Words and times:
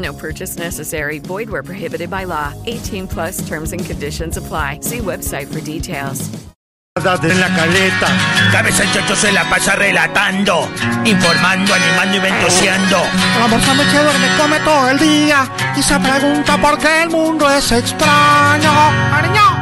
No 0.00 0.14
purchase 0.14 0.58
necessary. 0.58 1.18
Void 1.18 1.50
where 1.50 1.62
prohibited 1.62 2.10
by 2.10 2.24
law. 2.24 2.54
18 2.66 3.06
plus 3.08 3.46
terms 3.46 3.72
and 3.72 3.84
conditions 3.84 4.36
apply. 4.36 4.80
See 4.80 4.98
website 4.98 5.52
for 5.52 5.60
details. 5.60 6.30
En 6.96 7.40
la 7.40 7.48
caleta, 7.48 8.08
cabeza 8.52 8.82
el 8.82 8.92
chocho 8.92 9.14
se 9.14 9.32
la 9.32 9.48
pasa 9.48 9.74
relatando, 9.76 10.68
informando, 11.04 11.72
animando 11.72 12.16
y 12.16 12.20
ventoseando. 12.20 12.98
La 13.38 13.46
morsa 13.46 13.74
me 13.74 13.84
come 14.36 14.60
todo 14.60 14.90
el 14.90 14.98
día 14.98 15.48
y 15.76 15.82
se 15.82 15.98
pregunta 15.98 16.58
por 16.58 16.76
qué 16.78 17.04
el 17.04 17.10
mundo 17.10 17.48
es 17.48 17.72
extraño. 17.72 18.72
¡Ariño! 19.12 19.59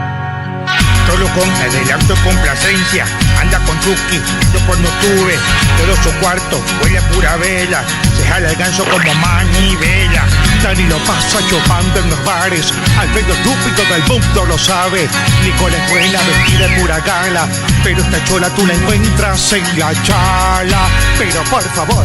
Solo 1.09 1.27
con 1.33 1.51
adelanto 1.51 2.13
y 2.13 2.19
complacencia, 2.19 3.07
anda 3.41 3.59
con 3.61 3.81
Chucky, 3.81 4.21
yo 4.53 4.61
no 4.77 4.89
tuve, 5.01 5.39
todo 5.79 5.97
su 6.03 6.13
cuarto 6.21 6.63
huele 6.83 6.99
a 6.99 7.09
pura 7.09 7.37
vela, 7.39 7.83
se 8.15 8.29
jala 8.29 8.51
el 8.51 8.57
ganso 8.57 8.85
como 8.85 9.15
manivela. 9.15 10.27
Dani 10.63 10.85
lo 10.85 10.99
pasa 10.99 11.39
chupando 11.49 12.01
en 12.01 12.11
los 12.11 12.25
bares, 12.27 12.75
al 13.01 13.09
medio 13.09 13.33
estúpido 13.33 13.85
del 13.91 14.03
mundo 14.07 14.45
lo 14.45 14.59
sabe. 14.59 15.09
Nicole 15.43 15.79
es 15.83 15.91
buena, 15.91 16.21
vestida 16.21 16.69
de 16.69 16.81
pura 16.81 17.01
gala, 17.01 17.49
pero 17.83 18.03
esta 18.03 18.25
chola 18.25 18.51
tú 18.51 18.67
la 18.67 18.75
encuentras 18.75 19.53
en 19.55 19.79
la 19.79 19.95
chala. 20.03 20.89
Pero 21.19 21.43
por 21.45 21.63
favor, 21.63 22.05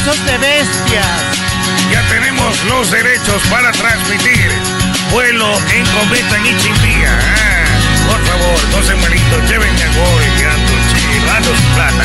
Pedazos 0.00 0.24
de 0.24 0.38
bestias. 0.38 1.06
Ya 1.92 2.02
tenemos 2.08 2.64
los 2.64 2.90
derechos 2.90 3.42
para 3.50 3.72
transmitir 3.72 4.50
vuelo 5.10 5.46
en 5.74 5.86
cometa 5.86 6.36
en 6.36 6.46
Ichimbía. 6.46 7.18
Ah, 7.18 8.10
por 8.10 8.24
favor, 8.26 8.60
no 8.76 8.82
se 8.82 8.94
malito, 8.96 9.40
llévenme 9.48 9.82
a 9.82 9.88
Goy, 9.88 10.24
ando 11.36 11.54
su 11.54 11.64
plata. 11.74 12.04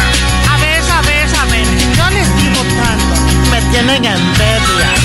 A 0.51 0.57
ver, 0.57 0.81
a 0.91 1.01
ver, 1.01 1.27
a 1.35 1.45
ver, 1.45 1.67
yo 1.95 2.09
les 2.11 2.35
digo 2.37 2.63
tanto, 2.81 3.21
me 3.51 3.61
tienen 3.71 4.05
envidia. 4.05 5.04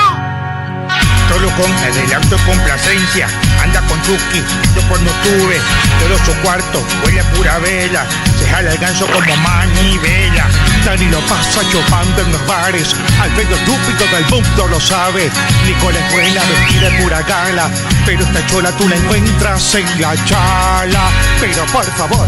Solo 1.31 1.49
con 1.55 1.71
adelanto 1.71 2.35
y 2.35 2.39
complacencia, 2.39 3.25
anda 3.63 3.81
con 3.87 4.01
Chucky, 4.01 4.43
yo 4.75 4.81
no 4.81 5.11
tuve, 5.23 5.61
todo 5.99 6.25
su 6.25 6.33
cuarto 6.41 6.85
huele 7.05 7.21
a 7.21 7.31
pura 7.31 7.57
vela, 7.59 8.05
se 8.37 8.49
jala 8.49 8.71
el 8.71 8.77
ganso 8.77 9.07
como 9.07 9.35
manivela. 9.37 10.45
Dani 10.85 11.05
lo 11.05 11.21
pasa 11.21 11.61
chupando 11.71 12.21
en 12.21 12.33
los 12.33 12.47
bares, 12.47 12.93
al 13.21 13.31
medio 13.31 13.55
estúpido 13.55 14.05
del 14.13 14.25
mundo 14.25 14.67
lo 14.67 14.79
sabe. 14.81 15.31
Nicole 15.65 15.99
es 15.99 16.11
buena, 16.11 16.41
vestida 16.43 16.89
de 16.89 17.01
pura 17.01 17.21
gala, 17.21 17.69
pero 18.05 18.25
esta 18.25 18.45
chola 18.47 18.71
tú 18.73 18.89
la 18.89 18.97
encuentras 18.97 19.75
en 19.75 20.01
la 20.01 20.13
chala. 20.25 21.09
Pero 21.39 21.65
por 21.67 21.85
favor. 21.95 22.27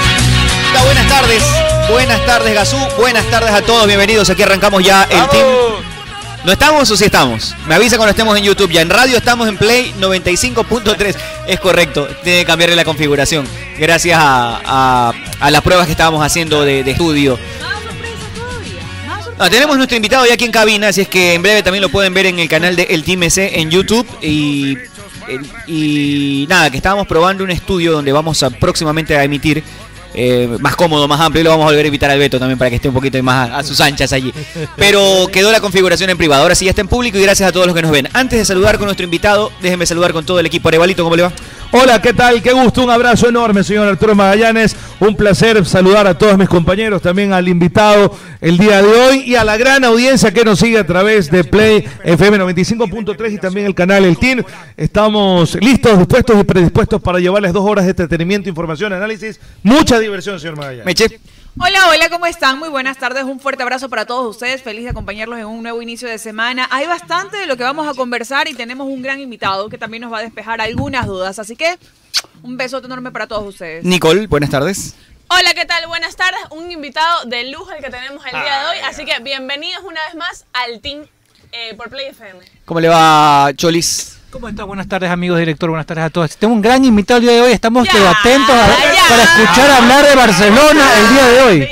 buenas 0.79 1.07
tardes. 1.07 1.43
Buenas 1.89 2.25
tardes, 2.25 2.53
Gazú. 2.53 2.77
Buenas 2.97 3.25
tardes 3.29 3.51
a 3.51 3.61
todos. 3.61 3.87
Bienvenidos. 3.87 4.29
Aquí 4.29 4.43
arrancamos 4.43 4.83
ya 4.83 5.03
el 5.03 5.27
team. 5.29 5.47
¿No 6.43 6.51
estamos 6.51 6.89
o 6.89 6.97
sí 6.97 7.05
estamos? 7.05 7.55
Me 7.67 7.75
avisa 7.75 7.97
cuando 7.97 8.11
estemos 8.11 8.35
en 8.37 8.43
YouTube. 8.43 8.71
Ya 8.71 8.81
en 8.81 8.89
radio 8.89 9.17
estamos 9.17 9.47
en 9.47 9.57
Play 9.57 9.93
95.3. 9.99 11.15
Es 11.47 11.59
correcto. 11.59 12.07
Tiene 12.23 12.39
que 12.39 12.45
cambiarle 12.45 12.75
la 12.75 12.85
configuración. 12.85 13.47
Gracias 13.77 14.17
a, 14.19 15.13
las 15.49 15.61
pruebas 15.61 15.85
que 15.85 15.91
estábamos 15.91 16.25
haciendo 16.25 16.63
de, 16.63 16.79
estudio. 16.81 17.37
Ah, 19.37 19.49
tenemos 19.49 19.75
nuestro 19.75 19.95
invitado 19.95 20.25
ya 20.25 20.35
aquí 20.35 20.45
en 20.45 20.51
cabina, 20.51 20.89
así 20.89 21.01
es 21.01 21.07
que 21.07 21.33
en 21.33 21.41
breve 21.41 21.63
también 21.63 21.81
lo 21.81 21.89
pueden 21.89 22.13
ver 22.13 22.27
en 22.27 22.37
el 22.37 22.47
canal 22.47 22.75
de 22.75 22.83
El 22.83 23.03
Team 23.03 23.23
EC 23.23 23.37
en 23.57 23.71
YouTube. 23.71 24.07
Y, 24.21 24.77
y 25.67 26.45
nada, 26.47 26.69
que 26.69 26.77
estábamos 26.77 27.07
probando 27.07 27.43
un 27.43 27.51
estudio 27.51 27.91
donde 27.91 28.11
vamos 28.11 28.41
a 28.43 28.49
próximamente 28.51 29.15
a 29.15 29.23
emitir. 29.23 29.63
Eh, 30.13 30.57
más 30.59 30.75
cómodo, 30.75 31.07
más 31.07 31.19
amplio, 31.19 31.41
y 31.41 31.43
lo 31.43 31.49
vamos 31.51 31.63
a 31.63 31.69
volver 31.69 31.85
a 31.85 31.87
invitar 31.87 32.09
al 32.09 32.19
Beto 32.19 32.39
también 32.39 32.57
para 32.57 32.69
que 32.69 32.75
esté 32.77 32.87
un 32.87 32.93
poquito 32.93 33.21
más 33.23 33.49
a, 33.49 33.57
a 33.57 33.63
sus 33.63 33.79
anchas 33.81 34.11
allí. 34.13 34.33
Pero 34.75 35.27
quedó 35.31 35.51
la 35.51 35.59
configuración 35.59 36.09
en 36.09 36.17
privado, 36.17 36.43
ahora 36.43 36.55
sí 36.55 36.65
ya 36.65 36.71
está 36.71 36.81
en 36.81 36.87
público 36.87 37.17
y 37.17 37.21
gracias 37.21 37.49
a 37.49 37.51
todos 37.51 37.65
los 37.65 37.75
que 37.75 37.81
nos 37.81 37.91
ven. 37.91 38.09
Antes 38.13 38.39
de 38.39 38.45
saludar 38.45 38.77
con 38.77 38.85
nuestro 38.85 39.03
invitado, 39.03 39.51
déjenme 39.61 39.85
saludar 39.85 40.13
con 40.13 40.25
todo 40.25 40.39
el 40.39 40.45
equipo. 40.45 40.67
Arevalito, 40.67 41.03
¿cómo 41.03 41.15
le 41.15 41.23
va? 41.23 41.33
Hola, 41.73 42.01
¿qué 42.01 42.13
tal? 42.13 42.41
Qué 42.41 42.51
gusto, 42.51 42.83
un 42.83 42.89
abrazo 42.89 43.29
enorme, 43.29 43.63
señor 43.63 43.87
Arturo 43.87 44.13
Magallanes. 44.13 44.75
Un 44.99 45.15
placer 45.15 45.65
saludar 45.65 46.05
a 46.05 46.17
todos 46.17 46.37
mis 46.37 46.49
compañeros, 46.49 47.01
también 47.01 47.31
al 47.31 47.47
invitado 47.47 48.13
el 48.41 48.57
día 48.57 48.81
de 48.81 48.89
hoy 48.89 49.19
y 49.25 49.35
a 49.35 49.45
la 49.45 49.55
gran 49.55 49.85
audiencia 49.85 50.33
que 50.33 50.43
nos 50.43 50.59
sigue 50.59 50.77
a 50.79 50.85
través 50.85 51.31
de 51.31 51.45
Play 51.45 51.85
FM 52.03 52.39
95.3 52.39 53.31
y 53.31 53.37
también 53.37 53.67
el 53.67 53.73
canal 53.73 54.03
El 54.03 54.17
Team. 54.17 54.43
Estamos 54.75 55.55
listos, 55.61 55.97
dispuestos 55.97 56.41
y 56.41 56.43
predispuestos 56.43 57.01
para 57.01 57.19
llevarles 57.19 57.53
dos 57.53 57.63
horas 57.63 57.85
de 57.85 57.91
entretenimiento, 57.91 58.49
información, 58.49 58.91
análisis, 58.91 59.39
mucha 59.63 59.97
diversión, 59.97 60.41
señor 60.41 60.57
Magallanes. 60.57 60.85
Meche. 60.85 61.21
Hola, 61.59 61.89
hola, 61.89 62.09
¿cómo 62.09 62.25
están? 62.27 62.57
Muy 62.59 62.69
buenas 62.69 62.97
tardes, 62.97 63.25
un 63.25 63.39
fuerte 63.39 63.61
abrazo 63.61 63.89
para 63.89 64.05
todos 64.05 64.25
ustedes, 64.35 64.61
feliz 64.63 64.85
de 64.85 64.91
acompañarlos 64.91 65.37
en 65.37 65.45
un 65.45 65.61
nuevo 65.61 65.81
inicio 65.81 66.07
de 66.07 66.17
semana. 66.17 66.65
Hay 66.71 66.87
bastante 66.87 67.35
de 67.35 67.45
lo 67.45 67.57
que 67.57 67.63
vamos 67.63 67.89
a 67.89 67.93
conversar 67.93 68.47
y 68.47 68.53
tenemos 68.53 68.87
un 68.87 69.01
gran 69.01 69.19
invitado 69.19 69.67
que 69.67 69.77
también 69.77 70.01
nos 70.01 70.13
va 70.13 70.19
a 70.19 70.21
despejar 70.21 70.61
algunas 70.61 71.07
dudas, 71.07 71.39
así 71.39 71.57
que 71.57 71.77
un 72.41 72.55
besote 72.55 72.85
enorme 72.85 73.11
para 73.11 73.27
todos 73.27 73.45
ustedes. 73.45 73.83
Nicole, 73.83 74.27
buenas 74.27 74.49
tardes. 74.49 74.95
Hola, 75.27 75.53
¿qué 75.53 75.65
tal? 75.65 75.85
Buenas 75.87 76.15
tardes. 76.15 76.39
Un 76.51 76.71
invitado 76.71 77.25
de 77.25 77.51
lujo 77.51 77.69
el 77.71 77.83
que 77.83 77.89
tenemos 77.89 78.25
el 78.25 78.31
día 78.31 78.61
de 78.61 78.69
hoy. 78.69 78.77
Así 78.85 79.03
que 79.03 79.19
bienvenidos 79.19 79.83
una 79.83 79.99
vez 80.05 80.15
más 80.15 80.45
al 80.53 80.79
Team 80.79 81.05
eh, 81.51 81.73
por 81.75 81.89
Play 81.89 82.07
FM. 82.07 82.39
¿Cómo 82.63 82.79
le 82.79 82.87
va, 82.87 83.51
Cholis? 83.55 84.20
¿Cómo 84.31 84.47
está? 84.47 84.63
Buenas 84.63 84.87
tardes, 84.87 85.09
amigos 85.09 85.39
director. 85.39 85.69
Buenas 85.69 85.85
tardes 85.85 86.05
a 86.05 86.09
todos. 86.09 86.37
Tengo 86.37 86.53
un 86.53 86.61
gran 86.61 86.83
invitado 86.85 87.17
el 87.19 87.23
día 87.23 87.33
de 87.33 87.41
hoy. 87.41 87.51
Estamos 87.51 87.85
Ya, 87.87 88.11
atentos 88.11 88.55
a- 88.55 88.67
ya. 88.67 89.09
para 89.09 89.23
escuchar 89.23 89.69
hablar 89.71 90.05
de 90.07 90.15
Barcelona 90.15 90.89
el 90.99 91.09
día 91.09 91.27
de 91.27 91.41
hoy. 91.41 91.67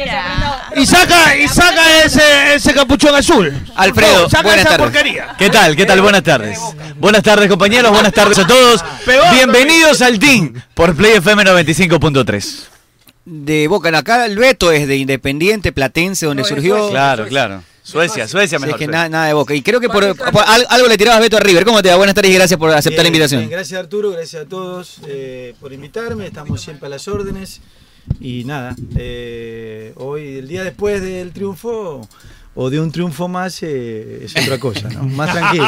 Y 0.76 0.86
saca, 0.86 1.36
y 1.38 1.48
saca 1.48 2.04
ese, 2.04 2.56
ese 2.56 2.74
capuchón 2.74 3.16
azul. 3.16 3.52
Alfredo, 3.76 4.24
No, 4.24 4.30
saca 4.30 4.44
buenas 4.44 4.62
esa 4.66 4.70
tardes. 4.78 4.86
porquería. 4.92 5.36
¿Qué 5.38 5.50
tal? 5.50 5.76
¿Qué 5.76 5.86
tal? 5.86 6.02
Buenas 6.02 6.24
tardes. 6.24 6.60
Buenas 6.98 7.24
tardes, 7.24 7.50
compañeros. 7.50 7.92
Buenas 7.92 8.14
tardes 8.14 8.38
a 8.40 8.46
todos. 8.48 8.84
Bienvenidos 9.34 10.02
al 10.02 10.20
Team 10.20 10.54
por 10.74 10.96
Play 10.96 11.14
FM 11.14 11.44
95.3. 11.46 12.68
De 13.26 13.68
Boca, 13.68 13.96
acá 13.98 14.26
el 14.26 14.38
Beto 14.38 14.72
es 14.72 14.88
de 14.88 14.98
Independiente, 14.98 15.72
Platense, 15.72 16.26
donde 16.26 16.44
surgió. 16.44 16.90
Claro, 16.90 17.26
claro. 17.28 17.64
Suecia, 17.92 18.28
Suecia 18.28 18.58
Sí, 18.60 18.66
mejor. 18.66 18.80
que 18.80 18.88
nada, 18.88 19.10
nada 19.10 19.28
de 19.28 19.34
Boca. 19.34 19.54
Y 19.56 19.62
creo 19.62 19.80
que 19.80 19.90
por, 19.90 20.16
por 20.16 20.44
al- 20.46 20.66
algo 20.70 20.88
le 20.88 20.98
tirabas 20.98 21.20
Beto 21.22 21.38
a 21.38 21.40
River. 21.40 21.66
¿Cómo 21.66 21.82
te 21.82 21.90
va? 21.90 21.96
Buenas 21.96 22.16
tardes 22.16 22.32
y 22.32 22.36
gracias 22.36 22.60
por 22.60 22.70
aceptar 22.72 23.04
la 23.04 23.08
invitación. 23.08 23.42
bien, 23.42 23.50
gracias 23.52 23.80
Arturo, 23.80 24.12
gracias 24.12 24.44
a 24.44 24.46
todos 24.48 25.00
eh, 25.08 25.54
por 25.60 25.74
invitarme, 25.74 26.28
estamos 26.28 26.62
siempre 26.62 26.88
a 26.88 26.90
las 26.90 27.08
órdenes 27.08 27.62
y 28.20 28.44
nada, 28.46 28.76
eh, 28.98 29.94
hoy 29.98 30.38
el 30.38 30.48
día 30.48 30.64
después 30.64 31.02
del 31.02 31.32
triunfo 31.32 32.02
o 32.56 32.70
de 32.72 32.80
un 32.80 32.92
triunfo 32.92 33.28
más 33.28 33.60
eh, 33.62 34.22
es 34.26 34.36
otra 34.36 34.58
cosa, 34.58 34.90
¿no? 34.90 35.04
más 35.16 35.32
tranquilo. 35.32 35.66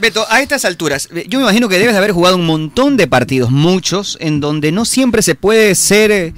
Beto, 0.00 0.24
a 0.30 0.40
estas 0.40 0.64
alturas, 0.64 1.08
yo 1.26 1.38
me 1.38 1.44
imagino 1.44 1.68
que 1.68 1.78
debes 1.78 1.96
haber 1.96 2.12
jugado 2.12 2.36
un 2.36 2.46
montón 2.46 2.96
de 2.96 3.06
partidos, 3.08 3.50
muchos, 3.50 4.16
en 4.20 4.40
donde 4.40 4.70
no 4.70 4.84
siempre 4.84 5.22
se 5.22 5.34
puede 5.34 5.74
ser 5.74 6.10
eh, 6.12 6.34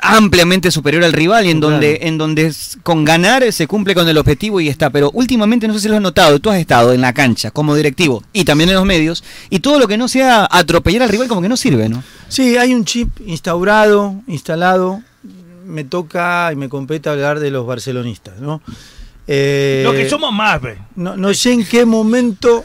ampliamente 0.00 0.70
superior 0.70 1.04
al 1.04 1.12
rival 1.12 1.46
y 1.46 1.50
en 1.50 1.60
donde, 1.60 2.00
en 2.02 2.18
donde 2.18 2.52
con 2.82 3.04
ganar 3.04 3.52
se 3.52 3.66
cumple 3.66 3.94
con 3.94 4.08
el 4.08 4.18
objetivo 4.18 4.60
y 4.60 4.68
está. 4.68 4.90
Pero 4.90 5.10
últimamente, 5.12 5.66
no 5.66 5.74
sé 5.74 5.80
si 5.80 5.88
lo 5.88 5.96
has 5.96 6.02
notado, 6.02 6.38
tú 6.38 6.50
has 6.50 6.58
estado 6.58 6.92
en 6.92 7.00
la 7.00 7.12
cancha 7.12 7.50
como 7.50 7.74
directivo 7.74 8.22
y 8.32 8.44
también 8.44 8.70
en 8.70 8.76
los 8.76 8.84
medios, 8.84 9.24
y 9.50 9.60
todo 9.60 9.78
lo 9.78 9.88
que 9.88 9.96
no 9.96 10.08
sea 10.08 10.46
atropellar 10.50 11.02
al 11.02 11.08
rival 11.08 11.28
como 11.28 11.42
que 11.42 11.48
no 11.48 11.56
sirve, 11.56 11.88
¿no? 11.88 12.02
Sí, 12.28 12.56
hay 12.56 12.74
un 12.74 12.84
chip 12.84 13.08
instaurado, 13.26 14.14
instalado, 14.26 15.02
me 15.64 15.84
toca 15.84 16.50
y 16.52 16.56
me 16.56 16.68
compete 16.68 17.08
hablar 17.08 17.40
de 17.40 17.50
los 17.50 17.66
barcelonistas, 17.66 18.40
¿no? 18.40 18.62
Eh, 19.26 19.82
Lo 19.84 19.92
que 19.92 20.08
somos 20.08 20.32
más, 20.32 20.60
ve. 20.62 20.78
No, 20.94 21.16
no 21.16 21.34
sé 21.34 21.52
en 21.52 21.64
qué 21.64 21.84
momento 21.84 22.64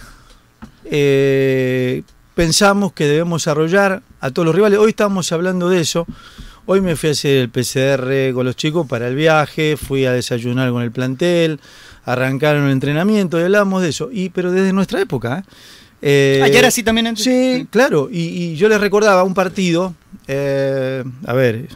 eh, 0.86 2.04
pensamos 2.36 2.94
que 2.94 3.06
debemos 3.06 3.48
arrollar 3.48 4.04
a 4.20 4.32
todos 4.32 4.46
los 4.46 4.56
rivales. 4.56 4.78
Hoy 4.78 4.90
estamos 4.90 5.32
hablando 5.32 5.70
de 5.70 5.82
eso. 5.82 6.06
Hoy 6.74 6.80
me 6.80 6.96
fui 6.96 7.10
a 7.10 7.12
hacer 7.12 7.38
el 7.38 7.50
PCR 7.50 8.34
con 8.34 8.46
los 8.46 8.56
chicos 8.56 8.88
para 8.88 9.06
el 9.10 9.14
viaje, 9.14 9.76
fui 9.76 10.06
a 10.06 10.14
desayunar 10.14 10.72
con 10.72 10.82
el 10.82 10.90
plantel, 10.90 11.60
arrancaron 12.06 12.64
el 12.64 12.72
entrenamiento 12.72 13.38
y 13.38 13.44
hablamos 13.44 13.82
de 13.82 13.90
eso. 13.90 14.10
Y, 14.10 14.30
pero 14.30 14.54
desde 14.54 14.72
nuestra 14.72 15.02
época. 15.02 15.40
¿eh? 15.40 15.44
Eh, 16.02 16.42
Ah, 16.42 16.48
¿ya 16.48 16.60
era 16.60 16.70
así 16.70 16.82
también 16.82 17.08
antes? 17.08 17.26
Sí, 17.26 17.68
claro. 17.70 18.08
Y, 18.10 18.22
y 18.22 18.56
yo 18.56 18.70
les 18.70 18.80
recordaba 18.80 19.26
un 19.26 19.34
partido, 19.34 19.96
eh, 20.30 21.04
a 21.28 21.34
ver, 21.34 21.68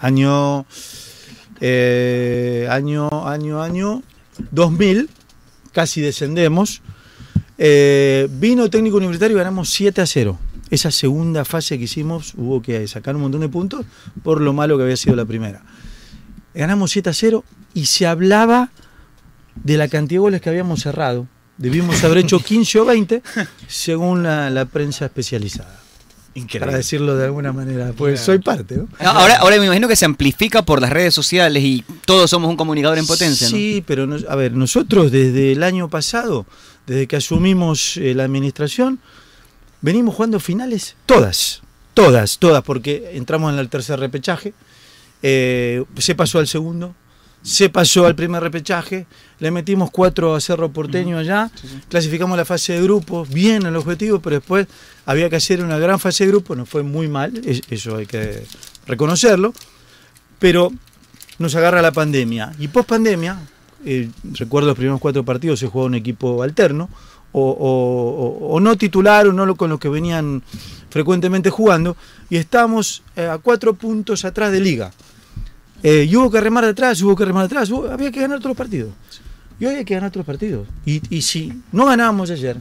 año, 0.00 0.66
eh, 1.60 2.66
año, 2.68 3.28
año, 3.28 3.62
año 3.62 4.02
2000, 4.50 5.08
casi 5.70 6.00
descendemos. 6.00 6.82
Eh, 7.58 8.26
vino 8.28 8.68
técnico 8.68 8.96
universitario 8.96 9.36
y 9.36 9.38
ganamos 9.38 9.70
7 9.70 10.00
a 10.00 10.06
0. 10.06 10.36
Esa 10.70 10.90
segunda 10.90 11.44
fase 11.44 11.78
que 11.78 11.84
hicimos 11.84 12.34
hubo 12.36 12.60
que 12.60 12.86
sacar 12.88 13.14
un 13.14 13.22
montón 13.22 13.40
de 13.40 13.48
puntos 13.48 13.84
por 14.22 14.40
lo 14.40 14.52
malo 14.52 14.76
que 14.76 14.82
había 14.84 14.96
sido 14.96 15.14
la 15.16 15.24
primera. 15.24 15.62
Ganamos 16.54 16.90
7 16.90 17.10
a 17.10 17.12
0 17.12 17.44
y 17.74 17.86
se 17.86 18.06
hablaba 18.06 18.70
de 19.62 19.76
la 19.76 19.88
cantidad 19.88 20.16
de 20.16 20.20
goles 20.20 20.40
que 20.40 20.48
habíamos 20.48 20.80
cerrado. 20.82 21.28
Debimos 21.58 22.02
haber 22.04 22.18
hecho 22.18 22.38
15 22.40 22.80
o 22.80 22.84
20 22.84 23.22
según 23.68 24.22
la, 24.22 24.50
la 24.50 24.64
prensa 24.66 25.04
especializada. 25.06 25.80
Para 26.58 26.76
decirlo 26.76 27.16
de 27.16 27.24
alguna 27.24 27.50
manera, 27.52 27.92
pues 27.96 28.20
soy 28.20 28.40
parte, 28.40 28.76
¿no? 28.76 28.88
Ah, 28.98 29.12
Ahora, 29.20 29.36
ahora 29.36 29.56
me 29.58 29.64
imagino 29.66 29.88
que 29.88 29.96
se 29.96 30.04
amplifica 30.04 30.60
por 30.66 30.82
las 30.82 30.90
redes 30.90 31.14
sociales 31.14 31.62
y 31.64 31.82
todos 32.04 32.28
somos 32.28 32.50
un 32.50 32.56
comunicador 32.56 32.98
en 32.98 33.06
potencia, 33.06 33.48
¿no? 33.48 33.56
Sí, 33.56 33.82
pero 33.86 34.06
nos- 34.06 34.24
a 34.28 34.34
ver, 34.36 34.52
nosotros 34.52 35.10
desde 35.10 35.52
el 35.52 35.62
año 35.62 35.88
pasado, 35.88 36.44
desde 36.86 37.06
que 37.06 37.16
asumimos 37.16 37.96
eh, 37.96 38.12
la 38.14 38.24
administración, 38.24 38.98
venimos 39.80 40.14
jugando 40.14 40.40
finales 40.40 40.96
todas, 41.06 41.62
todas, 41.94 42.38
todas, 42.38 42.62
porque 42.62 43.10
entramos 43.14 43.52
en 43.52 43.58
el 43.58 43.68
tercer 43.68 43.98
repechaje, 44.00 44.52
eh, 45.22 45.84
se 45.98 46.14
pasó 46.14 46.38
al 46.38 46.46
segundo, 46.46 46.94
se 47.42 47.68
pasó 47.68 48.06
al 48.06 48.14
primer 48.16 48.42
repechaje, 48.42 49.06
le 49.38 49.50
metimos 49.50 49.90
cuatro 49.90 50.34
a 50.34 50.40
Cerro 50.40 50.70
Porteño 50.70 51.16
allá, 51.18 51.50
clasificamos 51.88 52.36
la 52.36 52.44
fase 52.44 52.72
de 52.74 52.82
grupos, 52.82 53.28
bien 53.28 53.64
el 53.66 53.76
objetivo, 53.76 54.18
pero 54.20 54.36
después 54.36 54.66
había 55.04 55.30
que 55.30 55.36
hacer 55.36 55.62
una 55.62 55.78
gran 55.78 56.00
fase 56.00 56.24
de 56.24 56.30
grupos, 56.32 56.56
nos 56.56 56.68
fue 56.68 56.82
muy 56.82 57.06
mal, 57.08 57.40
es- 57.44 57.62
eso 57.70 57.96
hay 57.96 58.06
que 58.06 58.42
reconocerlo, 58.86 59.52
pero 60.38 60.72
nos 61.38 61.54
agarra 61.54 61.82
la 61.82 61.92
pandemia. 61.92 62.52
Y 62.58 62.68
post 62.68 62.88
pandemia, 62.88 63.38
recuerdo 64.32 64.68
los 64.68 64.76
primeros 64.76 65.00
cuatro 65.00 65.22
partidos 65.24 65.60
se 65.60 65.66
jugaba 65.68 65.86
un 65.86 65.94
equipo 65.94 66.42
alterno, 66.42 66.88
o, 67.40 68.38
o- 68.40 68.54
o- 68.54 68.60
no 68.60 68.76
titular, 68.76 69.26
o 69.26 69.32
no 69.32 69.54
con 69.56 69.68
los 69.70 69.78
que 69.78 69.88
venían 69.88 70.42
frecuentemente 70.90 71.50
jugando, 71.50 71.96
y 72.30 72.36
estamos 72.36 73.02
eh, 73.16 73.26
a 73.26 73.38
cuatro 73.38 73.74
puntos 73.74 74.24
atrás 74.24 74.52
de 74.52 74.60
liga. 74.60 74.92
Eh, 75.82 76.06
y 76.08 76.16
hubo 76.16 76.30
que 76.30 76.40
remar 76.40 76.64
atrás, 76.64 77.02
hubo 77.02 77.14
que 77.14 77.24
remar 77.26 77.44
atrás, 77.44 77.70
hubo- 77.70 77.90
había 77.90 78.10
que 78.10 78.20
ganar 78.20 78.38
todos 78.38 78.50
los 78.50 78.56
partidos. 78.56 78.90
Y 79.60 79.66
hoy 79.66 79.74
hay 79.76 79.84
que 79.84 79.94
ganar 79.94 80.10
todos 80.10 80.20
los 80.26 80.26
partidos. 80.26 80.66
Y, 80.86 81.02
y 81.14 81.22
si 81.22 81.52
no 81.72 81.84
ganábamos 81.86 82.30
ayer, 82.30 82.56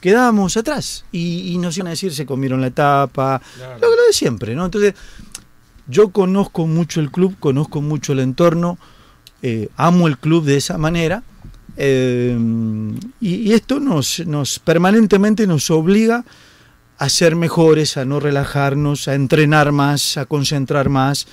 quedábamos 0.00 0.56
atrás. 0.56 1.04
Y, 1.12 1.52
y 1.52 1.58
nos 1.58 1.76
iban 1.76 1.88
a 1.88 1.90
decir, 1.90 2.12
se 2.12 2.26
comieron 2.26 2.60
la 2.60 2.66
etapa, 2.68 3.40
lo, 3.80 3.88
lo 3.90 4.02
de 4.06 4.12
siempre, 4.12 4.54
¿no? 4.54 4.64
Entonces, 4.64 4.94
yo 5.86 6.10
conozco 6.10 6.66
mucho 6.66 7.00
el 7.00 7.10
club, 7.10 7.36
conozco 7.38 7.80
mucho 7.80 8.12
el 8.12 8.20
entorno, 8.20 8.78
eh, 9.42 9.68
amo 9.76 10.08
el 10.08 10.18
club 10.18 10.44
de 10.44 10.56
esa 10.56 10.78
manera. 10.78 11.22
Eh, 11.76 12.36
y, 13.20 13.34
y 13.34 13.52
esto 13.52 13.80
nos, 13.80 14.20
nos 14.26 14.58
permanentemente 14.58 15.46
nos 15.46 15.70
obliga 15.70 16.24
a 16.98 17.08
ser 17.08 17.34
mejores, 17.36 17.96
a 17.96 18.04
no 18.04 18.20
relajarnos, 18.20 19.08
a 19.08 19.14
entrenar 19.14 19.72
más, 19.72 20.16
a 20.16 20.26
concentrar 20.26 20.88
más. 20.88 21.26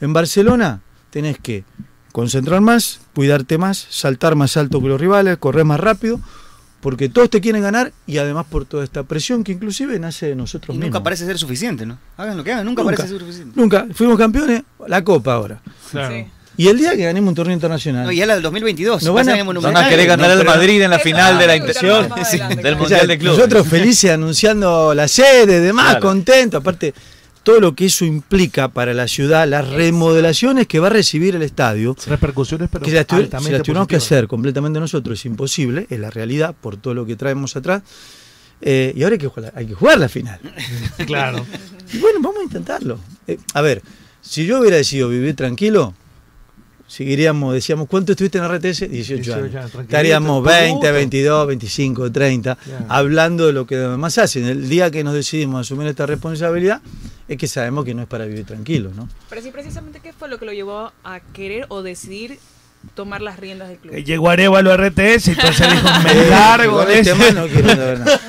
En 0.00 0.12
Barcelona 0.12 0.80
tenés 1.10 1.38
que 1.38 1.64
concentrar 2.12 2.60
más, 2.60 3.00
cuidarte 3.14 3.58
más, 3.58 3.86
saltar 3.90 4.34
más 4.36 4.56
alto 4.56 4.80
que 4.80 4.88
los 4.88 5.00
rivales, 5.00 5.36
correr 5.38 5.64
más 5.64 5.80
rápido, 5.80 6.20
porque 6.80 7.08
todos 7.08 7.30
te 7.30 7.40
quieren 7.40 7.62
ganar 7.62 7.92
y 8.06 8.18
además 8.18 8.46
por 8.50 8.66
toda 8.66 8.84
esta 8.84 9.04
presión 9.04 9.42
que 9.42 9.52
inclusive 9.52 9.98
nace 9.98 10.26
de 10.26 10.36
nosotros 10.36 10.74
Y 10.74 10.78
mismos. 10.78 10.90
nunca 10.92 11.02
parece 11.02 11.24
ser 11.24 11.38
suficiente, 11.38 11.86
¿no? 11.86 11.98
Hagan 12.16 12.36
lo 12.36 12.44
que 12.44 12.52
hagan, 12.52 12.66
nunca, 12.66 12.82
Nunca. 12.82 12.96
parece 12.96 13.12
ser 13.14 13.20
suficiente. 13.20 13.58
Nunca, 13.60 13.86
fuimos 13.94 14.18
campeones, 14.18 14.62
la 14.86 15.02
Copa 15.02 15.32
ahora. 15.34 15.62
Claro. 15.90 16.26
Y 16.56 16.68
el 16.68 16.78
día 16.78 16.94
que 16.96 17.02
ganemos 17.04 17.28
un 17.30 17.34
torneo 17.34 17.54
internacional. 17.54 18.04
No, 18.06 18.12
y 18.12 18.16
ya 18.16 18.26
la 18.26 18.34
del 18.34 18.42
2022. 18.42 19.02
Nos 19.02 19.10
va 19.16 19.22
van 19.24 19.28
a- 19.28 19.60
van 19.60 19.76
a 19.76 19.88
querer 19.88 20.06
ganar 20.06 20.30
al 20.30 20.44
Madrid 20.44 20.80
en 20.82 20.90
la 20.90 20.98
final 21.00 21.38
de 21.38 21.46
la 21.48 21.56
intención 21.56 22.08
Sí. 22.30 22.38
del 22.38 22.48
O 22.48 22.60
sea, 22.60 22.76
Mundial 22.76 23.06
de 23.08 23.18
Clubes. 23.18 23.38
Nosotros 23.38 23.66
felices 23.66 24.10
anunciando 24.12 24.94
la 24.94 25.08
sede, 25.08 25.60
demás, 25.60 25.86
Claro. 25.92 26.00
contentos. 26.00 26.60
Aparte, 26.60 26.94
todo 27.42 27.60
lo 27.60 27.74
que 27.74 27.86
eso 27.86 28.04
implica 28.04 28.68
para 28.68 28.94
la 28.94 29.06
ciudad, 29.08 29.46
las 29.48 29.68
remodelaciones 29.68 30.66
que 30.66 30.78
va 30.78 30.86
a 30.86 30.90
recibir 30.90 31.34
el 31.34 31.42
estadio, 31.42 31.96
Repercusiones, 32.06 32.68
pero 32.72 32.84
que 32.84 32.92
las, 32.92 33.04
si 33.08 33.50
las 33.50 33.62
tuviéramos 33.62 33.88
que 33.88 33.96
hacer 33.96 34.28
completamente 34.28 34.78
nosotros 34.80 35.18
es 35.18 35.26
imposible, 35.26 35.86
es 35.90 35.98
la 35.98 36.10
realidad 36.10 36.54
por 36.58 36.76
todo 36.76 36.94
lo 36.94 37.04
que 37.04 37.16
traemos 37.16 37.56
atrás. 37.56 37.82
Eh, 38.62 38.94
y 38.96 39.02
ahora 39.02 39.14
hay 39.14 39.18
que, 39.18 39.26
jugar, 39.26 39.52
hay 39.56 39.66
que 39.66 39.74
jugar 39.74 39.98
la 39.98 40.08
final. 40.08 40.38
Claro. 41.06 41.44
Y 41.92 41.98
bueno, 41.98 42.20
vamos 42.22 42.40
a 42.40 42.44
intentarlo. 42.44 42.98
Eh, 43.26 43.36
a 43.52 43.60
ver, 43.60 43.82
si 44.22 44.46
yo 44.46 44.60
hubiera 44.60 44.76
decidido 44.78 45.08
vivir 45.10 45.34
tranquilo, 45.36 45.92
seguiríamos, 46.86 47.54
decíamos, 47.54 47.88
¿cuánto 47.88 48.12
estuviste 48.12 48.38
en 48.38 48.44
RTS? 48.44 48.88
18, 48.90 48.90
18 48.90 49.34
años. 49.58 49.74
Estaríamos 49.80 50.42
por 50.42 50.52
20, 50.52 50.72
gusto. 50.74 50.92
22, 50.92 51.46
25, 51.48 52.12
30, 52.12 52.56
Claro. 52.56 52.84
hablando 52.88 53.46
de 53.46 53.52
lo 53.52 53.66
que 53.66 53.76
demás 53.76 54.18
hacen. 54.18 54.44
El 54.46 54.68
día 54.68 54.90
que 54.90 55.02
nos 55.04 55.14
decidimos 55.14 55.60
asumir 55.62 55.86
esta 55.88 56.06
responsabilidad, 56.06 56.80
es 57.26 57.38
que 57.38 57.48
sabemos 57.48 57.84
que 57.84 57.94
no 57.94 58.02
es 58.02 58.08
para 58.08 58.26
vivir 58.26 58.44
tranquilo, 58.44 58.90
¿no? 58.94 59.08
Pero 59.30 59.40
sí, 59.42 59.50
precisamente, 59.50 60.00
¿qué 60.02 60.12
fue 60.12 60.28
lo 60.28 60.38
que 60.38 60.44
lo 60.44 60.52
llevó 60.52 60.92
a 61.04 61.20
querer 61.20 61.66
o 61.68 61.82
decidir 61.82 62.38
tomar 62.94 63.20
las 63.22 63.38
riendas 63.38 63.68
del 63.68 63.78
club? 63.78 63.92
Que 63.94 64.04
Llegó 64.04 64.30
Arevalo 64.30 64.72
a 64.72 64.76
RTS, 64.76 65.28
entonces 65.28 65.70
dijo, 65.70 65.88
me 66.02 66.12
Eh, 66.24 66.26
largo 66.30 66.78
con 66.78 66.86
de 66.88 66.98
este 66.98 67.10
ese". 67.12 67.18
man 67.18 67.34
no 67.34 67.46
quiero 67.46 67.68
saber 67.70 67.98
nada. 68.00 68.20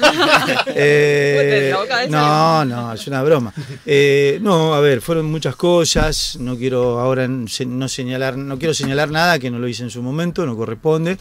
Eh, 0.68 1.74
no, 2.10 2.66
no, 2.66 2.94
es 2.94 3.08
una 3.08 3.24
broma. 3.24 3.54
Eh, 3.86 4.40
no, 4.42 4.74
a 4.74 4.80
ver, 4.80 5.02
fueron 5.02 5.26
muchas 5.26 5.56
cosas. 5.56 6.38
No 6.40 6.58
quiero 6.58 7.00
ahora 7.00 7.28
no 7.28 7.88
señalar, 7.88 8.38
no 8.38 8.58
quiero 8.58 8.74
señalar 8.74 9.10
nada 9.12 9.40
que 9.40 9.50
no 9.52 9.60
lo 9.60 9.68
hice 9.68 9.84
en 9.84 9.90
su 9.90 10.02
momento, 10.02 10.46
no 10.46 10.56
corresponde. 10.56 11.18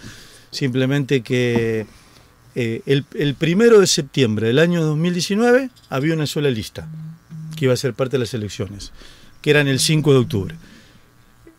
Simplemente 0.50 1.22
que 1.22 1.86
eh, 2.54 2.82
el, 2.86 3.04
el 3.14 3.34
primero 3.34 3.80
de 3.80 3.86
septiembre 3.86 4.48
del 4.48 4.58
año 4.58 4.82
2019 4.84 5.70
había 5.90 6.14
una 6.14 6.26
sola 6.26 6.50
lista 6.50 6.86
que 7.56 7.64
iba 7.66 7.74
a 7.74 7.76
ser 7.76 7.94
parte 7.94 8.12
de 8.16 8.20
las 8.20 8.34
elecciones, 8.34 8.92
que 9.40 9.50
eran 9.50 9.68
el 9.68 9.78
5 9.80 10.12
de 10.12 10.18
octubre. 10.18 10.54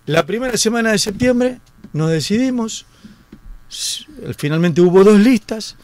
La 0.07 0.23
primera 0.27 0.55
semana 0.55 0.91
de 0.91 0.99
septiembre 0.99 1.59
nos 1.91 2.11
decidimos, 2.11 2.85
finalmente 4.37 4.79
hubo 4.81 5.03
dos 5.03 5.19
listas, 5.19 5.77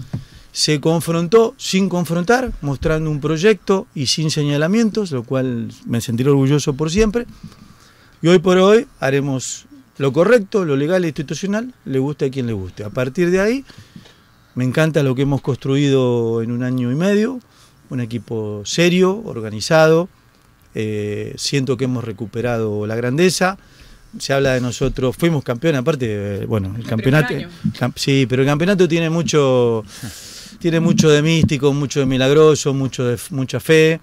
se 0.51 0.79
confrontó 0.79 1.55
sin 1.57 1.89
confrontar, 1.89 2.51
mostrando 2.61 3.09
un 3.09 3.19
proyecto 3.19 3.87
y 3.95 4.05
sin 4.05 4.29
señalamientos, 4.29 5.09
lo 5.09 5.23
cual 5.23 5.69
me 5.87 6.01
sentiré 6.01 6.29
orgulloso 6.29 6.75
por 6.75 6.91
siempre. 6.91 7.25
Y 8.21 8.27
hoy 8.27 8.37
por 8.37 8.59
hoy 8.59 8.85
haremos 8.99 9.65
lo 9.97 10.13
correcto, 10.13 10.65
lo 10.65 10.75
legal 10.75 11.03
e 11.03 11.07
institucional, 11.07 11.73
le 11.85 11.97
guste 11.97 12.25
a 12.25 12.29
quien 12.29 12.45
le 12.45 12.53
guste. 12.53 12.83
A 12.83 12.91
partir 12.91 13.31
de 13.31 13.41
ahí, 13.41 13.65
me 14.53 14.63
encanta 14.63 15.01
lo 15.01 15.15
que 15.15 15.23
hemos 15.23 15.41
construido 15.41 16.43
en 16.43 16.51
un 16.51 16.61
año 16.61 16.91
y 16.91 16.95
medio, 16.95 17.39
un 17.89 18.01
equipo 18.01 18.61
serio, 18.65 19.19
organizado, 19.25 20.09
eh, 20.75 21.33
siento 21.37 21.75
que 21.75 21.85
hemos 21.85 22.03
recuperado 22.03 22.85
la 22.85 22.95
grandeza, 22.95 23.57
se 24.17 24.33
habla 24.33 24.53
de 24.53 24.61
nosotros, 24.61 25.15
fuimos 25.17 25.43
campeones, 25.43 25.79
aparte, 25.81 26.45
bueno, 26.45 26.73
el 26.77 26.83
campeonato, 26.85 27.33
cam- 27.79 27.93
sí, 27.95 28.25
pero 28.29 28.41
el 28.41 28.47
campeonato 28.47 28.87
tiene 28.87 29.09
mucho, 29.09 29.83
tiene 30.59 30.79
mucho 30.79 31.09
de 31.09 31.21
místico, 31.21 31.73
mucho 31.73 32.01
de 32.01 32.05
milagroso, 32.05 32.73
mucho 32.73 33.05
de 33.05 33.17
mucha 33.31 33.59
fe, 33.59 33.99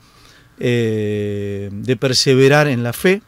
eh, 0.59 1.69
de 1.73 1.97
perseverar 1.97 2.67
en 2.69 2.83
la 2.83 2.93
fe 2.93 3.23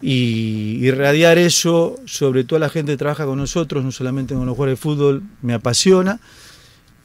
y 0.00 0.78
irradiar 0.80 1.38
eso 1.38 1.96
sobre 2.06 2.44
toda 2.44 2.60
la 2.60 2.68
gente 2.68 2.92
que 2.92 2.96
trabaja 2.98 3.24
con 3.26 3.38
nosotros, 3.38 3.84
no 3.84 3.92
solamente 3.92 4.34
con 4.34 4.46
los 4.46 4.54
jugadores 4.56 4.78
de 4.78 4.82
fútbol, 4.82 5.22
me 5.42 5.54
apasiona 5.54 6.20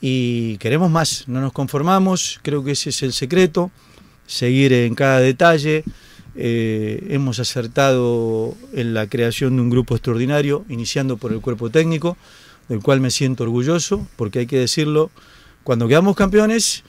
y 0.01 0.57
queremos 0.57 0.91
más, 0.91 1.25
no 1.27 1.39
nos 1.41 1.53
conformamos, 1.53 2.39
creo 2.41 2.63
que 2.63 2.71
ese 2.71 2.89
es 2.89 3.03
el 3.03 3.13
secreto, 3.13 3.71
seguir 4.27 4.73
en 4.73 4.95
cada 4.95 5.19
detalle. 5.19 5.83
Eh, 6.35 7.07
hemos 7.09 7.39
acertado 7.39 8.55
en 8.73 8.93
la 8.93 9.07
creación 9.07 9.55
de 9.55 9.61
un 9.61 9.69
grupo 9.69 9.95
extraordinario, 9.95 10.65
iniciando 10.69 11.17
por 11.17 11.31
el 11.31 11.41
cuerpo 11.41 11.69
técnico, 11.69 12.17
del 12.69 12.81
cual 12.81 13.01
me 13.01 13.11
siento 13.11 13.43
orgulloso, 13.43 14.07
porque 14.15 14.39
hay 14.39 14.47
que 14.47 14.57
decirlo, 14.57 15.11
cuando 15.63 15.87
quedamos 15.87 16.15
campeones, 16.15 16.83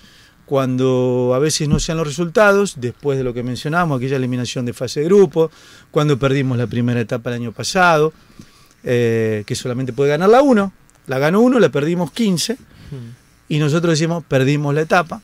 cuando 0.46 1.32
a 1.34 1.38
veces 1.38 1.68
no 1.68 1.78
sean 1.78 1.98
los 1.98 2.06
resultados, 2.06 2.74
después 2.78 3.18
de 3.18 3.24
lo 3.24 3.34
que 3.34 3.42
mencionamos, 3.42 3.98
aquella 3.98 4.16
eliminación 4.16 4.64
de 4.64 4.72
fase 4.72 5.00
de 5.00 5.06
grupo, 5.06 5.50
cuando 5.90 6.18
perdimos 6.18 6.58
la 6.58 6.66
primera 6.66 7.00
etapa 7.00 7.30
el 7.30 7.36
año 7.36 7.52
pasado, 7.52 8.12
eh, 8.82 9.44
que 9.46 9.54
solamente 9.54 9.92
puede 9.92 10.10
ganar 10.10 10.28
la 10.28 10.42
1, 10.42 10.72
la 11.06 11.18
ganó 11.18 11.40
uno, 11.40 11.58
la 11.58 11.70
perdimos 11.70 12.12
15, 12.12 12.56
y 13.48 13.58
nosotros 13.58 13.98
decimos, 13.98 14.24
perdimos 14.26 14.74
la 14.74 14.82
etapa. 14.82 15.22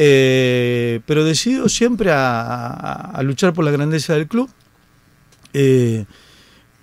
Eh, 0.00 1.00
pero 1.06 1.24
decido 1.24 1.68
siempre 1.68 2.10
a, 2.12 2.40
a- 2.40 3.10
a 3.10 3.22
luchar 3.22 3.52
por 3.52 3.64
la 3.64 3.70
grandeza 3.72 4.14
del 4.14 4.28
club. 4.28 4.48
Eh, 5.52 6.04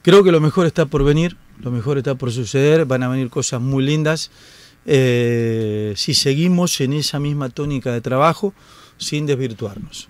creo 0.01 0.23
que 0.23 0.31
lo 0.31 0.41
mejor 0.41 0.65
está 0.67 0.85
por 0.85 1.03
venir, 1.03 1.37
lo 1.61 1.71
mejor 1.71 1.97
está 1.97 2.15
por 2.15 2.31
suceder, 2.31 2.85
van 2.85 3.03
a 3.03 3.07
venir 3.07 3.29
cosas 3.29 3.61
muy 3.61 3.83
lindas. 3.85 4.31
eh, 4.87 5.93
si 5.95 6.13
seguimos 6.13 6.79
en 6.81 6.93
esa 6.93 7.19
misma 7.19 7.49
tónica 7.49 7.91
de 7.91 8.01
trabajo, 8.01 8.53
sin 8.97 9.25
desvirtuarnos. 9.25 10.09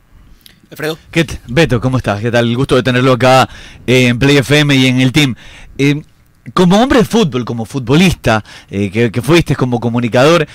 Alfredo. 0.69 0.97
¿Qué 1.11 1.25
Beto, 1.47 1.79
¿cómo 1.79 1.95
estás? 1.97 2.19
¿Qué 2.21 2.29
tal? 2.31 2.49
El 2.49 2.57
gusto 2.57 2.75
de 2.75 2.83
tenerlo 2.83 3.13
acá 3.13 3.47
eh, 3.87 4.07
en 4.07 4.19
Play 4.19 4.35
FM 4.37 4.75
y 4.75 4.87
en 4.87 4.99
el 4.99 5.11
team. 5.13 5.35
Como 6.53 6.81
hombre 6.81 6.99
de 6.99 7.05
fútbol, 7.05 7.43
como 7.43 7.65
futbolista, 7.65 8.43
eh, 8.69 9.11
que, 9.11 9.21
fuiste 9.21 9.55
como 9.55 9.79
comunicador, 9.79 10.47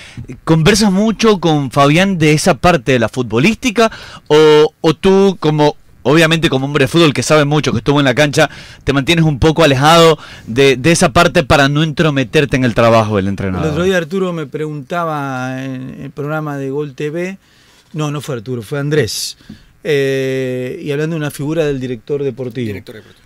¿conversas 0.45 0.93
mucho 0.93 1.41
con 1.41 1.71
Fabián 1.73 2.17
de 2.17 2.33
esa 2.33 2.55
parte 2.55 2.93
de 2.93 3.01
la 3.01 3.09
futbolística? 3.09 3.91
¿O, 4.29 4.95
tú, 4.95 5.37
como 5.41 5.77
obviamente 6.03 6.49
como 6.49 6.67
hombre 6.67 6.85
de 6.85 6.89
fútbol 6.89 7.13
que 7.13 7.25
sabe 7.25 7.45
mucho, 7.45 7.73
que 7.73 7.79
estuvo 7.79 7.99
en 7.99 8.05
la 8.05 8.15
cancha, 8.15 8.49
te 8.85 8.93
mantienes 8.93 9.25
un 9.25 9.41
poco 9.41 9.65
alejado 9.65 10.17
de, 10.47 10.79
esa 10.85 11.13
parte 11.13 11.43
para 11.43 11.69
no 11.69 11.83
entrometerte 11.83 12.57
en 12.57 12.65
el 12.65 12.75
trabajo 12.75 13.17
del 13.17 13.27
El 13.27 13.31
entrenador? 13.31 13.71
otro 13.71 13.83
día 13.83 13.97
Arturo 13.97 14.33
me 14.33 14.47
preguntaba 14.47 15.65
en 15.65 16.03
el 16.03 16.11
programa 16.11 16.57
de 16.57 16.71
Gol 16.71 16.95
TV, 16.95 17.39
no, 17.93 18.13
no 18.13 18.21
fue 18.21 18.37
Arturo, 18.37 18.63
fue 18.63 18.79
Andrés, 18.79 19.37
eh, 19.83 20.81
y 20.83 20.91
hablando 20.93 21.15
de 21.15 21.19
una 21.21 21.31
figura 21.31 21.65
del 21.67 21.81
director 21.81 22.23
deportivo. 22.23 22.79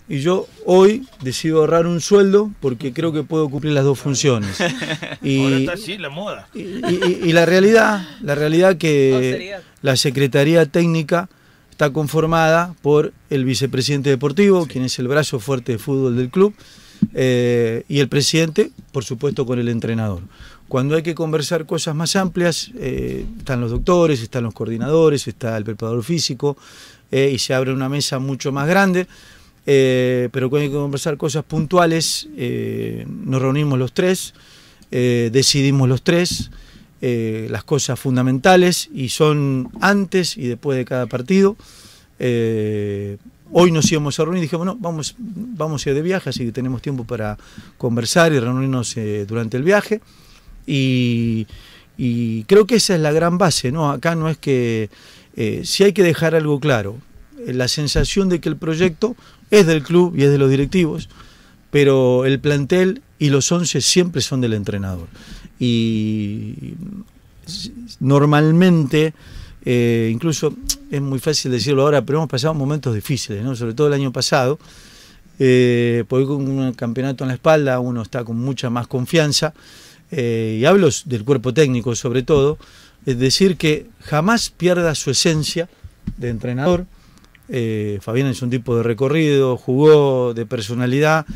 Y 0.09 0.21
yo 0.21 0.47
hoy 0.65 1.03
decido 1.23 1.59
ahorrar 1.59 1.87
un 1.87 2.01
sueldo 2.01 2.51
porque 2.61 2.93
creo 2.93 3.13
que 3.13 3.23
puedo 3.23 3.49
cumplir 3.49 3.73
las 3.73 3.85
dos 3.85 3.99
funciones. 3.99 4.59
Y, 5.23 5.43
Ahora 5.43 5.57
está 5.57 5.73
así 5.73 5.97
la 5.99 6.11
moda. 6.11 6.49
y- 6.55 6.61
y- 6.61 7.21
y 7.25 7.33
la 7.33 7.47
realidad, 7.47 8.07
la 8.23 8.35
realidad 8.35 8.77
que 8.77 9.55
la 9.83 9.97
Secretaría 9.97 10.67
Técnica 10.67 11.29
está 11.71 11.91
conformada 11.91 12.75
por 12.83 13.13
el 13.31 13.45
vicepresidente 13.45 14.11
deportivo, 14.11 14.67
quien 14.67 14.85
es 14.85 14.99
el 14.99 15.09
brazo 15.09 15.41
fuerte 15.41 15.73
de 15.73 15.79
fútbol 15.79 16.17
del 16.17 16.29
club, 16.29 16.55
eh, 17.15 17.85
y 17.89 18.01
el 18.01 18.09
presidente, 18.09 18.71
por 18.93 19.05
supuesto, 19.05 19.45
con 19.47 19.59
el 19.59 19.69
entrenador. 19.69 20.21
Cuando 20.75 20.97
hay 20.97 21.05
que 21.05 21.15
conversar 21.15 21.67
cosas 21.67 21.95
más 21.95 22.17
amplias, 22.17 22.73
eh, 22.77 23.25
están 23.39 23.61
los 23.61 23.71
doctores, 23.71 24.21
están 24.21 24.43
los 24.43 24.53
coordinadores, 24.55 25.29
está 25.29 25.57
el 25.57 25.63
preparador 25.63 26.03
físico, 26.03 26.57
eh, 27.13 27.31
y 27.33 27.39
se 27.39 27.55
abre 27.55 27.73
una 27.73 27.89
mesa 27.89 28.19
mucho 28.19 28.51
más 28.51 28.67
grande. 28.67 29.07
eh, 29.67 30.29
pero 30.33 30.51
cuando 30.51 30.65
hay 30.65 30.71
que 30.71 30.77
conversar 30.77 31.17
cosas 31.17 31.45
puntuales, 31.45 32.27
nos 33.07 33.41
reunimos 33.41 33.79
los 33.79 33.93
tres, 33.93 34.35
decidimos 34.91 35.89
los 35.89 36.03
tres 36.03 36.51
las 37.01 37.63
cosas 37.63 37.97
fundamentales 38.01 38.91
y 38.93 39.11
son 39.11 39.71
antes 39.81 40.37
y 40.37 40.49
después 40.49 40.77
de 40.77 40.85
cada 40.85 41.07
partido. 41.07 41.57
Hoy 42.19 43.71
nos 43.71 43.93
íbamos 43.93 44.19
a 44.19 44.25
reunir 44.25 44.41
y 44.41 44.47
dijimos, 44.47 44.67
no, 44.67 44.75
vamos, 44.75 45.15
vamos 45.19 45.87
a 45.87 45.91
ir 45.91 45.95
de 45.95 46.03
viaje, 46.03 46.31
así 46.31 46.45
que 46.45 46.51
tenemos 46.51 46.83
tiempo 46.83 47.05
para 47.05 47.39
conversar 47.79 48.33
y 48.33 48.41
reunirnos 48.41 48.97
durante 49.29 49.57
el 49.57 49.63
viaje. 49.63 50.01
Y, 50.67 51.47
creo 52.47 52.67
que 52.67 52.77
esa 52.77 52.95
es 52.95 53.01
la 53.01 53.13
gran 53.13 53.39
base, 53.39 53.71
¿no? 53.71 53.91
Acá 53.91 54.15
no 54.15 54.29
es 54.29 54.37
que, 54.37 54.91
eh, 55.37 55.63
si 55.65 55.85
hay 55.85 55.93
que 55.93 56.03
dejar 56.03 56.35
algo 56.35 56.59
claro, 56.61 56.99
eh, 57.47 57.53
la 57.53 57.69
sensación 57.69 58.29
de 58.29 58.41
que 58.41 58.49
el 58.49 58.57
proyecto 58.57 59.17
es 59.51 59.67
del 59.67 59.83
club 59.83 60.15
y 60.17 60.25
es 60.25 60.31
de 60.31 60.39
los 60.39 60.51
directivos, 60.51 61.09
pero 61.71 62.25
el 62.25 62.41
plantel 62.41 63.03
y 63.19 63.31
los 63.31 63.51
11 63.51 63.81
siempre 63.81 64.21
son 64.21 64.41
del 64.41 64.55
entrenador. 64.55 65.09
Y 65.59 66.75
normalmente, 68.01 69.15
eh, 69.65 70.11
incluso 70.13 70.55
es 70.91 71.01
muy 71.01 71.19
fácil 71.19 71.51
decirlo 71.51 71.83
ahora, 71.83 72.03
pero 72.03 72.19
hemos 72.19 72.31
pasado 72.31 72.55
momentos 72.55 72.95
difíciles, 72.95 73.43
¿no? 73.43 73.55
sobre 73.57 73.75
todo 73.75 73.89
el 73.89 73.95
año 73.95 74.13
pasado, 74.13 74.59
eh, 75.39 76.05
porque 76.09 76.27
con 76.27 76.47
un 76.47 76.73
campeonato 76.75 77.25
en 77.25 77.29
la 77.29 77.35
espalda 77.35 77.81
uno 77.81 78.03
está 78.03 78.25
con 78.25 78.39
mucha 78.39 78.71
más 78.71 78.87
confianza, 78.87 79.53
eh, 80.11 80.59
y 80.61 80.65
hablo 80.65 80.89
del 81.05 81.25
cuerpo 81.25 81.55
técnico 81.55 81.95
sobre 81.95 82.23
todo, 82.23 82.59
es 83.07 83.19
decir, 83.19 83.57
que 83.57 83.87
jamás 84.01 84.51
pierda 84.51 84.95
su 84.95 85.11
esencia 85.11 85.69
de 86.17 86.29
entrenador. 86.29 86.87
Eh, 87.49 87.99
Fabián 88.01 88.29
es 88.29 88.41
un 88.43 88.51
tipo 88.51 88.77
de 88.77 88.83
recorrido, 88.83 89.57
jugó 89.57 90.35
de 90.35 90.47
personalidad, 90.47 91.27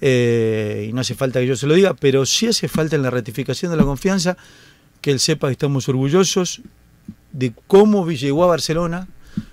eh, 0.00 0.86
y 0.88 0.92
no 0.92 1.00
hace 1.00 1.14
falta 1.14 1.40
que 1.40 1.46
yo 1.46 1.56
se 1.56 1.66
lo 1.66 1.74
diga, 1.74 1.94
pero 1.94 2.26
sí 2.26 2.46
hace 2.46 2.68
falta 2.68 2.96
en 2.96 3.02
la 3.02 3.10
ratificación 3.10 3.70
de 3.70 3.76
la 3.76 3.84
confianza 3.84 4.36
que 5.00 5.10
él 5.10 5.20
sepa 5.20 5.48
que 5.48 5.52
estamos 5.52 5.88
orgullosos 5.88 6.60
de 7.32 7.52
cómo 7.66 8.08
llegó 8.10 8.44
a 8.44 8.48
Barcelona, 8.48 9.08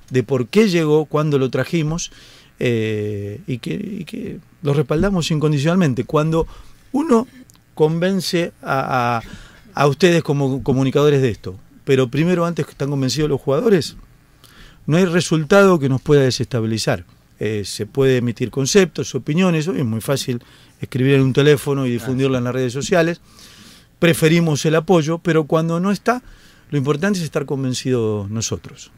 de 0.09 0.23
por 0.23 0.47
qué 0.47 0.69
llegó, 0.69 1.05
cuándo 1.05 1.39
lo 1.39 1.49
trajimos 1.49 2.11
y 2.59 3.57
que 3.57 4.39
lo 4.61 4.73
respaldamos 4.73 5.31
incondicionalmente. 5.31 6.05
Cuando 6.05 6.47
uno 6.93 7.27
convence 7.73 8.51
a, 8.61 9.21
a- 9.73 9.87
ustedes 9.87 10.23
como 10.23 10.61
comunicadores 10.63 11.21
de 11.21 11.29
esto, 11.29 11.55
pero 11.83 12.07
primero 12.09 12.45
antes 12.45 12.65
que 12.65 12.71
están 12.71 12.89
convencidos 12.89 13.29
los 13.29 13.41
jugadores, 13.41 13.95
no 14.85 14.97
hay 14.97 15.05
resultado 15.05 15.79
que 15.79 15.89
nos 15.89 16.01
pueda 16.01 16.21
desestabilizar. 16.23 17.05
Eh, 17.39 17.63
se 17.65 17.85
puede 17.85 18.17
emitir 18.17 18.51
conceptos, 18.51 19.15
opiniones, 19.15 19.67
hoy 19.67 19.79
es 19.79 19.85
muy 19.85 20.01
fácil 20.01 20.41
escribir 20.79 21.15
en 21.15 21.21
un 21.21 21.33
teléfono 21.33 21.85
y 21.85 21.91
difundirlo 21.91 22.37
en 22.37 22.43
las 22.43 22.53
redes 22.53 22.73
sociales. 22.73 23.19
Preferimos 23.99 24.65
el 24.65 24.75
apoyo, 24.75 25.17
pero 25.19 25.45
cuando 25.45 25.79
no 25.79 25.91
está, 25.91 26.21
lo 26.69 26.77
importante 26.77 27.19
es 27.19 27.25
estar 27.25 27.45
convencidos 27.45 28.29
nosotros. 28.29 28.91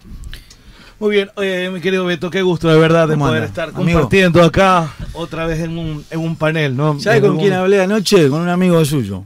Muy 1.00 1.12
bien, 1.12 1.30
eh, 1.42 1.70
mi 1.74 1.82
querido 1.82 2.06
Beto, 2.06 2.30
qué 2.30 2.42
gusto 2.42 2.70
de 2.70 2.80
verdad 2.80 3.08
de 3.08 3.16
¿Cómo 3.16 3.26
poder 3.26 3.44
anda, 3.44 3.48
estar 3.48 3.70
amigo? 3.70 4.00
compartiendo 4.00 4.42
acá 4.44 4.94
otra 5.14 5.46
vez 5.46 5.60
en 5.60 5.78
un, 5.78 6.06
en 6.10 6.20
un 6.20 6.38
panel, 6.38 6.76
¿no? 6.78 6.98
¿Sabe 7.02 7.18
En 7.18 7.22
con 7.24 7.32
un- 7.32 7.38
quién 7.40 7.54
hablé 7.54 7.82
anoche? 7.82 8.30
Con 8.30 8.42
un 8.42 8.48
amigo 8.50 8.84
suyo. 8.86 9.24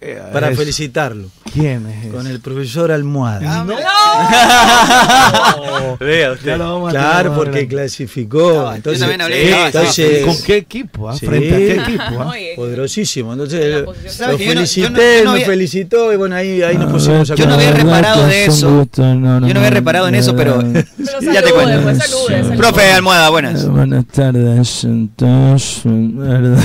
Eh, 0.00 0.20
para 0.32 0.50
es- 0.50 0.58
felicitarlo. 0.58 1.28
¿Quién 1.52 1.86
es? 1.86 2.12
Con 2.12 2.26
el 2.26 2.40
profesor 2.40 2.92
Almohada. 2.92 3.64
Vea 6.00 6.32
usted. 6.32 6.46
Ya 6.46 6.56
lo 6.56 6.72
vamos 6.74 6.88
a 6.88 6.92
Claro, 6.92 7.30
tener 7.30 7.44
porque 7.44 7.68
clasificó. 7.68 8.72
Entonces, 8.74 9.02
hablé, 9.02 9.42
sí, 9.42 9.48
estaba- 9.48 9.66
estaba 9.66 9.84
entonces-. 9.84 10.24
¿Con 10.24 10.42
qué 10.42 10.56
equipo? 10.58 11.08
ah? 11.08 11.16
Sí. 11.16 11.26
¿Frente 11.26 11.54
a 11.54 11.58
qué 11.58 11.72
equipo? 11.74 12.20
ah? 12.22 12.32
Poderosísimo. 12.56 13.32
Entonces, 13.32 13.84
¿Sabe 14.08 14.32
lo 14.32 14.38
no- 14.38 14.44
felicité, 14.44 14.82
yo 14.82 14.90
no- 14.90 14.98
yo 15.18 15.24
no 15.24 15.32
me 15.32 15.44
felicitó 15.44 16.12
y 16.12 16.16
bueno, 16.16 16.36
ahí, 16.36 16.62
ahí 16.62 16.76
nos 16.76 16.92
pusimos 16.92 17.30
a 17.30 17.34
Yo 17.34 17.46
no 17.46 17.54
había 17.54 17.72
reparado 17.72 18.26
de 18.26 18.44
eso. 18.46 18.86
Yo 18.94 19.14
no 19.14 19.36
había 19.60 19.70
reparado 19.70 20.08
en 20.08 20.14
eso, 20.16 20.34
pero 20.36 20.62
ya 21.32 21.42
te 21.42 21.52
cuento. 21.52 22.56
Profe 22.56 22.92
Almohada, 22.92 23.30
buenas. 23.30 23.64
Eh, 23.64 23.68
Buenas 23.68 24.04
tardes, 24.06 24.84
entonces, 24.84 25.82
verdad, 25.84 26.64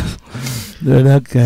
de 0.81 0.91
verdad 0.93 1.21
que 1.21 1.39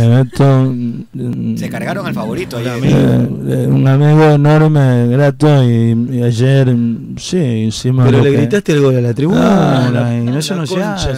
mm, 1.14 1.58
Se 1.58 1.70
cargaron 1.70 2.06
al 2.08 2.14
favorito 2.14 2.58
eh, 2.60 2.64
eh, 2.84 3.68
un 3.70 3.88
amigo 3.88 4.32
enorme, 4.32 5.08
grato, 5.08 5.64
y, 5.64 5.92
y 6.12 6.24
ayer, 6.24 6.68
mm, 6.74 7.16
sí, 7.18 7.38
hicimos 7.38 8.06
Pero 8.06 8.24
le 8.24 8.32
que- 8.32 8.38
gritaste 8.38 8.72
el 8.74 8.82
gol 8.82 8.96
a 8.98 9.02
la 9.02 9.14
tribuna 9.14 9.90
la- 9.92 10.18
y 10.18 10.22
no, 10.24 10.38
eso 10.40 10.56
la 10.56 10.62
no 10.62 10.68
se 10.68 10.82
hace. 10.82 11.14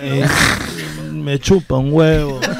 me 1.12 1.38
chupa 1.38 1.76
un 1.76 1.92
huevo. 1.92 2.40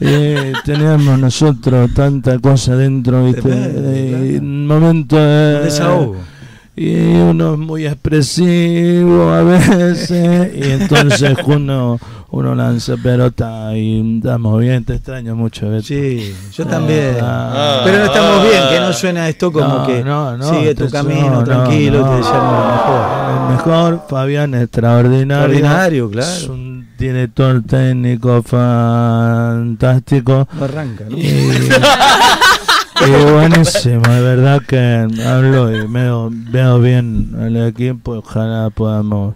Y 0.00 0.34
teníamos 0.66 1.18
nosotros 1.18 1.88
tanta 1.94 2.38
cosa 2.38 2.76
dentro, 2.76 3.24
¿viste? 3.24 3.48
Un 4.38 4.66
momento 4.66 5.16
de... 5.16 5.56
Un 5.58 5.64
desahogo. 5.64 6.16
Y 6.76 6.92
uno 6.96 7.52
es 7.52 7.58
muy 7.60 7.86
expresivo 7.86 9.30
a 9.30 9.44
veces, 9.44 10.10
y 10.56 10.72
entonces 10.72 11.36
uno, 11.46 12.00
uno 12.30 12.54
lanza 12.56 12.96
pelota 12.96 13.76
y 13.76 14.16
estamos 14.16 14.60
bien, 14.60 14.84
te 14.84 14.94
extraño 14.94 15.36
mucho. 15.36 15.70
Beto. 15.70 15.84
Sí, 15.84 16.34
yo 16.52 16.66
también. 16.66 17.18
Ah. 17.22 17.82
Pero 17.84 17.98
no 17.98 18.04
estamos 18.06 18.42
bien, 18.42 18.60
que 18.70 18.80
no 18.80 18.92
suena 18.92 19.28
esto 19.28 19.52
como 19.52 19.68
No, 19.68 19.86
que 19.86 20.02
no, 20.02 20.36
no, 20.36 20.50
sigue 20.50 20.74
tu 20.74 20.90
camino 20.90 21.30
no, 21.30 21.36
no, 21.36 21.44
tranquilo, 21.44 22.08
te 22.08 22.16
deseamos 22.16 22.58
lo 22.58 22.66
mejor. 22.72 23.04
El 23.30 23.38
mejor, 23.54 24.02
Fabián, 24.08 24.54
extraordinario. 24.54 25.44
Extraordinario, 25.44 26.10
claro. 26.10 26.32
Es 26.32 26.48
un 26.48 26.88
director 26.98 27.62
técnico 27.62 28.42
fantástico. 28.42 30.48
No 30.52 30.64
arranca, 30.64 31.04
¿no? 31.08 31.16
Y, 31.16 31.22
y 33.06 33.24
buenísimo, 33.32 34.02
de 34.02 34.20
verdad 34.20 34.62
que 34.66 35.06
hablo 35.24 35.74
y 35.74 35.86
veo, 35.86 36.30
veo 36.30 36.80
bien 36.80 37.34
al 37.38 37.56
equipo. 37.68 38.12
Ojalá 38.12 38.70
podamos 38.70 39.34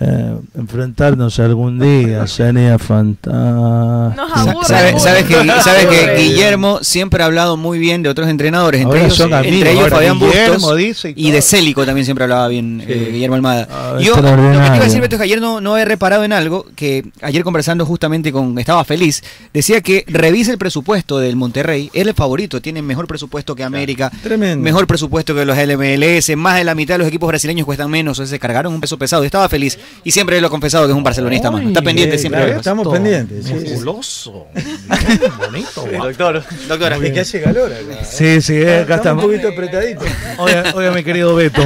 eh, 0.00 0.36
enfrentarnos 0.58 1.38
algún 1.38 1.78
día, 1.78 2.26
sería 2.26 2.78
fantástico. 2.78 4.64
Sa- 4.64 4.66
sabe- 4.66 4.98
Sabes 5.00 5.24
que, 5.24 5.34
sabes 5.62 5.86
que 5.86 6.16
Guillermo 6.16 6.80
siempre 6.82 7.22
ha 7.22 7.26
hablado 7.26 7.56
muy 7.56 7.78
bien 7.78 8.02
de 8.02 8.08
otros 8.08 8.28
entrenadores, 8.28 8.80
entre 8.80 8.98
Ahora 8.98 9.04
ellos, 9.06 9.16
son 9.16 9.32
amigos, 9.34 9.54
entre 9.56 9.72
ellos 9.72 9.88
Fabián 9.90 10.18
Guillermo 10.18 10.54
Bustos 10.58 10.76
dice 10.76 11.14
y 11.16 11.28
y 11.28 11.30
de 11.30 11.42
Célico 11.42 11.84
también 11.86 12.04
siempre 12.04 12.24
hablaba 12.24 12.48
bien 12.48 12.82
eh, 12.86 13.10
Guillermo 13.12 13.36
Almada. 13.36 13.68
Ah, 13.70 13.96
Yo 14.00 14.16
lo 14.16 14.22
que 14.22 14.30
te 14.30 14.32
iba 14.66 14.74
a 14.76 14.80
decir, 14.80 15.00
Beto, 15.00 15.16
es 15.16 15.20
que 15.20 15.24
ayer 15.24 15.40
no, 15.40 15.60
no 15.60 15.76
he 15.78 15.84
reparado 15.84 16.24
en 16.24 16.32
algo, 16.32 16.66
que 16.74 17.04
ayer 17.22 17.42
conversando 17.44 17.86
justamente 17.86 18.32
con, 18.32 18.58
estaba 18.58 18.84
feliz, 18.84 19.22
decía 19.52 19.80
que 19.80 20.04
revise 20.08 20.50
el 20.52 20.58
presupuesto 20.58 21.18
del 21.18 21.36
Monterrey, 21.36 21.90
es 21.92 22.06
el 22.06 22.14
favorito, 22.14 22.60
tiene 22.60 22.82
mejor 22.82 23.06
presupuesto 23.06 23.54
que 23.54 23.62
América, 23.64 24.10
Tremendo. 24.22 24.62
mejor 24.62 24.86
presupuesto 24.86 25.34
que 25.34 25.44
los 25.44 25.56
LMLS, 25.56 26.36
más 26.36 26.56
de 26.56 26.64
la 26.64 26.74
mitad 26.74 26.94
de 26.94 26.98
los 26.98 27.08
equipos 27.08 27.28
brasileños 27.28 27.64
cuestan 27.64 27.90
menos, 27.90 28.18
o 28.18 28.22
sea, 28.22 28.30
se 28.30 28.38
cargaron 28.38 28.72
un 28.74 28.80
peso 28.80 28.98
pesado, 28.98 29.24
estaba 29.24 29.48
feliz 29.48 29.78
y 30.04 30.10
siempre 30.10 30.40
lo 30.40 30.46
he 30.46 30.50
confesado 30.50 30.86
que 30.86 30.92
es 30.92 30.96
un 30.96 31.02
barcelonista 31.02 31.50
más, 31.50 31.62
está 31.64 31.82
pendiente 31.82 32.16
eh, 32.16 32.18
siempre. 32.18 32.40
claro, 32.40 32.52
de 32.52 32.58
estamos 32.58 32.88
pendientes. 32.88 33.50
Musculoso. 33.50 34.46
Bonito. 35.38 35.86
Doctor, 36.02 36.42
doctora. 36.68 36.96
Es 36.96 37.12
que 37.12 37.20
hace 37.20 37.42
calor 37.42 37.72
acá. 37.72 38.04
Sí, 38.04 38.40
sí, 38.40 38.54
eh, 38.54 38.80
acá 38.80 38.96
Estamos 38.96 38.96
estamos. 38.96 39.24
un 39.24 39.30
poquito 39.30 39.48
apretaditos. 39.48 40.04
Oye, 40.38 40.62
oye, 40.74 40.90
mi 40.90 41.04
querido 41.04 41.34
Beto, 41.34 41.62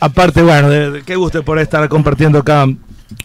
aparte, 0.00 0.42
bueno, 0.42 0.70
de, 0.70 0.90
de- 0.90 1.02
qué 1.02 1.16
gusto 1.16 1.42
por 1.42 1.58
estar 1.58 1.88
compartiendo 1.88 2.38
acá 2.38 2.66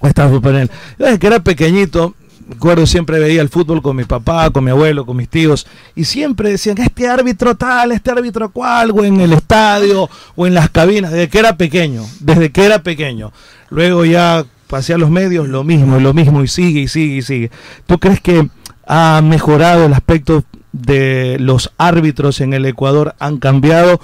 esta 0.04 0.30
panel. 0.42 0.70
Desde 0.98 1.20
que 1.20 1.28
era 1.28 1.40
pequeñito, 1.40 2.14
recuerdo 2.52 2.86
siempre 2.86 3.20
veía 3.20 3.42
el 3.42 3.50
fútbol 3.50 3.82
con 3.82 3.96
mi 3.96 4.04
papá, 4.04 4.50
con 4.50 4.64
mi 4.64 4.72
abuelo, 4.72 5.06
con 5.06 5.18
mis 5.18 5.30
tíos, 5.30 5.66
y 5.96 6.04
siempre 6.04 6.52
decían, 6.52 6.78
este 6.78 7.08
árbitro 7.08 7.56
tal, 7.56 7.92
este 7.92 8.12
árbitro 8.12 8.50
cual, 8.52 8.92
o 8.92 9.04
en 9.04 9.20
el 9.22 9.34
estadio, 9.34 10.10
o 10.36 10.48
en 10.48 10.54
las 10.54 10.70
cabinas, 10.70 11.12
desde 11.12 11.30
que 11.30 11.40
era 11.40 11.58
pequeño, 11.58 12.06
desde 12.20 12.52
que 12.52 12.66
era 12.66 12.84
pequeño. 12.84 13.32
Luego 13.70 14.06
ya 14.06 14.46
pasé 14.68 14.94
a 14.94 14.98
los 14.98 15.10
medios, 15.10 15.48
lo 15.48 15.64
mismo, 15.64 16.00
lo 16.00 16.14
mismo, 16.14 16.44
y 16.44 16.48
sigue, 16.48 16.82
y 16.82 16.88
sigue, 16.88 17.16
y 17.16 17.22
sigue. 17.22 17.52
¿Tú 17.88 18.00
crees 18.00 18.22
que 18.22 18.50
ha 18.86 19.22
mejorado 19.24 19.86
el 19.86 19.94
aspecto 19.94 20.44
de 20.72 21.38
los 21.40 21.72
árbitros 21.78 22.42
en 22.42 22.54
el 22.54 22.66
Ecuador? 22.66 23.16
¿Han 23.20 23.38
cambiado 23.38 24.02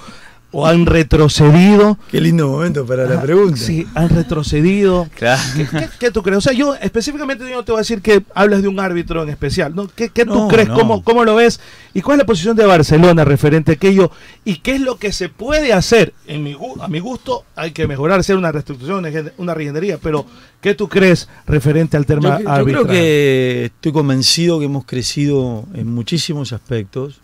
o 0.50 0.66
han 0.66 0.86
retrocedido? 0.86 1.98
Qué 2.10 2.20
lindo 2.20 2.48
momento 2.48 2.86
para 2.86 3.04
la 3.06 3.20
pregunta. 3.20 3.56
Sí, 3.58 3.86
han 3.94 4.08
retrocedido. 4.08 5.06
Claro. 5.14 5.42
¿Qué, 5.54 5.66
qué- 5.66 5.88
qué 5.98 6.10
tú 6.10 6.22
crees? 6.22 6.38
O 6.38 6.40
sea, 6.40 6.52
yo 6.54 6.74
específicamente 6.76 7.44
yo 7.48 7.56
no 7.56 7.64
te 7.64 7.72
voy 7.72 7.80
a 7.80 7.82
decir 7.82 8.00
que 8.00 8.22
hablas 8.34 8.62
de 8.62 8.68
un 8.68 8.80
árbitro 8.80 9.22
en 9.22 9.28
especial. 9.28 9.74
¿no? 9.74 9.88
¿Qué, 9.94 10.08
qué 10.08 10.24
tú 10.24 10.48
crees? 10.48 10.68
no. 10.68 10.74
¿Cómo, 10.74 11.02
¿Cómo 11.04 11.24
lo 11.24 11.34
ves? 11.34 11.60
¿Y 11.92 12.00
cuál 12.00 12.16
es 12.16 12.22
la 12.22 12.26
posición 12.26 12.56
de 12.56 12.64
Barcelona 12.64 13.24
referente 13.24 13.72
a 13.72 13.74
aquello? 13.74 14.10
¿Y 14.44 14.56
qué 14.56 14.76
es 14.76 14.80
lo 14.80 14.96
que 14.96 15.12
se 15.12 15.28
puede 15.28 15.72
hacer? 15.72 16.14
En 16.26 16.42
mi, 16.42 16.56
a 16.80 16.88
mi 16.88 17.00
gusto 17.00 17.44
hay 17.54 17.72
que 17.72 17.86
mejorar, 17.86 18.20
hacer 18.20 18.36
una 18.36 18.50
reestructuración, 18.52 19.30
una 19.38 19.54
regendería, 19.54 19.98
pero 19.98 20.24
¿qué 20.62 20.74
tú 20.74 20.88
crees 20.88 21.28
referente 21.46 21.96
al 21.96 22.06
tema 22.06 22.38
cre- 22.38 22.42
yo 22.44 22.48
arbitral? 22.50 22.84
creo 22.84 22.86
que 22.86 23.64
estoy 23.66 23.92
convencido 23.92 24.58
que 24.58 24.64
hemos 24.66 24.84
crecido 24.86 25.64
en 25.74 25.92
muchísimos 25.92 26.52
aspectos, 26.52 27.20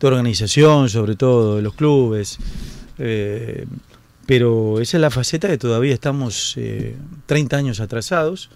de 0.00 0.06
organización 0.06 0.88
sobre 0.88 1.16
todo, 1.16 1.56
de 1.56 1.62
los 1.62 1.74
clubes, 1.74 2.38
eh, 2.98 3.66
pero 4.26 4.80
esa 4.80 4.96
es 4.96 5.00
la 5.00 5.10
faceta 5.10 5.48
que 5.48 5.58
todavía 5.58 5.94
estamos 5.94 6.54
eh, 6.56 6.96
30 7.26 7.56
años 7.56 7.80
atrasados, 7.80 8.50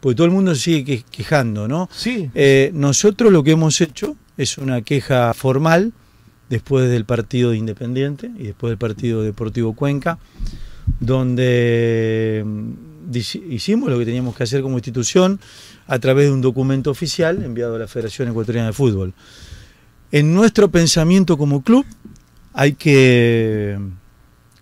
porque 0.00 0.14
todo 0.16 0.26
el 0.26 0.32
mundo 0.32 0.54
se 0.54 0.60
sigue 0.60 0.84
que- 0.84 1.04
quejando, 1.10 1.66
¿no? 1.66 1.88
Sí. 1.92 2.30
Eh, 2.34 2.70
nosotros 2.74 3.32
lo 3.32 3.42
que 3.42 3.50
hemos 3.52 3.80
hecho 3.80 4.16
es 4.36 4.58
una 4.58 4.82
queja 4.82 5.34
formal 5.34 5.92
después 6.48 6.88
del 6.88 7.04
partido 7.04 7.50
de 7.50 7.56
Independiente 7.56 8.30
y 8.38 8.44
después 8.44 8.70
del 8.70 8.78
partido 8.78 9.22
Deportivo 9.22 9.74
Cuenca, 9.74 10.18
donde 11.00 12.42
mm, 12.46 12.72
hicimos 13.50 13.90
lo 13.90 13.98
que 13.98 14.04
teníamos 14.04 14.36
que 14.36 14.44
hacer 14.44 14.62
como 14.62 14.76
institución 14.76 15.40
a 15.86 15.98
través 15.98 16.26
de 16.26 16.32
un 16.32 16.40
documento 16.40 16.90
oficial 16.90 17.42
enviado 17.42 17.76
a 17.76 17.78
la 17.78 17.88
Federación 17.88 18.28
Ecuatoriana 18.28 18.68
de 18.68 18.72
Fútbol. 18.72 19.14
En 20.12 20.34
nuestro 20.34 20.70
pensamiento 20.70 21.36
como 21.36 21.62
club 21.62 21.84
hay 22.60 22.72
que, 22.72 23.78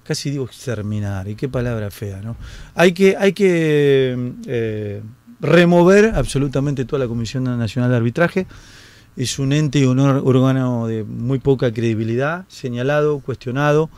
casi 0.05 0.31
digo 0.31 0.45
exterminar, 0.45 1.29
y 1.29 1.35
qué 1.35 1.49
palabra 1.49 1.91
fea, 1.91 2.21
¿no? 2.21 2.37
Hay 2.75 2.93
que, 2.93 3.17
hay 3.17 3.33
que 3.33 4.33
eh, 4.47 5.03
remover 5.41 6.13
absolutamente 6.15 6.85
toda 6.85 7.01
la 7.05 7.09
Comisión 7.09 7.45
Nacional 7.45 7.91
de 7.91 7.97
Arbitraje. 7.97 8.47
Es 9.17 9.39
un 9.39 9.55
ente 9.55 9.79
y 9.79 9.87
un 9.87 9.99
órgano 9.99 10.87
de 10.87 11.05
muy 11.05 11.39
poca 11.39 11.73
credibilidad, 11.73 12.45
señalado, 12.49 13.21
cuestionado, 13.21 13.89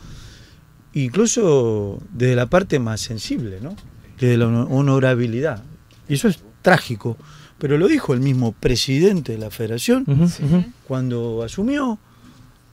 incluso 0.94 2.00
desde 2.12 2.36
la 2.36 2.46
parte 2.46 2.78
más 2.78 3.00
sensible, 3.00 3.58
¿no? 3.60 3.74
Desde 4.20 4.36
la 4.36 4.46
hono- 4.46 4.68
honorabilidad. 4.70 5.64
Y 6.08 6.14
eso 6.14 6.28
es 6.28 6.38
trágico. 6.62 7.16
Pero 7.58 7.76
lo 7.78 7.88
dijo 7.88 8.14
el 8.14 8.20
mismo 8.20 8.52
presidente 8.52 9.32
de 9.32 9.38
la 9.38 9.50
federación 9.50 10.04
cuando 10.86 11.42
asumió. 11.42 11.98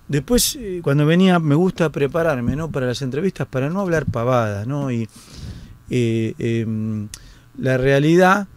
Después, 0.07 0.55
eh, 0.59 0.81
cuando 0.83 1.05
venía, 1.05 1.39
me 1.39 1.55
gusta 1.55 1.89
prepararme 1.89 2.55
¿no? 2.55 2.69
para 2.69 2.85
las 2.85 3.01
entrevistas 3.01 3.47
para 3.47 3.69
no 3.69 3.81
hablar 3.81 4.05
pavadas. 4.05 4.67
¿no? 4.67 4.91
Y 4.91 5.07
eh, 5.89 6.33
em, 6.37 7.07
la 7.57 7.77
realidad 7.77 8.47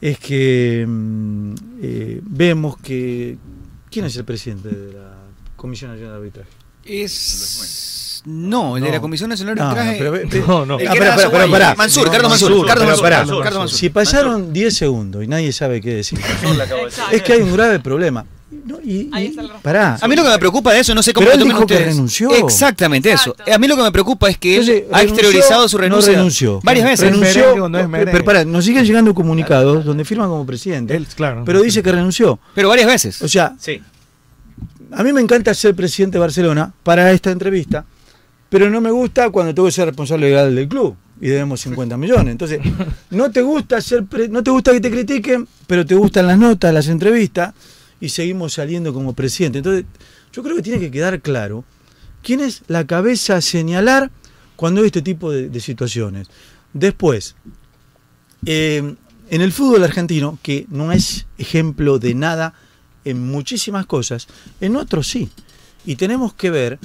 es 0.00 0.18
que 0.18 0.82
em, 0.82 1.54
eh, 1.82 2.20
vemos 2.24 2.76
que. 2.78 3.36
¿Quién 3.90 4.04
es 4.04 4.16
el 4.16 4.24
presidente 4.24 4.68
de 4.68 4.92
la 4.92 5.14
Comisión 5.56 5.90
Nacional 5.92 6.12
de 6.12 6.18
Arbitraje? 6.18 6.50
Es 6.84 8.22
No, 8.26 8.76
el 8.76 8.82
de 8.84 8.90
la 8.90 9.00
Comisión 9.00 9.30
Nacional 9.30 9.54
de 9.54 9.60
No, 9.62 9.68
Arbitraje. 9.68 9.92
no, 9.92 9.98
pero- 9.98 10.16
el 10.16 10.28
pero- 10.28 10.66
no, 10.66 10.78
era 10.78 10.90
pará, 10.92 11.00
pará, 11.16 11.22
Soguay. 11.22 11.50
pará, 11.50 11.50
pará. 11.50 11.74
Mansur, 11.76 12.04
No, 12.06 12.12
Carlos 12.12 12.30
Mansur, 12.30 12.50
Mansur, 12.50 12.66
Carlos 12.66 12.86
Mansur, 13.02 13.44
Mansur. 13.44 13.70
Si 13.78 13.88
pasaron 13.88 14.52
10 14.52 14.74
segundos 14.76 15.24
y 15.24 15.26
nadie 15.26 15.52
sabe 15.52 15.80
qué 15.80 15.94
decir, 15.94 16.18
es 17.12 17.22
que 17.22 17.32
hay 17.32 17.40
un 17.42 17.52
grave 17.54 17.80
problema. 17.80 18.26
No, 18.50 18.78
y, 18.82 19.10
y- 19.14 19.36
pará. 19.62 19.98
A 20.00 20.08
mí 20.08 20.16
lo 20.16 20.24
que 20.24 20.30
me 20.30 20.38
preocupa 20.38 20.72
de 20.72 20.80
eso, 20.80 20.94
no 20.94 21.02
sé 21.02 21.12
cómo 21.12 21.26
Pero 21.26 21.38
él 21.38 21.44
dijo 21.46 21.66
que 21.66 21.78
renunció. 21.78 22.30
Exactamente 22.30 23.12
eso. 23.12 23.36
A 23.52 23.58
mí 23.58 23.68
lo 23.68 23.76
que 23.76 23.82
me 23.82 23.92
preocupa 23.92 24.28
es 24.30 24.38
que 24.38 24.56
él 24.56 24.62
Entonces, 24.62 24.84
ha 24.90 24.98
renunció, 24.98 25.14
exteriorizado 25.14 25.68
su 25.68 25.76
renuncia 25.78 26.12
No 26.12 26.16
renunció. 26.18 26.60
varias 26.62 26.86
veces. 26.86 27.10
Renunció. 27.10 27.70
pero, 27.70 28.10
pero 28.10 28.24
pará, 28.24 28.44
nos 28.46 28.64
siguen 28.64 28.84
llegando 28.86 29.12
comunicados 29.14 29.84
donde 29.84 30.04
firma 30.04 30.26
como 30.26 30.46
presidente. 30.46 30.98
pero 31.44 31.60
dice 31.62 31.82
que 31.82 31.92
renunció. 31.92 32.38
Pero 32.54 32.68
varias 32.70 32.86
veces. 32.86 33.20
O 33.22 33.28
sea, 33.28 33.54
Sí. 33.58 33.82
a 34.92 35.02
mí 35.02 35.12
me 35.12 35.20
encanta 35.20 35.52
ser 35.52 35.74
presidente 35.74 36.16
de 36.16 36.20
Barcelona 36.20 36.72
para 36.82 37.12
esta 37.12 37.30
entrevista, 37.30 37.84
pero 38.48 38.70
no 38.70 38.80
me 38.80 38.90
gusta 38.90 39.28
cuando 39.30 39.54
tengo 39.54 39.66
que 39.68 39.72
ser 39.72 39.86
responsable 39.86 40.28
legal 40.30 40.54
del 40.54 40.68
club 40.68 40.96
y 41.20 41.28
debemos 41.28 41.60
50 41.60 41.98
millones. 41.98 42.28
Entonces, 42.32 42.60
no 43.10 43.30
te 43.30 43.42
gusta 43.42 43.80
ser 43.82 44.04
pre- 44.04 44.28
no 44.28 44.42
te 44.42 44.50
gusta 44.50 44.72
que 44.72 44.80
te 44.80 44.90
critiquen, 44.90 45.46
pero 45.66 45.84
te 45.84 45.94
gustan 45.94 46.26
las 46.26 46.38
notas, 46.38 46.72
las 46.72 46.88
entrevistas 46.88 47.52
y 48.00 48.08
seguimos 48.10 48.54
saliendo 48.54 48.92
como 48.92 49.14
presidente. 49.14 49.58
Entonces, 49.58 49.84
yo 50.32 50.42
creo 50.42 50.56
que 50.56 50.62
tiene 50.62 50.80
que 50.80 50.90
quedar 50.90 51.20
claro 51.20 51.64
quién 52.22 52.40
es 52.40 52.62
la 52.68 52.86
cabeza 52.86 53.36
a 53.36 53.40
señalar 53.40 54.10
cuando 54.56 54.80
hay 54.80 54.86
este 54.86 55.02
tipo 55.02 55.30
de, 55.30 55.48
de 55.48 55.60
situaciones. 55.60 56.28
Después, 56.72 57.34
eh, 58.46 58.94
en 59.30 59.40
el 59.40 59.52
fútbol 59.52 59.84
argentino, 59.84 60.38
que 60.42 60.66
no 60.70 60.92
es 60.92 61.26
ejemplo 61.38 61.98
de 61.98 62.14
nada 62.14 62.54
en 63.04 63.26
muchísimas 63.26 63.86
cosas, 63.86 64.28
en 64.60 64.76
otros 64.76 65.08
sí. 65.08 65.30
Y 65.84 65.96
tenemos 65.96 66.34
que 66.34 66.50
ver 66.50 66.78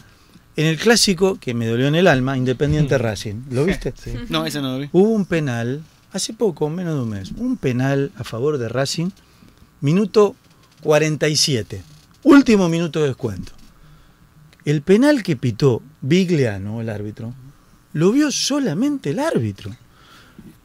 en 0.56 0.67
el 0.67 0.78
clásico 0.78 1.38
que 1.39 1.54
me 1.54 1.67
dolió 1.67 1.88
en 1.88 1.95
el 1.95 2.08
alma, 2.08 2.38
Independiente 2.38 2.97
Racing. 2.97 3.43
¿Lo 3.49 3.65
viste? 3.65 3.93
No, 4.30 4.45
ese 4.45 4.62
no 4.62 4.73
lo 4.73 4.80
vi. 4.80 4.89
Hubo 4.91 5.10
un 5.10 5.26
penal, 5.26 5.84
hace 6.12 6.34
poco, 6.34 6.69
menos 6.69 6.95
de 6.95 7.02
un 7.02 7.10
mes, 7.10 7.32
un 7.38 7.58
penal 7.58 8.12
a 8.17 8.23
favor 8.23 8.58
de 8.58 8.69
Racing, 8.69 9.10
minuto 9.82 10.36
47, 10.83 11.81
último 12.23 12.67
minuto 12.67 12.99
de 12.99 13.07
descuento. 13.07 13.53
El 14.65 14.81
penal 14.81 15.23
que 15.23 15.37
pitó 15.37 15.81
Vigliano, 16.01 16.81
el 16.81 16.89
árbitro, 16.89 17.33
lo 17.93 18.11
vio 18.11 18.31
solamente 18.31 19.11
el 19.11 19.19
árbitro. 19.19 19.75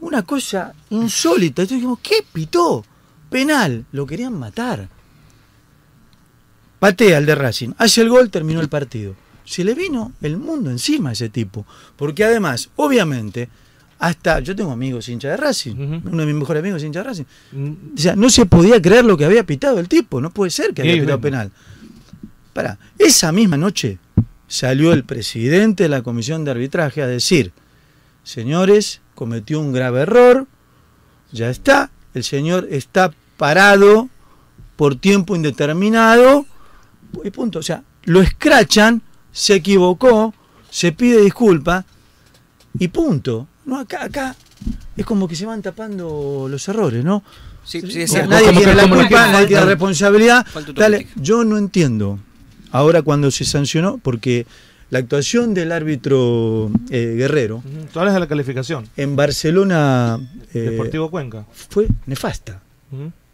Una 0.00 0.22
cosa 0.22 0.74
insólita. 0.90 1.62
Entonces 1.62 1.76
dijimos, 1.76 2.00
¿qué 2.02 2.24
pitó? 2.32 2.84
Penal, 3.30 3.84
lo 3.92 4.06
querían 4.06 4.34
matar. 4.34 4.88
Patea 6.78 7.18
el 7.18 7.26
de 7.26 7.34
Racing, 7.34 7.70
hace 7.78 8.02
el 8.02 8.08
gol, 8.08 8.30
terminó 8.30 8.60
el 8.60 8.68
partido. 8.68 9.14
Se 9.44 9.64
le 9.64 9.74
vino 9.74 10.12
el 10.20 10.36
mundo 10.36 10.70
encima 10.70 11.10
a 11.10 11.12
ese 11.12 11.28
tipo. 11.28 11.64
Porque 11.96 12.24
además, 12.24 12.70
obviamente, 12.76 13.48
hasta 13.98 14.40
yo 14.40 14.54
tengo 14.54 14.70
amigos 14.70 15.08
hinchas 15.08 15.32
de 15.32 15.36
Racing, 15.36 15.74
uno 16.04 16.16
de 16.20 16.26
mis 16.26 16.34
mejores 16.34 16.60
amigos 16.60 16.80
es 16.82 16.86
hincha 16.86 17.00
de 17.00 17.04
Racing. 17.04 17.24
O 17.94 17.98
sea, 17.98 18.14
no 18.16 18.30
se 18.30 18.46
podía 18.46 18.80
creer 18.80 19.04
lo 19.04 19.16
que 19.16 19.24
había 19.24 19.44
pitado 19.44 19.78
el 19.80 19.88
tipo, 19.88 20.20
no 20.20 20.30
puede 20.30 20.50
ser 20.50 20.72
que 20.72 20.82
había 20.82 20.94
Sí, 20.94 21.00
pitado 21.00 21.18
bueno. 21.18 21.36
penal. 21.36 21.50
Para, 22.52 22.78
esa 22.98 23.32
misma 23.32 23.56
noche 23.56 23.98
salió 24.46 24.92
el 24.92 25.04
presidente 25.04 25.84
de 25.84 25.88
la 25.88 26.02
comisión 26.02 26.44
de 26.44 26.50
arbitraje 26.52 27.02
a 27.02 27.06
decir, 27.06 27.52
señores, 28.24 29.00
cometió 29.14 29.60
un 29.60 29.72
grave 29.72 30.02
error, 30.02 30.46
ya 31.32 31.50
está, 31.50 31.90
el 32.14 32.24
señor 32.24 32.68
está 32.70 33.12
parado 33.36 34.08
por 34.76 34.96
tiempo 34.96 35.34
indeterminado, 35.36 36.46
y 37.24 37.30
punto. 37.30 37.58
O 37.58 37.62
sea, 37.62 37.82
lo 38.04 38.20
escrachan, 38.22 39.02
se 39.32 39.54
equivocó, 39.56 40.34
se 40.70 40.92
pide 40.92 41.20
disculpa, 41.20 41.84
y 42.78 42.88
punto. 42.88 43.48
No, 43.68 43.78
acá, 43.78 44.04
acá 44.04 44.34
es 44.96 45.04
como 45.06 45.28
que 45.28 45.36
se 45.36 45.46
van 45.46 45.62
tapando 45.62 46.48
los 46.50 46.66
errores, 46.68 47.04
¿no? 47.04 47.22
Sí, 47.64 47.80
sí, 47.82 47.86
Como 47.88 48.02
es 48.02 48.10
cierto. 48.10 48.30
nadie 48.30 48.46
Como 48.46 48.58
tiene 48.60 48.72
que- 48.74 48.76
la 48.82 48.88
culpa, 48.88 49.26
nadie 49.32 49.46
tiene 49.46 49.60
la 49.62 49.66
responsabilidad. 49.68 50.46
Dale, 50.74 51.06
yo 51.16 51.44
no 51.44 51.58
entiendo 51.58 52.18
ahora 52.72 53.02
cuando 53.02 53.30
se 53.30 53.44
sancionó, 53.44 53.98
porque 53.98 54.46
la 54.90 54.98
actuación 55.00 55.52
del 55.52 55.70
árbitro 55.72 56.70
eh, 56.90 57.14
Guerrero 57.18 57.62
Tú 57.92 57.98
hablas 58.00 58.14
de 58.14 58.20
la 58.20 58.26
calificación. 58.26 58.88
en 58.96 59.16
Barcelona 59.16 60.18
eh, 60.54 60.60
Deportivo 60.60 61.10
Cuenca. 61.10 61.44
fue 61.52 61.86
nefasta. 62.06 62.62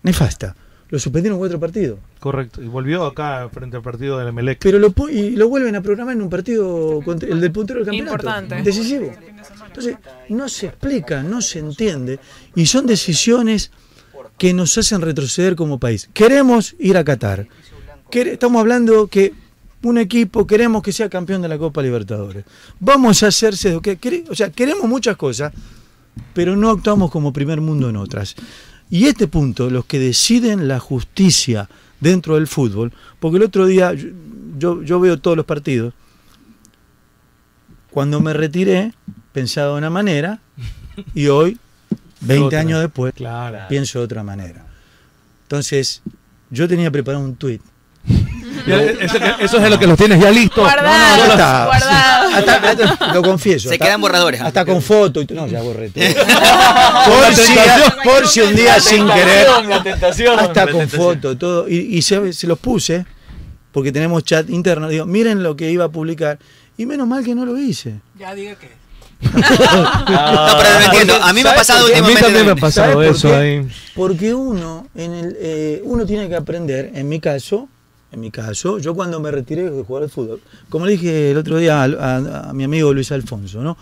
Nefasta. 0.02 0.56
Lo 0.90 0.98
suspendieron 0.98 1.38
cuatro 1.38 1.58
partidos. 1.60 1.98
Correcto. 2.24 2.62
Y 2.62 2.68
volvió 2.68 3.04
acá 3.04 3.50
frente 3.52 3.76
al 3.76 3.82
partido 3.82 4.16
del 4.18 4.28
Emelec. 4.28 4.58
Pero 4.58 4.78
lo, 4.78 4.94
y 5.10 5.32
lo 5.36 5.46
vuelven 5.50 5.76
a 5.76 5.82
programar 5.82 6.16
en 6.16 6.22
un 6.22 6.30
partido 6.30 7.02
contra 7.04 7.28
el 7.28 7.38
del 7.38 7.52
puntero 7.52 7.80
del 7.80 7.84
campeonato. 7.86 8.14
Importante. 8.14 8.62
Decisivo. 8.62 9.12
Entonces, 9.66 9.96
no 10.30 10.48
se 10.48 10.68
explica, 10.68 11.22
no 11.22 11.42
se 11.42 11.58
entiende. 11.58 12.18
Y 12.54 12.64
son 12.64 12.86
decisiones 12.86 13.70
que 14.38 14.54
nos 14.54 14.78
hacen 14.78 15.02
retroceder 15.02 15.54
como 15.54 15.78
país. 15.78 16.08
Queremos 16.14 16.74
ir 16.78 16.96
a 16.96 17.04
Qatar. 17.04 17.46
Quere- 18.10 18.32
Estamos 18.32 18.58
hablando 18.58 19.06
que 19.08 19.34
un 19.82 19.98
equipo 19.98 20.46
queremos 20.46 20.82
que 20.82 20.92
sea 20.92 21.10
campeón 21.10 21.42
de 21.42 21.48
la 21.48 21.58
Copa 21.58 21.82
Libertadores. 21.82 22.46
Vamos 22.80 23.22
a 23.22 23.26
hacerse, 23.26 23.76
o 23.76 24.34
sea, 24.34 24.48
queremos 24.50 24.88
muchas 24.88 25.18
cosas, 25.18 25.52
pero 26.32 26.56
no 26.56 26.70
actuamos 26.70 27.10
como 27.10 27.34
primer 27.34 27.60
mundo 27.60 27.90
en 27.90 27.96
otras. 27.96 28.34
Y 28.88 29.08
este 29.08 29.28
punto, 29.28 29.68
los 29.68 29.84
que 29.84 29.98
deciden 29.98 30.68
la 30.68 30.78
justicia 30.80 31.68
dentro 32.04 32.34
del 32.36 32.46
fútbol, 32.46 32.92
porque 33.18 33.38
el 33.38 33.42
otro 33.44 33.66
día 33.66 33.92
yo, 33.94 34.08
yo, 34.58 34.82
yo 34.82 35.00
veo 35.00 35.18
todos 35.18 35.36
los 35.36 35.46
partidos, 35.46 35.92
cuando 37.90 38.20
me 38.20 38.32
retiré 38.32 38.92
pensaba 39.32 39.72
de 39.72 39.78
una 39.78 39.90
manera 39.90 40.40
y 41.14 41.26
hoy, 41.28 41.58
20 42.20 42.46
Otra. 42.46 42.60
años 42.60 42.80
después, 42.80 43.12
Claro. 43.14 43.58
pienso 43.68 43.98
de 43.98 44.04
otra 44.04 44.22
manera. 44.22 44.64
Entonces, 45.42 46.02
yo 46.50 46.66
tenía 46.68 46.90
preparado 46.90 47.22
un 47.24 47.36
tuit. 47.36 47.60
Ya, 48.66 48.80
eso, 48.80 49.56
es 49.58 49.62
de 49.62 49.68
lo 49.68 49.78
que 49.78 49.86
los 49.86 49.98
tienes 49.98 50.18
ya 50.18 50.30
listos. 50.30 50.64
Guardado, 50.64 51.16
No, 51.18 51.26
no, 51.26 51.32
está. 51.32 51.66
guardado. 51.66 52.28
Hasta- 52.34 52.54
hasta- 52.70 53.12
lo 53.12 53.22
confieso. 53.22 53.68
Se 53.68 53.74
hasta- 53.74 53.84
quedan 53.84 54.00
borradores. 54.00 54.40
Hasta 54.40 54.64
con 54.64 54.80
foto 54.80 55.20
y 55.20 55.26
No, 55.34 55.46
ya 55.46 55.60
borré 55.60 55.90
todo. 55.90 56.02
Por, 57.04 57.34
si, 57.34 57.54
tentación. 57.54 57.92
por 58.04 58.26
si 58.26 58.40
un 58.40 58.56
día 58.56 58.80
sin 58.80 59.06
querer. 59.06 59.48
La 59.68 59.82
tentación. 59.82 60.38
Hasta 60.38 60.64
La 60.64 60.72
con 60.72 60.80
tentación. 60.80 61.02
foto, 61.14 61.36
todo. 61.36 61.68
Y, 61.68 61.76
y 61.98 62.00
se, 62.00 62.32
se 62.32 62.46
los 62.46 62.58
puse, 62.58 63.04
porque 63.70 63.92
tenemos 63.92 64.24
chat 64.24 64.48
interno. 64.48 64.88
Digo, 64.88 65.04
miren 65.04 65.42
lo 65.42 65.56
que 65.56 65.70
iba 65.70 65.84
a 65.84 65.88
publicar. 65.90 66.38
Y 66.78 66.86
menos 66.86 67.06
mal 67.06 67.22
que 67.22 67.34
no 67.34 67.44
lo 67.44 67.58
hice. 67.58 67.96
Ya 68.18 68.34
diga 68.34 68.54
que. 68.54 68.70
No, 69.20 69.30
pero 70.58 70.70
no 70.78 70.84
entiendo. 70.86 71.14
A 71.22 71.32
mí 71.34 71.42
me 71.42 71.50
ha 71.50 71.52
¿Sabes 71.52 71.66
pasado? 71.66 71.86
A 71.94 72.00
mí 72.00 72.14
también 72.14 72.46
me 72.46 72.52
ha 72.52 72.56
pasado 72.56 72.92
¿Sabes 72.92 73.08
por 73.08 73.16
eso 73.30 73.36
ahí. 73.36 73.68
Porque 73.94 74.32
uno, 74.32 74.88
en 74.94 75.12
el, 75.12 75.36
eh, 75.38 75.82
uno 75.84 76.06
tiene 76.06 76.28
que 76.30 76.36
aprender, 76.36 76.92
en 76.94 77.08
mi 77.08 77.20
caso, 77.20 77.68
en 78.14 78.20
mi 78.20 78.30
caso, 78.30 78.78
yo 78.78 78.94
cuando 78.94 79.20
me 79.20 79.30
retiré 79.30 79.68
de 79.70 79.82
jugar 79.84 80.04
al 80.04 80.10
fútbol, 80.10 80.40
como 80.70 80.86
le 80.86 80.92
dije 80.92 81.32
el 81.32 81.36
otro 81.36 81.58
día 81.58 81.82
a, 81.82 81.84
a- 81.84 82.50
a 82.50 82.52
mi 82.54 82.64
amigo 82.64 82.92
Luis 82.94 83.12
Alfonso, 83.12 83.60
¿no? 83.62 83.76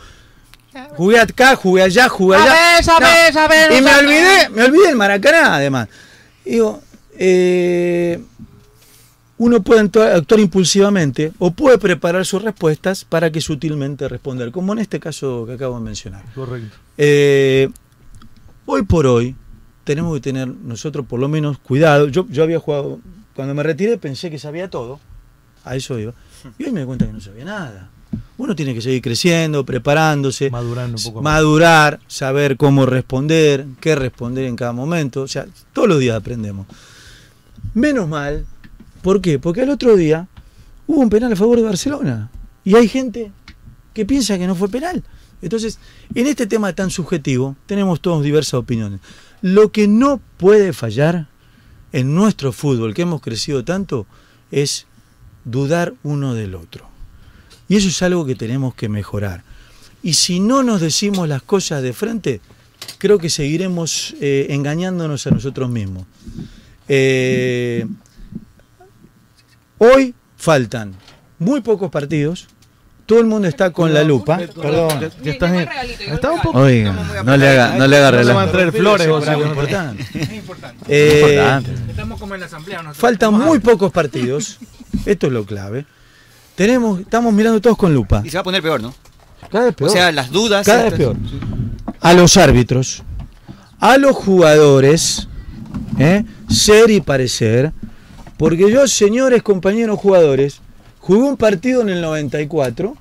Jugué 0.96 1.20
acá, 1.20 1.54
jugué 1.54 1.82
allá, 1.82 2.08
jugué 2.08 2.36
allá. 2.38 2.82
Sabes, 2.82 2.86
sabes, 2.86 3.08
No, 3.28 3.32
sabes, 3.34 3.78
Y 3.78 3.82
me 3.82 3.94
olvidé, 3.94 4.48
me 4.48 4.64
olvidé 4.64 4.88
el 4.88 4.96
Maracaná, 4.96 5.56
además. 5.56 5.86
Digo, 6.44 6.80
eh, 7.18 8.22
uno 9.38 9.62
puede 9.62 9.82
actua- 9.82 10.14
actuar 10.14 10.40
impulsivamente 10.40 11.32
o 11.38 11.50
puede 11.50 11.76
preparar 11.76 12.24
sus 12.24 12.40
respuestas 12.42 13.04
para 13.04 13.30
que 13.30 13.40
sutilmente 13.42 14.08
responder, 14.08 14.50
como 14.50 14.72
en 14.72 14.78
este 14.78 14.98
caso 14.98 15.44
que 15.46 15.52
acabo 15.54 15.76
de 15.78 15.84
mencionar. 15.84 16.22
Correcto. 16.34 16.74
Eh, 16.96 17.68
hoy 18.64 18.82
por 18.82 19.06
hoy 19.06 19.36
tenemos 19.84 20.14
que 20.14 20.20
tener 20.20 20.48
nosotros 20.48 21.04
por 21.06 21.20
lo 21.20 21.28
menos 21.28 21.58
cuidado. 21.58 22.08
Yo, 22.08 22.26
yo 22.30 22.44
había 22.44 22.60
jugado, 22.60 22.98
cuando 23.34 23.54
me 23.54 23.62
retiré 23.62 23.98
pensé 23.98 24.30
que 24.30 24.38
sabía 24.38 24.68
todo, 24.68 25.00
a 25.64 25.76
eso 25.76 25.98
iba, 25.98 26.12
y 26.58 26.64
hoy 26.64 26.72
me 26.72 26.80
doy 26.80 26.86
cuenta 26.86 27.06
que 27.06 27.12
no 27.12 27.20
sabía 27.20 27.44
nada. 27.44 27.90
Uno 28.36 28.56
tiene 28.56 28.74
que 28.74 28.82
seguir 28.82 29.00
creciendo, 29.00 29.64
preparándose, 29.64 30.50
Madurando 30.50 30.96
un 30.98 31.04
poco 31.04 31.22
más. 31.22 31.34
madurar, 31.34 32.00
saber 32.08 32.56
cómo 32.56 32.86
responder, 32.86 33.66
qué 33.80 33.94
responder 33.94 34.44
en 34.44 34.56
cada 34.56 34.72
momento. 34.72 35.22
O 35.22 35.28
sea, 35.28 35.46
todos 35.72 35.88
los 35.88 36.00
días 36.00 36.16
aprendemos. 36.16 36.66
Menos 37.74 38.08
mal, 38.08 38.44
¿por 39.02 39.20
qué? 39.20 39.38
Porque 39.38 39.62
el 39.62 39.70
otro 39.70 39.96
día 39.96 40.28
hubo 40.86 41.00
un 41.00 41.08
penal 41.08 41.32
a 41.32 41.36
favor 41.36 41.56
de 41.58 41.64
Barcelona. 41.64 42.30
Y 42.64 42.74
hay 42.74 42.88
gente 42.88 43.32
que 43.94 44.04
piensa 44.04 44.36
que 44.38 44.46
no 44.46 44.54
fue 44.54 44.68
penal. 44.68 45.02
Entonces, 45.40 45.78
en 46.14 46.26
este 46.26 46.46
tema 46.46 46.72
tan 46.72 46.90
subjetivo, 46.90 47.56
tenemos 47.66 48.00
todos 48.00 48.22
diversas 48.22 48.54
opiniones. 48.54 49.00
Lo 49.40 49.72
que 49.72 49.88
no 49.88 50.20
puede 50.36 50.72
fallar 50.72 51.28
en 51.92 52.14
nuestro 52.14 52.52
fútbol, 52.52 52.94
que 52.94 53.02
hemos 53.02 53.20
crecido 53.20 53.64
tanto, 53.64 54.06
es 54.50 54.86
dudar 55.44 55.94
uno 56.02 56.34
del 56.34 56.54
otro. 56.54 56.88
Y 57.68 57.76
eso 57.76 57.88
es 57.88 58.02
algo 58.02 58.26
que 58.26 58.34
tenemos 58.34 58.74
que 58.74 58.88
mejorar. 58.88 59.44
Y 60.02 60.14
si 60.14 60.40
no 60.40 60.62
nos 60.62 60.80
decimos 60.80 61.28
las 61.28 61.42
cosas 61.42 61.82
de 61.82 61.92
frente, 61.92 62.40
creo 62.98 63.18
que 63.18 63.30
seguiremos 63.30 64.14
eh, 64.20 64.48
engañándonos 64.50 65.26
a 65.26 65.30
nosotros 65.30 65.70
mismos. 65.70 66.06
Eh, 66.88 67.86
hoy 69.78 70.14
faltan 70.36 70.94
muy 71.38 71.60
pocos 71.60 71.90
partidos, 71.90 72.48
todo 73.12 73.20
el 73.20 73.26
mundo 73.26 73.46
está 73.46 73.70
con 73.70 73.92
la 73.92 74.02
lupa. 74.04 74.38
Perdón. 74.38 75.10
Está 75.22 76.30
un 76.30 76.40
poco. 76.40 76.60
Oiga, 76.60 76.92
no 77.22 77.36
le 77.36 77.46
haga, 77.46 77.76
no 77.76 77.86
le 77.86 77.96
haga 77.98 78.08
se 78.08 78.32
van 78.32 78.48
a 78.48 78.50
relajo. 78.50 78.50
traer 78.52 78.72
flores, 78.72 79.06
importante. 79.06 80.06
Es 80.14 80.32
importante. 80.32 80.82
Eh. 80.88 81.60
Estamos 81.90 82.18
como 82.18 82.32
en 82.34 82.40
la 82.40 82.46
asamblea. 82.46 82.82
¿no? 82.82 82.94
faltan 82.94 83.34
muy 83.34 83.58
pocos 83.58 83.92
partidos. 83.92 84.58
Esto 85.04 85.26
es 85.26 85.32
lo 85.34 85.44
clave. 85.44 85.84
Tenemos, 86.54 87.00
estamos 87.00 87.34
mirando 87.34 87.60
todos 87.60 87.76
con 87.76 87.92
lupa. 87.92 88.22
Y 88.24 88.30
se 88.30 88.38
va 88.38 88.40
a 88.40 88.44
poner 88.44 88.62
peor, 88.62 88.80
¿no? 88.80 88.94
Cada 89.50 89.66
vez 89.66 89.74
peor. 89.74 89.90
O 89.90 89.92
sea, 89.92 90.10
las 90.10 90.30
dudas. 90.30 90.64
Cada 90.64 90.84
vez 90.84 90.94
peor. 90.94 91.16
A 92.00 92.14
los 92.14 92.38
árbitros, 92.38 93.02
a 93.78 93.98
los 93.98 94.16
jugadores, 94.16 95.28
¿eh? 95.98 96.24
ser 96.48 96.90
y 96.90 97.02
parecer. 97.02 97.72
Porque 98.38 98.70
yo, 98.70 98.86
señores 98.86 99.42
compañeros 99.42 99.98
jugadores, 99.98 100.62
jugué 100.98 101.24
un 101.24 101.36
partido 101.36 101.82
en 101.82 101.90
el 101.90 102.00
94, 102.00 102.96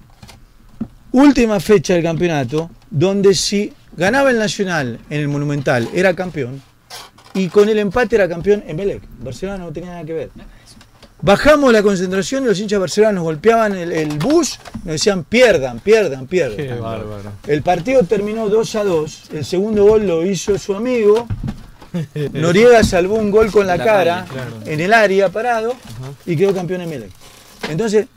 última 1.12 1.60
fecha 1.60 1.94
del 1.94 2.04
campeonato, 2.04 2.70
donde 2.90 3.34
si 3.36 3.74
ganaba 3.96 4.32
el 4.32 4.40
Nacional 4.40 5.00
en 5.10 5.20
el 5.20 5.28
Monumental 5.28 5.90
era 5.94 6.14
campeón 6.14 6.62
y 7.34 7.48
con 7.48 7.70
el 7.70 7.80
empate 7.80 8.16
era 8.16 8.28
campeón 8.28 8.64
Emelec. 8.68 9.02
Barcelona 9.20 9.58
no 9.60 9.72
tenía 9.72 9.92
nada 9.92 10.06
que 10.06 10.14
ver. 10.14 10.30
Bajamos 11.24 11.72
la 11.72 11.84
concentración 11.84 12.44
y 12.44 12.48
los 12.48 12.60
hinchas 12.60 12.78
de 12.78 12.80
Barcelona 12.80 13.14
nos 13.14 13.24
golpeaban 13.24 13.78
el, 13.78 13.92
el 13.92 14.18
bus, 14.18 14.58
nos 14.84 14.94
decían 14.94 15.24
pierdan, 15.24 15.80
pierdan, 15.80 16.26
pierdan. 16.26 16.58
Qué 16.58 16.74
bárbaro. 16.74 17.32
El 17.46 17.62
partido 17.62 18.02
terminó 18.04 18.50
2 18.50 18.76
a 18.76 18.84
2. 18.84 19.24
El 19.34 19.46
segundo 19.46 19.86
gol 19.86 20.08
lo 20.08 20.26
hizo 20.26 20.58
su 20.58 20.74
amigo. 20.74 21.28
Noriega 22.34 22.84
salvó 22.84 23.16
un 23.16 23.30
gol 23.30 23.52
con 23.52 23.68
la, 23.68 23.78
La 23.78 23.84
cara 23.86 24.26
claro. 24.28 24.52
en 24.66 24.80
el 24.80 24.94
área 24.94 25.30
parado 25.30 25.76
y 26.26 26.36
quedó 26.36 26.56
campeón 26.56 26.82
en 26.82 26.90
Melec. 26.90 27.12
Entonces, 27.70 28.08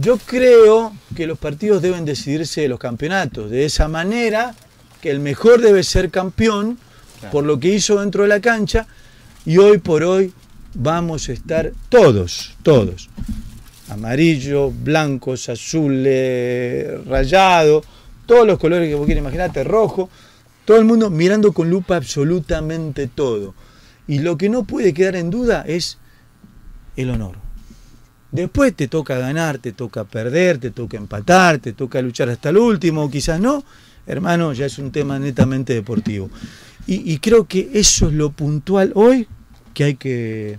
yo 0.00 0.16
creo 0.16 0.92
que 1.14 1.26
los 1.26 1.38
partidos 1.38 1.82
deben 1.82 2.04
decidirse 2.04 2.62
de 2.62 2.68
los 2.68 2.78
campeonatos. 2.78 3.50
De 3.50 3.66
esa 3.66 3.86
manera, 3.86 4.54
que 5.02 5.10
el 5.10 5.20
mejor 5.20 5.60
debe 5.60 5.82
ser 5.82 6.10
campeón 6.10 6.78
por 7.30 7.44
lo 7.44 7.60
que 7.60 7.68
hizo 7.68 8.00
dentro 8.00 8.22
de 8.22 8.28
la 8.28 8.40
cancha. 8.40 8.86
Y 9.44 9.58
hoy 9.58 9.78
por 9.78 10.02
hoy 10.02 10.32
vamos 10.74 11.28
a 11.28 11.32
estar 11.32 11.72
todos, 11.90 12.56
todos. 12.62 13.10
Amarillo, 13.90 14.70
blancos, 14.70 15.48
azules, 15.48 17.04
rayado, 17.04 17.82
todos 18.24 18.46
los 18.46 18.58
colores 18.58 18.88
que 18.88 18.94
vos 18.94 19.04
quieras 19.04 19.22
imaginarte, 19.22 19.64
rojo. 19.64 20.08
Todo 20.64 20.78
el 20.78 20.84
mundo 20.86 21.10
mirando 21.10 21.52
con 21.52 21.68
lupa 21.68 21.96
absolutamente 21.96 23.06
todo. 23.06 23.54
Y 24.06 24.20
lo 24.20 24.38
que 24.38 24.48
no 24.48 24.64
puede 24.64 24.94
quedar 24.94 25.16
en 25.16 25.30
duda 25.30 25.62
es 25.66 25.98
el 26.96 27.10
honor. 27.10 27.49
Después 28.32 28.74
te 28.74 28.86
toca 28.88 29.18
ganar, 29.18 29.58
te 29.58 29.72
toca 29.72 30.04
perder, 30.04 30.58
te 30.58 30.70
toca 30.70 30.96
empatar, 30.96 31.58
te 31.58 31.72
toca 31.72 32.00
luchar 32.00 32.28
hasta 32.28 32.50
el 32.50 32.58
último, 32.58 33.04
o 33.04 33.10
quizás 33.10 33.40
no. 33.40 33.64
Hermano, 34.06 34.52
ya 34.52 34.66
es 34.66 34.78
un 34.78 34.90
tema 34.92 35.18
netamente 35.18 35.74
deportivo. 35.74 36.30
Y, 36.86 37.12
y 37.12 37.18
creo 37.18 37.46
que 37.46 37.70
eso 37.74 38.08
es 38.08 38.14
lo 38.14 38.30
puntual 38.30 38.92
hoy 38.94 39.26
que 39.74 39.84
hay 39.84 39.94
que 39.94 40.58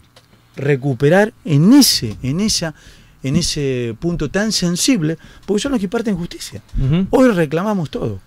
recuperar 0.56 1.34
en 1.46 1.74
ese, 1.74 2.18
en 2.24 2.40
esa, 2.40 2.74
en 3.24 3.36
ese 3.36 3.96
punto 4.00 4.30
tan 4.30 4.52
sensible, 4.52 5.18
porque 5.46 5.62
son 5.62 5.72
los 5.72 5.82
que 5.82 5.88
parten 5.88 6.16
justicia. 6.18 6.62
Hoy 7.10 7.30
reclamamos 7.30 7.90
todo. 7.90 8.20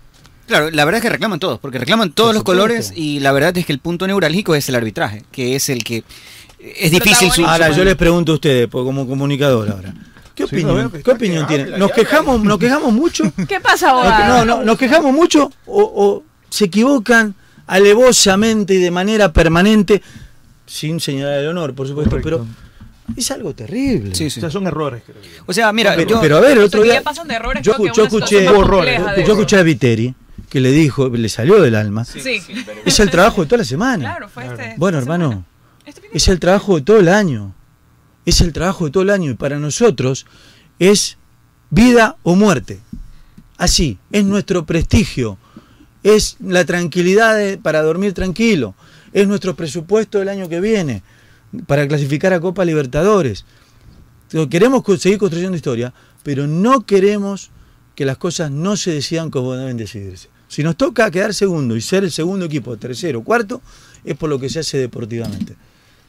Claro, 0.47 0.69
la 0.69 0.85
verdad 0.85 0.99
es 0.99 1.03
que 1.03 1.09
reclaman 1.09 1.39
todos, 1.39 1.59
porque 1.59 1.79
reclaman 1.79 2.11
todos 2.11 2.29
Por 2.29 2.35
los 2.35 2.41
supuesto. 2.41 2.61
colores 2.61 2.93
y 2.95 3.19
la 3.19 3.31
verdad 3.31 3.57
es 3.57 3.65
que 3.65 3.73
el 3.73 3.79
punto 3.79 4.05
neurálgico 4.05 4.53
es 4.53 4.69
el 4.69 4.75
arbitraje, 4.75 5.23
que 5.31 5.55
es 5.55 5.69
el 5.69 5.83
que 5.83 6.03
es 6.77 6.91
difícil. 6.91 7.31
su- 7.31 7.45
Ahora 7.45 7.67
su- 7.69 7.77
yo 7.77 7.83
les 7.83 7.95
pregunto 7.95 8.31
a 8.31 8.35
ustedes, 8.35 8.67
pues, 8.67 8.83
como 8.83 9.07
comunicador 9.07 9.69
ahora. 9.69 9.93
¿Qué 10.33 10.43
Sí, 10.47 10.55
opinión, 10.55 10.83
no, 10.83 10.91
¿qué 10.91 11.11
opinión 11.11 11.47
tienen? 11.47 11.79
¿Nos 11.79 11.91
quejamos, 11.91 12.43
¿Nos 12.43 12.57
quejamos 12.59 12.91
mucho? 12.91 13.23
¿Qué 13.47 13.59
pasa, 13.61 13.87
No, 13.87 13.99
abogado? 14.01 14.45
no, 14.45 14.63
nos 14.63 14.77
quejamos 14.77 15.13
mucho 15.13 15.49
o, 15.65 15.81
o 15.83 16.23
se 16.49 16.65
equivocan 16.65 17.33
alevosamente 17.67 18.73
y 18.73 18.77
de 18.79 18.91
manera 18.91 19.31
permanente, 19.31 20.01
sin 20.65 20.99
señalar 20.99 21.39
el 21.39 21.47
honor, 21.47 21.73
por 21.73 21.87
supuesto, 21.87 22.17
pero 22.21 22.45
es 23.15 23.31
algo 23.31 23.53
terrible. 23.53 24.13
Sí, 24.15 24.29
sí. 24.29 24.39
O 24.39 24.41
sea, 24.41 24.49
son 24.49 24.67
errores. 24.67 25.03
creo. 25.05 25.17
O 25.45 25.53
sea, 25.53 25.71
mira, 25.71 25.95
pero, 25.95 26.09
yo- 26.09 26.21
pero 26.21 26.37
a 26.37 26.39
ver, 26.41 26.57
el 26.57 26.63
otro 26.63 26.81
día 26.83 26.95
ya 26.95 27.01
pasan 27.01 27.27
de 27.27 27.35
errores, 27.35 27.61
yo, 27.63 27.73
creo 27.73 27.85
que 27.91 27.97
yo 27.97 28.03
una 28.03 28.07
escuché, 28.07 28.41
de 28.41 29.23
yo 29.25 29.33
escuché 29.33 29.57
a 29.57 29.63
Viteri 29.63 30.13
que 30.49 30.59
le 30.59 30.71
dijo, 30.71 31.07
le 31.09 31.29
salió 31.29 31.61
del 31.61 31.75
alma, 31.75 32.03
Sí. 32.05 32.19
es 32.85 32.99
el 32.99 33.09
trabajo 33.09 33.41
de 33.41 33.47
toda 33.47 33.59
la 33.59 33.63
semana. 33.65 34.03
Claro, 34.03 34.29
fue 34.29 34.45
este. 34.45 34.73
Bueno, 34.77 34.97
hermano, 34.97 35.45
es 36.13 36.27
el 36.27 36.39
trabajo 36.39 36.75
de 36.75 36.81
todo 36.81 36.99
el 36.99 37.09
año. 37.09 37.53
Es 38.25 38.41
el 38.41 38.53
trabajo 38.53 38.85
de 38.85 38.91
todo 38.91 39.03
el 39.03 39.09
año. 39.09 39.31
Y 39.31 39.35
para 39.35 39.59
nosotros 39.59 40.25
es 40.79 41.17
vida 41.69 42.17
o 42.23 42.35
muerte. 42.35 42.79
Así, 43.57 43.99
es 44.11 44.25
nuestro 44.25 44.65
prestigio. 44.65 45.37
Es 46.03 46.37
la 46.39 46.65
tranquilidad 46.65 47.59
para 47.59 47.81
dormir 47.81 48.13
tranquilo. 48.13 48.75
Es 49.13 49.27
nuestro 49.27 49.55
presupuesto 49.55 50.19
del 50.19 50.29
año 50.29 50.49
que 50.49 50.59
viene 50.59 51.03
para 51.67 51.87
clasificar 51.87 52.33
a 52.33 52.39
Copa 52.39 52.65
Libertadores. 52.65 53.45
Queremos 54.49 54.83
seguir 54.99 55.17
construyendo 55.17 55.55
historia, 55.55 55.93
pero 56.23 56.47
no 56.47 56.85
queremos 56.85 57.51
que 57.95 58.05
las 58.05 58.17
cosas 58.17 58.51
no 58.51 58.75
se 58.75 58.91
decidan 58.91 59.31
como 59.31 59.55
deben 59.55 59.77
decidirse. 59.77 60.29
Si 60.47 60.63
nos 60.63 60.75
toca 60.75 61.09
quedar 61.11 61.33
segundo 61.33 61.75
y 61.75 61.81
ser 61.81 62.03
el 62.03 62.11
segundo 62.11 62.45
equipo, 62.45 62.77
tercero, 62.77 63.23
cuarto, 63.23 63.61
es 64.03 64.15
por 64.15 64.29
lo 64.29 64.39
que 64.39 64.49
se 64.49 64.59
hace 64.59 64.77
deportivamente. 64.77 65.55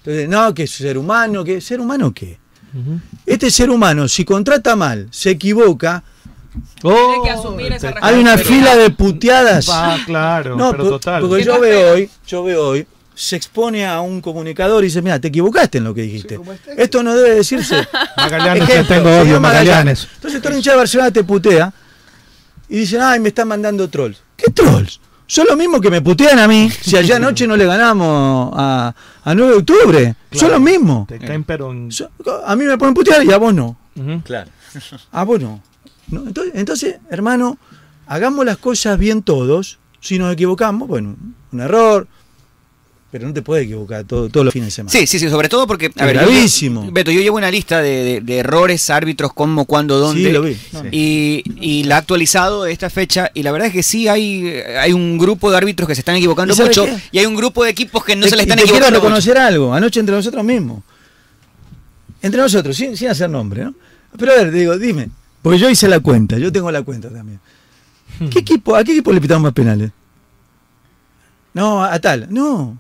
Entonces, 0.06 0.28
no, 0.28 0.54
que 0.54 0.62
es 0.64 0.70
ser 0.70 0.96
humano, 0.96 1.42
que 1.42 1.60
ser 1.60 1.80
humano 1.80 2.14
qué. 2.14 2.38
Este 3.24 3.50
ser 3.50 3.70
humano, 3.70 4.06
si 4.06 4.24
contrata 4.24 4.76
mal, 4.76 5.08
se 5.10 5.30
equivoca, 5.30 6.04
Tiene 6.80 6.96
que 7.24 7.30
asumir 7.30 7.72
esa 7.72 7.92
hay 8.00 8.20
una 8.20 8.38
fila 8.38 8.76
de 8.76 8.90
puteadas. 8.90 9.68
Ah, 9.70 9.98
claro, 10.06 10.56
No, 10.56 10.70
pero 10.70 10.82
por- 10.84 10.92
total. 10.92 11.22
porque 11.22 11.38
¿Qué 11.38 11.44
yo 11.44 11.58
veo 11.60 11.92
hoy, 11.94 12.10
yo 12.26 12.44
veo 12.44 12.68
hoy, 12.68 12.86
se 13.14 13.34
expone 13.36 13.86
a 13.86 14.00
un 14.00 14.20
comunicador 14.20 14.84
y 14.84 14.88
dice, 14.88 15.00
mira, 15.02 15.18
te 15.18 15.28
equivocaste 15.28 15.78
en 15.78 15.84
lo 15.84 15.94
que 15.94 16.02
dijiste. 16.02 16.38
Esto 16.76 17.02
no 17.02 17.14
debe 17.16 17.34
decirse. 17.36 17.76
Magallanes, 18.16 18.62
Ejemplo, 18.68 18.82
te 18.88 18.94
tengo 19.02 19.08
odio, 19.22 19.34
llama 19.34 19.48
Magallanes. 19.48 20.06
Entonces 20.16 20.40
todo 20.40 20.52
el 20.52 20.58
hincha 20.58 20.70
de 20.72 20.76
Barcelona 20.76 21.10
te 21.10 21.24
putea 21.24 21.72
y 22.68 22.76
dicen, 22.78 23.00
ay, 23.02 23.18
me 23.20 23.30
están 23.30 23.48
mandando 23.48 23.88
trolls. 23.88 24.18
¿Qué 24.36 24.50
trolls? 24.52 25.00
Son 25.26 25.46
lo 25.48 25.56
mismo 25.56 25.80
que 25.80 25.90
me 25.90 26.00
putean 26.02 26.38
a 26.38 26.46
mí 26.46 26.70
si 26.70 26.96
allá 26.96 27.16
anoche 27.16 27.46
no 27.46 27.56
le 27.56 27.66
ganamos 27.66 28.52
a, 28.56 28.94
a 29.24 29.34
9 29.34 29.52
de 29.52 29.58
octubre. 29.58 30.14
Son 30.32 30.50
lo 30.52 30.60
mismo. 30.60 31.04
Te 31.08 31.18
caen, 31.18 31.42
pero 31.44 31.72
en- 31.72 31.88
A 32.46 32.54
mí 32.56 32.64
me 32.64 32.78
pueden 32.78 32.94
putear 32.94 33.24
y 33.24 33.32
a 33.32 33.36
vos 33.38 33.52
no. 33.52 33.76
Ujú. 33.96 34.20
Claro. 34.22 34.50
Ah, 35.10 35.24
bueno. 35.24 35.60
No, 36.08 36.20
entonces, 36.26 36.52
entonces, 36.54 36.96
hermano, 37.10 37.58
hagamos 38.06 38.44
las 38.44 38.58
cosas 38.58 38.98
bien 38.98 39.22
todos. 39.22 39.78
Si 40.00 40.18
nos 40.18 40.32
equivocamos, 40.32 40.86
bueno, 40.86 41.16
un 41.50 41.60
error. 41.60 42.06
Pero 43.18 43.28
no 43.28 43.34
te 43.34 43.40
puedes 43.42 43.64
equivocar 43.64 44.04
todo- 44.04 44.28
todos 44.28 44.44
los 44.44 44.52
fines 44.52 44.66
de 44.66 44.70
semana. 44.72 44.90
Sí, 44.92 45.06
sí, 45.06 45.18
sí, 45.18 45.28
sobre 45.30 45.48
todo 45.48 45.66
porque. 45.66 45.86
Es 45.86 45.94
yo- 45.96 46.06
gravísimo. 46.06 46.90
Beto, 46.92 47.10
yo 47.10 47.20
llevo 47.20 47.36
una 47.38 47.50
lista 47.50 47.80
de, 47.80 48.04
de- 48.04 48.20
de 48.20 48.36
errores, 48.38 48.90
árbitros, 48.90 49.32
cómo, 49.32 49.64
cuándo, 49.64 49.98
dónde. 49.98 50.22
Sí, 50.24 50.32
lo 50.32 50.42
vi. 50.42 50.56
Y, 50.92 51.84
la 51.84 51.96
ha 51.96 51.98
actualizado 51.98 52.64
de 52.64 52.72
esta 52.72 52.90
fecha. 52.90 53.30
Y 53.32 53.42
la 53.42 53.52
verdad 53.52 53.68
es 53.68 53.72
que 53.72 53.82
sí 53.82 54.06
hay, 54.08 54.46
hay 54.78 54.92
un 54.92 55.16
grupo 55.16 55.50
de 55.50 55.56
árbitros 55.56 55.88
que 55.88 55.94
se 55.94 56.02
están 56.02 56.16
equivocando 56.16 56.52
¿Y 56.52 56.56
sabe 56.56 56.68
mucho. 56.68 56.84
qué? 56.84 56.96
Y 57.12 57.18
hay 57.18 57.26
un 57.26 57.36
grupo 57.36 57.64
de 57.64 57.70
equipos 57.70 58.04
que 58.04 58.14
no 58.16 58.24
Te- 58.24 58.30
se 58.30 58.36
le 58.36 58.42
están 58.42 58.58
te 58.58 58.64
quiero 58.64 58.76
equivocando. 58.76 58.98
mucho. 59.00 59.08
reconocer 59.08 59.38
algo. 59.38 59.72
Anoche 59.74 60.00
entre 60.00 60.14
nosotros 60.14 60.44
mismos. 60.44 60.82
Entre 62.22 62.40
nosotros, 62.40 62.76
sin, 62.76 62.96
sin 62.96 63.08
hacer 63.08 63.30
nombre, 63.30 63.64
¿no? 63.64 63.74
Pero 64.18 64.32
a 64.32 64.36
ver, 64.36 64.50
digo, 64.50 64.76
dime. 64.78 65.08
Porque 65.42 65.58
yo 65.58 65.70
hice 65.70 65.86
la 65.88 66.00
cuenta, 66.00 66.38
yo 66.38 66.50
tengo 66.50 66.70
la 66.72 66.82
cuenta 66.82 67.08
también. 67.08 67.38
¿Qué 68.30 68.40
equipo, 68.40 68.74
¿A 68.74 68.82
qué 68.82 68.92
equipo 68.92 69.12
le 69.12 69.20
pitamos 69.20 69.42
más 69.44 69.52
penales? 69.52 69.90
No, 71.54 71.82
a, 71.84 71.94
a 71.94 71.98
tal. 72.00 72.26
No. 72.30 72.78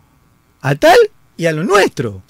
A 0.66 0.74
tal 0.74 0.98
y 1.36 1.46
a 1.46 1.52
lo 1.52 1.62
nuestro. 1.64 2.22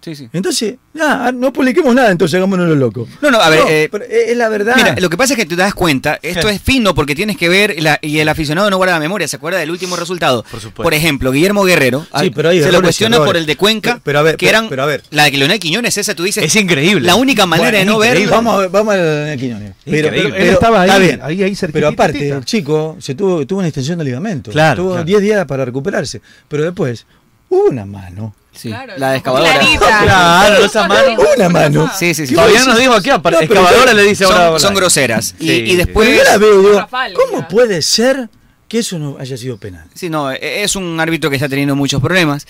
Sí, 0.00 0.14
sí. 0.14 0.28
Entonces, 0.32 0.76
nada, 0.94 1.32
no 1.32 1.52
publiquemos 1.52 1.92
nada, 1.92 2.12
entonces 2.12 2.36
hagámonos 2.36 2.68
los 2.68 2.78
locos. 2.78 3.08
No, 3.20 3.28
no, 3.32 3.40
a 3.40 3.48
ver. 3.50 3.62
eh, 3.68 3.88
pero 3.90 4.04
es 4.04 4.36
la 4.36 4.48
verdad. 4.48 4.74
Mira, 4.76 4.94
lo 5.00 5.10
que 5.10 5.16
pasa 5.16 5.32
es 5.34 5.36
que 5.36 5.46
te 5.46 5.56
das 5.56 5.74
cuenta, 5.74 6.20
esto 6.22 6.48
es 6.48 6.62
fino 6.62 6.94
porque 6.94 7.16
tienes 7.16 7.36
que 7.36 7.48
ver, 7.48 7.74
la- 7.82 7.98
y 8.00 8.20
el 8.20 8.28
aficionado 8.28 8.70
no 8.70 8.76
guarda 8.76 8.92
la 8.94 9.00
memoria, 9.00 9.26
¿se 9.26 9.34
acuerda 9.34 9.58
del 9.58 9.68
último 9.72 9.96
resultado? 9.96 10.44
Por 10.48 10.60
supuesto. 10.60 10.92
ejemplo, 10.92 11.32
Guillermo 11.32 11.64
Guerrero, 11.64 12.02
Sí, 12.02 12.08
ah, 12.12 12.22
pero 12.32 12.50
hay 12.50 12.62
se 12.62 12.70
lo 12.70 12.80
cuestiona 12.82 13.16
errores. 13.16 13.28
por 13.30 13.36
el 13.36 13.46
de 13.46 13.56
Cuenca, 13.56 13.90
Pero- 13.94 14.02
pero 14.04 14.18
a 14.20 14.22
ver, 14.22 14.36
que 14.36 14.46
pero- 14.46 14.58
eran, 14.58 14.68
pero 14.70 14.82
a 14.84 14.86
ver. 14.86 15.02
la 15.10 15.24
de 15.24 15.30
que 15.32 15.38
Leonel 15.38 15.58
Quiñones, 15.58 15.98
esa 15.98 16.14
tú 16.14 16.22
dices, 16.22 16.44
Es 16.44 16.54
increíble. 16.54 17.04
la 17.04 17.16
única 17.16 17.44
manera 17.44 17.70
Bueno, 17.70 17.78
de 17.80 17.84
no 17.86 17.98
verlo. 17.98 18.30
Vamos 18.30 18.54
a 18.54 18.58
ver, 18.58 18.68
vamos 18.70 18.94
a 18.94 18.96
ver 18.98 19.32
a 19.32 19.36
Quiñones. 19.36 19.72
Pero, 19.84 20.08
pero- 20.10 20.36
Él 20.36 20.48
estaba 20.50 20.82
ahí, 20.82 20.88
está 20.88 20.98
bien. 21.00 21.20
ahí, 21.20 21.42
ahí 21.42 21.56
cerquita. 21.56 21.76
Pero 21.78 21.88
aparte, 21.88 22.28
el 22.28 22.44
chico 22.44 22.96
se 23.00 23.16
tuvo, 23.16 23.44
tuvo 23.44 23.58
una 23.58 23.66
extensión 23.68 23.98
de 23.98 24.04
ligamento. 24.04 24.52
Claro, 24.52 24.82
Tuvo 24.84 24.90
claro. 24.92 25.04
10 25.04 25.20
días 25.20 25.44
para 25.46 25.64
recuperarse. 25.64 26.20
Pero 26.46 26.62
después, 26.62 27.06
una 27.48 27.84
mano. 27.86 28.34
Sí, 28.52 28.68
Claro, 28.68 28.94
la 28.96 29.10
de 29.10 29.16
excavadora. 29.18 29.60
Claro, 30.02 30.64
esa 30.64 30.88
mano. 30.88 31.16
Una 31.36 31.48
mano. 31.50 31.90
Sí, 31.98 32.14
sí, 32.14 32.26
sí. 32.26 32.30
¿Qué 32.30 32.36
Todavía 32.36 32.64
nos 32.64 32.78
dijo 32.78 32.94
aquí, 32.94 33.10
aparte, 33.10 33.38
No, 33.40 33.44
excavadora 33.44 33.90
yo- 33.92 33.96
le 33.98 34.02
dice 34.04 34.24
ahora. 34.24 34.58
Son, 34.58 34.74
groseras. 34.74 35.34
Y, 35.38 35.46
Sí, 35.48 35.52
y 35.62 35.70
sí. 35.72 35.76
después... 35.76 36.08
Yo 36.16 36.24
la 36.24 36.38
veo 36.38 36.60
digo, 36.62 36.88
¿cómo 37.14 37.46
puede 37.48 37.82
ser 37.82 38.30
que 38.66 38.78
eso 38.78 38.98
no 38.98 39.18
haya 39.20 39.36
sido 39.36 39.58
penal? 39.58 39.84
Sí, 39.94 40.08
no, 40.08 40.32
e- 40.32 40.62
es 40.62 40.74
un 40.74 40.98
árbitro 40.98 41.28
que 41.28 41.36
está 41.36 41.48
teniendo 41.50 41.76
muchos 41.76 42.00
problemas. 42.00 42.46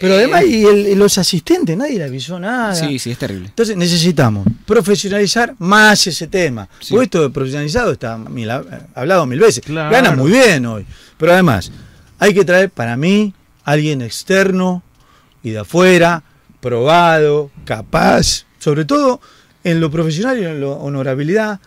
Pero 0.00 0.14
además, 0.14 0.44
y, 0.44 0.64
el- 0.66 0.98
los 0.98 1.16
asistentes, 1.18 1.74
nadie 1.76 1.96
le 1.98 2.04
avisó 2.04 2.38
nada. 2.38 2.74
Sí, 2.74 2.98
sí, 2.98 3.10
es 3.10 3.18
terrible. 3.18 3.46
Entonces 3.48 3.76
necesitamos 3.78 4.46
profesionalizar 4.66 5.54
más 5.58 6.06
ese 6.06 6.26
tema. 6.26 6.68
Porque 6.88 7.04
esto 7.04 7.22
de 7.22 7.30
profesionalizado 7.30 7.92
está 7.92 8.18
mil- 8.18 8.50
hablado 8.94 9.24
mil 9.26 9.40
veces. 9.40 9.64
Claro. 9.64 9.90
Gana 9.90 10.12
muy 10.12 10.30
bien 10.32 10.64
hoy. 10.66 10.84
Pero 11.16 11.32
además, 11.32 11.72
hay 12.18 12.34
que 12.34 12.44
traer 12.44 12.68
para 12.70 12.96
mí 12.96 13.32
alguien 13.72 14.02
externo 14.02 14.82
y 15.42 15.50
de 15.50 15.60
afuera, 15.60 16.22
probado, 16.60 17.50
capaz, 17.64 18.44
sobre 18.58 18.84
todo 18.84 19.20
en 19.64 19.80
lo 19.80 19.90
profesional 19.90 20.38
y 20.38 20.44
en 20.44 20.60
la 20.60 20.68
honorabilidad, 20.68 21.60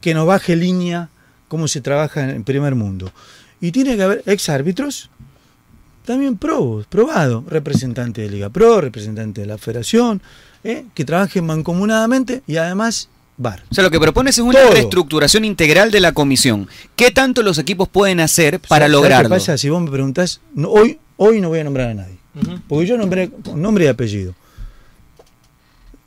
que 0.00 0.14
nos 0.14 0.26
baje 0.26 0.56
línea 0.56 1.08
cómo 1.48 1.68
se 1.68 1.80
trabaja 1.80 2.22
en 2.24 2.30
el 2.30 2.42
primer 2.44 2.74
mundo. 2.74 3.12
Y 3.60 3.72
tiene 3.72 3.96
que 3.96 4.02
haber 4.02 4.22
ex 4.26 4.48
árbitros, 4.48 5.10
también 6.04 6.36
probos, 6.36 6.86
probado, 6.86 7.44
representante 7.48 8.22
de 8.22 8.30
Liga 8.30 8.48
Pro, 8.50 8.80
representante 8.80 9.40
de 9.40 9.46
la 9.46 9.58
Federación, 9.58 10.22
¿eh? 10.62 10.84
que 10.94 11.04
trabajen 11.04 11.44
mancomunadamente 11.46 12.42
y 12.46 12.56
además 12.58 13.08
VAR. 13.38 13.64
O 13.70 13.74
sea, 13.74 13.82
lo 13.84 13.90
que 13.90 13.98
propones 13.98 14.38
es 14.38 14.44
una 14.44 14.60
Todo. 14.60 14.72
reestructuración 14.72 15.44
integral 15.44 15.90
de 15.90 16.00
la 16.00 16.12
comisión. 16.12 16.68
¿Qué 16.94 17.10
tanto 17.10 17.42
los 17.42 17.58
equipos 17.58 17.88
pueden 17.88 18.20
hacer 18.20 18.60
para 18.60 18.86
¿Sabes 18.86 18.92
lograrlo? 18.92 19.28
qué 19.28 19.34
pasa? 19.34 19.58
Si 19.58 19.68
vos 19.68 19.82
me 19.82 19.90
preguntás, 19.90 20.40
no, 20.54 20.68
hoy, 20.70 20.98
hoy 21.16 21.40
no 21.40 21.48
voy 21.48 21.60
a 21.60 21.64
nombrar 21.64 21.90
a 21.90 21.94
nadie. 21.94 22.16
Porque 22.68 22.86
yo 22.86 22.98
nombré 22.98 23.30
con 23.30 23.60
nombre 23.60 23.86
y 23.86 23.88
apellido. 23.88 24.34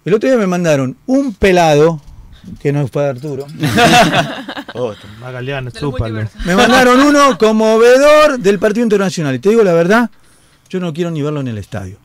El 0.06 0.14
otro 0.14 0.30
día 0.30 0.38
me 0.38 0.48
mandaron 0.48 0.96
un 1.08 1.34
pelado, 1.34 2.02
que 2.62 2.72
no 2.72 2.88
fue 2.88 3.08
Arturo. 3.08 3.46
Chúpalo. 5.72 6.28
Me 6.46 6.56
mandaron 6.56 7.02
uno 7.02 7.38
como 7.38 7.78
vedor 7.80 8.40
del 8.40 8.60
Partido 8.60 8.84
Internacional. 8.84 9.36
Y 9.36 9.40
te 9.40 9.50
digo 9.50 9.64
la 9.64 9.74
verdad, 9.74 10.10
yo 10.70 10.80
no 10.80 10.94
quiero 10.94 11.12
ni 11.12 11.22
verlo 11.22 11.42
en 11.42 11.48
el 11.50 11.58
estadio. 11.58 11.98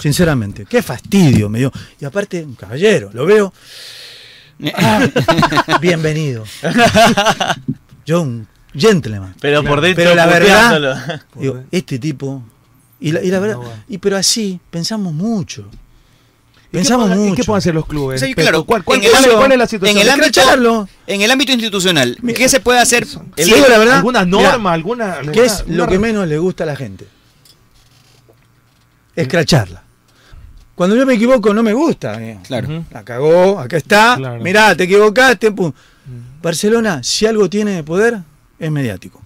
Sinceramente. 0.00 0.66
Qué 0.66 0.82
fastidio 0.82 1.48
me 1.48 1.60
dio. 1.60 1.72
Y 2.00 2.04
aparte, 2.04 2.42
un 2.42 2.54
caballero, 2.54 3.10
lo 3.12 3.26
veo. 3.26 3.52
Ah, 4.74 5.08
bienvenido. 5.80 6.42
Yo, 8.04 8.22
un 8.22 8.48
gentleman. 8.78 9.34
Pero 9.40 9.62
por 9.64 9.80
dentro 9.80 10.04
Pero 10.04 10.14
la 10.14 10.26
verdad, 10.26 11.22
digo, 11.34 11.62
este 11.70 11.98
tipo. 11.98 12.42
Y 13.00 13.12
la, 13.12 13.22
y 13.22 13.30
la 13.30 13.38
verdad, 13.38 13.58
y 13.88 13.98
pero 13.98 14.16
así, 14.16 14.58
pensamos 14.70 15.12
mucho. 15.12 15.66
Pensamos 16.70 17.08
qué 17.08 17.14
pueden- 17.14 17.26
y 17.26 17.30
mucho. 17.30 17.42
qué 17.42 17.46
pueden 17.46 17.58
hacer 17.58 17.74
los 17.74 17.86
clubes? 17.86 18.20
Sí, 18.20 18.34
claro. 18.34 18.64
¿cuál- 18.64 18.84
cuál- 18.84 18.98
en 18.98 19.04
el 19.06 19.10
cuál- 19.10 19.24
ámbito- 19.24 19.38
cuál 19.38 19.52
es 19.52 19.58
la 19.58 19.66
situación? 19.66 19.96
En 19.96 20.02
el 20.02 20.10
ámbito, 20.10 20.28
Escracharlo. 20.40 20.88
en 21.06 21.22
el 21.22 21.30
ámbito 21.30 21.52
institucional, 21.52 22.18
¿qué 22.36 22.48
se 22.48 22.60
puede 22.60 22.78
hacer? 22.80 23.06
Te 23.34 23.44
Sí, 23.44 23.54
la 23.68 23.78
verdad. 23.78 23.96
¿Alguna 23.96 24.24
norma? 24.26 24.72
alguna, 24.74 25.18
¿Qué 25.32 25.44
es 25.46 25.64
lo 25.66 25.86
que 25.86 25.98
menos 25.98 26.28
le 26.28 26.36
gusta 26.38 26.64
a 26.64 26.66
la 26.66 26.76
gente? 26.76 27.06
Escracharla. 29.16 29.82
Cuando 30.74 30.94
yo 30.94 31.04
me 31.06 31.14
equivoco 31.14 31.52
no 31.52 31.62
me 31.62 31.72
gusta. 31.72 32.22
eh. 32.22 32.38
Claro. 32.46 32.84
La 32.90 33.04
cagó, 33.04 33.58
acá 33.58 33.76
está. 33.76 34.14
Claro. 34.16 34.42
Mirá, 34.42 34.74
te 34.76 34.84
equivocaste. 34.84 35.50
pum. 35.52 35.72
Barcelona, 36.42 37.02
si 37.02 37.26
algo 37.26 37.48
tiene 37.50 37.72
de 37.72 37.82
poder, 37.82 38.18
es 38.58 38.70
mediático. 38.70 39.22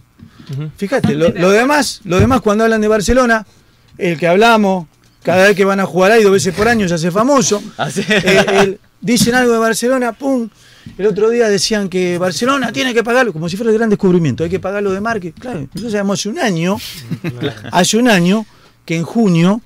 Fíjate, 0.76 1.14
lo, 1.14 1.30
lo 1.30 1.50
demás, 1.50 2.00
lo 2.04 2.18
demás 2.18 2.40
cuando 2.40 2.64
hablan 2.64 2.80
de 2.80 2.88
Barcelona, 2.88 3.46
el 3.96 4.18
que 4.18 4.26
hablamos, 4.26 4.86
cada 5.22 5.46
vez 5.46 5.56
que 5.56 5.64
van 5.64 5.80
a 5.80 5.86
jugar 5.86 6.12
ahí 6.12 6.22
dos 6.22 6.32
veces 6.32 6.54
por 6.54 6.68
año 6.68 6.86
se 6.88 6.94
hace 6.94 7.10
famoso. 7.10 7.62
Así- 7.76 8.04
Eh, 8.08 8.44
el- 8.60 8.80
dicen 9.00 9.34
algo 9.34 9.52
de 9.52 9.58
Barcelona, 9.58 10.12
pum. 10.12 10.48
El 10.98 11.06
otro 11.06 11.30
día 11.30 11.48
decían 11.48 11.88
que 11.88 12.18
Barcelona 12.18 12.72
tiene 12.72 12.92
que 12.92 13.04
pagarlo, 13.04 13.32
como 13.32 13.48
si 13.48 13.56
fuera 13.56 13.70
el 13.70 13.78
gran 13.78 13.88
descubrimiento, 13.88 14.42
hay 14.44 14.50
que 14.50 14.58
pagarlo 14.60 14.90
de 14.92 15.00
marketing. 15.00 15.40
Claro, 15.40 15.60
nosotros 15.60 15.92
sabemos 15.92 16.18
hace 16.20 16.28
un 16.28 16.38
año, 16.40 16.76
hace 17.72 17.96
un 17.98 18.08
año, 18.08 18.44
que 18.84 18.96
en 18.96 19.04
junio 19.04 19.60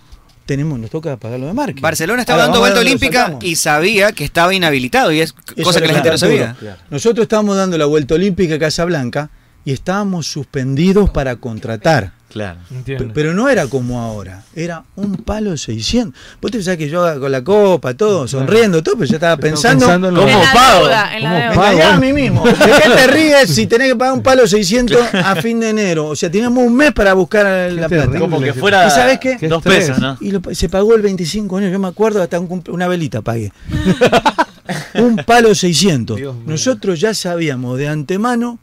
tenemos, 0.44 0.79
nos 0.79 0.90
toca 0.90 1.16
pagarlo 1.16 1.46
de 1.46 1.55
marketing. 1.55 1.81
Barcelona 1.83 2.20
estaba 2.20 2.42
Ahora, 2.42 2.46
dando 2.48 2.61
vuelta 2.61 2.81
olímpica 2.81 3.38
y 3.40 3.57
sabía 3.57 4.12
que 4.12 4.24
estaba 4.24 4.55
inhabilitado 4.55 5.11
y 5.11 5.20
es 5.20 5.35
Eso 5.57 5.64
cosa 5.64 5.81
que 5.81 5.88
la 5.88 5.94
gente 5.94 6.11
no 6.11 6.18
sabía. 6.18 6.55
Nosotros 6.90 7.22
estábamos 7.24 7.57
dando 7.57 7.79
la 7.79 7.87
vuelta 7.87 8.14
olímpica 8.14 8.55
a 8.57 8.59
Casablanca 8.59 9.31
y 9.66 9.72
estábamos 9.72 10.26
suspendidos 10.26 11.11
para 11.11 11.37
contratar. 11.37 12.12
Claro. 12.29 12.59
Pe- 12.85 12.96
Pero 13.14 13.33
no 13.33 13.48
era 13.48 13.66
como 13.66 14.00
ahora, 14.02 14.42
era 14.55 14.83
un 14.94 15.16
palo 15.16 15.57
600. 15.57 16.12
Vos 16.40 16.50
te 16.50 16.59
pensás 16.59 16.76
que 16.76 16.88
yo 16.88 17.18
con 17.18 17.33
la 17.33 17.42
copa, 17.42 17.94
todo, 17.94 18.29
sonriendo, 18.29 18.83
todo, 18.83 18.96
pero 18.96 19.07
yo 19.09 19.14
estaba 19.16 19.37
pensando. 19.38 19.87
pensando 19.87 20.09
en 20.09 20.14
lo- 20.14 20.22
En 20.29 20.35
¿Cómo 20.35 20.44
pago? 20.52 20.81
deuda, 20.81 21.16
en 21.16 21.22
la 21.22 21.29
¿Cómo 21.31 21.38
deuda. 21.38 21.50
Me 21.50 21.57
pago? 21.57 21.72
engañaba 21.72 21.94
a 21.94 22.00
mí 22.00 22.12
mismo. 22.12 22.44
¿De 22.46 22.52
qué 22.55 22.90
te 22.94 23.07
ríes 23.07 23.50
si 23.55 23.66
tenés 23.66 23.88
que 23.88 23.96
pagar 23.96 24.14
un 24.14 24.22
palo 24.22 24.46
600 24.46 24.98
a 25.14 25.37
fin 25.37 25.61
de 25.61 25.70
enero? 25.70 26.07
O 26.09 26.16
sea, 26.16 26.31
teníamos 26.31 26.62
un 26.64 26.74
mes 26.76 26.92
para 26.92 27.14
buscar 27.14 27.46
la 27.72 27.88
plata. 27.88 27.88
terrible. 28.05 28.18
Como 28.20 28.40
que 28.40 28.52
fuera 28.52 28.87
¿Y 28.87 28.90
sabes 28.90 29.18
qué? 29.18 29.37
Qué 29.38 29.48
dos 29.48 29.62
pesos, 29.62 29.98
¿no? 29.98 30.18
Y 30.20 30.31
lo- 30.33 30.42
se 30.52 30.68
pagó 30.68 30.94
el 30.94 31.02
25 31.02 31.57
de 31.57 31.62
enero, 31.62 31.72
yo 31.79 31.81
me 31.81 31.88
acuerdo, 31.88 32.22
hasta 32.22 32.38
un 32.38 32.62
una 32.68 32.87
velita 32.87 33.22
pagué. 33.22 33.50
un 34.94 35.16
palo 35.24 35.55
600. 35.55 36.16
Dios 36.16 36.35
mío. 36.35 36.44
Nosotros 36.46 37.00
ya 37.00 37.14
sabíamos 37.14 37.79
de 37.79 37.88
antemano 37.88 38.59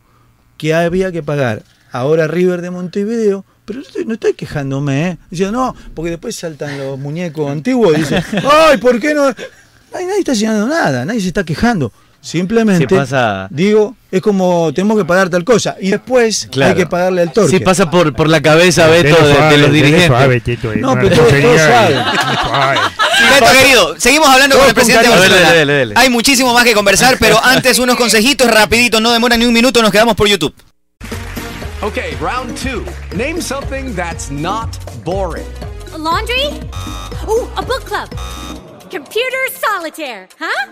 que 0.64 0.74
había 0.74 1.12
que 1.12 1.22
pagar 1.22 1.62
ahora 1.92 2.26
River 2.26 2.62
de 2.62 2.70
Montevideo, 2.70 3.44
pero 3.66 3.80
no 3.80 3.86
estoy, 3.86 4.06
no 4.06 4.14
estoy 4.14 4.34
quejándome, 4.34 5.10
¿eh? 5.10 5.18
Diciendo, 5.30 5.60
no, 5.60 5.76
porque 5.94 6.12
después 6.12 6.38
saltan 6.38 6.78
los 6.78 6.98
muñecos 6.98 7.52
antiguos 7.52 7.98
y 7.98 8.00
dicen, 8.00 8.24
ay, 8.50 8.78
¿por 8.78 8.98
qué 8.98 9.14
no? 9.14 9.26
Ay, 9.26 10.06
nadie 10.06 10.20
está 10.20 10.32
haciendo 10.32 10.66
nada, 10.66 11.04
nadie 11.04 11.20
se 11.20 11.28
está 11.28 11.44
quejando. 11.44 11.92
Simplemente, 12.24 12.88
Sí 12.88 12.96
pasa- 12.96 13.48
digo, 13.52 13.98
es 14.10 14.22
como 14.22 14.72
tenemos 14.74 14.98
que 14.98 15.04
pagar 15.04 15.30
tal 15.30 15.44
cosa 15.44 15.76
y 15.82 15.92
después 15.92 16.48
Claro. 16.50 16.72
hay 16.72 16.78
que 16.78 16.88
pagarle 16.88 17.22
al 17.24 17.34
torque. 17.34 17.58
Sí 17.58 17.60
pasa 17.60 17.92
por, 17.92 18.16
por 18.16 18.30
la 18.30 18.42
cabeza, 18.42 18.88
Beto, 18.88 19.14
de, 19.28 19.34
de 19.50 19.58
los 19.58 19.72
dirigentes. 19.74 20.10
No, 20.80 20.94
pero 20.96 21.16
todo, 21.18 21.28
todo 21.28 21.58
suave. 21.58 21.96
Beto, 23.30 23.52
querido, 23.60 23.96
seguimos 24.00 24.30
hablando 24.30 24.58
con 24.58 24.68
el 24.70 24.74
Todos 24.74 24.86
con 24.88 24.94
presidente 24.94 25.10
de. 25.10 25.16
Barcelona. 25.16 25.50
Dele, 25.50 25.60
dele, 25.60 25.74
dele. 25.74 25.94
Hay 25.98 26.10
muchísimo 26.10 26.54
más 26.54 26.64
que 26.64 26.74
conversar, 26.74 27.18
pero 27.20 27.44
antes 27.44 27.78
unos 27.80 27.98
consejitos 27.98 28.50
rapiditos, 28.50 29.02
no 29.02 29.12
demora 29.12 29.36
ni 29.36 29.46
un 29.46 29.54
minuto, 29.54 29.82
nos 29.82 29.92
quedamos 29.92 30.16
por 30.16 30.28
YouTube. 30.30 30.54
Okay, 31.82 32.16
round 32.22 32.58
two. 32.58 32.86
Name 33.18 33.42
something 33.42 33.94
that's 33.94 34.32
not 34.32 34.70
boring. 35.04 35.46
A 35.94 35.98
laundry? 35.98 36.62
Ooh, 37.28 37.50
a 37.58 37.62
book 37.62 37.84
club. 37.86 38.08
Computer 38.90 39.40
solitaire, 39.60 40.30
huh? 40.40 40.72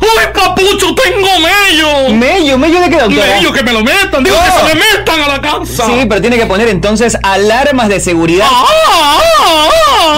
¡Uy, 0.00 0.32
papucho, 0.34 0.94
tengo 0.94 1.28
mello! 1.40 2.14
Mello, 2.14 2.58
mello 2.58 2.80
de 2.80 2.90
qué 2.90 2.96
doctora? 2.98 3.26
Mello, 3.36 3.52
que 3.52 3.62
me 3.62 3.72
lo 3.72 3.82
metan, 3.82 4.22
digo 4.24 4.36
que 4.36 4.48
No. 4.48 4.68
se 4.68 4.74
me 4.74 4.80
metan 4.80 5.20
a 5.22 5.28
la 5.28 5.40
casa. 5.40 5.86
Sí, 5.86 6.06
pero 6.08 6.20
tiene 6.20 6.36
que 6.38 6.46
poner 6.46 6.68
entonces 6.68 7.16
alarmas 7.22 7.88
de 7.88 8.00
seguridad 8.00 8.46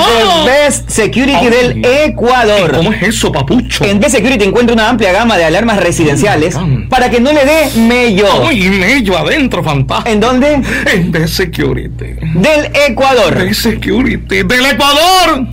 de 0.06 0.50
Best 0.50 0.90
Security 0.90 1.46
del 1.48 1.84
Ecuador. 1.84 2.72
¿Cómo 2.76 2.92
es 2.92 3.02
eso, 3.02 3.30
papucho? 3.32 3.84
En 3.84 4.00
Best 4.00 4.16
Security 4.16 4.44
encuentra 4.44 4.74
una 4.74 4.88
amplia 4.88 5.12
gama 5.12 5.36
de 5.36 5.44
alarmas 5.44 5.78
residenciales 5.78 6.56
para 6.88 7.10
que 7.10 7.20
no 7.20 7.32
le 7.32 7.44
dé 7.44 7.70
mello. 7.76 8.26
Uy, 8.46 8.68
mello 8.70 9.16
adentro, 9.18 9.62
fantástico. 9.62 10.08
¿En 10.10 10.20
dónde? 10.20 10.60
En 10.92 11.12
The 11.12 11.28
Security. 11.28 12.16
Del 12.34 12.70
Ecuador. 12.88 13.34
The 13.38 13.54
Security 13.54 14.42
del 14.42 14.66
Ecuador. 14.66 15.46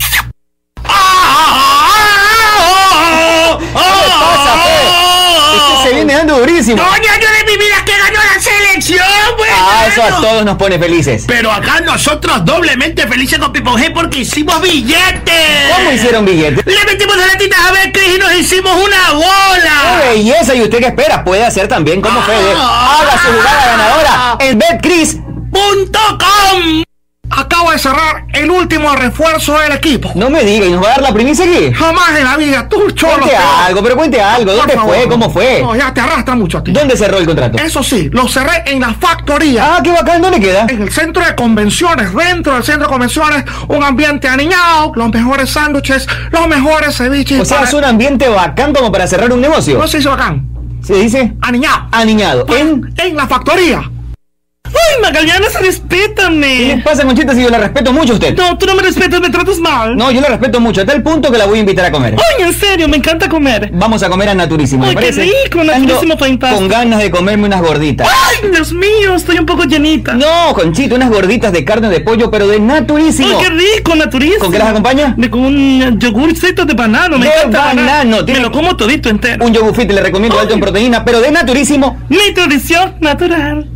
¿Qué 3.58 3.64
le 3.64 4.08
pasa, 4.08 4.52
Fe? 4.64 4.78
Esté 5.56 5.74
se 5.88 5.94
viene 5.94 6.12
dando 6.14 6.38
durísimo. 6.38 6.82
¡Doña, 6.82 7.12
año 7.12 7.28
de 7.38 7.44
mi 7.50 7.56
vida 7.58 7.84
que 7.84 7.92
ganó 7.96 8.18
la 8.22 8.40
selección, 8.40 9.06
pues! 9.36 9.50
Ah, 9.54 9.86
eso 9.88 10.02
a 10.02 10.20
todos 10.20 10.44
nos 10.44 10.56
pone 10.56 10.78
felices. 10.78 11.24
Pero 11.26 11.50
acá 11.52 11.80
nosotros 11.80 12.44
doblemente 12.44 13.06
felices 13.06 13.38
con 13.38 13.52
Pipo 13.52 13.72
G 13.72 13.92
porque 13.92 14.20
hicimos 14.20 14.60
billetes. 14.60 15.74
¿Cómo 15.74 15.92
hicieron 15.92 16.24
billetes? 16.24 16.64
Le 16.66 16.84
metimos 16.84 17.16
las 17.16 17.28
latitas 17.28 17.58
a 17.60 17.72
ver 17.72 17.92
y 18.14 18.18
nos 18.18 18.32
hicimos 18.34 18.72
una 18.76 19.12
bola. 19.12 20.00
¡Qué 20.02 20.08
belleza! 20.08 20.54
¿Y 20.54 20.62
usted 20.62 20.78
qué 20.78 20.86
espera? 20.86 21.24
Puede 21.24 21.44
hacer 21.44 21.68
también 21.68 22.00
como 22.00 22.20
Fede. 22.22 22.52
Haga 22.52 23.18
su 23.22 23.32
jugada 23.32 23.66
ganadora 23.66 24.36
en 24.40 24.58
betcris.com. 24.58 26.85
Acabo 27.36 27.70
de 27.70 27.78
cerrar 27.78 28.24
el 28.32 28.50
último 28.50 28.94
refuerzo 28.96 29.58
del 29.58 29.72
equipo. 29.72 30.10
No 30.14 30.30
me 30.30 30.42
diga, 30.42 30.64
¿y 30.66 30.70
nos 30.72 30.82
va 30.82 30.86
a 30.88 30.90
dar 30.92 31.02
la 31.02 31.12
primicia 31.12 31.44
aquí? 31.44 31.72
Jamás 31.72 32.16
en 32.18 32.24
la 32.24 32.36
vida, 32.36 32.68
tú 32.68 32.90
cholo. 32.92 33.18
Cuente 33.18 33.36
algo, 33.36 33.82
pero 33.82 33.96
cuente 33.96 34.20
algo. 34.20 34.52
¿Dónde 34.52 34.74
favor. 34.74 34.94
fue? 34.96 35.08
¿Cómo 35.08 35.30
fue? 35.30 35.60
No, 35.62 35.76
ya 35.76 35.92
te 35.92 36.00
arrastra 36.00 36.34
mucho 36.34 36.58
a 36.58 36.64
ti. 36.64 36.72
¿Dónde 36.72 36.96
cerró 36.96 37.18
el 37.18 37.26
contrato? 37.26 37.58
Eso 37.58 37.82
sí, 37.82 38.08
lo 38.12 38.26
cerré 38.28 38.62
en 38.66 38.80
la 38.80 38.94
factoría. 38.94 39.76
Ah, 39.76 39.80
qué 39.82 39.90
bacán, 39.92 40.22
¿dónde 40.22 40.40
queda? 40.40 40.66
En 40.68 40.82
el 40.82 40.90
centro 40.90 41.24
de 41.24 41.34
convenciones, 41.34 42.14
dentro 42.14 42.54
del 42.54 42.64
centro 42.64 42.84
de 42.84 42.88
convenciones, 42.92 43.44
un 43.68 43.82
ambiente 43.84 44.28
aniñado, 44.28 44.92
los 44.94 45.10
mejores 45.12 45.50
sándwiches, 45.50 46.06
los 46.30 46.48
mejores 46.48 46.96
ceviches. 46.96 47.40
O 47.40 47.44
sea, 47.44 47.58
para- 47.58 47.68
es 47.68 47.74
un 47.74 47.84
ambiente 47.84 48.28
bacán 48.28 48.72
como 48.72 48.90
para 48.90 49.06
cerrar 49.06 49.30
un 49.32 49.40
negocio. 49.40 49.78
No 49.78 49.86
se 49.86 49.98
hizo 49.98 50.10
bacán. 50.10 50.48
¿Se 50.82 50.94
dice? 50.94 51.34
Aniñado. 51.42 51.88
Aniñado. 51.92 52.46
En, 52.48 52.94
en 52.96 53.16
la 53.16 53.26
factoría. 53.26 53.90
¡Ay, 54.76 55.02
Magallanes, 55.02 55.48
¿Qué 55.56 55.58
le 55.62 55.66
respétame! 55.66 56.82
pasa, 56.84 57.04
Conchita, 57.04 57.34
si 57.34 57.42
yo 57.42 57.50
la 57.50 57.58
respeto 57.58 57.92
mucho 57.92 58.12
a 58.12 58.16
usted? 58.16 58.36
No, 58.36 58.56
tú 58.58 58.66
no 58.66 58.74
me 58.74 58.82
respetas, 58.82 59.20
me 59.20 59.30
tratas 59.30 59.58
mal. 59.58 59.96
No, 59.96 60.10
yo 60.10 60.20
la 60.20 60.28
respeto 60.28 60.60
mucho, 60.60 60.80
a 60.82 60.84
tal 60.86 61.02
punto 61.02 61.30
que 61.30 61.38
la 61.38 61.46
voy 61.46 61.58
a 61.58 61.60
invitar 61.60 61.84
a 61.86 61.90
comer. 61.90 62.14
¡Ay, 62.16 62.44
en 62.44 62.52
serio, 62.52 62.88
me 62.88 62.96
encanta 62.96 63.28
comer! 63.28 63.70
Vamos 63.72 64.02
a 64.02 64.08
comer 64.08 64.28
a 64.30 64.34
Naturísimo, 64.34 64.84
¿le 64.84 64.90
¡Ay, 64.90 64.96
qué 64.96 65.00
parece? 65.00 65.22
rico, 65.44 65.64
Naturísimo 65.64 66.16
fantástico. 66.16 66.60
Con 66.60 66.68
ganas 66.68 66.98
de 67.00 67.10
comerme 67.10 67.46
unas 67.46 67.60
gorditas. 67.62 68.08
¡Ay, 68.08 68.50
Dios 68.50 68.72
mío, 68.72 69.14
estoy 69.16 69.38
un 69.38 69.46
poco 69.46 69.64
llenita! 69.64 70.14
No, 70.14 70.52
Conchita, 70.54 70.94
unas 70.94 71.10
gorditas 71.10 71.52
de 71.52 71.64
carne 71.64 71.88
de 71.88 72.00
pollo, 72.00 72.30
pero 72.30 72.46
de 72.48 72.60
Naturísimo. 72.60 73.28
¡Ay, 73.38 73.44
qué 73.44 73.50
rico, 73.50 73.94
naturísimo! 73.94 74.40
¿Con 74.40 74.52
qué 74.52 74.58
las 74.58 74.68
acompaña? 74.68 75.14
De, 75.16 75.30
con 75.30 75.40
un 75.42 75.98
yogurcito 75.98 76.64
de 76.64 76.74
banano, 76.74 77.18
me 77.18 77.26
De 77.26 77.32
encanta 77.32 77.70
el 77.72 77.76
banano, 77.78 78.18
Me 78.26 78.40
lo 78.40 78.50
como 78.52 78.76
todito 78.76 79.08
entero. 79.08 79.44
Un 79.44 79.52
yogufit 79.52 79.90
le 79.90 80.00
recomiendo 80.00 80.38
alto 80.38 80.54
en 80.54 80.60
proteína, 80.60 81.04
pero 81.04 81.20
de 81.20 81.30
Naturísimo. 81.30 81.98
Mi 82.08 82.32
tradición 82.34 82.94
natural. 83.00 83.75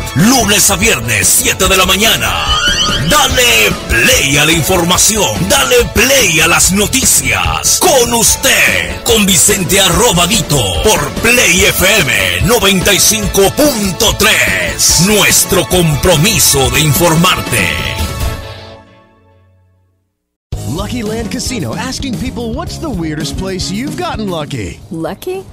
lunes 0.15 0.69
a 0.69 0.75
viernes, 0.75 1.27
7 1.27 1.67
de 1.67 1.77
la 1.77 1.85
mañana. 1.85 2.45
Dale 3.09 3.71
play 3.89 4.37
a 4.37 4.45
la 4.45 4.51
información, 4.51 5.31
dale 5.49 5.85
play 5.93 6.39
a 6.39 6.47
las 6.47 6.71
noticias. 6.71 7.79
Con 7.79 8.13
usted, 8.13 9.01
con 9.03 9.25
Vicente 9.25 9.79
Arrobadito, 9.79 10.61
por 10.83 11.09
Play 11.21 11.65
FM 11.65 12.47
95.3. 12.47 15.05
Nuestro 15.05 15.67
compromiso 15.67 16.69
de 16.71 16.81
informarte. 16.81 17.91
Lucky 20.81 21.03
Land 21.03 21.31
Casino 21.31 21.75
asking 21.75 22.17
people 22.19 22.53
what's 22.53 22.79
the 22.79 22.89
weirdest 22.89 23.37
place 23.37 23.71
you've 23.71 23.97
gotten 23.97 24.29
lucky? 24.29 24.79
Lucky? 24.89 25.45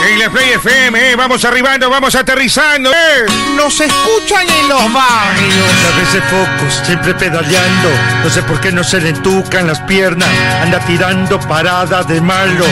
En 0.00 0.18
la 0.18 0.30
Play 0.30 0.50
FM, 0.52 1.10
eh, 1.10 1.16
vamos 1.16 1.44
arribando, 1.44 1.90
vamos 1.90 2.14
aterrizando. 2.14 2.90
eh. 2.90 3.26
Nos 3.56 3.80
escuchan 3.80 4.48
en 4.48 4.68
los 4.68 4.92
barrios. 4.92 5.70
A 5.92 5.98
veces 5.98 6.22
pocos, 6.30 6.82
siempre 6.86 7.14
pedaleando. 7.14 7.90
No 8.22 8.30
sé 8.30 8.42
por 8.42 8.60
qué 8.60 8.70
no 8.72 8.84
se 8.84 9.00
le 9.00 9.10
entucan 9.10 9.66
las 9.66 9.80
piernas. 9.80 10.28
Anda 10.62 10.78
tirando 10.80 11.38
paradas 11.40 12.06
de 12.06 12.20
malo 12.20 12.64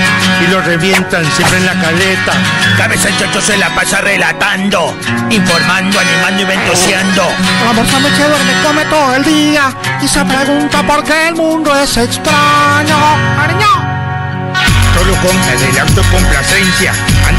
y 0.42 0.50
lo 0.50 0.62
revientan 0.62 1.24
siempre 1.32 1.58
en 1.58 1.66
la 1.66 1.74
caleta. 1.74 2.32
Cabeza 2.78 3.08
el 3.08 3.18
chocho 3.18 3.40
se 3.40 3.56
la 3.56 3.74
pasa 3.74 4.00
relatando, 4.00 4.96
informando, 5.28 5.98
animando 5.98 6.42
y 6.42 6.44
ventoseando. 6.44 7.28
Me 7.74 8.10
que 8.10 8.24
duerme 8.24 8.52
come 8.64 8.84
todo 8.84 9.14
el 9.14 9.24
día 9.24 9.74
y 10.00 10.06
se 10.08 10.24
pregunta 10.24 10.82
por 10.84 11.02
qué 11.02 11.28
el 11.28 11.34
mundo 11.34 11.74
es 11.76 11.96
extraño. 11.96 12.96
Ariño. 13.38 13.96
Solo 14.94 15.14
con 15.16 15.36
adelanto 15.42 16.00
y 16.00 16.04
complacencia. 16.04 16.92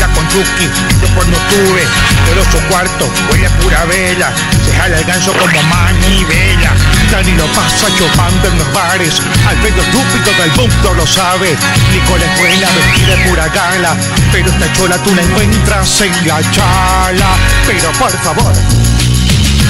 Con 0.05 0.27
Chucky, 0.29 0.65
yo 1.01 1.07
pues 1.15 1.27
no 1.27 1.37
tuve. 1.49 1.83
Todo 2.25 2.43
su 2.51 2.59
cuarto 2.67 3.09
huele 3.29 3.47
a 3.47 3.49
pura 3.59 3.85
vela. 3.85 4.31
Se 4.65 4.75
jala 4.75 4.97
el 4.97 5.05
ganso 5.05 5.33
como 5.33 5.63
manivela. 5.63 6.71
Dani 7.11 7.31
lo 7.33 7.45
pasa 7.47 7.87
chupando 7.97 8.47
en 8.47 8.57
los 8.57 8.73
bares. 8.73 9.21
Alfredo 9.47 9.81
estúpido 9.81 10.31
del 10.41 10.51
mundo 10.53 10.93
lo 10.93 11.05
sabe. 11.05 11.55
Nicole 11.91 12.25
es 12.25 12.39
buena, 12.39 12.67
vestida 12.71 13.15
de 13.15 13.29
pura 13.29 13.47
gala. 13.49 13.95
Pero 14.31 14.49
esta 14.49 14.73
chola 14.73 14.97
tú 15.03 15.13
la 15.15 15.21
encuentras 15.21 16.01
en 16.01 16.27
la 16.27 16.41
chala. 16.51 17.29
Pero 17.65 17.91
por 17.93 18.11
favor, 18.11 18.53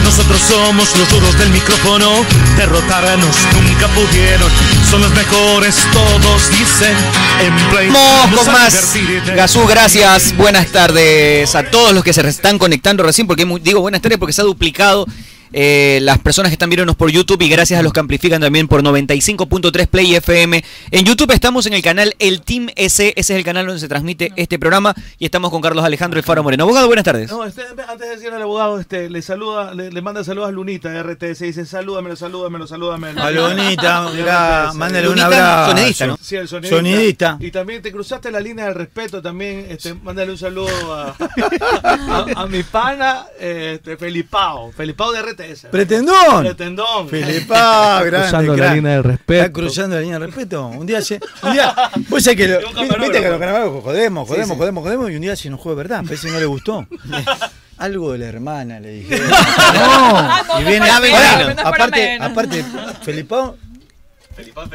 Nosotros 0.08 0.40
somos 0.40 0.98
los 0.98 1.10
duros 1.10 1.38
del 1.38 1.50
micrófono, 1.50 2.10
derrotarnos 2.56 3.36
nunca 3.54 3.88
pudieron. 3.90 4.50
Son 4.90 5.02
los 5.02 5.12
mejores, 5.12 5.76
todos 5.92 6.50
dicen. 6.50 6.96
En 7.42 7.54
Play 7.70 7.90
Vamos 7.90 8.40
con 8.40 8.54
más. 8.54 8.94
Gazú, 9.36 9.68
gracias. 9.68 10.34
Buenas 10.38 10.68
tardes 10.68 11.54
a 11.56 11.64
todos 11.64 11.94
los 11.94 12.06
que 12.06 12.14
se 12.14 12.26
están 12.26 12.58
conectando 12.58 13.04
recién, 13.04 13.28
porque 13.28 13.46
digo 13.62 13.82
buenas 13.82 14.02
tardes 14.02 14.18
porque 14.18 14.32
se 14.32 14.40
ha 14.40 14.46
duplicado 14.46 15.06
eh, 15.54 16.00
las 16.02 16.20
personas 16.20 16.50
que 16.50 16.54
están 16.54 16.70
viéndonos 16.70 16.96
por 16.96 17.10
YouTube 17.10 17.42
y 17.42 17.50
gracias 17.50 17.80
a 17.80 17.84
los 17.84 17.94
que 17.94 18.00
amplifican 18.00 18.42
también 18.42 18.68
por 18.68 18.82
95.3 18.84 19.88
Play 19.88 20.16
FM. 20.16 20.64
En 20.92 21.06
YouTube 21.06 21.32
estamos 21.32 21.66
en 21.66 21.74
el 21.74 21.82
canal 21.82 22.16
El 22.20 22.42
Team 22.42 22.68
S, 22.76 23.14
ese 23.16 23.16
es 23.16 23.30
el 23.30 23.44
canal 23.44 23.66
donde 23.66 23.80
se 23.80 23.88
transmite 23.88 24.32
este 24.36 24.60
programa 24.60 24.94
y 25.20 25.26
estamos 25.26 25.52
con 25.52 25.62
Carlos 25.62 25.84
Alejandro 25.84 26.20
El 26.20 26.24
Faro 26.26 26.44
Moreno. 26.44 26.64
Abogado, 26.64 26.88
buenas 26.88 27.06
tardes. 27.06 27.32
No, 27.32 27.46
este, 27.46 27.64
antes 27.88 28.08
de 28.08 28.16
decirle 28.16 28.36
al 28.36 28.42
abogado, 28.42 28.80
este, 28.80 29.10
le 29.10 29.22
saluda, 29.22 29.74
le, 29.74 29.92
le 29.92 30.02
manda 30.02 30.24
saludos 30.24 30.50
a 30.50 30.52
Lunita 30.52 30.90
de 30.90 31.04
RTS, 31.04 31.40
dice 31.40 31.66
salúdamelo, 31.66 32.16
salúdamelo, 32.16 32.68
salúdamelo. 32.68 33.22
A 33.22 33.32
Lunita, 33.32 34.08
RTS. 34.10 34.76
mándale 34.76 35.10
un 35.10 35.20
abrazo. 35.20 35.72
sonidista, 35.72 36.08
¿no? 36.08 36.18
Sí, 36.22 36.36
el 36.36 36.48
sonidista. 36.48 36.76
Sonidista. 36.78 37.38
Y 37.40 37.52
también 37.52 37.82
te 37.82 37.92
cruzaste 37.92 38.32
la 38.32 38.40
línea 38.40 38.66
del 38.66 38.76
respeto, 38.76 39.22
también, 39.22 39.68
este, 39.70 39.94
mándale 39.94 40.32
un 40.32 40.38
saludo 40.38 40.94
a, 40.94 41.16
a, 41.84 42.26
a 42.36 42.48
mi 42.48 42.64
pana, 42.64 43.26
este, 43.40 43.98
Felipao, 43.98 44.72
Felipao 44.72 45.12
de 45.12 45.22
RTS. 45.22 45.37
Pretendón. 45.72 46.44
Pretendón. 46.44 47.10
Felipa, 47.10 48.02
grande, 48.06 48.28
Cruzando 48.30 48.58
la 48.58 48.74
línea 48.74 48.92
del 48.94 49.04
respeto. 49.04 49.34
Está 49.42 49.54
cruzando 49.54 49.96
la 49.96 50.02
línea 50.02 50.20
del 50.20 50.28
respeto. 50.28 50.68
Un 50.68 50.86
día 50.88 51.02
se. 51.02 51.20
Un 51.44 51.54
día. 51.54 51.74
Vos 52.10 52.24
sabés 52.24 52.38
que. 52.38 52.48
Lo, 52.48 52.60
viste 53.00 53.22
que 53.22 53.30
los 53.30 53.40
camarógrafos 53.40 53.84
jodemos, 53.84 54.28
Sí, 54.28 54.34
jodemos, 54.34 54.56
sí. 54.56 54.60
jodemos, 54.60 54.84
jodemos. 54.84 55.12
Y 55.12 55.16
un 55.16 55.22
día 55.22 55.36
se 55.36 55.48
enojó 55.48 55.70
de 55.70 55.76
verdad. 55.76 56.04
Parece 56.04 56.28
que 56.28 56.34
no 56.34 56.40
le 56.40 56.46
gustó. 56.46 56.88
Algo 57.78 58.12
de 58.14 58.18
la 58.18 58.26
hermana 58.26 58.80
le 58.80 58.90
dije. 58.90 59.22
Ah, 59.32 60.44
No. 60.48 60.62
Y 60.62 60.64
viene. 60.64 60.90
Ahora, 60.90 61.08
es 61.50 61.56
para 61.56 61.70
aparte, 61.70 62.06
menos. 62.20 62.32
aparte, 62.32 62.66
Felipao. 63.04 63.56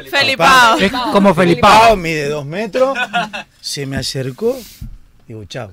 Felipao. 0.09 0.77
Es 0.79 0.91
como 1.11 1.33
Felipao. 1.33 1.95
mide 1.95 2.29
dos 2.29 2.45
metros. 2.45 2.97
Se 3.61 3.85
me 3.85 3.97
acercó. 3.97 4.57
Digo, 5.27 5.43
chau. 5.45 5.69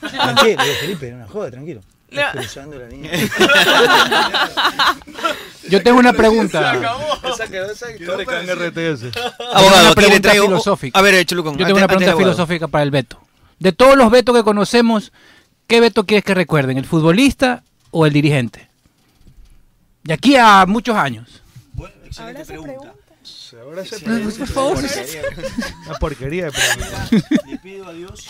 Tranquilo, 0.00 0.62
le 0.62 0.64
digo, 0.68 0.76
Felipe, 0.80 1.06
era 1.08 1.16
una 1.16 1.26
joda, 1.26 1.50
tranquilo. 1.50 1.80
La. 2.10 2.32
Yo 5.68 5.82
tengo 5.82 5.98
una 5.98 6.12
pregunta. 6.12 6.80
Esa 7.24 7.48
quedó, 7.48 7.72
esa 7.72 7.92
quedó 7.94 8.20
en 8.20 8.48
RTS. 8.48 9.16
Abogado, 9.52 9.66
una 9.66 9.78
aquí 9.78 9.88
le 9.88 9.94
pregunta 9.94 10.20
traigo. 10.20 10.46
filosófica. 10.46 10.98
A 10.98 11.02
ver, 11.02 11.24
Chulucón. 11.26 11.56
Yo 11.56 11.66
tengo 11.66 11.78
una 11.78 11.88
pregunta 11.88 12.16
filosófica 12.16 12.68
para 12.68 12.84
el 12.84 12.90
Beto. 12.90 13.20
De 13.58 13.72
todos 13.72 13.96
los 13.96 14.10
Betos 14.10 14.36
que 14.36 14.44
conocemos, 14.44 15.12
¿qué 15.66 15.80
Beto 15.80 16.04
quieres 16.04 16.24
que 16.24 16.34
recuerden? 16.34 16.78
¿El 16.78 16.84
futbolista 16.84 17.62
o 17.90 18.06
el 18.06 18.12
dirigente? 18.12 18.68
De 20.04 20.14
aquí 20.14 20.36
a 20.36 20.64
muchos 20.66 20.96
años. 20.96 21.42
Ahora 22.18 22.44
se 22.44 22.46
pregunta. 22.52 22.92
Ahora 23.60 23.84
se 23.84 24.00
No, 24.06 24.22
pues, 24.22 24.38
por 24.38 24.46
favor. 24.48 24.78
Una 25.86 25.98
porquería 25.98 26.44
de 26.46 26.52
pregunta. 26.52 27.08
Le 27.46 27.58
pido 27.58 27.88
a 27.88 27.92
Dios 27.92 28.24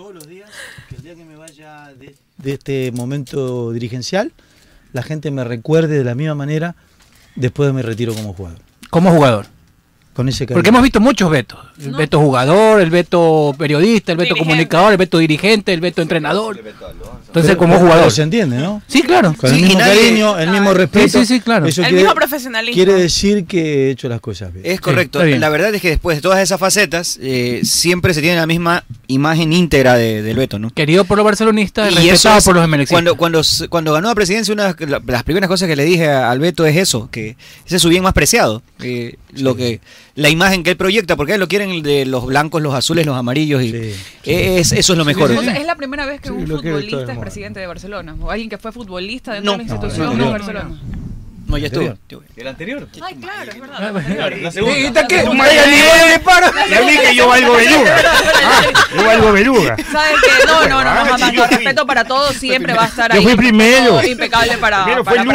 todos 0.00 0.14
los 0.14 0.26
días 0.26 0.48
que 0.88 0.96
el 0.96 1.02
día 1.02 1.14
que 1.14 1.26
me 1.26 1.36
vaya 1.36 1.92
de, 1.98 2.14
de 2.38 2.52
este 2.54 2.90
momento 2.90 3.70
dirigencial, 3.70 4.32
la 4.94 5.02
gente 5.02 5.30
me 5.30 5.44
recuerde 5.44 5.98
de 5.98 6.04
la 6.04 6.14
misma 6.14 6.34
manera 6.34 6.74
después 7.36 7.66
de 7.68 7.74
mi 7.74 7.82
retiro 7.82 8.14
como 8.14 8.32
jugador. 8.32 8.58
Como 8.88 9.10
jugador. 9.10 9.44
Con 10.14 10.26
ese 10.30 10.46
cariño. 10.46 10.56
Porque 10.56 10.70
hemos 10.70 10.82
visto 10.82 11.00
muchos 11.00 11.30
Betos. 11.30 11.58
El 11.78 11.92
Beto 11.92 12.18
jugador, 12.18 12.80
el 12.80 12.88
Beto 12.90 13.54
periodista, 13.58 14.12
el 14.12 14.18
Beto 14.18 14.34
comunicador, 14.36 14.90
el 14.92 14.96
Beto 14.98 15.18
dirigente, 15.18 15.72
el 15.74 15.80
Beto 15.82 16.00
entrenador. 16.00 16.56
Entonces, 16.58 17.50
Pero- 17.50 17.58
como 17.58 17.74
pero 17.74 17.86
jugador. 17.86 18.10
se 18.10 18.22
entiende, 18.22 18.56
¿no? 18.56 18.82
Sí, 18.88 19.02
claro. 19.02 19.34
Con 19.38 19.54
el 19.54 19.60
mismo 19.60 19.78
nadie- 19.78 20.00
cariño, 20.00 20.38
el 20.38 20.50
mismo 20.50 20.72
respeto. 20.72 21.20
Sí, 21.20 21.26
sí, 21.26 21.40
claro. 21.40 21.66
Eso 21.66 21.82
El 21.82 21.88
quiere- 21.88 22.02
mismo 22.04 22.14
profesionalismo. 22.14 22.74
Quiere 22.74 22.94
decir 22.94 23.44
que 23.44 23.88
he 23.88 23.90
hecho 23.90 24.08
las 24.08 24.20
cosas 24.20 24.50
bien. 24.52 24.64
Es 24.64 24.80
correcto. 24.80 25.22
la 25.22 25.48
verdad 25.50 25.74
es 25.74 25.82
que 25.82 25.90
después 25.90 26.16
de 26.16 26.22
todas 26.22 26.40
esas 26.40 26.58
facetas, 26.58 27.18
eh, 27.22 27.60
siempre 27.64 28.14
se 28.14 28.22
tiene 28.22 28.36
la 28.36 28.46
misma 28.46 28.82
imagen 29.12 29.52
íntegra 29.52 29.94
de, 29.94 30.22
del 30.22 30.36
Beto, 30.36 30.58
¿no? 30.58 30.70
Querido 30.70 31.04
por 31.04 31.16
los 31.18 31.24
barcelonistas, 31.24 31.90
Y 31.92 31.94
respetado 31.94 32.14
eso 32.14 32.38
es- 32.38 32.44
por 32.44 32.54
los 32.56 32.68
MLX. 32.68 32.90
cuando, 32.90 33.14
cuando, 33.16 33.42
cuando 33.68 33.92
ganó 33.92 34.08
la 34.08 34.14
presidencia, 34.14 34.52
una 34.54 34.72
de 34.72 34.86
la- 34.86 35.02
las 35.06 35.22
primeras 35.24 35.48
cosas 35.48 35.68
que 35.68 35.76
le 35.76 35.84
dije 35.84 36.08
a- 36.08 36.30
al 36.30 36.38
Beto 36.38 36.64
es 36.66 36.76
eso, 36.76 37.08
que 37.10 37.36
ese 37.66 37.76
es 37.76 37.82
su 37.82 37.88
bien 37.88 38.02
más 38.02 38.12
preciado. 38.12 38.62
eh, 38.82 39.16
lo 39.34 39.54
que 39.56 39.80
La 40.16 40.28
imagen 40.28 40.62
que 40.64 40.70
él 40.70 40.76
proyecta, 40.76 41.16
porque 41.16 41.34
él 41.34 41.40
lo 41.40 41.48
quieren 41.48 41.82
de 41.82 42.04
los 42.04 42.26
blancos, 42.26 42.60
los 42.60 42.74
azules, 42.74 43.06
los 43.06 43.16
amarillos, 43.16 43.62
y 43.62 43.74
es, 44.24 44.72
eso 44.72 44.92
es 44.92 44.98
lo 44.98 45.04
mejor. 45.04 45.30
O 45.30 45.40
sea, 45.42 45.54
es 45.56 45.64
la 45.66 45.76
primera 45.76 46.04
vez 46.04 46.20
que 46.20 46.28
Sí, 46.28 46.34
un 46.34 46.46
futbolista 46.46 47.12
es 47.12 47.18
presidente 47.18 47.60
de 47.60 47.66
Barcelona. 47.66 48.16
O 48.20 48.30
alguien 48.30 48.50
que 48.50 48.58
fue 48.58 48.72
futbolista 48.72 49.32
dentro 49.34 49.52
No. 49.52 49.58
de 49.58 49.64
la 49.64 49.68
No, 49.68 49.74
institución 49.86 50.18
de. 50.18 50.24
Barcelona. 50.30 50.80
No, 51.50 51.58
ya 51.58 51.66
estuvo. 51.66 51.94
¿El 52.36 52.46
anterior? 52.46 52.88
Ay, 53.02 53.14
claro, 53.16 53.50
es 53.50 53.60
verdad. 53.60 53.80
La 53.80 53.92
La 53.92 54.02
segunda. 54.02 54.50
segunda. 54.52 55.02
¿Y 55.02 55.06
qué? 55.08 55.22
Nieve, 55.24 56.18
para. 56.24 56.50
Que 56.52 57.14
yo 57.14 57.26
valgo 57.28 57.54
beluga. 57.54 57.96
Ah, 58.42 58.62
yo 58.96 59.04
valgo 59.04 59.32
beluga. 59.32 59.76
¿Sabes 59.92 60.12
qué? 60.22 60.46
No, 60.46 60.62
no, 60.62 60.68
no, 60.68 60.84
no, 60.84 60.90
Ah, 60.90 61.06
jamás. 61.10 61.32
yo 61.32 61.46
respeto 61.46 61.86
para 61.86 62.04
todos, 62.04 62.34
siempre 62.36 62.72
va 62.74 62.84
a 62.84 62.86
estar 62.86 63.12
Yo 63.12 63.18
ahí. 63.18 63.24
fui 63.24 63.36
primero. 63.36 64.02
Impecable 64.04 64.56
para, 64.58 64.84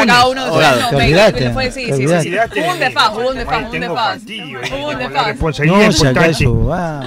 cada 0.06 0.28
uno 0.28 0.46
de 0.46 0.52
ustedes. 0.52 1.74
sí, 1.74 1.86
un 1.86 2.80
desfaz, 2.80 3.12
un 3.16 3.36
desfaz, 3.36 3.64
un 3.72 3.80
desfaz. 3.80 4.22
un 4.22 4.98
desfaz. 5.00 5.60
No, 5.66 5.92
si 5.92 6.08
acaso, 6.08 6.74
ah. 6.74 7.02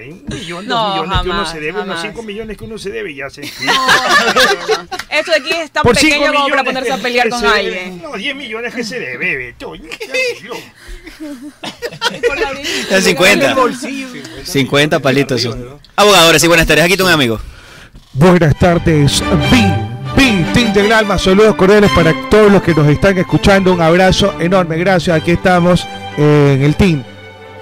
Un 0.00 0.24
millón, 0.38 0.66
No, 0.66 0.96
dos 0.96 1.08
millones 1.08 1.22
que 1.22 1.30
uno 1.30 1.46
se 1.46 1.60
debe, 1.60 1.80
unos. 1.80 2.00
5 2.02 2.22
millones 2.22 2.56
que 2.56 2.64
uno 2.64 2.78
se 2.78 2.90
debe, 2.90 3.14
ya 3.14 3.30
se 3.30 3.42
Esto 3.42 5.30
de 5.32 5.36
aquí 5.36 5.50
es 5.52 5.70
tan 5.70 5.82
cinco 5.84 5.94
pequeño 5.94 6.32
como 6.32 6.48
para 6.48 6.64
ponerse 6.64 6.92
a 6.92 6.96
pelear 6.98 7.28
con 7.28 7.44
alguien. 7.44 8.02
No, 8.02 8.12
10 8.14 8.34
millones 8.36 8.47
que 8.74 8.84
se 8.84 8.98
debe, 8.98 9.36
Beto. 9.36 9.74
Ya 12.90 13.02
50. 13.02 13.56
50 14.44 15.00
palitos. 15.00 15.42
son. 15.42 15.78
Abogado, 15.96 16.26
ahora 16.26 16.38
sí, 16.38 16.46
buenas 16.46 16.66
tardes. 16.66 16.84
Aquí 16.84 16.96
tengo 16.96 17.08
un 17.08 17.14
amigo. 17.14 17.40
Buenas 18.12 18.58
tardes, 18.58 19.22
Bin. 19.50 19.88
Bin, 20.16 20.52
Team 20.52 20.72
del 20.72 20.92
Alma, 20.92 21.18
saludos 21.18 21.54
cordiales 21.54 21.90
para 21.92 22.12
todos 22.28 22.50
los 22.50 22.62
que 22.62 22.74
nos 22.74 22.88
están 22.88 23.18
escuchando. 23.18 23.72
Un 23.72 23.80
abrazo 23.80 24.34
enorme, 24.40 24.78
gracias. 24.78 25.16
Aquí 25.16 25.32
estamos 25.32 25.86
eh, 26.16 26.54
en 26.56 26.64
el 26.64 26.74
Team. 26.74 27.04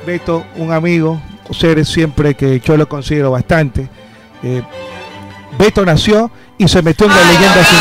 Beto, 0.06 0.46
un 0.56 0.72
amigo, 0.72 1.20
ustedes 1.48 1.88
siempre 1.88 2.34
que 2.34 2.60
yo 2.60 2.76
lo 2.76 2.88
considero 2.88 3.32
bastante. 3.32 3.88
Eh, 4.42 4.62
Beto 5.58 5.84
nació 5.84 6.30
y 6.56 6.68
se 6.68 6.80
metió 6.80 7.06
en 7.06 7.12
la 7.12 7.22
leyenda 7.22 7.64
sin 7.64 7.78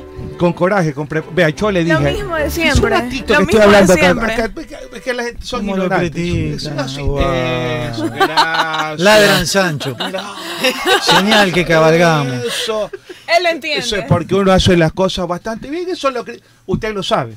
querer. 0.00 0.15
Con 0.38 0.52
coraje, 0.52 0.92
con 0.92 1.06
pre- 1.06 1.22
Vea, 1.32 1.48
yo 1.50 1.70
le 1.70 1.82
dije. 1.84 1.94
Lo 1.94 2.00
mismo 2.00 2.36
de 2.36 2.46
Es 2.46 2.56
un 2.58 2.62
siempre. 2.62 2.90
ratito 2.90 3.32
Lo 3.32 3.38
que 3.38 3.44
estoy 3.44 3.60
hablando 3.60 3.94
de 3.94 3.98
acá. 4.00 4.06
siempre. 4.06 4.32
acá, 4.32 4.50
es 4.96 5.02
que- 5.02 5.14
la 5.14 5.22
gente 5.24 5.46
son 5.46 5.60
¿Cómo 5.60 5.76
lo 5.76 5.84
ignorantes. 5.84 6.10
critican, 6.10 6.54
Es 6.78 6.84
así. 6.84 7.00
guau. 7.02 7.32
Eso, 7.32 8.10
gracias. 8.14 9.00
Ladran 9.00 9.46
Sancho. 9.46 9.96
Señal 11.02 11.52
que 11.52 11.64
cabalgamos. 11.64 12.44
Eso. 12.44 12.90
Él 13.36 13.42
lo 13.44 13.48
entiende. 13.48 13.80
Eso 13.84 13.96
es 13.96 14.04
porque 14.04 14.34
uno 14.34 14.52
hace 14.52 14.76
las 14.76 14.92
cosas 14.92 15.26
bastante 15.26 15.68
bien. 15.70 15.88
Eso 15.88 16.08
es 16.08 16.14
lo 16.14 16.24
que 16.24 16.40
usted 16.66 16.92
lo 16.94 17.02
sabe. 17.02 17.34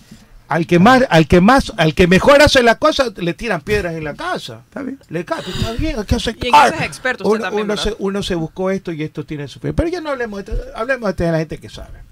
Al 0.49 0.65
que 0.65 0.79
más, 0.79 1.03
al 1.11 1.27
que 1.27 1.41
más, 1.41 1.71
al 1.77 1.93
que 1.93 2.07
mejor 2.07 2.41
hace 2.41 2.63
las 2.63 2.77
cosas, 2.77 3.15
le 3.17 3.35
tiran 3.35 3.61
piedras 3.61 3.93
en 3.93 4.03
la 4.03 4.15
casa. 4.15 4.61
Está 4.65 4.81
bien. 4.81 4.99
Le 5.09 5.23
cae, 5.23 5.41
está 5.41 5.73
bien. 5.73 5.95
¿qué 6.07 6.15
hace? 6.15 6.35
Y 6.41 6.47
en 6.47 6.55
eso 6.55 6.73
es 6.73 6.81
experto 6.81 7.23
usted 7.23 7.35
uno, 7.35 7.45
también, 7.45 7.65
uno 7.65 7.77
se, 7.77 7.95
uno 7.99 8.23
se 8.23 8.33
buscó 8.33 8.71
esto 8.71 8.91
y 8.91 9.03
esto 9.03 9.23
tiene 9.23 9.47
su 9.47 9.59
fe. 9.59 9.73
Pero 9.73 9.89
ya 9.89 10.01
no 10.01 10.09
hablemos 10.09 10.43
de, 10.43 10.53
hablemos 10.75 11.15
de 11.15 11.31
la 11.31 11.37
gente 11.37 11.59
que 11.59 11.69
sabe. 11.69 11.99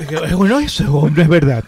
Eso 0.00 0.44
no, 0.44 0.58
eso 0.58 1.10
no 1.10 1.22
es 1.22 1.28
verdad. 1.28 1.62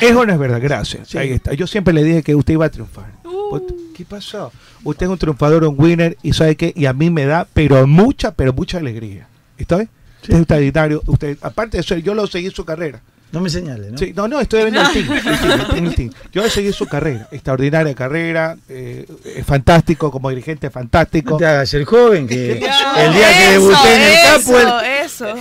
Eso 0.00 0.24
no 0.24 0.32
es 0.32 0.38
verdad, 0.38 0.60
gracias. 0.62 1.14
Ahí 1.14 1.32
está. 1.32 1.52
Yo 1.54 1.66
siempre 1.66 1.92
le 1.92 2.02
dije 2.02 2.22
que 2.22 2.34
usted 2.34 2.54
iba 2.54 2.66
a 2.66 2.70
triunfar. 2.70 3.12
Pues, 3.50 3.62
¿Qué 3.94 4.04
pasó? 4.04 4.52
Usted 4.84 5.06
es 5.06 5.10
un 5.10 5.18
triunfador, 5.18 5.64
un 5.64 5.74
winner, 5.78 6.16
y 6.22 6.32
sabe 6.32 6.56
qué, 6.56 6.72
y 6.74 6.86
a 6.86 6.92
mí 6.92 7.10
me 7.10 7.26
da, 7.26 7.46
pero 7.52 7.86
mucha, 7.86 8.32
pero 8.32 8.52
mucha 8.52 8.78
alegría. 8.78 9.26
¿Está 9.58 9.76
bien? 9.76 9.90
Es 10.28 10.38
extraordinario. 10.38 11.02
Usted, 11.06 11.38
aparte 11.40 11.76
de 11.76 11.80
eso, 11.82 11.96
yo 11.96 12.14
lo 12.14 12.26
seguí 12.26 12.50
su 12.50 12.64
carrera. 12.64 13.00
No 13.32 13.40
me 13.40 13.50
señale, 13.50 13.90
¿no? 13.90 13.98
Sí, 13.98 14.12
no, 14.14 14.28
no, 14.28 14.40
estoy 14.40 14.62
viendo 14.62 14.80
el 14.80 14.92
team, 14.92 15.12
el 15.12 15.22
team, 15.22 15.60
el 15.60 15.66
team, 15.66 15.86
el 15.86 15.94
team. 15.94 16.10
Yo 16.32 16.42
le 16.42 16.48
seguí 16.48 16.72
su 16.72 16.86
carrera, 16.86 17.28
extraordinaria 17.32 17.92
carrera, 17.92 18.56
eh, 18.68 19.04
es 19.24 19.44
fantástico, 19.44 20.12
como 20.12 20.30
dirigente 20.30 20.70
fantástico. 20.70 21.32
No 21.32 21.36
te 21.36 21.46
hagas 21.46 21.74
el 21.74 21.84
joven 21.84 22.28
que 22.28 22.52
el 22.52 23.12
día 23.12 23.38
que 23.38 23.50
debuté 23.52 23.94
en 23.96 24.02
el 24.02 24.12
eso, 24.12 24.52
Capo, 24.54 24.80
eso. 24.80 25.34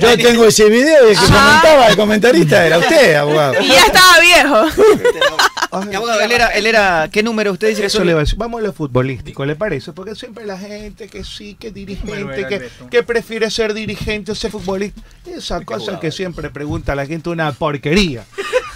yo 0.00 0.16
tengo 0.16 0.44
ese 0.44 0.70
video 0.70 1.08
y 1.08 1.10
el 1.10 1.18
que 1.18 1.26
comentaba, 1.26 1.88
el 1.88 1.96
comentarista 1.96 2.64
era 2.66 2.78
usted, 2.78 3.14
abogado. 3.16 3.54
Y 3.60 3.66
ya 3.66 3.84
estaba 3.84 4.20
viejo. 4.20 4.84
Abogado, 5.74 6.20
él 6.20 6.32
era, 6.32 6.48
él 6.48 6.66
era, 6.66 7.08
¿qué 7.10 7.22
número 7.22 7.52
usted 7.52 7.68
dice 7.68 7.86
Eso 7.86 8.04
le 8.04 8.14
va 8.14 8.20
a 8.20 8.24
decir. 8.24 8.38
Vamos 8.38 8.60
a 8.60 8.64
lo 8.64 8.72
futbolístico, 8.72 9.44
¿le 9.44 9.56
parece? 9.56 9.92
Porque 9.92 10.14
siempre 10.14 10.44
la 10.44 10.58
gente 10.58 11.08
que 11.08 11.24
sí, 11.24 11.54
que 11.54 11.70
dirigente, 11.70 12.46
que, 12.46 12.68
que 12.90 13.02
prefiere 13.02 13.50
ser 13.50 13.74
dirigente 13.74 14.32
o 14.32 14.34
ser 14.34 14.50
futbolista. 14.50 15.00
Esa 15.26 15.64
cosa 15.64 15.98
que 16.00 16.10
siempre 16.10 16.50
pregunta 16.50 16.94
la 16.94 17.06
gente, 17.06 17.30
una 17.30 17.52
porquería. 17.52 18.24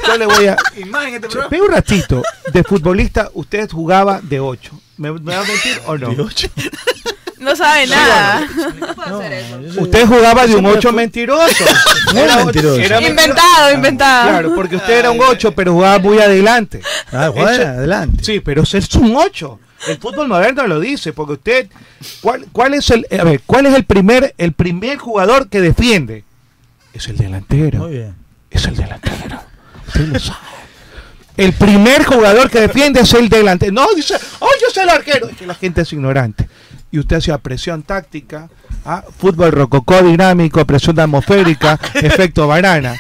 Yo 0.07 0.16
le 0.16 0.26
voy 0.26 0.46
a. 0.46 0.57
Este. 1.09 1.38
Ve 1.51 1.61
un 1.61 1.70
ratito, 1.70 2.22
de 2.53 2.62
futbolista 2.64 3.30
usted 3.34 3.70
jugaba 3.70 4.20
de 4.22 4.40
8. 4.40 4.80
¿Me, 4.96 5.12
me 5.12 5.34
va 5.34 5.42
a 5.42 5.44
mentir 5.44 5.80
o 5.86 5.96
no? 5.96 6.14
De 6.14 6.22
8. 6.22 6.49
No, 7.49 7.57
sabe 7.57 7.86
nada. 7.86 8.49
Usted 9.78 10.07
jugaba 10.07 10.46
de 10.46 10.55
un 10.57 10.66
8 10.66 10.92
mentiroso. 10.92 11.64
Muy 12.12 12.22
Era 12.22 12.34
ocho- 12.36 12.44
mentiroso. 12.46 12.80
era 12.80 13.01
Inventado, 13.01 13.72
inventado. 13.74 14.28
Claro, 14.30 14.55
porque 14.55 14.76
usted 14.76 14.99
era 14.99 15.11
un 15.11 15.20
8, 15.20 15.53
pero 15.53 15.72
jugaba 15.72 15.99
muy 15.99 16.18
adelante. 16.18 16.80
Ah, 17.12 17.28
jugaba 17.32 17.55
Eso- 17.55 17.62
adelante. 17.62 18.24
Sí, 18.24 18.40
pero 18.40 18.62
usted 18.62 18.78
es 18.78 18.94
un 18.94 19.14
8. 19.16 19.61
El 19.88 19.99
fútbol 19.99 20.26
moderno 20.28 20.66
lo 20.66 20.80
dice, 20.80 21.12
porque 21.12 21.34
usted, 21.34 21.68
¿cuál, 22.20 22.46
cuál 22.53 22.74
es 22.74 22.90
el, 22.90 23.07
a 23.18 23.22
ver, 23.24 23.40
cuál 23.46 23.66
es 23.66 23.74
el 23.74 23.84
primer, 23.84 24.34
el 24.36 24.53
primer 24.53 24.99
jugador 24.99 25.49
que 25.49 25.61
defiende? 25.61 26.24
Es 26.92 27.07
el 27.09 27.16
delantero. 27.16 27.78
Muy 27.80 27.90
bien. 27.92 28.14
Es 28.51 28.64
el 28.64 28.74
delantero. 28.76 29.40
Usted 29.86 30.01
lo 30.09 30.18
sabe. 30.18 30.38
El 31.36 31.53
primer 31.53 32.05
jugador 32.05 32.51
que 32.51 32.59
defiende 32.61 33.01
es 33.03 33.14
el 33.14 33.28
delantero. 33.28 33.70
No, 33.72 33.86
dice, 33.94 34.16
oh, 34.40 34.49
yo 34.61 34.66
soy 34.74 34.82
el 34.82 34.88
arquero. 34.88 35.28
Es 35.28 35.36
que 35.36 35.46
la 35.46 35.55
gente 35.55 35.82
es 35.82 35.92
ignorante. 35.92 36.49
Y 36.91 36.99
usted 36.99 37.16
hacía 37.16 37.39
presión 37.39 37.82
táctica, 37.82 38.49
¿ah? 38.85 39.03
fútbol 39.18 39.53
rococó 39.53 40.03
dinámico, 40.03 40.64
presión 40.64 40.99
atmosférica, 41.01 41.79
efecto 41.95 42.47
banana, 42.47 42.97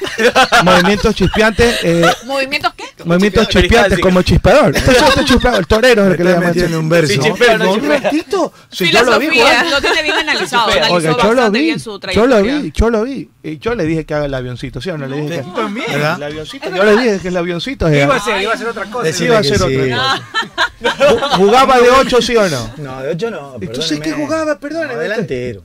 movimientos 0.64 1.14
chispeantes, 1.14 1.78
eh, 1.82 2.04
¿Movimientos 2.24 2.72
qué? 2.76 2.84
movimientos 3.04 3.48
chispeantes 3.48 3.98
como 4.00 4.22
chispador. 4.22 4.72
Usted 4.76 5.24
chispador, 5.24 5.60
el 5.60 5.66
torero 5.66 6.04
es 6.06 6.10
el 6.12 6.16
que 6.16 6.24
le 6.24 6.30
Está 6.30 6.40
llama 6.40 6.52
metiendo 6.54 6.80
un 6.80 6.88
verso. 6.88 7.12
Sí, 7.12 7.18
No, 7.18 7.24
chispea, 7.24 7.58
no, 7.58 7.64
no, 7.64 7.72
un 7.72 7.88
ratito. 7.88 8.52
Si 8.70 8.90
yo 8.90 9.02
lo 9.02 9.18
vi. 9.18 9.28
Lo 9.28 9.80
tiene 9.80 10.02
bien 10.02 10.16
analizado. 10.16 10.70
Oiga, 10.90 11.16
yo 11.22 11.32
lo 11.34 11.50
vi, 11.50 11.76
yo 12.12 12.26
lo 12.26 12.42
vi, 12.42 12.72
yo 12.74 12.90
lo 12.90 13.04
vi. 13.04 13.30
Y 13.42 13.58
yo 13.58 13.74
le 13.74 13.84
dije 13.84 14.04
que 14.04 14.14
haga 14.14 14.26
el 14.26 14.34
avioncito, 14.34 14.80
¿sí 14.80 14.90
o 14.90 14.98
no? 14.98 15.06
Le 15.06 15.22
dije 15.22 15.36
que, 15.42 15.50
también. 15.54 15.86
El 15.92 16.22
avioncito, 16.22 16.68
yo 16.74 16.84
le 16.84 16.96
dije 16.96 17.18
que 17.20 17.28
el 17.28 17.36
avioncito 17.36 17.86
¿Qué 17.86 17.96
era- 17.96 18.04
iba 18.04 18.14
a 18.14 18.18
hacer? 18.18 18.42
Iba 18.42 18.52
a 18.52 18.54
hacer 18.54 18.66
otra 18.68 18.84
cosa. 18.86 19.24
Iba 19.24 19.38
a 19.38 19.42
sí. 19.42 19.52
otra 19.54 19.66
cosa. 19.68 21.36
¿Jugaba 21.36 21.78
de 21.80 21.90
8, 21.90 22.22
sí 22.22 22.36
o 22.36 22.48
no? 22.48 22.70
No, 22.78 23.02
de 23.02 23.10
8 23.10 23.30
no. 23.30 23.56
Entonces, 23.60 24.00
¿qué 24.00 24.12
jugaba? 24.12 24.58
Perdóneme. 24.58 24.94
No, 24.94 25.00
delantero. 25.00 25.62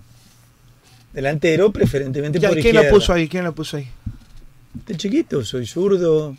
Delantero, 1.14 1.72
preferentemente 1.72 2.40
Ya, 2.40 2.50
por 2.50 2.56
¿Quién 2.58 2.68
izquierda. 2.76 2.90
lo 2.90 2.96
puso 2.96 3.14
ahí? 3.14 3.28
¿Quién 3.28 3.44
lo 3.44 3.54
puso 3.56 3.78
ahí? 3.78 3.88
De 4.88 4.96
chiquito, 4.98 5.46
soy 5.46 5.66
zurdo. 5.68 6.36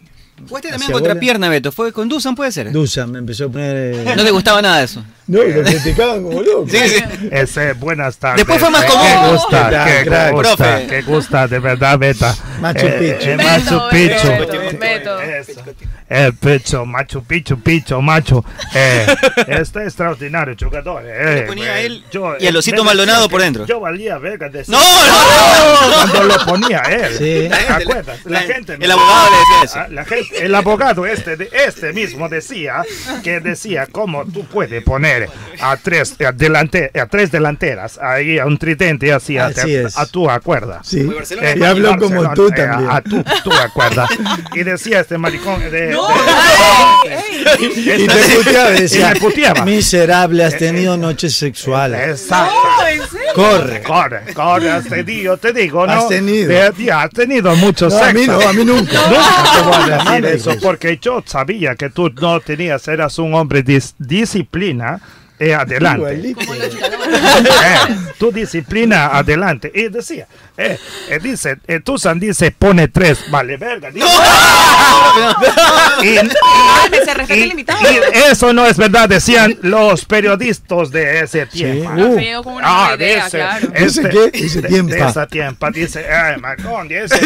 Fuiste 0.47 0.69
también 0.71 0.91
contra 0.91 1.13
bola. 1.15 1.21
pierna, 1.21 1.49
Beto. 1.49 1.71
¿Fue 1.71 1.93
con 1.93 2.09
Dusan, 2.09 2.35
puede 2.35 2.51
ser? 2.51 2.73
Dusan 2.73 3.13
me 3.13 3.19
empezó 3.21 3.45
a 3.45 3.49
poner. 3.49 3.77
eh, 3.95 4.05
No 4.17 4.25
te 4.25 4.31
gustaba 4.33 4.61
nada 4.61 4.79
de 4.79 4.85
eso. 4.85 5.05
No, 5.27 5.43
lo 5.43 5.63
criticaban 5.63 6.23
como 6.23 6.43
loco. 6.43 6.67
Sí, 6.71 6.79
sí. 6.89 7.03
Ese, 7.31 7.73
buenas 7.75 8.17
tardes. 8.19 8.39
Después 8.39 8.61
fue 8.61 8.71
más 8.71 8.85
Eh, 8.85 8.89
común. 8.89 9.07
Qué 9.07 9.33
gusta, 9.33 9.69
¿Qué 9.69 10.11
tal, 10.11 10.27
qué 10.27 10.31
gusta, 10.33 10.57
Profe. 10.57 10.87
qué 10.89 11.03
gusta, 11.03 11.49
de 11.49 11.59
verdad, 11.61 11.99
Beta. 11.99 12.37
Machu 12.61 12.87
Eh, 12.87 13.17
Picchu. 13.19 13.31
eh, 13.31 13.37
Machu 13.37 13.81
Picchu. 13.91 14.29
El 16.09 16.35
Picchu, 16.35 16.85
Machu 16.85 17.25
Picchu, 17.25 17.59
Picchu, 17.61 18.01
Machu. 18.03 18.45
Eh, 18.75 19.07
este 19.49 19.85
extraordinario 19.85 20.55
jugador. 20.63 21.03
Eh, 21.07 21.45
ponía 21.47 21.81
eh, 21.81 21.87
él 21.87 22.05
yo, 22.13 22.35
y 22.39 22.47
eh, 22.47 22.53
me 22.53 22.59
decía 22.59 22.83
Maldonado 22.83 23.29
por 23.29 23.41
dentro. 23.41 23.65
Yo 23.67 23.81
valía 23.81 24.19
verga 24.19 24.49
de 24.51 24.65
¡No, 24.69 24.79
no, 24.79 24.85
no! 24.85 25.95
Cuando 25.95 26.23
lo 26.25 26.45
ponía 26.45 26.81
él. 26.81 27.15
Sí. 27.17 27.49
¿Te 27.49 27.73
acuerdas? 27.73 28.19
La 28.27 28.41
gente. 28.41 28.77
El 28.79 28.91
abogado 28.91 29.31
le 29.31 29.37
decía 29.39 29.65
eso. 29.65 29.79
Ah, 29.81 29.87
la 29.91 30.05
gente- 30.05 30.45
el 30.45 30.55
abogado 30.55 31.07
este, 31.07 31.49
este 31.67 31.93
mismo 31.95 32.29
decía 32.29 32.83
que 33.23 33.41
decía 33.41 33.87
cómo 33.91 34.25
tú 34.27 34.45
puedes 34.45 34.83
poner 34.85 35.14
a 35.61 35.77
tres, 35.77 36.15
a 36.21 36.33
delante, 36.33 36.91
a 36.99 37.07
tres 37.07 37.31
delanteras 37.31 37.99
ahí 38.03 38.39
a 38.39 38.47
un 38.47 38.59
tridente 38.59 39.13
así, 39.13 39.39
a, 39.39 39.47
Así 39.47 39.75
es. 39.75 39.97
a 39.97 40.07
tú 40.07 40.29
acuerdas. 40.31 40.87
Sí. 40.87 41.09
Eh, 41.41 41.55
y 41.59 41.63
habló 41.63 41.97
como 41.99 42.23
Barcelona, 42.23 42.35
tú 42.35 42.49
eh, 42.49 42.53
también. 42.53 42.91
a 42.91 43.01
tú, 43.03 43.25
tú 43.45 43.53
acuerdas. 43.53 44.11
Y 44.55 44.63
decía 44.63 45.01
este 45.01 45.17
maricón 45.19 45.61
de... 45.61 45.71
de- 45.71 45.97
y 47.61 48.07
te 48.07 48.37
puteaba, 48.37 48.71
y 48.75 48.81
decía. 48.81 49.11
me 49.15 49.21
puteaba. 49.21 49.65
Miserable, 49.65 50.45
has 50.45 50.57
tenido 50.57 50.97
noches 50.97 51.35
sexuales. 51.37 52.09
Exacto. 52.23 52.55
Corre. 53.35 53.83
Corre, 53.83 54.23
corre, 54.35 54.71
has 54.71 54.85
tenido, 54.89 55.37
te 55.37 55.53
digo, 55.53 55.87
¿no? 55.87 55.93
Has 55.93 56.09
tenido. 56.09 56.49
De- 56.49 56.73
ya, 56.85 57.03
has 57.03 57.11
tenido 57.11 57.55
mucho 57.57 57.87
No, 57.89 57.91
sexo. 57.91 58.05
a 58.09 58.13
mí 58.13 58.27
no, 58.27 58.41
a 58.41 58.53
mí 58.53 58.65
nunca. 58.65 58.93
Nunca 59.09 59.45
te 59.55 59.63
voy 59.63 59.91
a 59.93 60.05
decir 60.21 60.25
eso, 60.27 60.57
porque 60.63 60.99
yo 61.01 61.23
sabía 61.27 61.75
que 61.75 61.91
tú 61.91 62.11
no 62.11 62.41
tenías, 62.41 62.87
eras 62.89 63.19
un 63.19 63.35
hombre 63.35 63.65
dis- 63.65 63.95
disciplina 63.99 65.01
eh, 65.39 65.55
adelante. 65.55 66.15
Igualito. 66.15 66.41
Eh, 66.55 67.97
tu 68.19 68.31
disciplina 68.31 69.07
adelante. 69.17 69.71
Y 69.75 69.89
decía, 69.89 70.27
eh, 70.57 70.79
eh, 71.09 71.19
dice, 71.23 71.57
eh, 71.67 71.81
Tusan 71.81 72.21
dice, 72.21 72.51
pone 72.53 72.89
tres, 72.89 73.19
vale, 73.31 73.57
verga. 73.57 73.91
dice. 73.91 74.07
Y- 76.03 76.17
Cálmese, 76.17 77.15
respete 77.15 77.39
y- 77.39 77.43
el 77.45 77.51
invitado. 77.51 77.79
y 77.83 78.31
eso 78.31 78.53
no 78.53 78.67
es 78.67 78.77
verdad, 78.77 79.09
decían 79.09 79.57
los 79.63 80.05
periodistas 80.05 80.91
de 80.91 81.21
ese 81.21 81.47
tiempo. 81.47 81.91
Uh. 81.93 82.43
Con 82.43 82.55
una 82.55 82.63
buena 82.63 82.69
Ah, 82.69 82.95
idea, 82.97 83.25
dice, 83.25 83.37
claro. 83.39 83.67
¿Dice 83.69 83.85
este- 84.03 84.11
qué? 84.11 84.31
Dice 84.43 84.61
de-. 84.63 84.83
De 84.83 84.99
esa 85.01 85.27
tiempa, 85.27 85.71
dice, 85.71 86.05
ay, 86.11 86.41
Macron, 86.41 86.89
dice, 86.89 87.21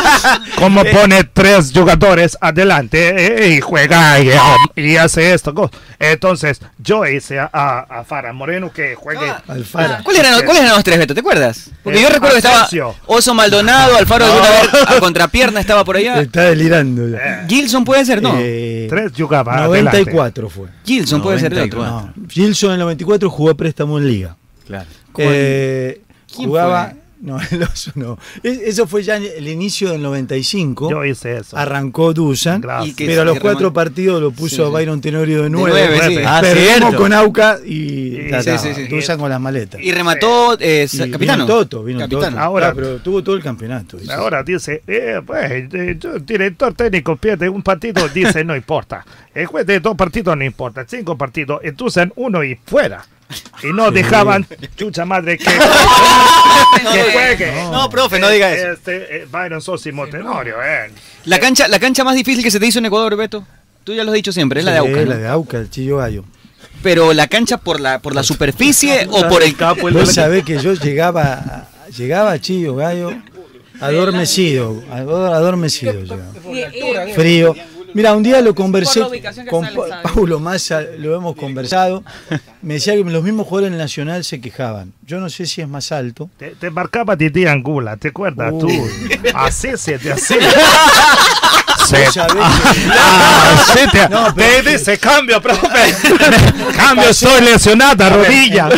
¿cómo 0.58 0.84
pone 0.84 1.24
tres 1.24 1.70
jugadores 1.74 2.36
adelante 2.40 3.44
eh, 3.44 3.48
y 3.56 3.60
juega 3.60 4.20
y, 4.20 4.30
y 4.76 4.96
hace 4.96 5.34
esto? 5.34 5.70
Entonces, 5.98 6.60
yo 6.78 7.04
hice 7.06 7.38
a, 7.40 7.50
a, 7.52 7.80
a 8.00 8.04
Fara 8.04 8.32
Moreno 8.32 8.72
que 8.72 8.94
juegue. 8.94 9.32
Alfara. 9.48 10.00
¿Cuáles 10.04 10.20
eran, 10.24 10.42
¿Cuáles 10.44 10.62
eran 10.62 10.74
los 10.76 10.84
tres, 10.84 10.98
Beto? 10.98 11.14
¿Te 11.14 11.20
acuerdas? 11.20 11.70
Porque 11.82 12.00
yo 12.00 12.08
Eh, 12.08 12.12
recuerdo 12.12 12.34
que 12.34 12.38
estaba 12.38 12.63
Oso 13.06 13.34
Maldonado, 13.34 13.96
Alfaro 13.96 14.24
alguna 14.24 14.48
vez 14.50 14.68
a 14.88 15.00
contrapierna 15.00 15.60
estaba 15.60 15.84
por 15.84 15.96
allá. 15.96 16.20
Está 16.20 16.44
delirando 16.44 17.08
ya. 17.08 17.46
Gilson 17.48 17.84
puede 17.84 18.04
ser, 18.04 18.22
¿no? 18.22 18.34
Eh, 18.38 18.86
Tres 18.88 19.12
jugaban 19.16 19.64
94 19.64 20.48
fue. 20.50 20.68
Gilson 20.84 21.22
puede 21.22 21.38
ser 21.38 21.54
de 21.54 21.62
otro. 21.62 21.84
94. 21.84 22.12
No, 22.22 22.28
Gilson 22.28 22.68
en 22.70 22.74
el 22.74 22.80
94 22.80 23.30
jugó 23.30 23.54
préstamo 23.54 23.98
en 23.98 24.08
Liga. 24.08 24.36
Claro. 24.66 24.86
Eh, 25.18 26.00
¿Quién 26.34 26.48
jugaba. 26.48 26.90
fue? 26.90 27.03
No, 27.24 27.38
el 27.50 27.62
oso 27.62 27.90
no. 27.94 28.18
Es- 28.42 28.58
Eso 28.58 28.86
fue 28.86 29.02
ya 29.02 29.16
en 29.16 29.24
el 29.24 29.48
inicio 29.48 29.90
del 29.90 30.02
95. 30.02 30.90
Yo 30.90 31.04
hice 31.06 31.38
eso. 31.38 31.56
Arrancó 31.56 32.12
Dusan, 32.12 32.60
Gracias. 32.60 32.94
Pero 32.98 33.22
a 33.22 33.24
los 33.24 33.40
cuatro 33.40 33.72
partidos 33.72 34.20
lo 34.20 34.30
puso 34.30 34.56
Sí, 34.56 34.62
sí. 34.62 34.70
Byron 34.70 35.00
Tenorio 35.00 35.42
de 35.44 35.48
9. 35.50 35.88
nueve, 35.88 36.14
sí. 36.16 36.22
Ah, 36.26 36.40
Perdimos 36.42 36.94
con 36.96 37.12
Auca 37.14 37.58
y, 37.64 38.26
Y- 38.26 38.30
ta, 38.30 38.40
sí, 38.42 38.50
ta, 38.50 38.58
sí, 38.58 38.74
sí. 38.74 38.88
Dusan 38.88 39.18
con 39.18 39.30
las 39.30 39.40
maletas. 39.40 39.80
Y 39.80 39.90
remató 39.92 40.58
eh, 40.60 40.86
Y 40.92 41.10
capitano. 41.10 41.44
Vino 41.44 41.46
Toto, 41.46 41.82
vino 41.82 42.00
Capitano. 42.00 42.26
Toto. 42.26 42.38
Ahora- 42.40 42.68
Ah, 42.68 42.72
pero 42.74 42.96
tuvo 42.98 43.22
todo 43.24 43.36
el 43.36 43.42
campeonato. 43.42 43.96
dice. 43.96 44.12
Ahora 44.12 44.42
dice, 44.42 44.82
eh, 44.86 45.20
pues, 45.24 45.50
eh, 45.72 45.96
yo, 45.98 46.18
director 46.18 46.74
técnico 46.74 47.16
pierde 47.16 47.48
un 47.48 47.62
partido, 47.62 48.06
dice, 48.10 48.44
no 48.44 48.54
importa. 48.54 49.04
El 49.34 49.46
juez 49.46 49.66
de 49.66 49.80
dos 49.80 49.96
partidos 49.96 50.36
no 50.36 50.44
importa, 50.44 50.84
cinco 50.86 51.16
partidos, 51.16 51.60
entonces 51.64 52.06
uno 52.16 52.44
y 52.44 52.56
fuera. 52.66 53.04
Y 53.62 53.72
no 53.72 53.90
dejaban, 53.90 54.46
chucha 54.76 55.04
madre, 55.04 55.38
que, 55.38 55.44
que 56.92 57.12
juegue. 57.12 57.52
No, 57.70 57.88
profe, 57.90 58.18
no 58.18 58.28
diga 58.28 58.52
eso. 58.52 58.72
Este, 58.72 59.16
eh, 59.22 59.26
Byron 59.30 59.60
Sosimo 59.62 60.06
Tenorio, 60.06 60.56
eh. 60.62 60.90
La 61.24 61.38
cancha, 61.38 61.68
la 61.68 61.78
cancha 61.78 62.04
más 62.04 62.14
difícil 62.14 62.42
que 62.44 62.50
se 62.50 62.60
te 62.60 62.66
hizo 62.66 62.78
en 62.78 62.86
Ecuador, 62.86 63.16
Beto. 63.16 63.46
Tú 63.84 63.92
ya 63.94 64.02
lo 64.04 64.10
has 64.10 64.14
dicho 64.16 64.32
siempre, 64.32 64.60
es 64.60 64.66
la 64.66 64.72
de 64.72 64.78
Auca. 64.78 64.92
¿no? 65.00 65.04
la 65.04 65.16
de 65.16 65.28
Auca, 65.28 65.58
el 65.58 65.70
Chillo 65.70 65.98
Gallo. 65.98 66.24
Pero 66.82 67.12
la 67.12 67.26
cancha 67.28 67.56
por 67.58 67.80
la 67.80 67.98
por 68.00 68.14
la 68.14 68.22
superficie 68.22 69.06
o 69.10 69.26
por 69.28 69.42
el 69.42 69.56
capo. 69.56 69.90
Vos 69.90 70.12
sabés 70.14 70.44
que 70.44 70.58
yo 70.58 70.74
llegaba, 70.74 71.22
a- 71.34 71.68
llegaba 71.90 72.32
a 72.32 72.38
Chillo 72.40 72.74
Gallo 72.76 73.12
adormecido, 73.80 74.82
ador- 74.90 75.32
adormecido. 75.34 75.92
llegaba. 76.02 76.22
Frío. 77.14 77.54
Mira, 77.94 78.14
un 78.14 78.22
día 78.22 78.40
lo 78.40 78.54
conversé 78.54 79.00
Por 79.00 79.08
la 79.08 79.08
ubicación 79.08 79.44
que 79.46 79.50
con 79.50 79.64
Pa-. 79.66 80.02
Paulo 80.02 80.40
Massa, 80.40 80.82
lo 80.98 81.14
hemos 81.16 81.36
conversado. 81.36 82.02
Me 82.60 82.74
decía 82.74 82.94
que 82.94 83.04
los 83.04 83.22
mismos 83.22 83.46
jugadores 83.46 83.70
del 83.70 83.78
Nacional 83.78 84.24
se 84.24 84.40
quejaban. 84.40 84.92
Yo 85.06 85.20
no 85.20 85.30
sé 85.30 85.46
si 85.46 85.60
es 85.60 85.68
más 85.68 85.92
alto. 85.92 86.28
Te, 86.36 86.50
te 86.56 86.70
marcaba 86.70 87.14
Didi 87.16 87.46
Angula, 87.46 87.96
¿te 87.96 88.08
acuerdas 88.08 88.52
Uh. 88.52 88.58
tú? 88.60 88.68
Así 89.34 89.68
se 89.76 89.98
te 89.98 90.12
hacía. 90.12 90.38
Vos 91.78 91.88
Se- 91.88 92.06
Ah, 92.18 93.62
sí, 93.74 93.80
te, 93.92 94.08
No, 94.08 94.32
te 94.34 94.62
dice 94.62 94.96
cambio, 94.98 95.40
profe. 95.40 95.68
cambio, 96.76 97.10
estoy 97.10 97.42
lesionada, 97.42 98.08
rodilla. 98.08 98.68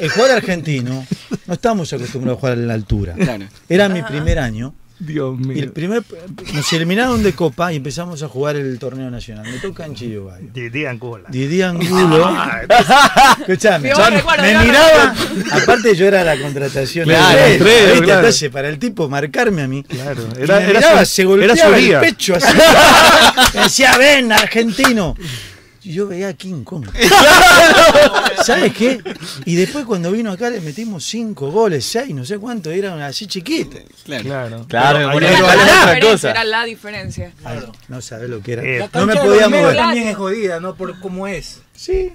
El 0.00 0.10
jugador 0.10 0.36
argentino, 0.36 1.06
no 1.46 1.54
estamos 1.54 1.90
acostumbrados 1.92 2.38
a 2.38 2.40
jugar 2.40 2.58
en 2.58 2.68
la 2.68 2.74
altura. 2.74 3.14
Claro. 3.14 3.46
Era 3.68 3.88
mi 3.88 4.02
primer 4.02 4.38
año. 4.38 4.74
Dios 5.04 5.36
Y 5.54 5.58
el 5.58 5.72
primer, 5.72 6.02
nos 6.54 6.72
eliminaron 6.72 7.22
de 7.22 7.32
Copa 7.32 7.72
y 7.72 7.76
empezamos 7.76 8.22
a 8.22 8.28
jugar 8.28 8.56
el 8.56 8.78
torneo 8.78 9.10
nacional. 9.10 9.44
Me 9.44 9.58
toca 9.58 9.84
en 9.84 9.94
Chillo 9.94 10.26
Gallo. 10.26 10.46
Didi 10.52 10.86
Angula. 10.86 11.28
Didi 11.28 11.62
Angulo. 11.62 12.24
Ah, 12.26 13.36
Escuchame, 13.40 13.88
Yo 13.88 14.10
recuerdo, 14.10 14.42
me 14.42 14.58
miraba. 14.58 15.14
Aparte, 15.52 15.96
yo 15.96 16.06
era 16.06 16.22
la 16.22 16.40
contratación. 16.40 17.06
Claro, 17.06 17.36
de 17.36 17.52
estrella, 17.52 17.86
¿viste? 17.86 18.04
claro. 18.04 18.20
Entonces, 18.20 18.50
para 18.50 18.68
el 18.68 18.78
tipo 18.78 19.08
marcarme 19.08 19.62
a 19.62 19.68
mí. 19.68 19.82
Claro, 19.82 20.22
y 20.38 20.42
era, 20.42 20.58
me 20.60 20.70
era 20.70 20.78
miraba, 20.78 21.04
su, 21.04 21.14
se 21.14 21.22
era 21.22 21.30
golpeaba 21.30 21.78
su 21.78 21.84
el 21.84 22.00
pecho 22.00 22.34
así. 22.36 22.46
Me 23.54 23.62
decía, 23.64 23.98
ven, 23.98 24.32
argentino. 24.32 25.16
Y 25.84 25.92
yo 25.94 26.06
veía 26.06 26.28
a 26.28 26.32
King 26.34 26.62
Kong. 26.62 26.86
¿Sabes 28.44 28.72
qué? 28.72 29.00
Y 29.44 29.56
después 29.56 29.84
cuando 29.84 30.10
vino 30.12 30.30
acá 30.30 30.48
le 30.50 30.60
metimos 30.60 31.04
cinco 31.04 31.50
goles, 31.50 31.84
seis, 31.84 32.14
no 32.14 32.24
sé 32.24 32.38
cuánto, 32.38 32.70
eran 32.70 33.00
así 33.00 33.26
chiquitos. 33.26 33.80
Claro. 34.04 34.64
Claro, 34.68 35.10
bueno, 35.12 35.26
Era 35.26 35.40
la 35.40 35.44
otra 35.44 35.64
diferencia, 35.64 36.10
cosa. 36.10 36.30
era 36.30 36.44
la 36.44 36.64
diferencia. 36.64 37.32
No 37.88 38.00
sabes 38.00 38.30
lo 38.30 38.40
que 38.40 38.52
era. 38.52 38.62
Eh, 38.62 38.88
no 38.94 39.06
me 39.06 39.16
podía 39.16 39.48
mover. 39.48 39.76
también 39.76 40.08
es 40.08 40.16
jodida, 40.16 40.60
¿no? 40.60 40.74
Por 40.74 40.98
cómo 41.00 41.26
es. 41.26 41.60
Sí. 41.74 42.12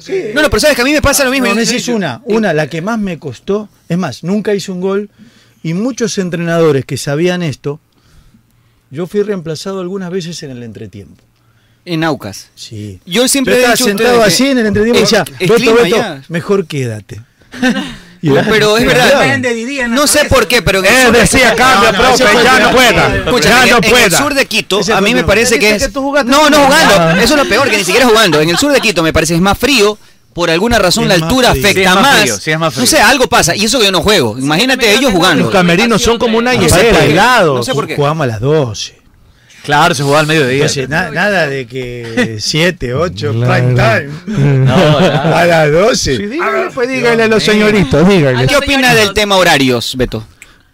Sí. 0.00 0.24
No, 0.34 0.42
no, 0.42 0.50
pero 0.50 0.60
sabes 0.60 0.74
que 0.76 0.82
a 0.82 0.84
mí 0.84 0.92
me 0.92 1.00
pasa 1.00 1.24
lo 1.24 1.30
mismo. 1.30 1.46
No, 1.46 1.52
Yo- 1.52 1.56
me 1.60 1.64
decís 1.64 1.88
una, 1.88 2.20
una, 2.24 2.52
la 2.52 2.68
que 2.68 2.82
más 2.82 2.98
me 2.98 3.18
costó. 3.18 3.68
Es 3.88 3.96
más, 3.96 4.24
nunca 4.24 4.52
hice 4.52 4.72
un 4.72 4.80
gol 4.80 5.08
y 5.62 5.74
muchos 5.74 6.18
entrenadores 6.18 6.84
que 6.84 6.96
sabían 6.96 7.42
esto, 7.42 7.80
yo 8.90 9.06
fui 9.06 9.22
reemplazado 9.22 9.80
algunas 9.80 10.10
veces 10.10 10.42
en 10.42 10.50
el 10.50 10.62
entretiempo. 10.64 11.22
En 11.86 12.04
Aucas. 12.04 12.48
Sí. 12.54 13.00
Yo 13.06 13.26
siempre 13.28 13.54
Yo 13.54 13.66
he 13.68 13.70
dicho 13.70 13.84
sentado 13.84 14.22
así 14.22 14.44
que 14.44 14.50
en 14.50 14.58
el 14.58 14.66
entretiempo 14.66 15.00
decía, 15.00 15.24
Beto, 15.40 15.74
Beto, 15.74 16.04
mejor 16.28 16.66
quédate. 16.66 17.20
No, 18.22 18.34
pero 18.48 18.76
es 18.76 18.84
verdad. 18.86 19.38
No 19.88 20.06
sé 20.08 20.24
por 20.24 20.48
qué, 20.48 20.60
pero 20.60 20.80
en 20.80 20.86
el 20.86 20.92
Él 20.94 21.02
sur 21.04 21.12
de- 21.12 21.18
decía, 21.20 21.54
cambio, 21.54 21.92
profe, 21.92 22.24
ya 22.42 22.58
no 22.58 22.70
pueda. 22.72 23.14
Escucha, 23.14 23.48
Ya 23.50 23.62
en, 23.64 23.70
no 23.70 23.76
en 23.76 23.84
el 23.84 23.90
pueda. 23.90 24.18
sur 24.18 24.34
de 24.34 24.46
Quito, 24.46 24.80
a 24.94 25.00
mí 25.00 25.14
me 25.14 25.22
parece 25.22 25.58
que 25.60 25.76
es. 25.76 25.82
que 25.86 25.92
No, 25.92 26.50
no 26.50 26.64
jugando. 26.64 26.94
Ah. 26.98 27.14
Eso 27.22 27.34
es 27.34 27.42
lo 27.42 27.48
peor, 27.48 27.70
que 27.70 27.76
ni 27.76 27.84
siquiera 27.84 28.06
jugando. 28.06 28.40
En 28.40 28.48
el 28.50 28.56
sur 28.58 28.72
de 28.72 28.80
Quito 28.80 29.02
me 29.04 29.12
parece 29.12 29.34
es 29.36 29.40
más 29.40 29.56
frío. 29.56 29.96
Por 30.32 30.50
alguna 30.50 30.78
razón 30.78 31.04
Es 31.04 31.08
la 31.20 31.24
altura 31.26 31.52
frío. 31.52 31.62
afecta 31.62 31.80
Sí, 31.82 31.86
es 31.88 31.94
más 32.02 32.20
frío, 32.20 32.38
sí, 32.40 32.50
es 32.50 32.58
más 32.58 32.76
No 32.76 32.86
sé, 32.86 32.98
algo 33.00 33.26
pasa. 33.28 33.54
Y 33.54 33.64
eso 33.64 33.78
que 33.78 33.86
yo 33.86 33.92
no 33.92 34.02
juego. 34.02 34.36
Imagínate 34.36 34.92
ellos 34.94 35.12
jugando. 35.12 35.44
Los 35.44 35.52
camerinos 35.52 36.02
son 36.02 36.18
como 36.18 36.36
una 36.38 36.52
hielera, 36.54 37.04
helados. 37.04 37.56
No 37.58 37.62
sé 37.62 37.74
por 37.74 37.86
qué. 37.86 37.94
Jugamos 37.96 38.24
a 38.24 38.26
las 38.26 38.40
12. 38.40 38.95
Claro, 39.66 39.94
se 39.94 40.02
jugaba 40.04 40.20
al 40.20 40.26
mediodía. 40.28 40.54
Entonces, 40.54 40.88
na- 40.88 41.10
nada 41.10 41.46
de 41.48 41.66
que 41.66 42.36
7, 42.40 42.94
8, 42.94 43.32
Claro. 43.32 43.52
prime 43.52 43.74
time. 43.74 44.58
No. 44.64 44.74
A 44.98 45.44
las 45.44 45.70
12. 45.72 46.18
dígale, 46.18 46.70
pues 46.72 46.88
dígale 46.88 47.24
a 47.24 47.28
los 47.28 47.42
señoritos, 47.42 48.08
dígale. 48.08 48.46
¿Qué 48.46 48.56
opina 48.56 48.94
del 48.94 49.12
tema 49.12 49.36
horarios, 49.36 49.94
Beto? 49.98 50.24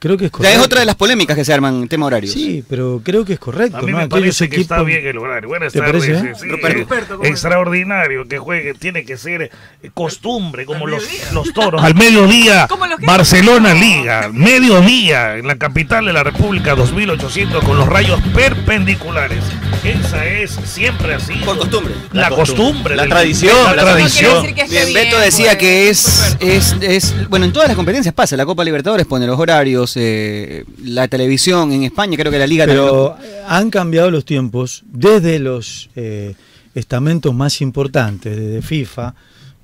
Creo 0.02 0.16
que 0.16 0.24
es 0.24 0.32
Ya 0.32 0.36
correcto. 0.36 0.58
es 0.58 0.66
otra 0.66 0.80
de 0.80 0.86
las 0.86 0.96
polémicas 0.96 1.36
que 1.36 1.44
se 1.44 1.52
arman 1.52 1.76
en 1.82 1.86
tema 1.86 2.06
horarios. 2.06 2.32
Sí, 2.34 2.64
pero 2.68 3.00
creo 3.04 3.24
que 3.24 3.34
es 3.34 3.38
correcto. 3.38 3.76
A 3.76 3.82
mí 3.82 3.92
¿no? 3.92 3.98
me 3.98 4.02
Aquellos 4.02 4.36
parece 4.36 4.48
que 4.48 4.60
está 4.60 4.78
equipos- 4.80 4.86
bien 4.86 5.06
el 5.06 5.16
horario. 5.18 5.48
Buenas 5.48 5.72
¿Te 5.72 5.78
tardes. 5.78 6.04
parece, 6.08 6.30
eh? 6.30 6.34
sí, 6.40 6.48
Ruperto, 6.80 7.20
extraordinario 7.22 8.26
que 8.26 8.36
juegue. 8.38 8.74
Tiene 8.74 9.04
que 9.04 9.16
ser 9.16 9.42
eh, 9.42 9.90
costumbre, 9.94 10.66
como 10.66 10.88
los, 10.88 11.04
los 11.32 11.52
toros. 11.52 11.80
Al 11.84 11.94
mediodía, 11.94 12.66
Barcelona 13.06 13.74
Liga. 13.74 14.28
Mediodía, 14.32 15.36
en 15.36 15.46
la 15.46 15.56
capital 15.56 16.04
de 16.06 16.12
la 16.12 16.24
República, 16.24 16.74
2800 16.74 17.62
con 17.62 17.76
los 17.78 17.86
rayos 17.88 18.20
perpendiculares. 18.34 19.44
Esa 19.84 20.26
es 20.26 20.50
siempre 20.64 21.14
así. 21.14 21.34
Por 21.44 21.58
costumbre. 21.58 21.94
La, 22.12 22.30
costumbre. 22.30 22.96
La 22.96 23.06
tradición. 23.06 23.54
La 23.76 23.82
tradición. 23.82 24.44
Bien, 24.68 24.92
Beto 24.94 25.18
decía 25.18 25.58
que 25.58 25.88
es, 25.88 26.36
es, 26.40 26.76
es. 26.80 27.28
Bueno, 27.28 27.46
en 27.46 27.52
todas 27.52 27.68
las 27.68 27.76
competencias 27.76 28.14
pasa. 28.14 28.36
La 28.36 28.46
Copa 28.46 28.64
Libertadores 28.64 29.06
pone 29.06 29.26
los 29.26 29.38
horarios. 29.38 29.91
Eh, 29.96 30.64
la 30.84 31.08
televisión 31.08 31.72
en 31.72 31.84
España, 31.84 32.16
creo 32.16 32.30
que 32.32 32.38
la 32.38 32.46
Liga 32.46 32.66
también 32.66 32.84
Pero 32.86 33.16
han 33.46 33.70
cambiado 33.70 34.10
los 34.10 34.24
tiempos 34.24 34.82
desde 34.86 35.38
los 35.38 35.90
eh, 35.96 36.34
estamentos 36.74 37.34
más 37.34 37.60
importantes, 37.60 38.36
desde 38.36 38.62
FIFA, 38.62 39.14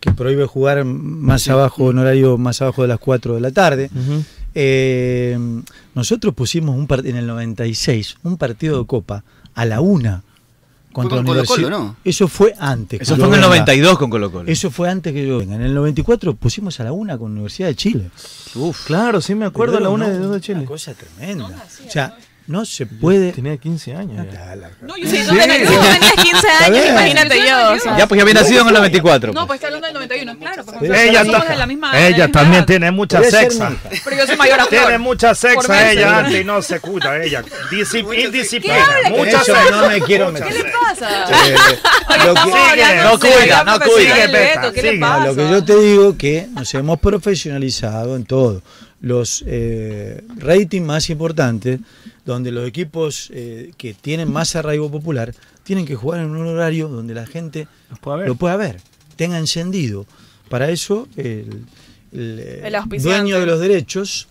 que 0.00 0.12
prohíbe 0.12 0.46
jugar 0.46 0.84
más 0.84 1.42
Sí. 1.42 1.50
abajo, 1.50 1.90
en 1.90 1.98
horario 1.98 2.38
más 2.38 2.60
abajo 2.62 2.82
de 2.82 2.88
las 2.88 2.98
4 3.00 3.34
de 3.34 3.40
la 3.40 3.50
tarde. 3.50 3.90
Eh, 4.54 5.38
nosotros 5.94 6.34
pusimos 6.34 6.74
un 6.76 6.86
en 7.06 7.16
el 7.16 7.26
96 7.26 8.16
un 8.22 8.36
partido 8.36 8.78
de 8.80 8.86
Copa 8.86 9.24
a 9.54 9.64
la 9.64 9.80
una 9.80 10.22
contra 10.92 11.18
con 11.18 11.26
Colo-Colo, 11.26 11.66
Universidad. 11.66 11.70
¿no? 11.70 11.96
Eso 12.04 12.28
fue 12.28 12.54
antes. 12.58 13.00
Eso 13.00 13.14
que 13.14 13.20
fue 13.20 13.28
yo 13.28 13.34
en 13.34 13.44
el 13.44 13.50
venga. 13.50 13.64
92 13.64 13.98
con 13.98 14.10
Colo 14.10 14.32
Colo. 14.32 14.50
Eso 14.50 14.70
fue 14.70 14.88
antes 14.88 15.12
que 15.12 15.26
yo 15.26 15.38
venga. 15.38 15.54
En 15.54 15.62
el 15.62 15.74
94 15.74 16.34
pusimos 16.34 16.78
a 16.80 16.84
la 16.84 16.92
una 16.92 17.18
con 17.18 17.30
la 17.30 17.34
Universidad 17.34 17.68
de 17.68 17.74
Chile. 17.76 18.10
Uf, 18.54 18.86
claro, 18.86 19.20
sí 19.20 19.34
me 19.34 19.46
acuerdo 19.46 19.74
Pero 19.74 19.86
a 19.86 19.88
la 19.88 19.94
una 19.94 20.08
no, 20.08 20.12
de 20.12 20.18
dos 20.18 20.32
de 20.34 20.40
Chile. 20.40 20.58
Una 20.60 20.68
cosa 20.68 20.94
tremenda. 20.94 21.46
O 21.86 21.90
sea, 21.90 22.16
no 22.48 22.64
se 22.64 22.86
puede. 22.86 23.30
Tenía 23.32 23.56
15 23.56 23.94
años. 23.94 24.26
No, 24.82 24.96
yo 24.96 25.08
sí, 25.08 25.18
tenías, 25.18 25.68
tú 25.68 25.74
tenías 25.74 26.12
15 26.22 26.48
años, 26.64 26.86
imagínate 26.88 27.38
yo. 27.46 27.72
o 27.72 27.78
sea. 27.78 27.96
Ya, 27.98 28.06
pues 28.08 28.16
ya 28.18 28.22
había 28.22 28.34
nacido 28.34 28.62
en 28.62 28.68
el 28.68 28.74
94. 28.74 29.32
No, 29.32 29.46
pues 29.46 29.58
está 29.58 29.66
hablando 29.68 29.86
del 29.86 29.94
91, 29.94 30.38
claro. 30.38 30.64
porque 30.64 30.86
Ella, 30.86 31.24
somos 31.24 31.36
está- 31.40 31.52
de 31.52 31.58
la 31.58 31.66
misma 31.66 32.06
ella 32.08 32.28
también 32.32 32.64
tiene 32.66 32.90
mucha 32.90 33.22
sexa. 33.22 33.72
Pero 34.02 34.16
yo 34.16 34.26
soy 34.26 34.36
mayor 34.36 34.60
a 34.60 34.64
Flor. 34.66 34.82
Tiene 34.82 34.98
mucha 34.98 35.34
sexa 35.34 35.92
ella 35.92 36.18
antes 36.18 36.40
y 36.40 36.44
no 36.44 36.62
se 36.62 36.80
cuida 36.80 37.22
ella. 37.22 37.44
Disci- 37.70 38.24
indisciplina. 38.24 38.84
Mucha 39.10 39.44
sexa. 39.44 39.70
no 39.70 39.88
me 39.88 40.00
quiero 40.00 40.32
meter. 40.32 40.48
¿Qué 40.48 40.54
le 40.62 40.64
pasa? 40.72 41.26
No 42.24 42.34
cuida, 42.34 43.04
no 43.04 43.18
cuida. 43.18 44.26
Beto, 44.28 44.72
¿qué 44.72 44.82
le 44.82 44.94
No, 44.98 45.06
pasa? 45.06 45.26
lo 45.26 45.36
que 45.36 45.50
yo 45.50 45.64
te 45.64 45.76
digo 45.78 46.16
que 46.16 46.48
nos 46.54 46.72
hemos 46.74 46.98
profesionalizado 46.98 48.16
en 48.16 48.24
todo. 48.24 48.62
Los 49.00 49.44
eh, 49.46 50.24
ratings 50.38 50.84
más 50.84 51.08
importantes, 51.10 51.80
donde 52.24 52.50
los 52.50 52.66
equipos 52.66 53.30
eh, 53.32 53.72
que 53.76 53.94
tienen 53.94 54.32
más 54.32 54.56
arraigo 54.56 54.90
popular 54.90 55.34
tienen 55.62 55.86
que 55.86 55.94
jugar 55.94 56.20
en 56.20 56.30
un 56.30 56.46
horario 56.46 56.88
donde 56.88 57.14
la 57.14 57.26
gente 57.26 57.68
lo 58.00 58.34
pueda 58.34 58.56
ver, 58.56 58.80
tenga 59.16 59.38
encendido. 59.38 60.06
Para 60.48 60.70
eso 60.70 61.08
el, 61.16 61.64
el, 62.12 62.38
eh, 62.40 62.72
El 62.90 63.02
dueño 63.02 63.38
de 63.38 63.46
los 63.46 63.60
derechos 63.60 64.28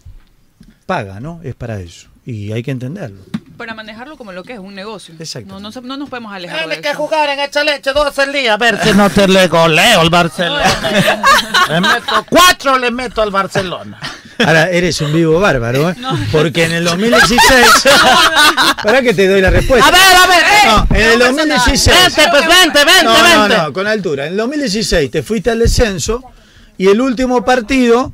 paga, 0.85 1.19
¿no? 1.19 1.41
Es 1.43 1.55
para 1.55 1.79
eso. 1.79 2.07
Y 2.25 2.51
hay 2.51 2.63
que 2.63 2.71
entenderlo. 2.71 3.21
Para 3.55 3.73
manejarlo 3.73 4.17
como 4.17 4.31
lo 4.31 4.43
que 4.43 4.53
es, 4.53 4.59
un 4.59 4.75
negocio. 4.75 5.15
Exacto. 5.19 5.59
No, 5.59 5.71
no, 5.71 5.97
nos 5.97 6.09
podemos 6.09 6.33
alejar 6.33 6.59
de 6.61 6.65
Tiene 6.67 6.81
que 6.81 6.89
eso. 6.89 6.97
jugar 6.97 7.29
en 7.29 7.39
esta 7.39 7.63
leche 7.63 7.93
dos 7.93 8.17
el 8.19 8.33
día, 8.33 8.53
a 8.53 8.57
ver 8.57 8.79
si 8.83 8.93
no 8.93 9.09
te 9.09 9.27
le 9.27 9.47
goleo 9.47 10.01
al 10.01 10.09
Barcelona. 10.09 10.63
le 11.69 11.81
meto 11.81 12.25
cuatro, 12.29 12.77
le 12.77 12.91
meto 12.91 13.21
al 13.21 13.31
Barcelona. 13.31 13.99
Ahora 14.39 14.69
eres 14.69 14.99
un 15.01 15.13
vivo 15.13 15.39
bárbaro, 15.39 15.89
¿eh? 15.89 15.95
Porque 16.31 16.65
en 16.65 16.73
el 16.73 16.83
2016. 16.83 17.39
¿Para 18.83 19.01
que 19.01 19.13
te 19.13 19.27
doy 19.27 19.41
la 19.41 19.49
respuesta? 19.49 19.87
A 19.87 19.91
ver, 19.91 20.15
a 20.15 20.27
ver, 20.27 20.43
eh. 20.43 20.67
No, 20.67 20.95
en 20.95 21.11
el 21.11 21.19
2016. 21.19 21.97
Vente, 21.97 22.21
pues 22.29 22.47
vente, 22.47 22.85
vente, 22.85 23.03
no, 23.03 23.47
no, 23.47 23.63
no, 23.63 23.73
con 23.73 23.87
altura. 23.87 24.25
En 24.25 24.33
el 24.33 24.37
2016 24.37 25.11
te 25.11 25.23
fuiste 25.23 25.49
al 25.49 25.59
descenso 25.59 26.23
y 26.77 26.87
el 26.87 27.01
último 27.01 27.43
partido 27.43 28.13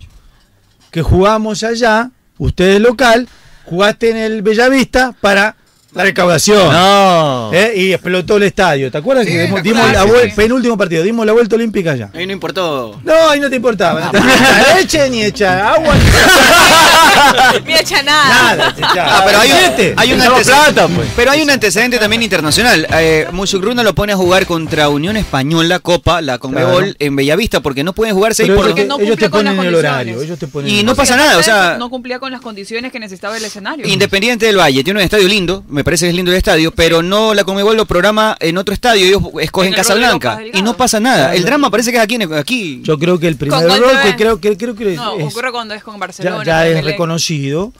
que 0.91 1.01
jugamos 1.01 1.63
allá, 1.63 2.11
ustedes 2.37 2.79
local, 2.79 3.27
jugaste 3.65 4.11
en 4.11 4.17
el 4.17 4.41
Bellavista 4.41 5.13
para 5.19 5.55
la 5.93 6.03
recaudación. 6.03 6.71
No. 6.71 7.51
¿Eh? 7.53 7.73
Y 7.75 7.93
explotó 7.93 8.37
el 8.37 8.43
estadio. 8.43 8.91
¿Te 8.91 8.97
acuerdas 8.97 9.25
que 9.25 9.43
dimos, 9.43 9.61
dimos 9.63 9.91
la 9.91 10.03
sí, 10.03 10.09
vuelta, 10.09 10.35
penúltimo 10.35 10.77
partido, 10.77 11.03
dimos 11.03 11.25
la 11.25 11.33
vuelta 11.33 11.55
olímpica 11.55 11.91
allá? 11.91 12.09
Ahí 12.13 12.25
no 12.25 12.33
importó. 12.33 12.99
No, 13.03 13.29
ahí 13.29 13.39
no 13.39 13.49
te 13.49 13.55
importaba. 13.55 13.99
No 14.01 14.11
te 14.11 14.19
ni 14.19 14.79
leche, 14.81 15.09
ni 15.09 15.23
echa 15.23 15.73
agua, 15.73 15.93
Ni 17.65 17.73
echa 17.73 18.01
nada. 18.03 18.73
Ah, 18.95 19.23
pero 19.25 19.39
hay 19.39 19.49
un, 19.51 19.55
hay 19.99 20.11
antecedente, 20.11 20.43
plata, 20.73 20.87
pues. 20.87 21.09
pero 21.15 21.31
hay 21.31 21.41
un 21.41 21.49
antecedente 21.49 21.97
también 21.99 22.21
internacional. 22.23 22.87
Eh, 22.93 23.27
Musugruna 23.31 23.83
lo 23.83 23.93
pone 23.95 24.13
a 24.13 24.15
jugar 24.17 24.45
contra 24.45 24.89
Unión 24.89 25.17
Española, 25.17 25.79
Copa, 25.79 26.21
la 26.21 26.37
Conmebol, 26.37 26.83
Claro. 26.83 26.95
en 26.99 27.15
Bellavista, 27.15 27.59
porque 27.61 27.83
no 27.83 27.93
pueden 27.93 28.15
jugar 28.15 28.33
seis 28.35 28.49
Pero 28.49 28.61
por 28.61 28.71
ellos, 28.71 28.87
no 28.87 28.99
ellos 28.99 29.17
te 29.17 29.29
con 29.29 29.39
ponen 29.39 29.53
el 29.53 29.57
condiciones. 29.57 29.91
horario. 29.91 30.21
Ellos 30.21 30.39
te 30.39 30.47
ponen 30.47 30.69
Y 30.71 30.79
el 30.79 30.85
no 30.85 30.95
pasa 30.95 31.15
nada, 31.15 31.37
o 31.37 31.43
sea, 31.43 31.75
No 31.77 31.89
cumplía 31.89 32.19
con 32.19 32.31
las 32.31 32.41
condiciones 32.41 32.91
que 32.91 32.99
necesitaba 32.99 33.37
el 33.37 33.45
escenario. 33.45 33.87
Independiente 33.87 34.45
del 34.45 34.57
Valle 34.57 34.83
tiene 34.83 34.99
un 34.99 35.03
estadio 35.03 35.27
lindo, 35.27 35.63
me 35.69 35.82
parece 35.83 36.05
que 36.05 36.09
es 36.09 36.15
lindo 36.15 36.31
el 36.31 36.37
estadio, 36.37 36.71
pero 36.71 37.01
no 37.03 37.33
la 37.33 37.43
Conmebol 37.43 37.75
lo 37.77 37.85
programa 37.85 38.35
en 38.39 38.57
otro 38.57 38.73
estadio, 38.73 39.05
ellos 39.05 39.21
escogen 39.41 39.67
En 39.67 39.73
el 39.73 39.77
Casablanca 39.77 40.39
y 40.53 40.61
no 40.61 40.75
pasa 40.77 40.99
nada. 40.99 41.35
El 41.35 41.43
drama 41.43 41.69
parece 41.69 41.91
que 41.91 41.97
es 41.97 42.03
aquí, 42.03 42.15
en- 42.15 42.33
aquí. 42.33 42.81
Yo 42.83 42.97
creo 42.99 43.19
que 43.19 43.27
el 43.27 43.35
primer 43.35 43.63
error 43.63 43.91
que 44.03 44.15
creo 44.15 44.39
que 44.39 44.57
creo 44.57 44.75
que 44.75 44.95
No, 44.95 45.17
es- 45.19 45.31
ocurre 45.33 45.51
cuando 45.51 45.73
es 45.73 45.83
con 45.83 45.99
Barcelona. 45.99 46.43
ya, 46.43 46.67
es 46.67 46.83
reconocido. 46.83 47.73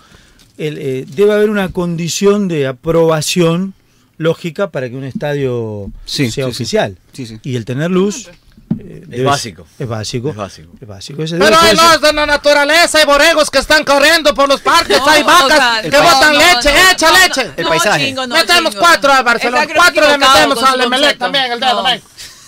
el, 0.58 0.78
eh, 0.78 1.06
debe 1.08 1.34
haber 1.34 1.50
una 1.50 1.70
condición 1.70 2.48
de 2.48 2.68
aprobación 2.68 3.74
lógica 4.18 4.70
para 4.70 4.88
que 4.88 4.96
un 4.96 5.04
estadio 5.04 5.90
Sí, 6.06 6.30
sea 6.30 6.46
sí, 6.46 6.52
oficial. 6.52 6.98
Sí, 7.12 7.26
sí. 7.26 7.40
Y 7.44 7.56
el 7.56 7.66
tener 7.66 7.90
luz 7.90 8.30
eh, 8.80 9.24
básico. 9.24 9.68
Es 9.78 9.88
básico. 9.88 10.30
Es 10.30 10.36
básico. 10.36 10.72
Es 10.82 10.88
básico. 10.88 11.24
Pero 11.40 11.58
hay 11.60 11.76
los 11.76 12.02
de 12.02 12.14
la 12.14 12.26
naturaleza, 12.26 13.00
hay 13.00 13.06
borregos 13.06 13.50
que 13.50 13.60
están 13.60 13.84
corriendo 13.84 14.34
por 14.34 14.48
los 14.48 14.62
parques, 14.62 14.98
No, 14.98 15.08
hay 15.08 15.22
o 15.22 15.26
vacas 15.26 15.58
sea, 15.58 15.82
que 15.82 15.98
botan 15.98 16.34
no, 16.34 16.40
leche, 16.40 16.74
no, 16.74 16.92
echa 16.92 17.10
no, 17.12 17.18
leche. 17.20 17.52
El 17.58 17.68
paisaje. 17.68 18.06
chingo, 18.06 18.28
no, 18.28 18.36
metemos 18.36 18.74
chingo. 18.74 18.86
cuatro 18.86 19.14
al 19.14 19.24
Barcelona, 19.24 19.68
cuatro 19.76 20.08
le 20.08 20.18
metemos 20.18 20.64
al 20.64 20.82
Emelec 20.82 21.18
también 21.18 21.52
el 21.52 21.60
dedo. 21.60 21.84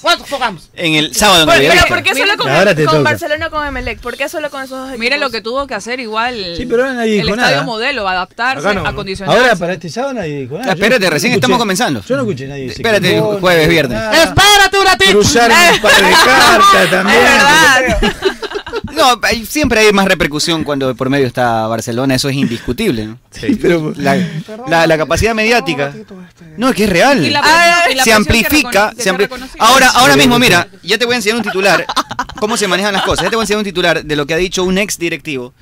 ¿Cuántos 0.06 0.30
jugamos? 0.30 0.70
En 0.76 0.93
el 0.93 1.16
sábado 1.16 1.41
en 1.41 1.47
Pero, 1.49 1.60
Bellavista. 1.62 1.88
¿por 1.88 2.03
qué 2.03 2.14
solo 2.14 2.38
con, 2.38 2.51
Ahora 2.51 2.76
te 2.76 2.86
con. 2.86 3.03
Barcelona 3.03 3.49
con 3.49 3.66
Emelec? 3.66 3.99
¿Por 4.01 4.16
qué 4.16 4.30
solo 4.30 4.51
con 4.51 4.62
esos 4.62 4.78
dos 4.78 4.88
equipos? 4.89 4.99
Mire 4.99 5.18
lo 5.18 5.32
que 5.32 5.41
tuvo 5.41 5.66
que 5.66 5.74
hacer 5.74 5.99
igual 5.99 6.53
Sí, 6.56 6.68
pero 6.68 6.84
ahora 6.84 6.93
nadie 6.93 7.16
el 7.22 7.24
dijo 7.24 7.34
estadio 7.36 7.56
nada. 7.56 7.66
modelo, 7.66 8.08
adaptarse, 8.08 8.68
no, 8.68 8.74
no. 8.84 8.88
acondicionarse. 8.88 9.41
Ahora 9.41 9.56
para 9.56 9.74
este 9.74 9.89
sábado 9.89 10.14
nadie 10.14 10.41
dijo 10.41 10.60
nada. 10.60 10.70
Ah, 10.70 10.74
espérate, 10.76 11.06
no 11.06 11.10
recién 11.10 11.32
escuché- 11.32 11.38
estamos 11.38 11.58
comenzando. 11.58 12.03
Yo 12.08 12.16
no 12.18 12.22
escuché 12.22 12.47
nadie 12.47 12.68
decir 12.68 12.86
Espérate, 12.86 13.18
no, 13.18 13.39
jueves, 13.39 13.68
viernes. 13.68 13.97
nada. 13.97 14.24
Espérate 14.24 14.78
un 14.80 14.86
ratito. 14.86 15.12
Cruzaron 15.12 15.58
un 15.74 15.82
par 15.82 15.95
de 15.95 16.12
cartas 16.12 16.89
también. 16.91 18.35
No, 19.14 19.20
hay- 19.24 19.45
siempre 19.45 19.80
hay 19.82 19.91
más 19.93 20.06
repercusión 20.08 20.64
cuando 20.64 20.93
por 20.95 21.10
medio 21.10 21.28
está 21.28 21.68
Barcelona, 21.68 22.16
eso 22.16 22.30
es 22.30 22.36
indiscutible. 22.36 23.06
¿no? 23.06 23.18
Pero 23.62 23.93
La, 23.97 24.16
la- 24.68 24.88
la 24.88 24.97
capacidad 24.97 25.34
mediática. 25.36 25.93
No, 26.58 26.70
es 26.70 26.76
que 26.76 26.86
es 26.86 26.89
real. 26.89 27.24
Y 27.26 27.30
la- 27.30 27.41
Ah, 27.43 27.86
y 27.91 27.95
la 27.95 28.03
se 28.03 28.14
amplifica. 28.14 28.93
se 28.97 29.12
ampli- 29.14 29.30
ahora, 29.60 29.89
ahora 29.89 30.16
mismo, 30.16 30.39
mira, 30.39 30.68
ya 30.84 30.97
te 30.97 31.06
voy 31.06 31.14
a 31.14 31.18
enseñar 31.18 31.38
un 31.38 31.43
titular. 31.43 31.86
Cómo 32.39 32.58
se 32.58 32.68
manejan 32.68 32.93
las 32.93 33.03
cosas. 33.03 33.24
Ya 33.24 33.30
te 33.30 33.36
voy 33.36 33.43
a 33.43 33.45
enseñar 33.45 33.60
un 33.60 33.66
titular 33.66 34.03
de 34.03 34.16
lo 34.16 34.26
que 34.26 34.34
ha 34.34 34.38
dicho 34.38 34.64
un 34.64 34.78
ex 34.78 34.97
directivo. 34.97 35.53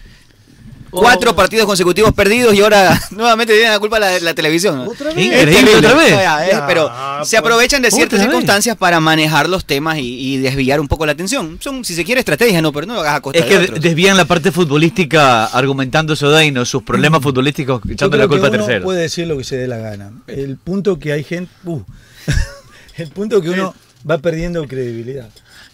Cuatro 1.00 1.36
partidos 1.36 1.66
consecutivos 1.66 2.14
perdidos 2.14 2.54
y 2.54 2.62
ahora 2.62 3.00
nuevamente 3.12 3.54
tienen 3.54 3.72
la 3.72 3.80
culpa 3.80 4.00
la, 4.00 4.20
la 4.20 4.34
televisión. 4.34 4.86
¿no? 4.86 4.92
vez? 4.92 5.18
Increíble, 5.18 5.76
otra 5.78 5.94
vez. 5.94 6.10
Ya, 6.12 6.46
eh, 6.46 6.50
Ya, 6.52 6.68
pero 6.68 6.92
se 7.26 7.38
aprovechan 7.38 7.82
de 7.82 7.90
ciertas 7.92 8.20
otra 8.20 8.28
vez. 8.28 8.32
circunstancias 8.34 8.78
para 8.78 9.00
manejar 9.00 9.50
los 9.50 9.66
temas 9.66 9.98
y, 9.98 10.34
y 10.34 10.38
desviar 10.38 10.80
un 10.80 10.88
poco 10.88 11.06
la 11.06 11.14
atención. 11.14 11.58
Son, 11.62 11.84
si 11.84 11.96
se 11.96 12.04
quiere, 12.06 12.20
estrategias, 12.20 12.62
no, 12.62 12.72
pero 12.72 12.86
no 12.86 12.94
lo 12.96 13.00
hagas 13.02 13.16
a 13.16 13.22
costa 13.22 13.40
Es 13.40 13.46
de 13.46 13.50
que 13.52 13.64
otros. 13.66 13.82
desvían 13.82 14.18
la 14.18 14.26
parte 14.26 14.52
futbolística 14.52 15.46
argumentando 15.46 16.16
Sodaino, 16.16 16.64
sus 16.66 16.84
problemas 16.84 17.22
futbolísticos, 17.22 17.82
Yo 17.86 17.94
echando 17.94 18.18
la 18.18 18.28
culpa 18.28 18.48
a 18.48 18.50
que 18.52 18.56
uno 18.58 18.66
terceros. 18.66 18.84
puede 18.86 19.02
decir 19.02 19.28
lo 19.28 19.38
que 19.38 19.44
se 19.44 19.58
dé 19.58 19.68
la 19.68 19.78
gana. 19.78 20.12
El 20.28 20.58
punto 20.58 21.00
que 21.00 21.12
hay 21.14 21.24
gente. 21.24 21.52
uh, 21.66 21.82
el 22.98 23.10
punto 23.10 23.42
que 23.42 23.50
uno 23.50 23.74
va 24.10 24.18
perdiendo 24.20 24.68
credibilidad. 24.68 25.30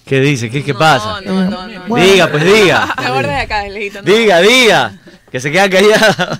¿Qué 0.09 0.19
dice? 0.19 0.49
¿Qué, 0.49 0.63
qué 0.63 0.73
pasa? 0.73 1.21
No, 1.21 1.47
no, 1.49 1.67
no. 1.67 1.87
no. 1.87 1.95
Diga, 1.95 2.31
pues 2.31 2.43
diga. 2.43 2.95
Desde 2.97 3.35
acá, 3.35 3.67
lejito. 3.67 4.01
¿no? 4.01 4.11
Diga, 4.11 4.41
diga. 4.41 4.99
Que 5.31 5.39
se 5.39 5.51
queda 5.51 5.69
callado. 5.69 6.39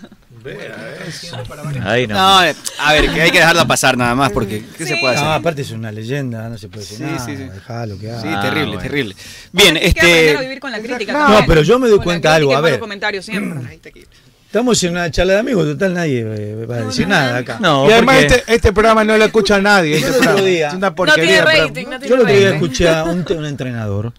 Ahí 1.86 2.08
no. 2.08 2.16
No, 2.16 2.44
eh, 2.44 2.56
a 2.80 2.94
ver, 2.94 3.14
que 3.14 3.22
hay 3.22 3.32
que 3.32 3.40
dejarla 3.40 3.66
pasar 3.66 3.98
nada 3.98 4.16
más, 4.16 4.32
porque 4.32 4.64
¿qué 4.78 4.86
se 4.86 4.96
puede 4.98 5.14
hacer? 5.16 5.26
No, 5.28 5.34
aparte 5.34 5.62
es 5.62 5.72
una 5.72 5.92
leyenda, 5.92 6.50
no 6.50 6.58
se 6.58 6.68
puede 6.68 6.82
decir 6.82 6.98
Sí, 6.98 7.04
nada. 7.04 7.20
sí, 7.26 7.36
sí. 7.38 7.44
Dejalo 7.44 8.00
que 8.00 8.10
haga. 8.12 8.22
Sí, 8.22 8.28
Ah, 8.32 8.42
terrible, 8.42 8.66
bueno. 8.76 8.82
terrible. 8.82 9.16
Bien, 9.52 9.76
que 9.76 9.88
aprender 9.90 10.06
a 10.16 10.32
este. 10.32 10.44
vivir 10.44 10.60
con 10.60 10.72
la 10.72 10.80
crítica 10.80 11.14
No, 11.14 11.20
también. 11.20 11.46
pero 11.48 11.62
yo 11.62 11.78
me 11.80 11.88
doy 11.88 11.98
Con 11.98 12.06
cuenta 12.06 12.30
de 12.30 12.36
algo, 12.38 12.56
a 12.56 12.62
ver. 12.62 12.80
comentarios 12.80 13.26
siempre. 13.26 13.80
Estamos 14.50 14.84
en 14.84 14.92
una 14.94 15.12
charla 15.12 15.34
de 15.34 15.40
amigos, 15.40 15.64
total 15.66 15.94
nadie 15.94 16.22
eh, 16.22 16.66
va 16.66 16.78
a 16.78 16.82
decir 16.86 17.08
nada 17.08 17.38
acá. 17.38 17.60
No, 17.62 17.88
y 17.88 17.94
además 17.94 18.16
porque- 18.24 18.36
este, 18.38 18.56
este 18.56 18.74
programa 18.74 19.04
no 19.04 19.16
lo 19.16 19.24
escucha 19.26 19.62
nadie. 19.62 20.00
Yo 20.00 20.08
Este 20.08 20.10
el 20.10 20.16
otro 20.16 20.24
programa. 20.24 20.48
día- 20.50 20.68
Es 20.70 20.74
una 20.74 20.90
No 20.90 21.06
tiene 21.14 21.28
pero- 21.44 21.46
rating, 21.46 21.86
no 21.86 21.92
Yo 21.92 22.00
tiene 22.00 22.06
el 22.08 22.14
otro 22.22 22.34
día 22.34 22.46
rating. 22.50 22.56
escuché 22.64 22.90
a 22.90 23.04
un, 23.04 23.26
un 23.38 23.46
entrenador 23.46 24.12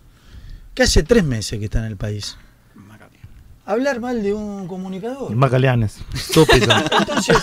que 0.73 0.85
hace 0.85 1.03
tres 1.03 1.25
meses 1.25 1.59
que 1.59 1.65
está 1.65 1.81
en 1.81 1.87
el 1.87 1.97
país. 1.97 2.37
Hablar 3.67 4.01
mal 4.01 4.23
de 4.23 4.33
un 4.33 4.67
comunicador. 4.69 5.35
Magallanes. 5.35 5.99
Estúpido. 6.15 6.67
Entonces, 7.01 7.37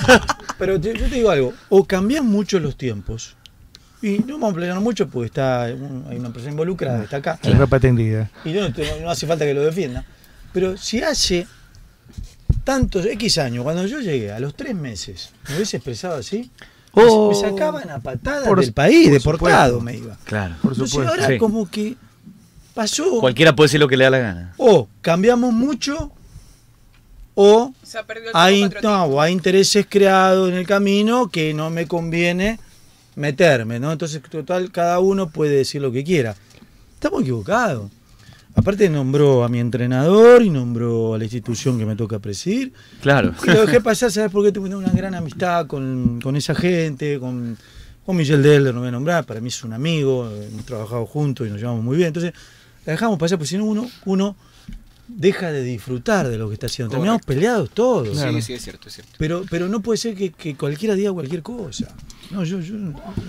pero 0.58 0.80
te- 0.80 0.94
yo 0.98 1.08
te 1.10 1.16
digo 1.16 1.30
algo, 1.30 1.54
o 1.70 1.86
cambian 1.86 2.26
mucho 2.26 2.58
los 2.60 2.76
tiempos, 2.78 3.36
y 4.02 4.20
no 4.20 4.34
vamos 4.36 4.52
a 4.52 4.56
pelear 4.56 4.80
mucho 4.80 5.08
porque 5.10 5.28
está 5.28 5.68
un- 5.74 6.06
hay 6.10 6.18
una 6.18 6.30
persona 6.32 6.52
involucrada, 6.52 7.04
está 7.04 7.18
acá, 7.18 7.40
El 7.44 7.58
repetendida. 7.58 8.30
y 8.46 8.52
yo 8.54 8.62
no, 8.68 8.74
no 9.02 9.10
hace 9.10 9.26
falta 9.28 9.44
que 9.46 9.54
lo 9.54 9.62
defienda, 9.64 10.04
pero 10.54 10.76
si 10.78 11.02
hace 11.02 11.48
tantos 12.68 13.06
X 13.06 13.38
años, 13.38 13.64
cuando 13.64 13.86
yo 13.88 14.02
llegué 14.02 14.30
a 14.34 14.42
los 14.42 14.54
tres 14.54 14.76
meses, 14.76 15.30
me 15.48 15.56
hubiese 15.56 15.78
expresado 15.78 16.18
así, 16.18 16.52
me- 16.94 17.04
Oh. 17.06 17.30
me 17.30 17.36
sacaban 17.36 17.90
a 17.90 18.00
patadas 18.00 18.46
Por- 18.46 18.60
del 18.60 18.74
país, 18.74 19.06
por 19.24 19.36
deportado 19.38 19.80
supuesto. 19.80 19.84
me 20.02 20.06
iba. 20.06 20.18
Claro. 20.26 20.56
Por 20.62 20.74
Entonces 20.74 20.92
supuesto. 20.92 21.14
ahora 21.14 21.28
Sí. 21.34 21.38
como 21.38 21.72
que 21.72 21.96
pasó, 22.74 23.22
Cualquiera 23.22 23.56
puede 23.56 23.68
decir 23.70 23.80
lo 23.80 23.88
que 23.88 23.96
le 23.96 24.04
da 24.04 24.10
la 24.10 24.20
gana. 24.20 24.54
o 24.58 24.90
cambiamos 25.02 25.54
mucho, 25.54 26.12
o 27.36 27.74
Se 27.84 28.00
hay, 28.34 28.70
no, 28.84 29.04
o 29.06 29.22
hay 29.22 29.32
intereses 29.32 29.86
creados 29.88 30.50
en 30.50 30.56
el 30.58 30.68
camino 30.68 31.30
que 31.30 31.54
no 31.54 31.70
me 31.70 31.88
conviene 31.88 32.60
meterme, 33.16 33.80
¿no? 33.80 33.94
Entonces, 33.94 34.22
total, 34.30 34.72
cada 34.74 35.00
uno 35.00 35.30
puede 35.30 35.56
decir 35.56 35.82
lo 35.82 35.92
que 35.94 36.04
quiera. 36.04 36.36
Estamos 36.96 37.22
equivocados. 37.22 37.90
Aparte 38.58 38.90
nombró 38.90 39.44
a 39.44 39.50
mi 39.50 39.60
entrenador 39.60 40.42
y 40.42 40.50
nombró 40.50 41.14
a 41.14 41.18
la 41.20 41.24
institución 41.24 41.78
que 41.78 41.86
me 41.86 41.96
toca 41.96 42.18
presidir. 42.18 42.74
Claro. 43.02 43.32
Y 43.44 43.52
lo 43.52 43.68
dejé 43.68 43.82
pasar, 43.82 44.12
¿sabes 44.12 44.32
por 44.32 44.44
qué? 44.44 44.52
Tuve 44.52 44.76
una 44.76 44.90
gran 44.90 45.14
amistad 45.14 45.68
con, 45.68 46.20
con 46.20 46.36
esa 46.36 46.56
gente, 46.56 47.20
con, 47.20 47.56
con 48.04 48.16
Michel 48.16 48.42
Deller, 48.42 48.74
no 48.74 48.80
voy 48.80 48.90
a 48.90 48.92
nombrar, 48.92 49.26
para 49.26 49.40
mí 49.42 49.50
es 49.50 49.64
un 49.64 49.74
amigo, 49.74 50.28
hemos 50.32 50.66
trabajado 50.66 51.06
juntos 51.06 51.46
y 51.46 51.52
nos 51.52 51.60
llevamos 51.60 51.84
muy 51.84 51.98
bien. 51.98 52.08
Entonces, 52.08 52.34
la 52.84 52.94
dejamos 52.94 53.20
pasar, 53.20 53.38
porque 53.38 53.50
si 53.50 53.58
no 53.60 53.66
uno, 53.66 53.88
uno 54.06 54.36
deja 55.08 55.52
de 55.52 55.62
disfrutar 55.62 56.28
de 56.28 56.40
lo 56.40 56.48
que 56.48 56.56
está 56.56 56.66
haciendo. 56.66 56.90
Terminamos 56.90 57.22
peleados 57.22 57.70
todos. 57.70 58.18
Sí, 58.18 58.42
sí, 58.42 58.54
es 58.54 58.64
cierto, 58.64 58.88
es 58.88 58.96
cierto. 58.96 59.14
Pero, 59.20 59.46
pero 59.52 59.70
no 59.70 59.82
puede 59.82 59.98
ser 59.98 60.16
que, 60.16 60.32
que 60.32 60.56
cualquiera 60.56 60.96
diga 60.96 61.14
cualquier 61.14 61.44
cosa. 61.44 61.94
No, 62.30 62.44
yo, 62.44 62.60
yo, 62.60 62.76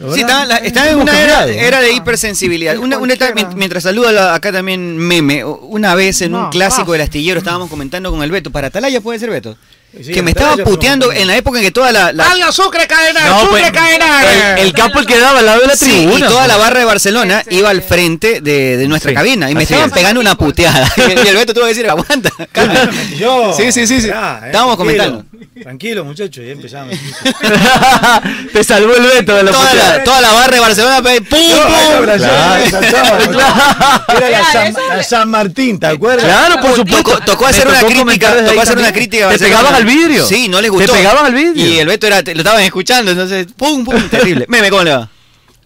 la 0.00 0.14
Sí, 0.14 0.20
está, 0.22 0.44
la- 0.44 0.56
está 0.56 0.90
en 0.90 0.98
una 0.98 1.22
era, 1.22 1.46
era 1.46 1.80
de 1.80 1.92
hipersensibilidad. 1.92 2.76
Una, 2.78 2.98
una 2.98 3.14
etapa- 3.14 3.34
mien- 3.34 3.54
mientras 3.56 3.84
saluda 3.84 4.10
la- 4.10 4.34
acá 4.34 4.50
también 4.52 4.96
Meme, 4.98 5.44
una 5.44 5.94
vez 5.94 6.20
en 6.22 6.34
un 6.34 6.50
clásico 6.50 6.92
del 6.92 7.02
astillero 7.02 7.38
estábamos 7.38 7.70
comentando 7.70 8.10
con 8.10 8.22
el 8.22 8.30
Beto, 8.32 8.50
para 8.50 8.68
Atalaya 8.68 9.00
puede 9.00 9.18
ser 9.20 9.30
Beto, 9.30 9.56
Sí, 10.04 10.12
que 10.12 10.22
me 10.22 10.30
estaba 10.32 10.54
puteando 10.58 11.10
en 11.12 11.26
la 11.26 11.34
época 11.36 11.58
en 11.58 11.64
que 11.64 11.70
toda 11.70 11.90
la... 11.90 12.12
la- 12.12 12.30
¡Ay, 12.30 12.42
Sucre 12.52 12.86
Cadenar! 12.86 13.26
No, 13.30 13.40
¡Sucre 13.40 13.60
pues, 13.62 13.72
Cadenar! 13.72 14.26
el, 14.58 14.66
el 14.66 14.72
campo 14.74 14.98
el 15.00 15.06
que 15.06 15.18
daba 15.18 15.38
al 15.40 15.46
lado 15.46 15.60
de 15.62 15.66
la 15.66 15.76
Sí, 15.76 15.86
tribuna. 15.86 16.26
y 16.26 16.28
toda 16.28 16.46
la 16.46 16.56
barra 16.58 16.78
de 16.80 16.84
Barcelona 16.84 17.42
iba 17.50 17.70
al 17.70 17.82
frente 17.82 18.40
de, 18.42 18.76
de 18.76 18.86
nuestra 18.86 19.10
Sí, 19.10 19.14
cabina 19.16 19.50
y 19.50 19.54
me 19.54 19.62
así 19.62 19.72
estaban 19.72 19.88
es. 19.90 19.94
pegando 19.96 20.20
una 20.20 20.36
puteada. 20.36 20.86
y 21.24 21.26
el 21.28 21.34
Beto 21.36 21.54
tuvo 21.54 21.64
que 21.64 21.70
decir, 21.70 21.88
aguanta, 21.88 22.30
calma. 22.52 22.88
Yo, 23.18 23.54
Sí, 23.56 23.72
sí, 23.72 23.86
sí, 23.86 24.00
sí. 24.02 24.08
Eh, 24.08 24.12
Estábamos 24.46 24.76
tranquilo, 24.76 24.76
comentando. 24.76 25.24
Tranquilo, 25.62 26.04
muchachos, 26.04 26.44
y 26.46 26.50
empezamos. 26.50 26.94
Te 28.52 28.62
salvó 28.64 28.94
el 28.94 29.02
Beto 29.02 29.34
de 29.36 29.42
la 29.44 29.50
Toda 29.52 29.74
la, 29.74 30.04
toda 30.04 30.20
la 30.20 30.32
barra 30.32 30.52
de 30.54 30.60
Barcelona, 30.60 31.02
¡pum, 31.02 31.24
pum! 31.24 31.38
Era 34.16 34.30
la 34.30 34.44
San, 34.52 34.74
la 34.96 35.02
San 35.02 35.28
Martín, 35.30 35.78
¿te 35.80 35.86
acuerdas? 35.86 36.24
Claro, 36.24 36.60
por 36.60 36.74
supuesto. 36.76 37.18
Tocó, 37.24 37.46
hacer 37.46 37.66
una 37.66 37.80
crítica, 37.80 38.44
tocó 38.44 38.60
hacer 38.60 38.78
una 38.78 38.92
crítica. 38.92 39.28
Te 39.30 39.38
pegaban 39.38 39.74
al 39.78 39.84
vidrio. 39.86 40.24
Sí, 40.26 40.48
no 40.48 40.60
les 40.60 40.70
gustó. 40.70 40.92
Te 40.92 40.98
pegaban 40.98 41.26
al 41.26 41.34
vidrio. 41.34 41.66
Y 41.66 41.78
el 41.78 41.86
Beto 41.88 42.06
era, 42.06 42.22
te- 42.22 42.34
lo 42.34 42.40
estaban 42.40 42.62
escuchando, 42.62 43.10
entonces, 43.10 43.46
pum, 43.56 43.84
pum, 43.84 44.08
terrible. 44.10 44.46
Meme, 44.48 44.70
¿cómo 44.70 44.82
le 44.84 44.94
va? 44.96 45.08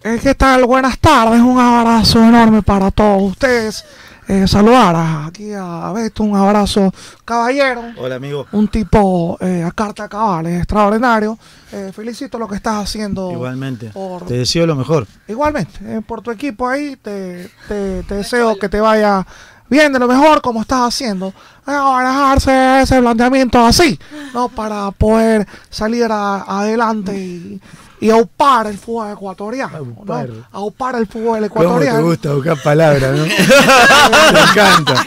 Eh, 0.03 0.19
¿Qué 0.21 0.35
tal? 0.35 0.65
Buenas 0.65 0.97
tardes, 0.99 1.39
un 1.41 1.59
abrazo 1.59 2.19
enorme 2.19 2.61
para 2.61 2.91
todos 2.91 3.21
ustedes. 3.31 3.85
Eh, 4.25 4.47
saludar 4.47 4.95
a- 4.95 5.25
aquí 5.25 5.51
a 5.53 5.91
Beto, 5.93 6.23
un 6.23 6.37
abrazo 6.37 6.93
caballero, 7.25 7.83
Hola, 7.97 8.15
amigo. 8.15 8.47
un 8.53 8.69
tipo 8.69 9.37
eh, 9.41 9.63
a 9.67 9.71
carta 9.71 10.07
cabal, 10.07 10.45
es 10.47 10.59
extraordinario. 10.59 11.37
Eh, 11.73 11.91
felicito 11.93 12.39
lo 12.39 12.47
que 12.47 12.55
estás 12.55 12.81
haciendo. 12.83 13.31
Igualmente. 13.33 13.87
Por- 13.87 14.25
Te 14.25 14.35
deseo 14.35 14.65
lo 14.65 14.75
mejor. 14.75 15.07
Igualmente, 15.27 15.77
eh, 15.83 16.01
por 16.07 16.21
tu 16.21 16.31
equipo 16.31 16.69
ahí, 16.69 16.95
te, 16.95 17.49
te- 17.67 18.03
te 18.03 18.15
deseo 18.15 18.57
que 18.57 18.69
te 18.69 18.79
vaya 18.79 19.25
bien 19.73 19.91
de 19.91 19.99
lo 19.99 20.07
mejor 20.07 20.41
como 20.41 20.61
estás 20.61 20.81
haciendo. 20.93 21.27
Eh, 21.67 21.71
manejarse 21.71 22.81
ese 22.81 22.99
planteamiento 23.01 23.65
así, 23.65 23.99
¿no? 24.33 24.47
Para 24.49 24.91
poder 24.91 25.47
salir 25.69 26.07
a- 26.11 26.43
adelante 26.43 27.17
y, 27.17 27.61
y 28.01 28.09
aupar 28.09 28.67
el 28.67 28.77
fútbol 28.77 29.11
ecuatoriano. 29.13 29.77
Aupar. 29.77 30.29
¿no? 30.29 30.45
Aupar 30.51 30.95
el 30.95 31.07
fútbol 31.07 31.25
¿Cómo 31.25 31.39
te 31.39 31.45
ecuatoriano. 31.65 32.01
gusta 32.03 32.33
buscar 32.33 32.61
palabras, 32.61 33.17
no? 33.17 33.25
Me 34.33 34.39
encanta. 34.51 35.05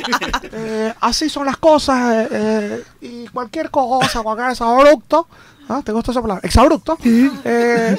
Eh, 0.52 0.94
así 1.00 1.28
son 1.28 1.46
las 1.46 1.58
cosas 1.58 2.12
eh, 2.14 2.28
eh, 2.32 2.84
y 3.02 3.26
cualquier 3.28 3.70
cosa, 3.70 4.22
cualquier 4.22 4.50
exabrupto, 4.50 5.28
¿ah? 5.68 5.80
¿te 5.84 5.92
gusta 5.92 6.10
esa 6.12 6.20
palabra? 6.22 6.40
Exabrupto, 6.44 6.98
eh, 7.04 7.96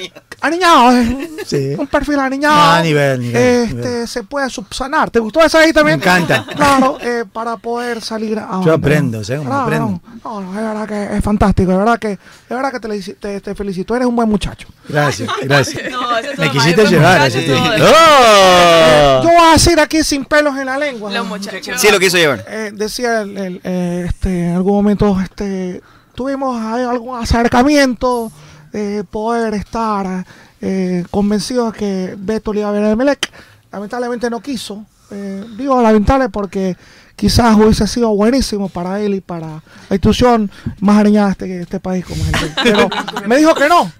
aniñado, 0.40 0.92
eh, 0.96 1.28
Sí. 1.44 1.74
un 1.78 1.86
perfil 1.86 2.18
aniñado, 2.20 2.54
Ah, 2.56 2.80
nivel, 2.82 3.20
nivel, 3.20 3.42
este, 3.64 3.74
nivel. 3.74 4.08
se 4.08 4.22
puede 4.22 4.48
subsanar. 4.50 5.10
¿Te 5.10 5.18
gustó 5.18 5.42
esa 5.42 5.60
ahí 5.60 5.72
también? 5.72 5.98
Me 5.98 6.04
encanta. 6.04 6.44
Claro, 6.54 6.98
eh, 7.00 7.24
para 7.32 7.56
poder 7.56 8.00
salir 8.02 8.38
a... 8.38 8.60
Yo 8.64 8.72
aprendo, 8.74 9.24
¿sabes 9.24 9.40
cómo 9.40 9.50
Claro, 9.50 9.64
aprendo? 9.64 10.00
No, 10.24 10.40
no, 10.40 10.50
es 10.50 10.56
verdad 10.64 10.88
que 10.88 11.16
es 11.16 11.24
fantástico, 11.24 11.72
de 11.72 11.78
verdad 11.78 11.98
que, 11.98 12.08
de 12.08 12.18
verdad 12.54 12.70
que 12.72 12.80
te, 12.80 12.88
le- 12.88 13.00
te, 13.14 13.40
te 13.40 13.54
felicito, 13.54 13.96
eres 13.96 14.06
un 14.06 14.14
buen 14.16 14.28
muchacho. 14.28 14.68
Gracias, 14.88 15.28
gracias. 15.42 15.82
No, 15.90 16.16
es 16.18 16.38
Me 16.38 16.50
quisiste 16.50 16.84
llevar 16.86 17.30
de- 17.32 17.54
¡Oh! 17.54 19.22
Yo 19.22 19.28
voy 19.28 19.48
a 19.48 19.52
decir 19.52 19.80
aquí 19.80 20.02
sin 20.04 20.24
pelos 20.24 20.56
en 20.56 20.66
la 20.66 20.78
lengua. 20.78 21.10
Los 21.12 21.26
muchachos. 21.26 21.80
Sí, 21.80 21.88
lo 21.90 21.98
quiso 21.98 22.16
llevar. 22.16 22.44
Eh, 22.48 22.70
decía 22.74 23.22
el- 23.22 23.36
el, 23.36 23.60
eh, 23.64 24.04
este, 24.08 24.48
en 24.50 24.54
algún 24.56 24.74
momento 24.74 25.18
este, 25.20 25.82
tuvimos 26.22 26.60
algún 26.60 27.16
acercamiento 27.16 28.32
de 28.72 29.04
poder 29.04 29.54
estar 29.54 30.26
eh, 30.60 31.04
convencidos 31.12 31.72
que 31.72 32.16
Beto 32.18 32.52
le 32.52 32.60
iba 32.60 32.68
a 32.70 32.72
ver 32.72 32.82
al 32.82 32.96
Melec. 32.96 33.30
Lamentablemente 33.70 34.28
no 34.28 34.40
quiso. 34.40 34.84
Eh, 35.12 35.44
digo 35.56 35.80
lamentable 35.80 36.28
porque 36.28 36.76
quizás 37.14 37.56
hubiese 37.56 37.86
sido 37.86 38.08
buenísimo 38.16 38.68
para 38.68 39.00
él 39.00 39.14
y 39.14 39.20
para 39.20 39.46
la 39.46 39.62
institución 39.94 40.50
más 40.80 40.98
ariñada 40.98 41.26
de 41.28 41.32
este, 41.32 41.60
este 41.62 41.78
país 41.80 42.04
como 42.04 42.20
es 42.24 42.42
el. 42.42 42.52
Pero 42.64 42.88
me 43.28 43.36
dijo 43.36 43.54
que 43.54 43.68
no. 43.68 43.92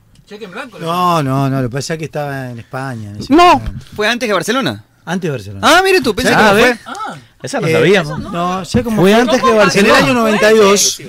No, 0.81 1.23
no, 1.23 1.49
no, 1.49 1.63
lo 1.63 1.69
que 1.71 1.73
pasa 1.77 1.93
es 1.95 1.99
que 2.01 2.07
estaba 2.07 2.51
en 2.51 2.59
España. 2.59 3.11
en 3.11 3.17
ese 3.19 3.33
No. 3.33 3.59
momento. 3.61 3.87
¿Fue 3.95 4.09
antes 4.09 4.27
que 4.27 4.33
Barcelona? 4.33 4.85
Antes 5.05 5.29
de 5.29 5.31
Barcelona. 5.31 5.61
Ah, 5.71 5.81
mire 5.85 6.01
tú, 6.01 6.15
pensé 6.17 6.33
¿Sabes 6.35 6.65
que 6.65 6.71
qué 6.73 6.77
fue. 6.85 6.95
fue? 6.95 7.19
Esa 7.45 7.61
no 7.61 7.67
Eh, 7.69 7.73
sabíamos. 7.73 8.19
No, 8.33 8.65
sé 8.65 8.83
cómo 8.83 9.01
Fue 9.01 9.13
fue. 9.13 9.21
antes 9.23 9.41
que 9.41 9.47
En 9.49 9.53
el 9.55 9.59
Barcelona. 9.59 9.99
año 9.99 10.15
92. 10.15 11.01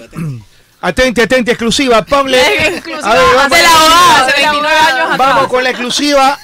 Atente, 0.82 1.24
atente, 1.24 1.52
exclusiva. 1.52 2.04
Ponle. 2.06 2.38
Exclusiva. 2.68 3.12
A 3.12 3.16
ver, 3.16 3.24
vamos, 3.36 3.52
Hace 3.52 3.64
la 3.64 3.70
abogada, 3.70 4.26
hace 4.26 4.42
29 4.42 4.78
años 4.78 5.02
atrás. 5.02 5.18
vamos 5.18 5.48
con 5.48 5.64
la 5.64 5.70
exclusiva. 5.72 6.40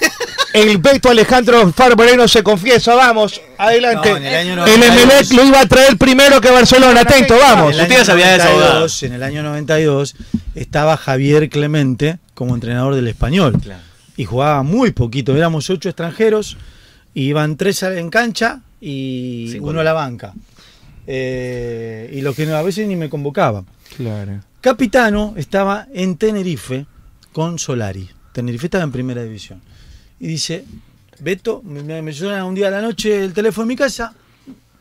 El 0.54 0.78
Beto 0.78 1.10
Alejandro 1.10 1.72
Faro 1.72 1.96
Moreno 1.96 2.28
se 2.28 2.44
confiesa. 2.44 2.96
Vamos, 2.96 3.42
adelante. 3.58 4.10
No, 4.10 4.18
en 4.18 4.26
el 4.26 4.36
año 4.36 4.50
el 4.52 4.58
92. 4.58 5.04
Emelec 5.04 5.32
lo 5.34 5.44
iba 5.46 5.60
a 5.62 5.66
traer 5.66 5.98
primero 5.98 6.42
que 6.42 6.52
Barcelona. 6.52 7.02
Atento, 7.02 7.38
vamos. 7.38 7.74
En 7.74 7.80
el 7.80 7.82
Usted 7.82 7.92
año 7.96 8.00
ya 8.00 8.06
sabía 8.06 8.28
de 8.28 8.36
esa 8.36 8.50
92, 8.50 9.04
En 9.04 9.14
el 9.14 9.24
año 9.24 9.44
92 9.44 10.16
estaba 10.56 10.98
Javier 10.98 11.50
Clemente 11.50 12.20
como 12.34 12.56
entrenador 12.56 12.96
del 12.96 13.08
español. 13.08 13.62
Y 14.18 14.26
jugaba 14.26 14.64
muy 14.64 14.92
poquito. 14.92 15.36
Éramos 15.36 15.70
ocho 15.70 15.88
extranjeros. 15.90 16.58
Y 17.14 17.28
iban 17.30 17.56
tres 17.56 17.82
en 17.84 18.10
cancha 18.10 18.60
y 18.82 19.58
uno 19.60 19.80
a 19.80 19.84
la 19.86 19.94
banca. 19.94 20.34
Eh, 21.08 22.10
y 22.14 22.22
los 22.22 22.36
que 22.36 22.46
no- 22.46 22.56
a 22.56 22.62
veces 22.62 22.88
ni 22.88 22.96
me 22.96 23.10
convocaban. 23.10 23.66
Claro. 23.96 24.42
Capitano 24.62 25.34
estaba 25.38 25.88
en 25.94 26.18
Tenerife 26.18 26.86
con 27.32 27.60
Solari. 27.60 28.10
Tenerife 28.34 28.66
estaba 28.68 28.84
en 28.84 28.92
primera 28.92 29.24
división. 29.24 29.62
Y 30.20 30.28
dice, 30.28 30.66
Beto, 31.20 31.62
me, 31.64 32.02
me- 32.02 32.14
suena 32.14 32.44
un 32.46 32.56
día 32.56 32.68
a 32.68 32.72
la 32.72 32.82
noche 32.82 33.24
el 33.24 33.34
teléfono 33.34 33.64
en 33.64 33.68
mi 33.70 33.76
casa. 33.76 34.14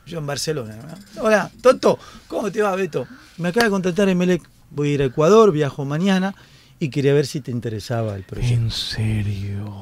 Yo 0.07 0.19
en 0.19 0.27
Barcelona. 0.27 0.77
¿no? 1.17 1.23
Hola, 1.23 1.51
Toto, 1.63 1.99
¿cómo 2.29 2.51
te 2.51 2.61
va, 2.63 2.75
Beto? 2.77 3.07
Me 3.39 3.49
acaba 3.49 3.65
de 3.65 3.71
contratar 3.71 4.09
Emelec. 4.09 4.43
Voy 4.71 4.91
a 4.91 4.95
ir 4.95 5.03
a 5.03 5.05
Ecuador, 5.07 5.53
viajo 5.53 5.85
mañana 5.85 6.35
y 6.81 6.89
quería 6.91 7.15
ver 7.15 7.27
si 7.27 7.41
te 7.41 7.51
interesaba 7.51 8.17
el 8.17 8.25
proyecto. 8.25 8.55
¿En 8.55 8.71
serio? 8.71 9.73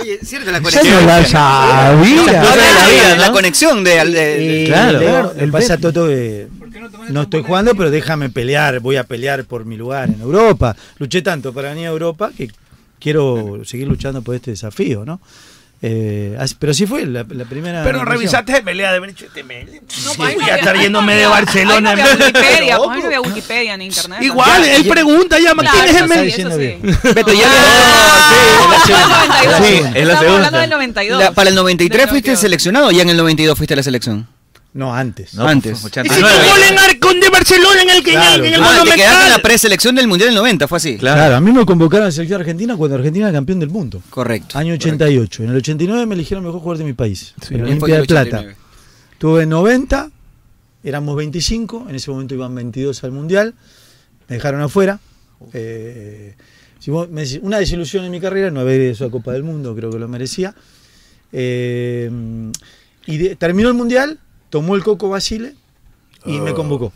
Oye, 0.00 0.18
cierto 0.24 0.50
la 0.50 0.60
conexión. 0.60 1.00
no 1.00 1.06
la 1.06 1.24
sabía. 1.26 1.92
De 1.92 2.32
la 2.32 2.88
vida, 2.88 3.16
¿no? 3.16 3.20
La 3.22 3.32
conexión 3.32 3.84
de, 3.84 4.04
de- 4.06 4.62
Y 4.62 4.66
Claro, 4.66 5.32
el 5.36 5.50
pasa. 5.50 5.76
Toto 5.78 6.06
que 6.08 6.48
no 7.10 7.22
estoy 7.22 7.42
jugando, 7.42 7.74
pero 7.74 7.90
déjame 7.90 8.30
pelear, 8.30 8.80
voy 8.80 8.96
a 8.96 9.04
pelear 9.04 9.44
por 9.44 9.64
mi 9.64 9.76
lugar 9.76 10.08
en 10.08 10.20
Europa. 10.20 10.76
Luché 10.98 11.22
tanto 11.22 11.52
para 11.52 11.70
venir 11.70 11.86
a 11.86 11.90
Europa 11.90 12.30
que 12.36 12.50
quiero 13.00 13.62
seguir 13.64 13.88
luchando 13.88 14.22
por 14.22 14.34
este 14.34 14.52
desafío, 14.52 15.04
¿no? 15.04 15.20
Eh, 15.84 16.38
pero 16.60 16.72
sí 16.72 16.86
fue 16.86 17.04
la, 17.06 17.26
la 17.28 17.44
primera. 17.44 17.82
Pero 17.82 18.04
revisaste 18.04 18.56
el 18.58 18.62
pelea 18.62 18.92
de 18.92 18.98
haber 18.98 19.10
hecho 19.10 19.24
este 19.26 19.42
mail. 19.42 19.80
No, 20.04 20.14
voy 20.14 20.28
ahí 20.28 20.36
no 20.36 20.44
a 20.46 20.56
estar 20.56 20.76
yéndome 20.76 21.16
de 21.16 21.26
Barcelona. 21.26 21.90
Ahí 21.90 21.96
no 21.96 22.24
Wikipedia, 22.24 22.76
pues, 22.78 22.98
no 23.00 23.06
había 23.06 23.20
Wikipedia 23.20 23.76
ni 23.76 23.86
internet. 23.86 24.22
Igual, 24.22 24.64
él 24.64 24.86
pregunta, 24.86 25.40
llama, 25.40 25.64
¿quién 25.70 25.84
es 25.84 25.96
el 25.96 26.02
sí, 26.32 26.44
mail? 26.44 26.96
sí. 27.02 27.08
Beto, 27.14 27.32
ya 27.32 27.48
Sí, 28.86 28.92
Sí, 29.64 29.82
es 29.94 30.06
la 30.06 30.18
segunda. 30.18 30.36
hablando 30.46 30.58
del 30.58 30.70
92. 30.70 31.18
La- 31.20 31.32
para 31.32 31.50
el 31.50 31.56
93 31.56 32.08
fuiste 32.08 32.36
seleccionado 32.36 32.86
o 32.86 32.90
ya 32.92 33.02
en 33.02 33.10
el 33.10 33.16
92 33.16 33.56
fuiste 33.56 33.74
a 33.74 33.76
la 33.76 33.82
selección. 33.82 34.28
No, 34.74 34.94
antes. 34.94 35.38
antes. 35.38 35.80
Y 35.84 35.84
si 35.84 35.90
tu 35.90 36.00
gol 36.00 36.62
en 36.70 36.78
Arcon 36.78 37.20
de 37.20 37.28
Barcelona 37.28 37.82
en 37.82 37.90
el 37.90 38.02
que 38.02 38.14
en 38.14 38.20
el- 38.22 38.44
en 38.46 38.54
el 38.54 38.54
Ah, 38.54 38.56
te 38.56 38.60
Monumental. 38.78 38.96
quedaste 38.96 39.26
en 39.26 39.32
la 39.32 39.38
preselección 39.42 39.94
del 39.94 40.08
Mundial 40.08 40.28
del 40.30 40.36
90, 40.36 40.66
fue 40.66 40.78
así. 40.78 40.96
Claro. 40.96 41.36
a 41.36 41.40
mí 41.40 41.52
me 41.52 41.66
convocaron 41.66 42.04
a 42.04 42.06
la 42.08 42.12
selección 42.12 42.40
argentina 42.40 42.74
cuando 42.76 42.96
Argentina 42.96 43.26
era 43.28 43.36
campeón 43.36 43.60
del 43.60 43.68
mundo. 43.68 44.02
Correcto. 44.08 44.56
Año 44.58 44.72
88. 44.74 45.42
En 45.44 45.50
el 45.50 45.56
89 45.56 46.06
me 46.06 46.14
eligieron 46.14 46.42
mejor 46.44 46.60
jugador 46.60 46.78
de 46.78 46.84
mi 46.84 46.94
país. 46.94 47.34
en 47.50 47.58
la 47.58 47.64
¿Quién 47.66 47.78
fue 47.80 47.92
Olimpia 47.92 48.00
de 48.00 48.06
Plata. 48.06 48.36
89? 48.38 48.56
Tuve 49.18 49.44
90, 49.46 50.10
éramos 50.82 51.16
25, 51.16 51.86
en 51.90 51.94
ese 51.94 52.10
momento 52.10 52.34
iban 52.34 52.54
22 52.54 53.04
al 53.04 53.12
Mundial, 53.12 53.54
me 54.28 54.36
dejaron 54.36 54.62
afuera. 54.62 55.00
Eh, 55.52 56.34
si 56.78 56.90
vos 56.90 57.10
me 57.10 57.22
decís, 57.24 57.40
una 57.42 57.58
desilusión 57.58 58.04
en 58.06 58.10
mi 58.10 58.20
carrera, 58.20 58.50
no 58.50 58.60
haber 58.60 58.80
ido 58.80 59.06
a 59.06 59.10
Copa 59.10 59.32
del 59.32 59.42
Mundo, 59.42 59.74
creo 59.76 59.90
que 59.90 59.98
lo 59.98 60.08
merecía. 60.08 60.54
Eh, 61.30 62.10
y 63.06 63.18
de- 63.18 63.36
terminó 63.36 63.68
el 63.68 63.74
Mundial, 63.74 64.18
tomó 64.52 64.76
el 64.76 64.84
Coco 64.84 65.08
Basile 65.08 65.54
y 66.26 66.38
me 66.38 66.52
convocó. 66.52 66.92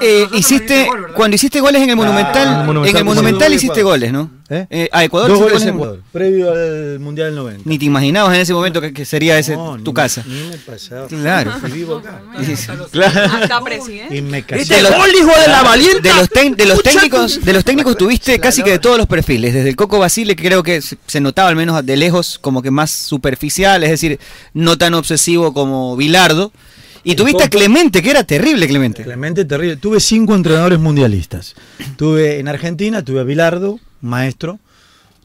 Eh, 0.00 0.26
hiciste, 0.32 0.86
cuando 1.14 1.34
hiciste 1.36 1.60
goles 1.60 1.82
en 1.82 1.90
el 1.90 1.96
Monumental, 1.96 2.46
en 2.48 2.60
el 2.60 2.66
Monumental 2.66 2.90
en 2.90 2.96
el 2.96 3.04
Monumental 3.04 3.38
pusimos 3.52 3.56
hiciste 3.62 3.80
Ecuador. 3.80 3.98
goles, 4.00 4.12
¿no? 4.12 4.30
¿Eh? 4.50 4.66
Eh, 4.68 4.88
a 4.92 5.04
Ecuador 5.04 5.28
Dos 5.30 5.38
hiciste 5.38 5.52
goles 5.54 5.68
en 5.68 5.74
Ecuador, 5.74 6.00
previo 6.12 6.52
al 6.52 6.98
Mundial 7.00 7.28
del 7.28 7.36
90. 7.36 7.62
Ni 7.64 7.78
te 7.78 7.84
imaginabas 7.86 8.34
en 8.34 8.40
ese 8.42 8.52
momento 8.52 8.80
que, 8.80 8.92
que 8.92 9.04
sería 9.04 9.38
ese 9.38 9.56
No, 9.56 9.78
tu 9.82 9.90
ni- 9.90 9.94
casa. 9.94 10.22
Ni 10.26 10.48
me 10.48 10.56
pasaba. 10.58 11.06
Claro. 11.08 11.52
Y 11.66 11.70
vivo 11.70 11.96
acá. 11.98 12.20
Claro. 12.90 13.44
Acá, 13.44 13.60
presidente. 13.62 14.16
Y 14.16 14.22
me 14.22 14.42
casé. 14.42 14.74
De 14.74 14.82
los, 14.82 14.90
de 14.90 15.48
la 15.48 15.62
valienta! 15.62 16.00
de 16.08 16.14
los, 16.14 16.28
tec- 16.30 16.56
de 16.56 16.66
los 16.66 16.82
técnicos, 16.82 17.44
de 17.44 17.52
los 17.52 17.64
técnicos 17.64 17.96
tuviste 17.96 18.38
casi 18.38 18.62
que 18.62 18.70
de 18.72 18.78
todos 18.78 18.98
los 18.98 19.06
perfiles, 19.06 19.54
desde 19.54 19.68
el 19.70 19.76
Coco 19.76 19.98
Basile 19.98 20.36
que 20.36 20.44
creo 20.44 20.62
que 20.62 20.82
se, 20.82 20.98
se 21.06 21.20
notaba 21.20 21.48
al 21.48 21.56
menos 21.56 21.84
de 21.84 21.96
lejos 21.96 22.38
como 22.40 22.62
que 22.62 22.70
más 22.70 22.90
superficial, 22.90 23.82
es 23.84 23.90
decir, 23.90 24.18
no 24.52 24.76
tan 24.78 24.94
obsesivo 24.94 25.52
como 25.54 25.96
Bilardo. 25.96 26.52
Y 27.04 27.14
tuviste 27.14 27.44
a 27.44 27.48
Clemente, 27.48 28.02
que 28.02 28.10
era 28.10 28.24
terrible 28.24 28.66
Clemente. 28.66 29.02
Clemente 29.04 29.44
terrible. 29.44 29.76
Tuve 29.76 30.00
cinco 30.00 30.34
entrenadores 30.34 30.78
mundialistas. 30.78 31.54
Tuve 31.96 32.38
en 32.38 32.48
Argentina, 32.48 33.04
tuve 33.04 33.20
a 33.20 33.24
Bilardo, 33.24 33.78
maestro. 34.00 34.58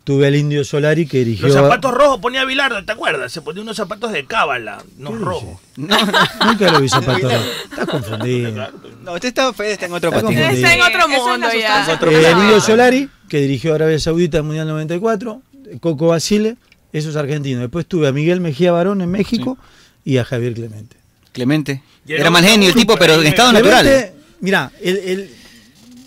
Tuve 0.03 0.25
al 0.27 0.35
Indio 0.35 0.63
Solari 0.63 1.05
que 1.05 1.19
dirigió. 1.19 1.45
Los 1.47 1.55
zapatos 1.55 1.93
rojos 1.93 2.19
ponía 2.19 2.43
Bilardo, 2.43 2.83
¿te 2.83 2.91
acuerdas? 2.91 3.31
Se 3.31 3.41
ponía 3.41 3.61
unos 3.61 3.77
zapatos 3.77 4.11
de 4.11 4.25
cábala, 4.25 4.83
no 4.97 5.11
rojos. 5.15 5.59
Nunca 5.77 6.71
lo 6.71 6.81
vi 6.81 6.89
zapatos 6.89 7.31
rojos. 7.31 7.47
Estás 7.69 7.85
confundido. 7.85 8.69
No, 9.03 9.13
usted 9.13 9.27
está, 9.29 9.53
Fede 9.53 9.73
está 9.73 9.85
en 9.85 9.93
otro 9.93 10.09
Está 10.09 10.21
patín. 10.23 10.37
confundido. 10.39 10.67
Está 10.67 10.73
en 10.73 10.81
otro 10.81 10.99
Esa 10.99 11.15
es 11.15 11.23
mundo 11.23 11.47
ya. 11.59 11.85
sustancia 11.85 12.09
Eh, 12.09 12.31
el 12.31 12.37
Indio 12.39 12.59
Solari, 12.61 13.09
que 13.27 13.37
dirigió 13.41 13.75
Arabia 13.75 13.99
Saudita 13.99 14.37
en 14.37 14.41
el 14.41 14.45
Mundial 14.47 14.67
94. 14.67 15.41
Coco 15.79 16.07
Basile, 16.07 16.55
esos 16.91 17.15
argentinos. 17.15 17.61
Después 17.61 17.85
tuve 17.85 18.07
a 18.07 18.11
Miguel 18.11 18.41
Mejía 18.41 18.71
Barón 18.71 19.01
en 19.01 19.11
México 19.11 19.59
y 20.03 20.17
a 20.17 20.25
Javier 20.25 20.55
Clemente. 20.55 20.97
Clemente. 21.31 21.83
Era 22.07 22.21
era 22.21 22.29
mal 22.29 22.43
genio 22.43 22.69
el 22.69 22.75
tipo, 22.75 22.95
pero 22.97 23.21
en 23.21 23.27
estado 23.27 23.51
Clemente, 23.51 23.75
natural. 23.75 24.11
Mirá, 24.41 24.71
el, 24.81 24.97
el- 24.97 25.29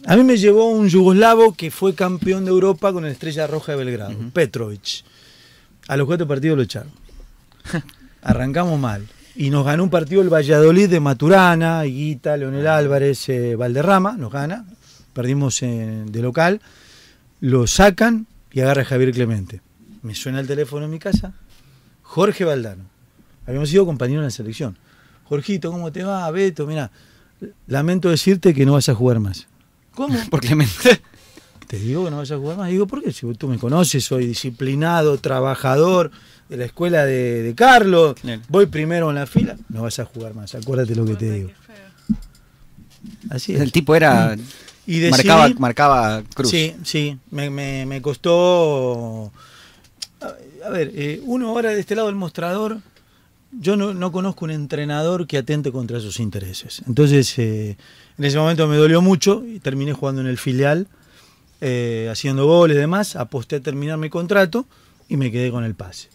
a 0.04 0.16
mí 0.16 0.24
me 0.24 0.36
llevó 0.36 0.68
un 0.70 0.88
yugoslavo 0.88 1.54
que 1.54 1.70
fue 1.70 1.94
campeón 1.94 2.44
de 2.44 2.50
Europa 2.50 2.92
con 2.92 3.04
la 3.04 3.10
Estrella 3.10 3.46
Roja 3.46 3.72
de 3.72 3.78
Belgrado, 3.84 4.16
Petrovic. 4.32 5.04
A 5.86 5.96
los 5.96 6.06
cuatro 6.06 6.26
partidos 6.26 6.56
lo 6.56 6.62
echaron. 6.64 6.90
Arrancamos 8.22 8.78
mal. 8.80 9.06
Y 9.34 9.50
nos 9.50 9.64
ganó 9.64 9.84
un 9.84 9.90
partido 9.90 10.20
el 10.22 10.28
Valladolid 10.28 10.88
de 10.90 11.00
Maturana, 11.00 11.86
Higuita, 11.86 12.36
Leonel 12.36 12.66
Álvarez, 12.66 13.28
eh, 13.28 13.56
Valderrama, 13.56 14.12
nos 14.16 14.30
gana. 14.32 14.64
Perdimos 15.12 15.62
eh, 15.62 16.02
de 16.06 16.20
local. 16.22 16.60
Lo 17.40 17.66
sacan 17.66 18.26
y 18.52 18.60
agarra 18.60 18.82
a 18.82 18.84
Javier 18.84 19.12
Clemente. 19.12 19.60
Me 20.02 20.14
suena 20.14 20.40
el 20.40 20.46
teléfono 20.46 20.84
en 20.84 20.90
mi 20.90 20.98
casa. 20.98 21.32
Jorge 22.02 22.44
Valdano. 22.44 22.84
Habíamos 23.46 23.70
sido 23.70 23.86
compañeros 23.86 24.20
en 24.22 24.26
la 24.26 24.30
selección. 24.30 24.76
Jorgito, 25.32 25.72
¿cómo 25.72 25.90
te 25.90 26.04
va? 26.04 26.30
Beto, 26.30 26.66
mira, 26.66 26.90
lamento 27.66 28.10
decirte 28.10 28.52
que 28.52 28.66
no 28.66 28.74
vas 28.74 28.90
a 28.90 28.94
jugar 28.94 29.18
más. 29.18 29.46
¿Cómo? 29.94 30.14
Por 30.30 30.40
Clemente. 30.40 31.00
Te 31.66 31.78
digo 31.78 32.04
que 32.04 32.10
no 32.10 32.18
vas 32.18 32.30
a 32.30 32.36
jugar 32.36 32.58
más. 32.58 32.68
Digo, 32.68 32.86
¿por 32.86 33.02
qué? 33.02 33.12
Si 33.14 33.26
tú 33.36 33.48
me 33.48 33.56
conoces, 33.58 34.04
soy 34.04 34.26
disciplinado, 34.26 35.16
trabajador 35.16 36.10
de 36.50 36.58
la 36.58 36.66
escuela 36.66 37.06
de, 37.06 37.42
de 37.42 37.54
Carlos, 37.54 38.14
voy 38.50 38.66
primero 38.66 39.08
en 39.08 39.14
la 39.16 39.24
fila, 39.26 39.56
no 39.70 39.80
vas 39.80 39.98
a 40.00 40.04
jugar 40.04 40.34
más. 40.34 40.54
Acuérdate 40.54 40.94
lo 40.94 41.06
que 41.06 41.14
te 41.14 41.30
digo. 41.30 41.50
Así 43.30 43.54
es. 43.54 43.60
El 43.62 43.72
tipo 43.72 43.94
era. 43.94 44.36
Y 44.86 44.98
decidí- 45.00 45.10
marcaba, 45.12 45.48
marcaba 45.58 46.22
cruz. 46.34 46.50
Sí, 46.50 46.74
sí, 46.84 47.16
me, 47.30 47.48
me- 47.48 47.86
me 47.86 48.02
costó... 48.02 49.32
A, 50.20 50.66
a 50.66 50.70
ver, 50.70 50.90
eh, 50.94 51.22
uno 51.24 51.48
ahora 51.48 51.70
de 51.70 51.80
este 51.80 51.94
lado 51.94 52.08
del 52.08 52.16
mostrador, 52.16 52.78
yo 53.52 53.76
no, 53.76 53.92
no 53.92 54.12
conozco 54.12 54.44
un 54.46 54.50
entrenador 54.50 55.26
que 55.26 55.38
atente 55.38 55.70
contra 55.70 56.00
sus 56.00 56.20
intereses. 56.20 56.82
Entonces, 56.86 57.38
eh, 57.38 57.76
en 58.18 58.24
ese 58.24 58.38
momento 58.38 58.66
me 58.66 58.76
dolió 58.76 59.02
mucho 59.02 59.44
y 59.46 59.58
terminé 59.60 59.92
jugando 59.92 60.22
en 60.22 60.26
el 60.26 60.38
filial, 60.38 60.88
eh, 61.60 62.08
haciendo 62.10 62.46
goles 62.46 62.76
y 62.76 62.80
demás, 62.80 63.14
aposté 63.14 63.56
a 63.56 63.60
terminar 63.60 63.98
mi 63.98 64.08
contrato 64.08 64.66
y 65.08 65.16
me 65.16 65.30
quedé 65.30 65.50
con 65.50 65.64
el 65.64 65.74
pase. 65.74 66.08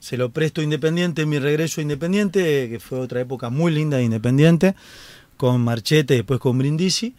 Se 0.00 0.16
lo 0.16 0.30
presto 0.30 0.62
Independiente 0.62 1.22
en 1.22 1.28
mi 1.28 1.38
regreso 1.38 1.80
a 1.80 1.82
Independiente, 1.82 2.68
que 2.68 2.80
fue 2.80 2.98
otra 2.98 3.20
época 3.20 3.50
muy 3.50 3.72
linda 3.72 3.98
de 3.98 4.04
Independiente, 4.04 4.74
con 5.36 5.60
Marchete 5.60 6.14
después 6.14 6.40
con 6.40 6.58
Brindisi. 6.58 7.14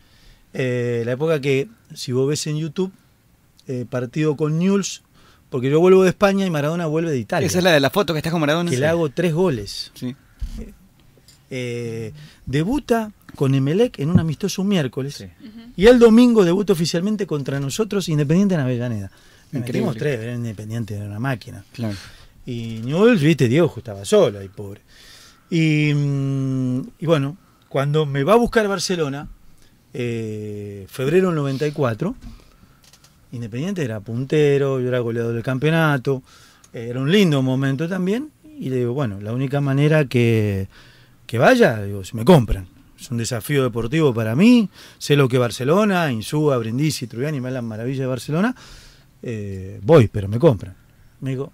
Eh, 0.54 1.04
la 1.06 1.12
época 1.14 1.40
que, 1.40 1.68
si 1.94 2.12
vos 2.12 2.28
ves 2.28 2.48
en 2.48 2.58
YouTube, 2.58 2.92
partido 3.90 4.36
con 4.38 4.60
Newell's, 4.60 5.02
porque 5.56 5.70
yo 5.70 5.80
vuelvo 5.80 6.04
de 6.04 6.10
España 6.10 6.46
y 6.46 6.50
Maradona 6.50 6.86
vuelve 6.86 7.12
de 7.12 7.18
Italia. 7.18 7.48
Esa 7.48 7.60
es 7.60 7.64
la 7.64 7.72
de 7.72 7.80
la 7.80 7.90
foto 7.90 8.12
que 8.12 8.20
estás 8.20 8.34
con 8.34 8.42
Maradona. 8.42 8.70
Que 8.70 8.76
le 8.76 8.88
hago 8.88 9.10
tres 9.10 9.34
goles. 9.34 9.90
Sí. 9.94 10.14
Eh, 11.50 12.12
debuta 12.46 13.14
con 13.38 13.56
Emelec 13.56 14.00
en 14.00 14.10
un 14.10 14.20
amistoso 14.20 14.64
un 14.64 14.68
miércoles 14.68 15.26
y 15.78 15.86
el 15.86 15.98
domingo 15.98 16.44
debuta 16.44 16.74
oficialmente 16.74 17.26
contra 17.26 17.58
nosotros 17.62 18.10
Independiente 18.10 18.56
en 18.56 18.60
Avellaneda. 18.60 19.12
Me 19.54 19.60
Increíble. 19.60 19.88
metimos 19.92 19.96
tres, 19.96 20.20
era 20.20 20.36
Independiente, 20.36 20.94
era 20.94 21.06
una 21.06 21.20
máquina. 21.20 21.64
Claro. 21.72 21.96
Y 22.46 22.82
Newell's, 22.84 23.22
viste, 23.22 23.48
Diego 23.48 23.74
estaba 23.78 24.04
solo 24.04 24.40
ahí, 24.40 24.50
pobre. 24.50 24.82
Y, 25.50 25.94
mm, 25.94 26.82
y 27.00 27.06
bueno, 27.06 27.38
cuando 27.70 28.06
me 28.06 28.26
va 28.26 28.34
a 28.34 28.38
buscar 28.38 28.68
Barcelona, 28.68 29.30
eh, 29.94 30.86
febrero 30.90 31.28
del 31.28 31.38
94, 31.38 32.14
Independiente 33.36 33.84
era 33.84 34.00
puntero, 34.00 34.80
yo 34.80 34.88
era 34.88 35.00
goleador 35.00 35.34
del 35.34 35.44
campeonato, 35.44 36.24
eh, 36.74 36.88
era 36.90 37.00
un 37.00 37.12
lindo 37.12 37.42
momento 37.42 37.88
también. 37.88 38.30
Y 38.60 38.70
le 38.70 38.78
digo, 38.78 38.94
bueno, 38.94 39.20
la 39.20 39.34
única 39.34 39.60
manera 39.62 40.06
que, 40.06 40.68
que 41.28 41.38
vaya, 41.38 41.82
digo, 41.84 42.04
si 42.04 42.16
me 42.16 42.24
compran. 42.24 42.68
Es 43.00 43.12
un 43.12 43.18
desafío 43.18 43.62
deportivo 43.64 44.14
para 44.14 44.36
mí, 44.36 44.70
sé 44.98 45.16
lo 45.18 45.28
que 45.28 45.38
Barcelona, 45.38 46.12
Insúa, 46.12 46.58
Brindisi, 46.58 47.08
Trubiani, 47.08 47.42
me 47.42 47.50
hablan 47.50 47.66
maravilla 47.66 48.02
de 48.02 48.08
Barcelona, 48.08 48.56
eh, 49.22 49.80
voy, 49.84 50.08
pero 50.08 50.28
me 50.30 50.40
compran. 50.40 50.74
Me 51.20 51.32
digo, 51.32 51.52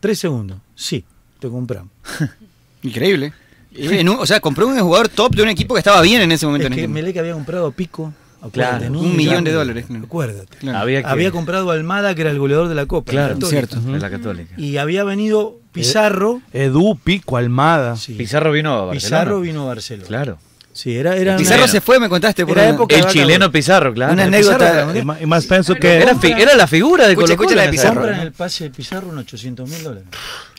tres 0.00 0.18
segundos, 0.18 0.58
sí, 0.74 1.04
te 1.38 1.48
compramos. 1.48 1.92
Increíble. 2.82 3.32
Y 3.70 3.86
en 3.88 4.08
un- 4.08 4.16
o 4.18 4.26
sea, 4.26 4.40
compró 4.40 4.66
un 4.66 4.78
jugador 4.80 5.08
top 5.10 5.34
de 5.36 5.42
un 5.42 5.50
equipo 5.50 5.74
que 5.74 5.80
estaba 5.80 6.00
bien 6.00 6.22
en 6.22 6.32
ese 6.32 6.46
momento. 6.46 6.66
Es 6.68 6.70
en 6.72 6.74
que 6.76 6.80
este- 6.84 6.92
Melec 6.92 7.16
había 7.18 7.34
comprado 7.34 7.70
Pico, 7.70 8.12
Acuérdate, 8.40 8.78
Claro, 8.86 8.90
¿no? 8.94 9.00
un 9.00 9.16
millón 9.16 9.42
de 9.44 9.52
dólares, 9.52 9.86
claro. 9.88 10.04
Acuérdate. 10.04 10.56
Claro. 10.58 10.78
Había 10.78 11.02
que- 11.02 11.08
Había 11.08 11.30
comprado 11.32 11.70
a 11.70 11.74
Almada, 11.74 12.14
que 12.14 12.20
era 12.22 12.30
el 12.30 12.38
goleador 12.38 12.68
de 12.68 12.74
la 12.74 12.86
Copa. 12.86 13.10
Claro, 13.10 13.36
la 13.40 13.46
cierto. 13.48 13.80
De 13.80 13.98
la 13.98 14.10
Católica. 14.10 14.54
Y 14.56 14.76
había 14.76 15.02
venido 15.04 15.58
Pizarro. 15.72 16.40
Edu, 16.52 16.96
Pico, 17.02 17.36
Almada. 17.36 17.96
Pizarro 18.16 18.52
vino 18.52 18.72
a 18.74 18.84
Barcelona. 18.86 18.94
Pizarro 19.24 19.40
vino 19.40 19.62
a 19.62 19.66
Barcelona. 19.66 20.06
Claro. 20.08 20.38
Sí, 20.72 20.94
era, 20.96 21.16
era 21.16 21.36
Pizarro 21.36 21.64
una- 21.64 21.72
se 21.72 21.80
fue, 21.80 21.98
me 21.98 22.08
contaste. 22.08 22.46
Por 22.46 22.56
Era 22.56 22.68
una- 22.68 22.74
época 22.76 22.94
El 22.94 23.00
vaca- 23.00 23.12
chileno 23.12 23.50
Pizarro, 23.50 23.92
claro. 23.92 24.12
Una 24.12 24.24
anécdota. 24.24 24.58
Pizarro 24.58 24.96
Y 24.98 25.02
más, 25.04 25.20
y 25.22 25.26
más 25.26 25.46
pienso 25.46 25.74
que. 25.74 25.96
Era, 25.96 26.12
era 26.38 26.54
la 26.54 26.66
figura 26.68 27.08
de 27.08 27.16
Colo 27.16 27.26
escucha 27.32 27.56
la 27.56 27.62
de 27.62 27.68
Pizarro. 27.70 27.94
Compran 28.02 28.20
el 28.20 28.30
pase 28.32 28.64
de 28.64 28.70
Pizarro 28.70 29.10
en 29.10 29.18
800 29.18 29.68
mil 29.68 29.82
dólares. 29.82 30.06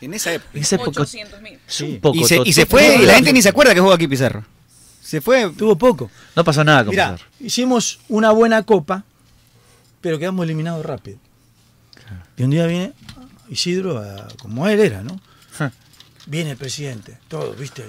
En 0.02 0.14
esa 0.14 0.34
época. 0.34 0.60
Esa 0.60 0.76
época. 0.76 1.06
Sí. 1.66 1.84
un 1.84 2.00
poco 2.02 2.18
Y 2.18 2.26
se, 2.26 2.42
y 2.44 2.52
se 2.52 2.66
fue 2.66 2.98
y 3.02 3.06
la 3.06 3.14
gente 3.14 3.32
ni 3.32 3.42
se 3.42 3.48
acuerda 3.48 3.74
que 3.74 3.80
jugó 3.80 3.94
aquí 3.94 4.10
Pizarro. 4.10 4.44
Se 5.10 5.22
fue. 5.22 5.50
Tuvo 5.58 5.76
poco. 5.76 6.12
No 6.36 6.44
pasó 6.44 6.64
nada 6.64 6.84
con 6.86 6.92
Mirá, 6.92 7.14
Pizarro. 7.16 7.30
hicimos 7.40 8.00
una 8.10 8.30
buena 8.32 8.62
copa, 8.64 9.04
pero 10.02 10.20
quedamos 10.20 10.44
eliminados 10.46 10.86
rápido. 10.86 11.18
Y 12.38 12.44
un 12.44 12.52
día 12.52 12.66
viene 12.68 12.94
Isidro, 13.50 13.98
a- 13.98 14.28
como 14.40 14.68
él 14.68 14.80
era, 14.80 15.02
¿no? 15.02 15.20
Viene 16.28 16.52
el 16.52 16.58
presidente, 16.58 17.18
todo, 17.28 17.54
¿viste? 17.54 17.84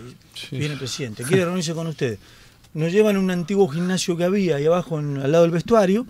Viene 0.51 0.73
el 0.73 0.79
presidente, 0.79 1.23
quiere 1.29 1.45
reunirse 1.45 1.75
con 1.75 1.87
ustedes. 1.89 2.19
Nos 2.73 2.91
llevan 2.91 3.17
a 3.17 3.19
un 3.19 3.31
antiguo 3.31 3.69
gimnasio 3.69 4.17
que 4.17 4.25
había 4.25 4.57
ahí 4.57 4.65
abajo, 4.65 4.99
en- 4.99 5.19
al 5.19 5.31
lado 5.31 5.43
del 5.45 5.51
vestuario, 5.53 6.07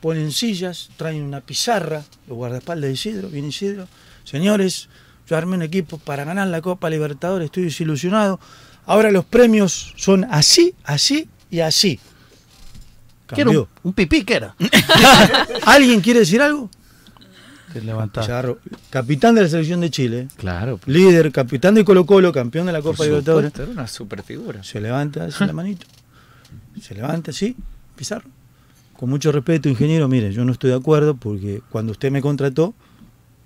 ponen 0.00 0.32
sillas, 0.32 0.88
traen 0.96 1.22
una 1.22 1.42
pizarra, 1.42 2.02
los 2.26 2.36
guardaespaldas 2.38 2.88
de 2.88 2.92
Isidro, 2.94 3.28
viene 3.28 3.48
Isidro. 3.48 3.86
Señores, 4.24 4.88
yo 5.28 5.36
armé 5.36 5.56
un 5.56 5.62
equipo 5.62 5.98
para 5.98 6.24
ganar 6.24 6.46
la 6.48 6.62
Copa 6.62 6.88
Libertadores, 6.88 7.46
estoy 7.46 7.64
desilusionado. 7.64 8.40
Ahora 8.86 9.10
los 9.10 9.24
premios 9.24 9.92
son 9.96 10.24
así, 10.30 10.74
así 10.84 11.28
y 11.50 11.60
así. 11.60 11.98
¿Qué 13.34 13.40
era 13.40 13.50
un, 13.50 13.56
Cambió. 13.56 13.68
un 13.82 13.92
pipí, 13.94 14.24
¿qué 14.24 14.34
era? 14.34 14.54
¿Alguien 15.66 16.00
quiere 16.00 16.20
decir 16.20 16.40
algo? 16.42 16.68
Pizarro, 18.12 18.58
capitán 18.90 19.34
de 19.34 19.42
la 19.42 19.48
selección 19.48 19.80
de 19.80 19.90
Chile, 19.90 20.28
Claro. 20.36 20.78
líder, 20.86 21.32
capitán 21.32 21.74
de 21.74 21.84
Colo 21.84 22.06
Colo, 22.06 22.32
campeón 22.32 22.66
de 22.66 22.72
la 22.72 22.80
Copa 22.80 23.04
Libertadores. 23.04 23.52
Era 23.56 23.64
una 23.68 23.88
super 23.88 24.22
figura. 24.22 24.62
Se 24.62 24.80
levanta, 24.80 25.24
hace 25.24 25.44
la 25.44 25.52
manito. 25.52 25.84
Se 26.80 26.94
levanta 26.94 27.32
así, 27.32 27.56
Pizarro. 27.96 28.28
Con 28.96 29.10
mucho 29.10 29.32
respeto, 29.32 29.68
ingeniero, 29.68 30.06
mire, 30.06 30.32
yo 30.32 30.44
no 30.44 30.52
estoy 30.52 30.70
de 30.70 30.76
acuerdo 30.76 31.16
porque 31.16 31.62
cuando 31.68 31.90
usted 31.90 32.12
me 32.12 32.22
contrató 32.22 32.74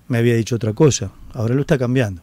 me 0.09 0.18
había 0.18 0.34
dicho 0.34 0.57
otra 0.57 0.74
cosa. 0.74 1.11
Ahora 1.32 1.55
lo 1.55 1.62
está 1.62 1.78
cambiando. 1.78 2.20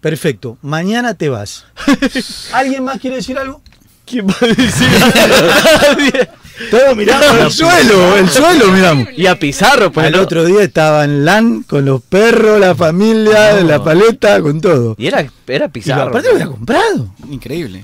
Perfecto, 0.00 0.58
mañana 0.62 1.14
te 1.14 1.28
vas. 1.28 1.64
¿Alguien 2.52 2.84
más 2.84 3.00
quiere 3.00 3.16
decir 3.16 3.36
algo? 3.38 3.60
¿Quién 4.06 4.26
va 4.26 4.34
a 4.40 4.46
decir 4.46 4.88
Todos 6.70 6.96
miramos 6.96 7.36
el 7.40 7.50
suelo, 7.52 8.16
el 8.16 8.28
suelo 8.28 8.72
miramos. 8.72 9.06
Y 9.16 9.26
a 9.26 9.38
Pizarro, 9.38 9.92
pues. 9.92 10.06
Al 10.06 10.12
no- 10.14 10.22
otro 10.22 10.44
día 10.44 10.62
estaba 10.62 11.04
en 11.04 11.24
LAN 11.24 11.62
con 11.62 11.84
los 11.84 12.02
perros, 12.02 12.58
la 12.58 12.74
familia, 12.74 13.60
No. 13.60 13.68
la 13.68 13.84
paleta, 13.84 14.40
con 14.40 14.60
todo. 14.60 14.96
Y 14.98 15.06
era, 15.06 15.24
era 15.46 15.66
Y 15.66 15.68
Pizarro. 15.68 16.08
aparte 16.08 16.28
lo 16.28 16.34
había 16.34 16.46
comprado. 16.48 17.14
Increíble. 17.30 17.82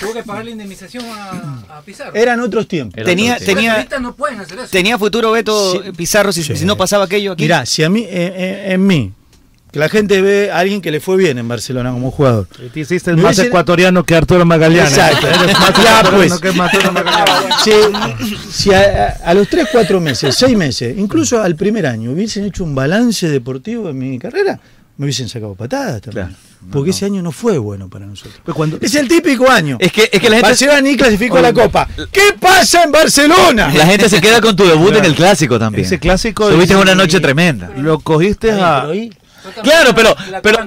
Tuvo 0.00 0.14
que 0.14 0.22
pagar 0.24 0.44
la 0.46 0.50
indemnización 0.50 1.04
a, 1.06 1.78
a 1.78 1.82
Pizarro. 1.82 2.12
Eran 2.14 2.40
otros 2.40 2.66
tiempos. 2.66 2.96
Era 2.98 3.06
Tenía, 3.06 3.34
otro 3.34 3.44
tiempo. 3.44 3.62
tenía, 3.62 3.98
no 4.00 4.16
pueden 4.16 4.40
hacer 4.40 4.58
eso. 4.58 4.68
tenía 4.68 4.98
futuro 4.98 5.30
Beto 5.30 5.80
Pizarro 5.96 6.32
si, 6.32 6.42
Sí. 6.42 6.56
si 6.56 6.64
no 6.64 6.76
pasaba 6.76 7.04
aquello 7.04 7.32
aquí. 7.32 7.44
Mirá, 7.44 7.64
si 7.66 7.84
a 7.84 7.88
mí, 7.88 8.00
eh, 8.00 8.08
eh, 8.10 8.72
en 8.72 8.84
mí, 8.84 9.12
que 9.72 9.78
la 9.78 9.88
gente 9.88 10.20
ve 10.20 10.50
a 10.50 10.58
alguien 10.58 10.82
que 10.82 10.90
le 10.90 11.00
fue 11.00 11.16
bien 11.16 11.38
en 11.38 11.48
Barcelona 11.48 11.90
como 11.92 12.10
jugador. 12.10 12.46
Y 12.64 12.68
te 12.68 12.80
hiciste 12.80 13.10
el 13.10 13.16
más 13.16 13.38
ecuatoriano 13.38 14.04
que 14.04 14.14
Arturo 14.14 14.44
Magallanes. 14.44 14.92
Exacto. 14.92 15.26
Eres 15.26 15.38
más 15.40 15.46
Ya, 15.82 16.00
ecuatoriano 16.00 16.10
pues. 16.10 16.40
que 16.40 16.48
Arturo 16.48 16.92
Magallanes. 16.92 17.54
Si, 17.64 18.36
si 18.52 18.70
a, 18.74 19.32
los 19.34 19.48
3, 19.48 19.68
4 19.72 20.00
meses, 20.00 20.34
6 20.36 20.56
meses, 20.56 20.94
incluso 20.98 21.40
al 21.40 21.56
primer 21.56 21.86
año, 21.86 22.12
hubiesen 22.12 22.44
hecho 22.44 22.64
un 22.64 22.74
balance 22.74 23.28
deportivo 23.30 23.88
en 23.88 23.98
mi 23.98 24.18
carrera, 24.18 24.60
me 24.98 25.06
hubiesen 25.06 25.28
sacado 25.30 25.54
patadas 25.54 26.02
también. 26.02 26.26
Claro. 26.26 26.38
Porque 26.70 26.90
ese 26.90 27.06
año 27.06 27.22
no 27.22 27.32
fue 27.32 27.58
bueno 27.58 27.88
para 27.88 28.06
nosotros. 28.06 28.34
Pues 28.44 28.54
cuando- 28.54 28.78
Es 28.80 28.94
el 28.94 29.08
típico 29.08 29.50
año. 29.50 29.78
Es 29.80 29.90
que, 29.90 30.08
es 30.12 30.20
que 30.20 30.28
la 30.30 30.36
gente. 30.36 30.50
Barcelona 30.50 30.80
ni 30.82 30.96
clasificó 30.96 31.38
a 31.38 31.42
la 31.42 31.52
Copa. 31.52 31.88
¿Qué 32.12 32.34
pasa 32.38 32.84
en 32.84 32.92
Barcelona? 32.92 33.72
La 33.74 33.84
gente 33.86 34.08
se 34.08 34.20
queda 34.20 34.40
con 34.40 34.54
tu 34.54 34.64
debut 34.64 34.94
en 34.94 35.04
el 35.06 35.14
clásico 35.14 35.58
también. 35.58 35.84
Ese 35.86 35.98
clásico. 35.98 36.48
Tuviste 36.50 36.76
una 36.76 36.94
noche 36.94 37.18
tremenda. 37.20 37.70
Lo 37.76 37.98
cogiste 37.98 38.52
Ay, 38.52 38.60
a. 39.10 39.21
Claro, 39.62 39.94
pero, 39.94 40.14
La 40.30 40.40
pero, 40.42 40.58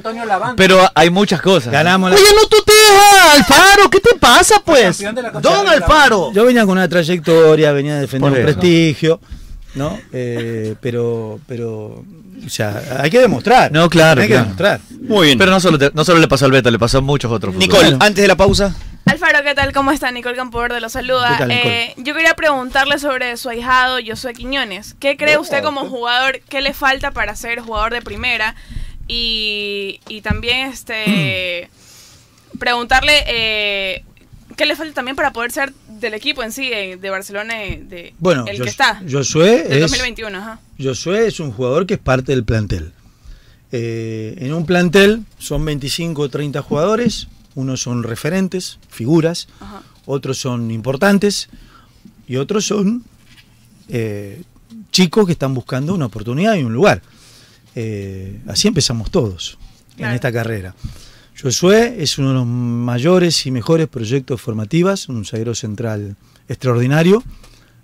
pero 0.56 0.80
hay 0.94 1.10
muchas 1.10 1.42
cosas. 1.42 1.72
ganamos 1.72 2.10
la 2.12 2.16
Oye, 2.18 2.26
no 2.36 2.48
tutees 2.48 2.78
a 2.92 3.34
Alfaro, 3.34 3.90
¿qué 3.90 4.00
te 4.00 4.16
pasa, 4.20 4.62
pues? 4.66 5.00
Don 5.42 5.68
Alfaro. 5.68 6.32
Yo 6.34 6.46
venía 6.46 6.62
con 6.66 6.72
una 6.78 6.88
trayectoria, 6.90 7.72
venía 7.72 7.96
a 7.98 8.00
defender 8.02 8.32
un 8.32 8.42
prestigio, 8.42 9.20
¿no? 9.76 9.98
Eh, 10.14 10.76
pero, 10.82 11.40
pero, 11.48 12.04
o 12.46 12.50
sea, 12.50 12.82
hay 13.00 13.10
que 13.10 13.20
demostrar. 13.20 13.72
No, 13.72 13.90
claro, 13.90 14.22
Hay 14.22 14.28
que 14.28 14.36
demostrar. 14.36 14.80
Muy 15.02 15.28
bien. 15.28 15.38
Pero 15.38 15.52
no 15.52 15.60
solo, 15.60 15.78
te- 15.78 15.92
no 15.94 16.04
solo 16.04 16.20
le 16.20 16.28
pasó 16.28 16.46
al 16.46 16.52
Beto, 16.52 16.70
le 16.72 16.80
pasó 16.80 16.98
a 17.00 17.02
muchos 17.02 17.32
otros 17.32 17.56
Nicole, 17.56 17.96
antes 18.00 18.22
de 18.22 18.28
la 18.28 18.36
pausa. 18.36 18.74
Alfaro, 19.06 19.44
¿qué 19.44 19.54
tal? 19.54 19.72
¿Cómo 19.72 19.92
está? 19.92 20.12
Nicole 20.12 20.36
Campoverde 20.36 20.82
lo 20.82 20.90
saluda. 20.90 21.30
¿Qué 21.34 21.38
tal, 21.38 21.48
Nicole? 21.50 21.84
Eh, 21.84 21.94
yo 21.98 22.16
quería 22.16 22.34
preguntarle 22.34 22.98
sobre 22.98 23.38
su 23.38 23.50
ahijado 23.50 24.00
Josué 24.06 24.34
Quiñones. 24.34 24.96
¿Qué 25.00 25.16
cree 25.16 25.38
usted 25.38 25.62
como 25.64 25.86
jugador? 25.88 26.40
¿Qué 26.50 26.62
le 26.62 26.74
falta 26.74 27.12
para 27.12 27.36
ser 27.36 27.60
jugador 27.60 27.94
de 27.94 28.02
primera? 28.02 28.56
Y, 29.08 30.00
y 30.10 30.22
también 30.22 30.70
este 30.70 31.70
preguntarle 32.60 33.24
eh, 33.28 34.04
qué 34.58 34.66
le 34.66 34.76
falta 34.76 34.94
también 34.96 35.16
para 35.16 35.32
poder 35.32 35.52
ser 35.52 35.72
del 35.88 36.16
equipo 36.16 36.42
en 36.42 36.52
sí, 36.52 36.70
de 36.70 37.10
Barcelona, 37.12 37.64
eh, 37.64 37.82
de 37.84 38.14
Bueno, 38.18 38.46
el 38.48 38.58
Jos- 38.58 38.64
que 38.64 38.70
está. 38.72 39.02
Josué 39.10 39.66
es, 39.70 39.82
2021, 39.82 40.36
ajá. 40.36 40.60
Josué 40.82 41.28
es 41.28 41.40
un 41.40 41.52
jugador 41.52 41.86
que 41.86 41.94
es 41.94 42.00
parte 42.00 42.32
del 42.32 42.44
plantel. 42.44 42.92
Eh, 43.72 44.36
en 44.40 44.52
un 44.54 44.66
plantel 44.66 45.22
son 45.38 45.64
25 45.64 46.24
o 46.24 46.30
30 46.30 46.62
jugadores, 46.64 47.28
unos 47.56 47.82
son 47.82 48.04
referentes, 48.04 48.80
figuras, 48.90 49.48
Ajá. 49.60 49.82
otros 50.06 50.38
son 50.38 50.72
importantes 50.72 51.50
y 52.28 52.36
otros 52.38 52.66
son 52.66 53.04
eh, 53.90 54.42
chicos 54.92 55.26
que 55.26 55.32
están 55.34 55.54
buscando 55.54 55.94
una 55.94 56.06
oportunidad 56.06 56.56
y 56.56 56.64
un 56.64 56.74
lugar. 56.74 57.02
Eh, 57.76 58.40
así 58.48 58.68
empezamos 58.68 59.12
todos 59.12 59.58
en 59.98 60.06
esta 60.12 60.32
carrera. 60.32 60.74
Josué 61.42 61.96
es 62.02 62.18
uno 62.18 62.30
de 62.30 62.36
los 62.36 62.46
mayores 62.46 63.46
y 63.46 63.52
mejores 63.52 63.88
proyectos 63.88 64.42
formativas, 64.42 65.10
un 65.10 65.26
zaguero 65.26 65.54
central 65.54 66.16
extraordinario. 66.48 67.24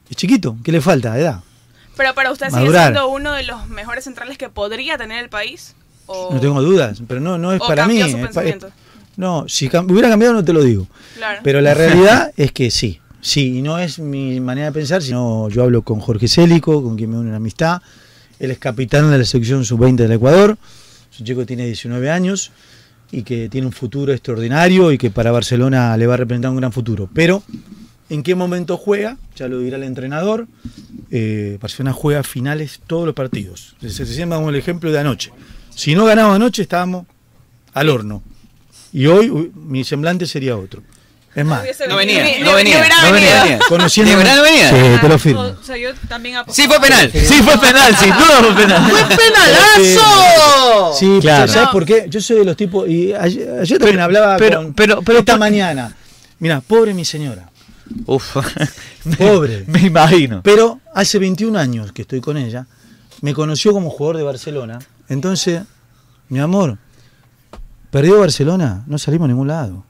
Es 0.09 0.15
chiquito, 0.15 0.55
¿qué 0.63 0.71
le 0.71 0.79
falta? 0.81 1.17
Edad. 1.17 1.41
Pero 1.97 2.13
para 2.15 2.31
usted 2.31 2.47
sigue 2.47 2.59
Madurar. 2.61 2.83
siendo 2.93 3.09
uno 3.09 3.33
de 3.33 3.43
los 3.43 3.67
mejores 3.67 4.05
centrales 4.05 4.37
que 4.37 4.49
podría 4.49 4.97
tener 4.97 5.21
el 5.23 5.29
país. 5.29 5.75
¿O- 6.05 6.33
No 6.33 6.39
tengo 6.39 6.61
dudas, 6.61 7.01
pero 7.07 7.19
no, 7.19 7.37
no 7.37 7.51
es 7.53 7.61
o 7.61 7.67
para 7.67 7.87
mí. 7.87 7.99
su 8.01 8.07
es- 8.17 8.35
no, 9.17 9.45
si 9.47 9.67
hubiera 9.67 10.09
cambiado 10.09 10.33
no 10.33 10.43
te 10.43 10.53
lo 10.53 10.63
digo. 10.63 10.87
Claro. 11.15 11.41
Pero 11.43 11.61
la 11.61 11.73
realidad 11.75 12.31
es 12.37 12.51
que 12.51 12.71
sí. 12.71 12.99
Sí, 13.21 13.59
y 13.59 13.61
no 13.61 13.77
es 13.77 13.99
mi 13.99 14.39
manera 14.39 14.67
de 14.67 14.73
pensar, 14.73 15.01
sino 15.01 15.47
yo 15.49 15.63
hablo 15.63 15.83
con 15.83 15.99
Jorge 15.99 16.27
Célico, 16.27 16.81
con 16.81 16.97
quien 16.97 17.11
me 17.11 17.17
une 17.17 17.27
una 17.27 17.37
amistad. 17.37 17.81
Él 18.39 18.49
es 18.49 18.57
capitán 18.57 19.11
de 19.11 19.19
la 19.19 19.25
sección 19.25 19.63
sub-20 19.63 19.95
del 19.95 20.13
Ecuador. 20.13 20.57
Es 21.13 21.19
un 21.19 21.25
chico 21.27 21.41
que 21.41 21.45
tiene 21.45 21.65
19 21.67 22.09
años 22.09 22.51
y 23.11 23.21
que 23.21 23.49
tiene 23.49 23.67
un 23.67 23.73
futuro 23.73 24.11
extraordinario 24.11 24.91
y 24.91 24.97
que 24.97 25.11
para 25.11 25.31
Barcelona 25.31 25.95
le 25.97 26.07
va 26.07 26.15
a 26.15 26.17
representar 26.17 26.49
un 26.49 26.57
gran 26.57 26.71
futuro. 26.71 27.07
Pero, 27.13 27.43
¿en 28.09 28.23
qué 28.23 28.33
momento 28.33 28.77
juega? 28.77 29.17
Ya 29.35 29.47
lo 29.47 29.59
dirá 29.59 29.77
el 29.77 29.83
entrenador. 29.83 30.47
Eh, 31.11 31.59
Barcelona 31.61 31.93
juega 31.93 32.23
finales 32.23 32.79
todos 32.87 33.05
los 33.05 33.13
partidos. 33.13 33.75
Se 33.81 34.05
se 34.05 34.25
damos 34.25 34.49
el 34.49 34.55
ejemplo 34.55 34.91
de 34.91 34.97
anoche. 34.97 35.31
Si 35.75 35.93
no 35.93 36.05
ganábamos 36.05 36.37
anoche, 36.37 36.63
estábamos 36.63 37.05
al 37.73 37.89
horno. 37.89 38.23
Y 38.93 39.05
hoy 39.07 39.51
mi 39.55 39.83
semblante 39.83 40.25
sería 40.25 40.57
otro. 40.57 40.81
Es 41.33 41.45
más, 41.45 41.63
No 41.87 41.95
venía, 41.95 42.23
no 42.43 42.53
venía, 42.55 42.85
no 43.05 43.11
venía. 43.13 43.59
conociendo. 43.69 44.11
¿De 44.11 44.17
verdad 44.17 44.35
no 44.35 44.41
venía? 44.43 44.69
Sí, 44.69 44.99
te 44.99 45.07
lo 45.07 45.17
firmo. 45.17 45.41
O 45.43 45.63
sea, 45.63 45.77
yo 45.77 45.91
también 46.09 46.35
Sí, 46.49 46.67
fue 46.67 46.77
penal. 46.81 47.09
Sí, 47.09 47.35
fue 47.41 47.57
penal, 47.57 47.95
sin 47.95 48.09
duda 48.09 48.43
fue 48.43 48.53
penal. 48.55 48.91
¡Fue 48.91 49.15
penalazo! 49.15 50.93
Sí, 50.99 51.19
Claro. 51.21 51.51
¿sabes 51.51 51.69
por 51.69 51.85
qué? 51.85 52.05
Yo 52.09 52.19
soy 52.21 52.39
de 52.39 52.45
los 52.45 52.57
tipos. 52.57 52.87
Y 52.89 53.13
ayer, 53.13 53.59
ayer 53.61 53.77
también 53.79 54.01
hablaba 54.01 54.35
pero- 54.37 54.57
con. 54.57 54.73
pero- 54.73 55.01
pero 55.01 55.19
esta 55.19 55.37
mañana. 55.37 55.95
Mira, 56.39 56.59
pobre 56.61 56.93
mi 56.93 57.05
señora. 57.05 57.49
Uf. 58.05 58.35
Pobre. 59.17 59.63
Me 59.67 59.81
imagino. 59.81 60.41
Pero 60.43 60.79
hace 60.93 61.17
21 61.19 61.57
años 61.57 61.91
que 61.91 62.01
estoy 62.03 62.19
con 62.21 62.37
ella. 62.37 62.65
Me 63.21 63.33
conoció 63.33 63.71
como 63.73 63.89
jugador 63.89 64.17
de 64.17 64.23
Barcelona. 64.23 64.79
Entonces, 65.09 65.61
mi 66.29 66.39
amor, 66.39 66.77
perdió 67.91 68.19
Barcelona, 68.19 68.83
no 68.87 68.97
salimos 68.97 69.25
a 69.25 69.27
ningún 69.29 69.47
lado. 69.47 69.83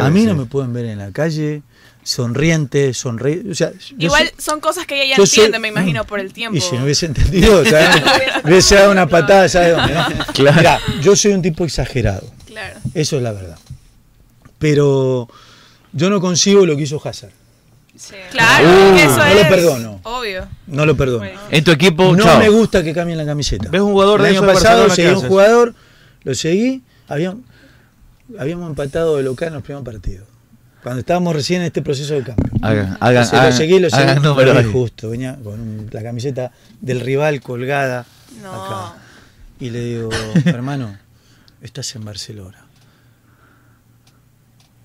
A 0.00 0.10
mí 0.10 0.24
no 0.24 0.34
me 0.34 0.44
pueden 0.44 0.72
ver 0.74 0.84
en 0.86 0.98
la 0.98 1.10
calle, 1.12 1.62
sonriente, 2.02 2.92
sonreír. 2.94 3.46
O 3.50 3.54
sea, 3.54 3.72
Igual 3.98 4.24
soy- 4.28 4.34
son 4.42 4.60
cosas 4.60 4.86
que 4.86 5.02
ella 5.02 5.16
ya 5.16 5.16
soy- 5.16 5.24
entiende, 5.44 5.58
me 5.58 5.68
imagino, 5.68 6.04
por 6.04 6.20
el 6.20 6.32
tiempo. 6.32 6.56
Y 6.56 6.60
si 6.60 6.76
no 6.76 6.84
hubiese 6.84 7.06
entendido, 7.06 7.64
¿sabes? 7.70 8.02
hubiese 8.44 8.74
dado 8.74 8.92
una 8.92 9.06
patada, 9.08 9.48
¿sabes 9.48 9.74
dónde? 9.76 9.94
no? 9.94 10.04
Claro. 10.34 10.56
Mirá, 10.58 10.80
yo 11.00 11.16
soy 11.16 11.32
un 11.32 11.42
tipo 11.42 11.64
exagerado. 11.64 12.28
Claro. 12.46 12.78
Eso 12.94 13.16
es 13.16 13.22
la 13.22 13.32
verdad. 13.32 13.58
Pero 14.58 15.28
yo 15.92 16.10
no 16.10 16.20
consigo 16.20 16.64
lo 16.66 16.76
que 16.76 16.82
hizo 16.82 17.00
Hazard. 17.04 17.30
Claro, 18.30 18.68
Uh, 18.68 18.96
eso 18.98 19.16
no 19.16 19.24
es 19.24 19.42
lo 19.42 19.48
perdono. 19.48 20.00
obvio. 20.02 20.46
No 20.66 20.84
lo 20.84 20.96
perdono. 20.96 21.26
En 21.50 21.64
tu 21.64 21.70
equipo, 21.70 22.14
no 22.14 22.24
chao. 22.24 22.38
me 22.38 22.50
gusta 22.50 22.82
que 22.82 22.92
cambien 22.92 23.16
la 23.16 23.24
camiseta. 23.24 23.70
¿Ves 23.70 23.80
un 23.80 23.92
jugador 23.92 24.20
El 24.20 24.26
de 24.32 24.38
año 24.38 24.46
pasado 24.46 24.90
seguí 24.90 25.08
un 25.08 25.22
jugador, 25.26 25.74
lo 26.22 26.34
seguí, 26.34 26.82
habíamos, 27.08 27.40
habíamos 28.38 28.68
empatado 28.70 29.16
de 29.16 29.22
local 29.22 29.48
en 29.48 29.54
los 29.54 29.62
primeros 29.62 29.84
partidos. 29.84 30.26
Cuando 30.82 31.00
estábamos 31.00 31.34
recién 31.34 31.62
en 31.62 31.66
este 31.66 31.82
proceso 31.82 32.14
de 32.14 32.22
cambio. 32.22 32.52
Hagan- 32.62 32.96
hagan- 33.00 33.08
Entonces, 33.24 33.32
lo 33.32 33.38
hagan- 33.40 33.52
seguí, 33.52 33.78
lo 33.80 33.90
seguí. 33.90 34.02
hagan 34.02 34.22
número 34.22 34.52
Lo 34.52 34.58
ahí. 34.60 34.66
vi 34.66 34.72
justo, 34.72 35.10
venía 35.10 35.36
con 35.42 35.58
un- 35.60 35.88
la 35.90 36.02
camiseta 36.02 36.52
del 36.80 37.00
rival 37.00 37.40
colgada 37.40 38.00
acá. 38.40 38.94
Y 39.58 39.70
le 39.70 39.80
digo, 39.80 40.10
hermano, 40.44 40.96
estás 41.60 41.94
en 41.96 42.04
Barcelona. 42.04 42.62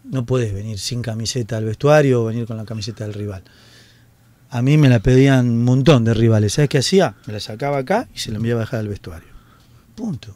No 0.03 0.25
puedes 0.25 0.53
venir 0.53 0.79
sin 0.79 1.01
camiseta 1.01 1.57
al 1.57 1.65
vestuario 1.65 2.23
o 2.23 2.25
venir 2.25 2.45
con 2.47 2.57
la 2.57 2.65
camiseta 2.65 3.03
del 3.03 3.13
rival. 3.13 3.43
A 4.49 4.61
mí 4.61 4.77
me 4.77 4.89
la 4.89 4.99
pedían 4.99 5.47
un 5.49 5.63
montón 5.63 6.03
de 6.03 6.13
rivales. 6.13 6.53
¿Sabes 6.53 6.69
qué 6.69 6.79
hacía? 6.79 7.15
Me 7.27 7.33
la 7.33 7.39
sacaba 7.39 7.77
acá 7.77 8.07
y 8.13 8.19
se 8.19 8.31
la 8.31 8.37
enviaba 8.37 8.61
a 8.61 8.65
dejar 8.65 8.79
al 8.81 8.87
vestuario. 8.87 9.29
Punto. 9.95 10.35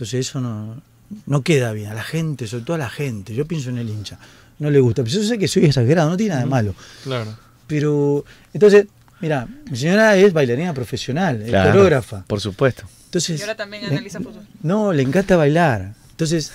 Entonces 0.00 0.26
eso 0.26 0.40
no, 0.40 0.80
no 1.26 1.42
queda 1.42 1.72
bien. 1.72 1.90
A 1.90 1.94
la 1.94 2.02
gente, 2.02 2.46
sobre 2.46 2.64
todo 2.64 2.76
a 2.76 2.78
la 2.78 2.88
gente. 2.88 3.34
Yo 3.34 3.44
pienso 3.46 3.68
en 3.68 3.76
el 3.76 3.90
hincha. 3.90 4.18
No 4.58 4.70
le 4.70 4.80
gusta. 4.80 5.04
Pero 5.04 5.14
yo 5.16 5.22
sé 5.22 5.38
que 5.38 5.46
soy 5.46 5.66
exagerado, 5.66 6.08
no 6.08 6.16
tiene 6.16 6.30
nada 6.30 6.42
de 6.44 6.48
malo. 6.48 6.74
Claro. 7.04 7.36
Pero, 7.66 8.24
entonces, 8.54 8.86
mira, 9.20 9.46
mi 9.70 9.76
señora 9.76 10.16
es 10.16 10.32
bailarina 10.32 10.72
profesional, 10.72 11.42
es 11.42 11.50
Claro, 11.50 11.70
coreógrafa. 11.72 12.24
Por 12.26 12.40
supuesto. 12.40 12.84
Entonces, 13.04 13.38
Y 13.40 13.42
ahora 13.42 13.56
también 13.56 13.84
analiza 13.84 14.20
fútbol. 14.20 14.42
no, 14.62 14.90
le 14.94 15.02
encanta 15.02 15.36
bailar. 15.36 15.92
Entonces, 16.12 16.50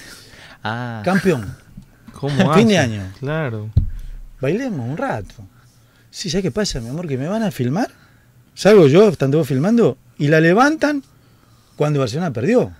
Ah. 0.63 1.03
campeón. 1.05 1.55
¿Cómo 2.13 2.51
fin 2.55 2.67
de 2.67 2.79
año. 2.79 3.03
Claro. 3.19 3.69
Bailemos 4.41 4.89
un 4.89 4.97
rato. 4.97 5.35
Sí, 6.09 6.31
¿sabes 6.31 6.41
qué 6.41 6.51
pasa, 6.51 6.79
mi 6.79 6.89
amor? 6.89 7.07
Que 7.07 7.15
me 7.17 7.27
van 7.27 7.43
a 7.43 7.51
filmar. 7.51 7.91
Salgo 8.55 8.87
yo, 8.87 9.07
están 9.09 9.29
todos 9.29 9.47
filmando, 9.47 9.99
y 10.17 10.29
la 10.29 10.39
levantan 10.39 11.03
cuando 11.75 11.99
Barcelona 11.99 12.33
perdió. 12.33 12.71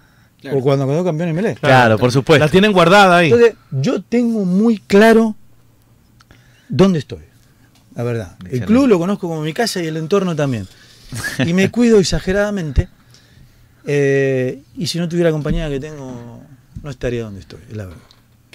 O 0.54 0.62
cuando 0.62 0.86
quedó 0.88 1.04
campeón 1.04 1.30
en 1.30 1.36
Melé. 1.36 1.56
Claro, 1.56 1.98
por 1.98 2.12
supuesto. 2.12 2.46
La 2.46 2.52
tienen 2.52 2.72
guardada 2.72 3.18
ahí. 3.18 3.32
Entonces, 3.32 3.56
yo 3.72 4.02
tengo 4.02 4.46
muy 4.46 4.78
claro 4.78 5.36
dónde 6.70 7.00
estoy. 7.00 7.24
La 7.96 8.04
verdad. 8.04 8.36
El 8.50 8.66
club 8.66 8.88
lo 8.88 9.00
conozco 9.00 9.28
como 9.28 9.42
mi 9.42 9.54
casa 9.54 9.82
y 9.82 9.88
el 9.88 9.98
entorno 9.98 10.36
también. 10.36 10.68
Y 11.46 11.54
me 11.54 11.72
cuido 11.72 12.00
exageradamente. 12.00 12.90
Eh, 13.86 14.62
y 14.76 14.88
si 14.88 15.00
no 15.00 15.08
tuviera 15.08 15.30
la 15.30 15.34
compañía 15.34 15.70
que 15.70 15.80
tengo, 15.80 16.42
no 16.82 16.90
estaría 16.90 17.24
donde 17.24 17.40
estoy, 17.40 17.60
es 17.70 17.78
la 17.78 17.86
verdad. 17.86 18.02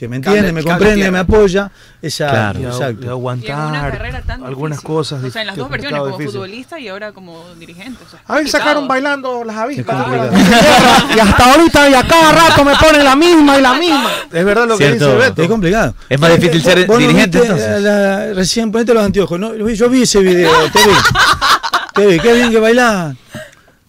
Que 0.01 0.09
me 0.09 0.17
entiende, 0.17 0.49
Cable- 0.49 0.53
me 0.55 0.63
comprende, 0.65 1.11
me 1.11 1.19
apoya. 1.19 1.71
Exacto, 2.01 2.35
Claro. 2.35 2.61
Y 2.61 2.65
exacto. 2.65 3.05
y 3.05 3.09
aguantar 3.11 4.23
tan 4.27 4.43
algunas 4.45 4.79
difícil. 4.79 4.97
cosas. 4.97 5.23
O 5.25 5.31
sea, 5.31 5.43
en 5.43 5.47
las 5.49 5.55
que 5.57 5.61
dos 5.61 5.67
es 5.69 5.73
versiones, 5.73 5.99
como 6.01 6.11
difícil. 6.17 6.33
futbolista 6.33 6.81
y 6.81 6.89
ahora 6.89 7.13
como 7.13 7.45
dirigente. 7.59 8.03
o 8.07 8.09
sea, 8.11 8.21
A 8.21 8.33
mí 8.33 8.39
complicado. 8.39 8.65
sacaron 8.65 8.89
bailando 8.89 9.45
las 9.45 9.57
avispas. 9.59 10.07
y 11.17 11.19
hasta 11.19 11.53
ahorita 11.53 11.91
y 11.91 11.95
a 11.95 12.03
cada 12.07 12.33
rato 12.33 12.65
me 12.65 12.75
ponen 12.77 13.05
la 13.05 13.15
misma 13.15 13.59
y 13.59 13.61
la 13.61 13.75
misma. 13.75 14.11
Es 14.33 14.45
verdad 14.45 14.67
lo 14.67 14.79
que 14.79 14.87
Cierto. 14.87 15.05
dice 15.17 15.19
Beto. 15.19 15.43
Es 15.43 15.49
complicado. 15.49 15.95
Es 16.09 16.19
más 16.19 16.31
difícil 16.35 16.63
ser 16.63 16.89
no 16.89 16.97
dirigente, 16.97 17.39
viste 17.39 17.53
entonces. 17.55 17.83
la- 17.83 18.27
la- 18.29 18.33
recién 18.33 18.73
ponete 18.73 18.95
los 18.95 19.05
anteojos. 19.05 19.39
¿no? 19.39 19.55
Yo 19.55 19.91
vi 19.91 20.03
ese 20.05 20.21
video, 20.21 20.51
te 20.73 20.79
vi. 20.79 20.95
Te 21.93 22.07
vi, 22.07 22.21
qué 22.21 22.33
bien 22.33 22.51
que 22.51 22.59
bailás. 22.61 23.15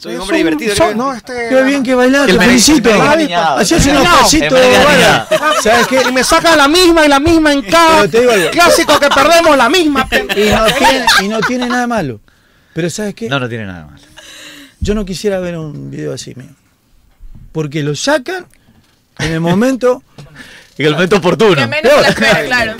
Soy 0.01 0.13
un 0.13 0.17
Es 0.17 0.21
hombre 0.21 0.37
un- 0.37 0.43
divertido. 0.57 0.75
son- 0.75 0.97
no, 0.97 1.13
este, 1.13 1.47
Qué 1.49 1.63
bien 1.63 1.83
que 1.83 1.93
bailás, 1.93 2.27
El 2.27 2.37
te 2.39 2.43
felicito. 2.45 2.89
El 2.89 2.97
merengue 2.97 3.07
bueno. 3.07 3.23
niñado. 3.23 3.65
¿Sabes 5.61 5.87
qué? 5.87 6.01
Y 6.09 6.11
me 6.11 6.23
saca 6.23 6.55
la 6.55 6.67
misma 6.67 7.05
y 7.05 7.09
la 7.09 7.19
misma 7.19 7.53
en 7.53 7.61
cada 7.69 8.07
clásico 8.51 8.99
que 8.99 9.09
perdemos, 9.09 9.55
la 9.55 9.69
misma. 9.69 10.07
Y 10.11 10.49
no, 10.49 10.65
tiene, 10.77 11.05
y 11.21 11.27
no 11.27 11.39
tiene 11.41 11.67
nada 11.67 11.85
malo. 11.87 12.19
Pero 12.73 12.89
¿sabes 12.89 13.13
qué? 13.13 13.29
No, 13.29 13.39
no 13.39 13.47
tiene 13.47 13.65
nada 13.65 13.85
más. 13.85 14.01
Yo 14.79 14.95
no 14.95 15.05
quisiera 15.05 15.39
ver 15.39 15.57
un 15.57 15.91
video 15.91 16.13
así 16.13 16.33
mío. 16.35 16.49
Porque 17.51 17.83
lo 17.83 17.95
sacan 17.95 18.47
en 19.19 19.33
el 19.33 19.39
momento. 19.39 20.01
En 20.77 20.85
el 20.87 20.93
momento 20.93 21.17
oportuno. 21.17 21.53
Que 21.55 21.67
menos 21.67 21.91
se 21.93 22.01
la 22.01 22.07
espera, 22.09 22.45
claro. 22.45 22.73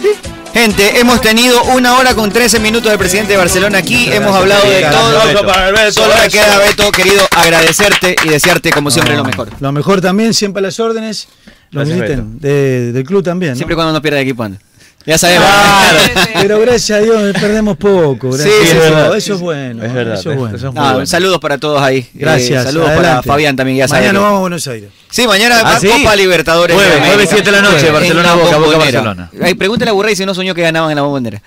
Gente, 0.53 0.99
hemos 0.99 1.21
tenido 1.21 1.63
una 1.75 1.95
hora 1.97 2.13
con 2.13 2.29
13 2.29 2.59
minutos 2.59 2.89
del 2.89 2.99
presidente 2.99 3.31
de 3.31 3.37
Barcelona 3.37 3.77
aquí. 3.77 4.09
hemos 4.11 4.35
hablado 4.35 4.69
de 4.69 4.81
todo. 4.81 5.91
Solo 5.91 6.13
me 6.21 6.29
queda, 6.29 6.57
Beto, 6.59 6.91
querido, 6.91 7.25
agradecerte 7.35 8.15
y 8.25 8.29
desearte, 8.29 8.69
como 8.71 8.91
siempre, 8.91 9.15
lo 9.15 9.23
mejor. 9.23 9.49
Lo 9.59 9.71
mejor 9.71 10.01
también, 10.01 10.33
siempre 10.33 10.59
a 10.59 10.63
las 10.63 10.79
órdenes. 10.79 11.27
Lo 11.71 11.79
Gracias, 11.81 11.97
militen 11.99 12.39
de- 12.39 12.91
del 12.91 13.03
club 13.05 13.23
también. 13.23 13.53
¿no? 13.53 13.55
Siempre 13.55 13.75
cuando 13.75 13.93
no 13.93 14.01
pierda 14.01 14.19
el 14.19 14.23
equipo 14.27 14.43
anda. 14.43 14.59
Ya 15.05 15.17
sabemos. 15.17 15.47
Pero 16.41 16.59
gracias 16.59 16.99
a 16.99 17.01
Dios 17.01 17.33
perdemos 17.33 17.75
poco. 17.77 18.29
Gracias 18.29 18.49
Sí, 18.49 18.65
sí, 18.67 18.71
a 18.71 18.73
Dios. 18.73 18.85
es 18.85 18.91
verdad. 18.95 19.17
Eso 19.17 19.33
es 19.33 19.39
bueno. 19.39 19.83
Es 19.85 19.93
verdad, 19.93 20.13
Eso 20.19 20.31
es 20.31 20.37
bueno. 20.37 20.55
eso 20.57 20.67
es 20.67 20.73
muy 20.73 20.83
No, 20.83 20.91
bueno. 20.93 21.05
Saludos 21.07 21.39
para 21.39 21.57
todos 21.57 21.81
ahí. 21.81 22.07
Gracias. 22.13 22.63
Eh, 22.63 22.67
saludos 22.67 22.89
para 22.89 22.99
adelante. 23.01 23.27
Fabián 23.27 23.55
también, 23.55 23.77
ya. 23.79 23.87
Mañana 23.87 24.11
que- 24.11 24.17
vamos 24.19 24.37
a 24.37 24.41
Buenos 24.41 24.67
Aires. 24.67 24.89
Sí, 25.09 25.27
mañana 25.27 25.61
¿Ah, 25.65 25.77
sí? 25.79 25.87
Copa 25.89 26.15
Libertadores. 26.15 26.75
Jueves, 26.75 26.91
de 26.93 26.97
América. 26.99 27.15
jueves, 27.15 27.29
siete 27.31 27.51
de 27.51 27.61
la 27.61 27.61
noche, 27.69 27.87
En 27.87 27.93
Barcelona, 27.93 28.35
Boca. 28.35 28.57
Barcelona. 28.77 29.31
Ay, 29.41 29.53
pregúntale 29.55 29.89
a 29.91 29.93
Burrey 29.93 30.15
si 30.15 30.25
no 30.25 30.33
soñó 30.33 30.53
que 30.55 30.61
ganaban 30.61 30.89
en 30.91 30.95
la 30.95 31.01
bombonera. 31.01 31.41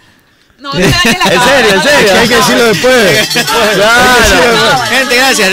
No, 0.64 0.72
En 0.78 0.80
serio, 0.80 1.74
en 1.74 1.82
serio. 1.82 2.12
Hay 2.18 2.26
que 2.26 2.36
decirlo 2.36 2.64
después. 2.64 3.28
Claro. 3.74 4.82
Gente, 4.88 5.16
gracias. 5.16 5.50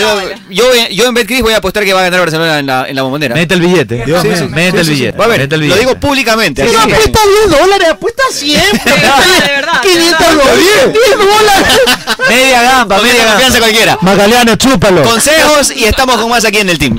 Yo, 0.48 0.64
yo, 0.90 1.06
en 1.06 1.12
Betcris 1.14 1.42
voy 1.42 1.52
a 1.52 1.58
apostar 1.58 1.84
que 1.84 1.92
va 1.92 2.00
a 2.00 2.04
ganar 2.04 2.20
Barcelona 2.20 2.58
en 2.60 2.66
la, 2.66 2.88
en 2.88 2.96
la 2.96 3.02
bombonera. 3.02 3.34
Mete 3.34 3.52
el 3.52 3.60
billete. 3.60 4.04
Dios. 4.06 4.24
Mete 4.48 4.80
el 4.80 4.88
billete. 4.88 5.18
Va 5.18 5.26
a 5.26 5.28
ver, 5.28 5.52
lo 5.52 5.76
digo 5.76 6.00
públicamente. 6.00 6.62
Apuesta 6.62 7.20
10 7.46 7.60
dólares, 7.60 7.88
apuesta 7.90 8.22
siempre. 8.32 8.80
De 8.84 9.00
verdad, 9.00 9.18
de 9.18 9.52
verdad. 9.52 9.82
500 9.82 10.18
dólares. 10.18 10.92
10 10.92 11.18
dólares. 11.18 11.80
Media 12.30 12.62
gamba, 12.62 13.02
media 13.02 13.26
confianza 13.26 13.58
cualquiera. 13.58 13.98
Magaliano, 14.00 14.56
chúpalo. 14.56 15.02
Consejos 15.02 15.72
y 15.76 15.84
estamos 15.84 16.16
con 16.16 16.30
más 16.30 16.44
aquí 16.46 16.56
en 16.56 16.70
el 16.70 16.78
team. 16.78 16.98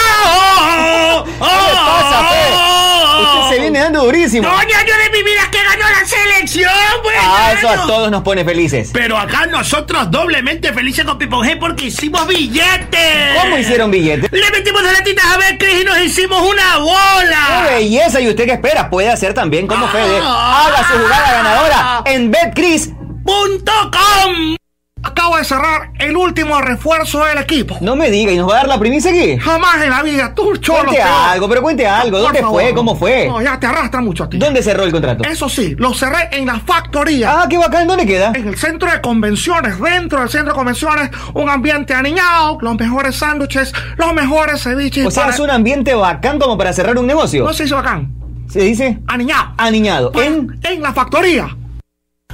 ¿Qué 0.61 1.45
le 1.45 1.73
pasa, 1.73 2.27
Fe? 2.29 2.53
Usted 3.21 3.55
se 3.55 3.61
viene 3.61 3.79
dando 3.79 4.03
durísimo. 4.05 4.47
¡Coño, 4.47 4.75
año 4.77 4.93
de 5.03 5.09
mi 5.17 5.23
vida 5.23 5.41
que 5.51 5.57
ganó 5.63 5.85
la 5.89 6.05
selección, 6.05 6.71
pues! 7.03 7.15
Ah, 7.21 7.53
eso 7.57 7.69
a 7.69 7.85
todos 7.87 8.09
nos 8.11 8.23
pone 8.23 8.43
felices. 8.43 8.89
Pero 8.93 9.17
acá 9.17 9.45
nosotros 9.47 10.09
doblemente 10.09 10.73
felices 10.73 11.05
con 11.05 11.17
Pipon 11.17 11.45
G 11.47 11.59
porque 11.59 11.85
hicimos 11.85 12.25
billetes. 12.27 13.41
¿Cómo 13.41 13.57
hicieron 13.57 13.91
billetes? 13.91 14.31
Le 14.31 14.49
metimos 14.51 14.83
de 14.83 14.91
latitas 14.91 15.25
a 15.25 15.37
Betcris 15.37 15.81
y 15.81 15.85
nos 15.85 15.99
hicimos 15.99 16.41
una 16.41 16.61
¡Qué 16.61 16.69
Ah. 16.71 16.79
bola. 16.79 17.67
belleza! 17.75 18.19
¿Y 18.21 18.29
usted 18.29 18.45
qué 18.45 18.53
espera? 18.53 18.89
Puede 18.89 19.09
hacer 19.09 19.33
también 19.33 19.67
como 19.67 19.85
Ah. 19.85 19.89
Fede. 19.91 20.17
Haga 20.19 20.87
su 20.87 20.97
jugada 20.99 21.31
ganadora 21.31 22.01
en 22.05 22.31
BetCris. 22.31 22.89
Acabo 25.03 25.37
de 25.37 25.43
cerrar 25.43 25.91
el 25.99 26.15
último 26.15 26.61
refuerzo 26.61 27.25
del 27.25 27.39
equipo. 27.39 27.77
No 27.81 27.95
me 27.95 28.11
diga, 28.11 28.31
¿y 28.31 28.37
nos 28.37 28.47
va 28.47 28.53
a 28.53 28.57
dar 28.57 28.67
la 28.67 28.79
primicia 28.79 29.09
aquí? 29.11 29.37
Jamás 29.37 29.81
en 29.81 29.89
la 29.89 30.03
vida, 30.03 30.33
tú, 30.35 30.55
cholo. 30.57 30.79
Cuente 30.83 30.97
peor. 30.97 31.09
algo, 31.29 31.49
pero 31.49 31.61
cuente 31.63 31.87
algo. 31.87 32.17
Por 32.17 32.21
¿Dónde 32.25 32.41
favor. 32.41 32.61
fue? 32.61 32.73
¿Cómo 32.73 32.95
fue? 32.95 33.27
No, 33.27 33.41
ya 33.41 33.59
te 33.59 33.65
arrastra 33.65 33.99
mucho 34.01 34.25
a 34.25 34.29
ti. 34.29 34.37
¿Dónde 34.37 34.61
cerró 34.61 34.83
el 34.83 34.91
contrato? 34.91 35.23
Eso 35.23 35.49
sí, 35.49 35.75
lo 35.79 35.93
cerré 35.95 36.29
en 36.31 36.45
la 36.45 36.59
factoría. 36.59 37.41
Ah, 37.41 37.47
qué 37.49 37.57
bacán. 37.57 37.87
¿Dónde 37.87 38.05
queda? 38.05 38.31
En 38.35 38.47
el 38.47 38.57
centro 38.57 38.91
de 38.91 39.01
convenciones, 39.01 39.79
dentro 39.81 40.19
del 40.19 40.29
centro 40.29 40.53
de 40.53 40.57
convenciones, 40.57 41.09
un 41.33 41.49
ambiente 41.49 41.93
aniñado, 41.95 42.59
los 42.61 42.75
mejores 42.77 43.15
sándwiches, 43.15 43.73
los 43.97 44.13
mejores 44.13 44.61
ceviches. 44.61 45.05
O 45.07 45.11
sea, 45.11 45.23
para- 45.23 45.33
es 45.35 45.39
un 45.39 45.49
ambiente 45.49 45.95
bacán 45.95 46.37
como 46.37 46.57
para 46.57 46.73
cerrar 46.73 46.97
un 46.99 47.07
negocio. 47.07 47.43
No 47.43 47.53
se 47.53 47.63
hizo 47.63 47.75
bacán. 47.75 48.13
¿Se 48.49 48.59
dice? 48.61 48.99
Aniñado. 49.07 49.53
Aniñado. 49.57 50.11
Pues, 50.11 50.27
En... 50.27 50.59
en 50.63 50.81
la 50.81 50.93
factoría. 50.93 51.55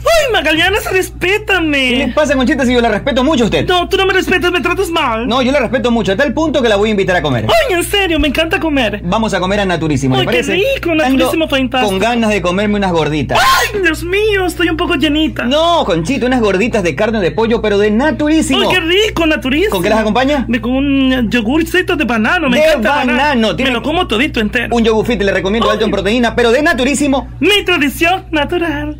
Ay, 0.08 0.32
Magallanes, 0.34 0.90
respétame. 0.92 1.90
¿Qué 1.90 1.96
le 1.98 2.08
pasa, 2.10 2.36
Conchita, 2.36 2.66
si 2.66 2.74
yo 2.74 2.82
la 2.82 2.90
respeto 2.90 3.24
mucho 3.24 3.44
a 3.44 3.46
usted? 3.46 3.68
No, 3.68 3.88
tú 3.90 3.98
no 3.98 4.06
me 4.06 4.14
respetas, 4.14 4.52
me 4.52 4.62
tratas 4.62 4.90
mal. 4.90 5.28
No, 5.28 5.42
yo 5.42 5.52
la 5.52 5.60
respeto 5.60 5.92
mucho, 5.92 6.12
a 6.12 6.16
tal 6.16 6.34
punto 6.34 6.62
que 6.62 6.70
la 6.70 6.76
voy 6.76 6.90
a 6.90 6.92
invitar 6.92 7.16
a 7.16 7.22
comer. 7.22 7.46
Ay, 7.48 7.74
en 7.76 7.84
serio, 7.84 8.20
me 8.20 8.28
encanta 8.28 8.60
comer. 8.60 9.02
Vamos 9.04 9.34
a 9.34 9.40
comer 9.40 9.60
a 9.62 9.66
Naturísimo, 9.66 10.16
¿le 10.16 10.22
Ay, 10.22 10.28
qué 10.28 10.32
parece? 10.32 10.56
rico, 10.76 10.96
Naturísimo, 10.96 11.48
fantástico. 11.48 11.90
Con 11.92 12.00
ganas 12.00 12.30
de 12.30 12.42
comerme 12.42 12.76
unas 12.76 12.92
gorditas. 12.92 13.40
Ay, 13.40 13.82
Dios 13.82 14.04
mío, 14.04 14.46
estoy 14.46 14.70
un 14.70 14.78
poco 14.78 14.96
llenita. 14.96 15.44
No, 15.46 15.84
Conchita, 15.86 16.26
unas 16.26 16.42
gorditas 16.42 16.84
de 16.84 16.96
carne 16.96 17.20
de 17.20 17.32
pollo, 17.32 17.62
pero 17.62 17.78
de 17.78 17.92
Naturísimo. 17.92 18.62
Ay, 18.62 18.68
qué 18.76 18.80
rico, 18.80 19.26
naturísimo. 19.26 19.72
¿Con 19.72 19.84
qué 19.84 19.90
las 19.90 20.00
acompaña? 20.00 20.46
De- 20.48 20.62
Con 20.62 20.74
un 20.74 21.30
yogurcito 21.30 21.96
de 21.96 22.04
banano, 22.06 22.50
me 22.50 22.58
de 22.60 22.66
encanta 22.66 23.02
el 23.04 23.08
banano. 23.10 23.54
Me 23.58 23.72
lo 23.72 23.82
como 23.82 24.08
todito 24.08 24.40
entero. 24.40 24.76
Un 24.76 24.84
yogur 24.84 25.06
fit 25.06 25.22
le 25.22 25.32
recomiendo 25.32 25.70
alto 25.70 25.86
en 25.86 25.92
proteína, 25.92 26.36
pero 26.36 26.52
de 26.52 26.62
Naturísimo. 26.62 27.28
Mi 27.40 27.64
tradición 27.66 28.26
natural. 28.32 29.00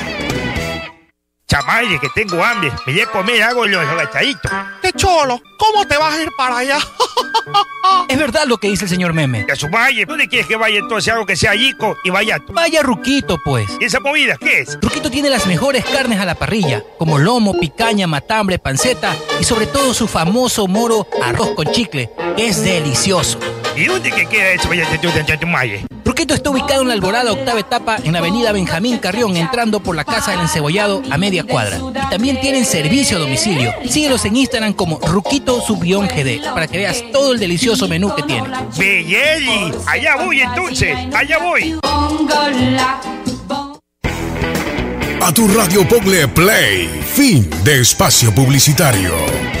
Chamaye, 1.51 1.99
que 1.99 2.07
tengo 2.15 2.41
hambre. 2.41 2.71
Me 2.85 2.93
voy 2.93 3.01
a 3.01 3.05
comer 3.07 3.43
algo 3.43 3.65
los 3.65 3.85
agachaditos. 3.85 4.49
¡Qué 4.81 4.93
cholo! 4.93 5.41
¿Cómo 5.57 5.85
te 5.85 5.97
vas 5.97 6.13
a 6.13 6.21
ir 6.23 6.29
para 6.37 6.59
allá? 6.59 6.77
Es 8.07 8.17
verdad 8.17 8.43
lo 8.45 8.57
que 8.57 8.69
dice 8.69 8.85
el 8.85 8.89
señor 8.89 9.13
Meme. 9.13 9.45
Que 9.45 9.55
su 9.55 9.67
valle. 9.67 10.05
¿Dónde 10.05 10.27
quieres 10.27 10.47
que 10.47 10.55
vaya 10.55 10.79
entonces 10.79 11.11
algo 11.11 11.25
que 11.25 11.35
sea 11.35 11.55
yico 11.55 11.97
y 12.03 12.09
vaya? 12.09 12.41
Vaya 12.49 12.81
Ruquito, 12.81 13.37
pues. 13.43 13.69
¿Y 13.79 13.85
esa 13.85 13.99
movida 13.99 14.37
qué 14.37 14.59
es? 14.59 14.77
Ruquito 14.81 15.09
tiene 15.11 15.29
las 15.29 15.45
mejores 15.45 15.83
carnes 15.83 16.19
a 16.19 16.25
la 16.25 16.35
parrilla, 16.35 16.83
como 16.97 17.17
lomo, 17.17 17.59
picaña, 17.59 18.07
matambre, 18.07 18.59
panceta 18.59 19.15
y 19.39 19.43
sobre 19.43 19.65
todo 19.65 19.93
su 19.93 20.07
famoso 20.07 20.67
moro 20.67 21.07
arroz 21.21 21.51
con 21.55 21.67
chicle, 21.71 22.09
que 22.37 22.47
es 22.47 22.63
delicioso. 22.63 23.39
¿Y 23.75 23.85
dónde 23.85 24.11
que 24.11 24.27
queda 24.27 24.51
eso, 24.51 24.69
vaya 24.69 24.85
Chamaye? 25.25 25.85
Ruquito 26.03 26.33
está 26.33 26.49
ubicado 26.49 26.81
en 26.81 26.89
la 26.89 26.93
Alborada 26.93 27.31
octava 27.31 27.59
etapa 27.59 27.97
en 28.03 28.11
la 28.11 28.19
avenida 28.19 28.51
Benjamín 28.51 28.97
Carrión, 28.97 29.37
entrando 29.37 29.79
por 29.79 29.95
la 29.95 30.03
Casa 30.03 30.31
del 30.31 30.41
Encebollado 30.41 31.01
a 31.09 31.17
media 31.17 31.40
cuadra. 31.43 31.77
Y 31.77 32.09
también 32.09 32.39
tienen 32.41 32.65
servicio 32.65 33.17
a 33.17 33.19
domicilio. 33.19 33.73
Síguelos 33.87 34.25
en 34.25 34.35
Instagram 34.35 34.73
como 34.73 34.99
Ruquito 34.99 35.61
Subión 35.61 36.07
GD 36.07 36.43
para 36.53 36.67
que 36.67 36.77
veas 36.77 37.03
todo 37.11 37.33
el 37.33 37.39
delicioso 37.39 37.87
menú 37.87 38.13
que 38.15 38.23
tiene. 38.23 38.47
Belleli, 38.77 39.73
allá 39.87 40.15
voy 40.17 40.41
entonces, 40.41 40.97
allá 41.13 41.37
voy. 41.39 41.79
A 45.21 45.31
tu 45.33 45.47
radio 45.47 45.87
Pogle 45.87 46.27
Play, 46.27 46.89
fin 47.13 47.47
de 47.63 47.81
espacio 47.81 48.33
publicitario. 48.33 49.60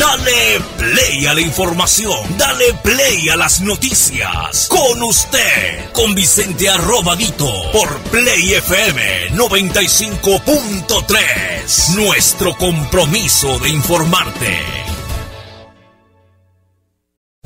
Dale 0.00 0.58
play 0.78 1.26
a 1.26 1.34
la 1.34 1.42
información. 1.42 2.38
Dale 2.38 2.72
play 2.82 3.28
a 3.28 3.36
las 3.36 3.60
noticias. 3.60 4.66
Con 4.70 5.02
usted, 5.02 5.92
con 5.92 6.14
Vicente 6.14 6.70
Arrobadito, 6.70 7.52
por 7.70 7.98
Play 8.04 8.54
FM 8.54 9.32
95.3. 9.32 11.96
Nuestro 11.96 12.56
compromiso 12.56 13.58
de 13.58 13.68
informarte. 13.68 14.56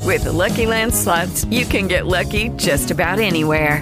With 0.05 0.23
Lucky 0.23 0.65
Land 0.65 0.93
slots, 0.93 1.43
you 1.51 1.65
can 1.65 1.89
get 1.89 2.05
lucky 2.05 2.51
just 2.55 2.89
about 2.89 3.19
anywhere. 3.19 3.81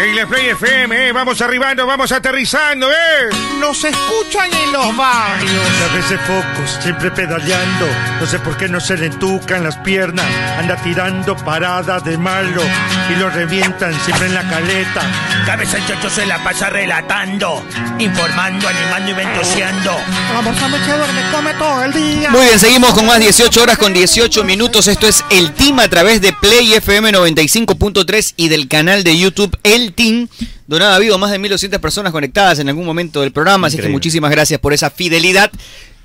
En 0.00 0.14
la 0.14 0.26
Play 0.26 0.50
FM, 0.50 1.08
eh, 1.08 1.12
vamos 1.12 1.40
arribando, 1.40 1.84
vamos 1.84 2.12
aterrizando, 2.12 2.88
¿eh? 2.88 3.28
Nos 3.58 3.82
escuchan 3.82 4.48
en 4.54 4.72
los 4.72 4.96
barrios. 4.96 5.66
A 5.90 5.96
veces 5.96 6.20
focos, 6.20 6.78
siempre 6.80 7.10
pedaleando. 7.10 7.86
No 8.20 8.26
sé 8.26 8.38
por 8.38 8.56
qué 8.56 8.68
no 8.68 8.78
se 8.78 8.96
le 8.96 9.06
entucan 9.06 9.64
las 9.64 9.76
piernas. 9.78 10.24
Anda 10.56 10.76
tirando 10.76 11.36
paradas 11.36 12.04
de 12.04 12.16
malo 12.16 12.62
y 13.10 13.18
lo 13.18 13.28
revientan 13.28 13.92
siempre 14.04 14.28
en 14.28 14.34
la 14.34 14.48
caleta. 14.48 15.02
Cabeza 15.44 15.78
el 15.78 15.86
chocho 15.88 16.08
se 16.08 16.26
la 16.26 16.44
pasa 16.44 16.70
relatando, 16.70 17.64
informando, 17.98 18.68
animando 18.68 19.10
y 19.10 19.14
ventoseando. 19.14 19.96
La 20.32 20.42
morsa 20.42 20.68
me 20.68 20.78
duerme, 20.78 21.22
come 21.32 21.54
todo 21.54 21.82
el 21.82 21.92
día. 21.92 22.30
Muy 22.30 22.46
bien, 22.46 22.60
seguimos 22.60 22.94
con 22.94 23.04
más 23.04 23.18
18 23.18 23.62
horas 23.62 23.78
con 23.78 23.92
18 23.92 24.44
minutos. 24.44 24.86
Esto 24.86 25.08
es 25.08 25.24
El 25.30 25.52
Team 25.54 25.80
a 25.80 25.88
través 25.88 26.20
de 26.20 26.32
Play 26.32 26.74
FM 26.74 27.12
95.3 27.12 28.34
y 28.36 28.48
del 28.48 28.68
canal 28.68 29.02
de 29.02 29.18
YouTube 29.18 29.58
El 29.64 29.87
Team. 29.92 30.28
Donde 30.66 30.86
ha 30.86 30.94
habido 30.94 31.18
más 31.18 31.30
de 31.30 31.38
1.200 31.38 31.78
personas 31.80 32.12
conectadas 32.12 32.58
en 32.58 32.68
algún 32.68 32.86
momento 32.86 33.20
del 33.20 33.32
programa. 33.32 33.68
Así 33.68 33.78
que 33.78 33.88
muchísimas 33.88 34.30
gracias 34.30 34.60
por 34.60 34.72
esa 34.72 34.90
fidelidad 34.90 35.50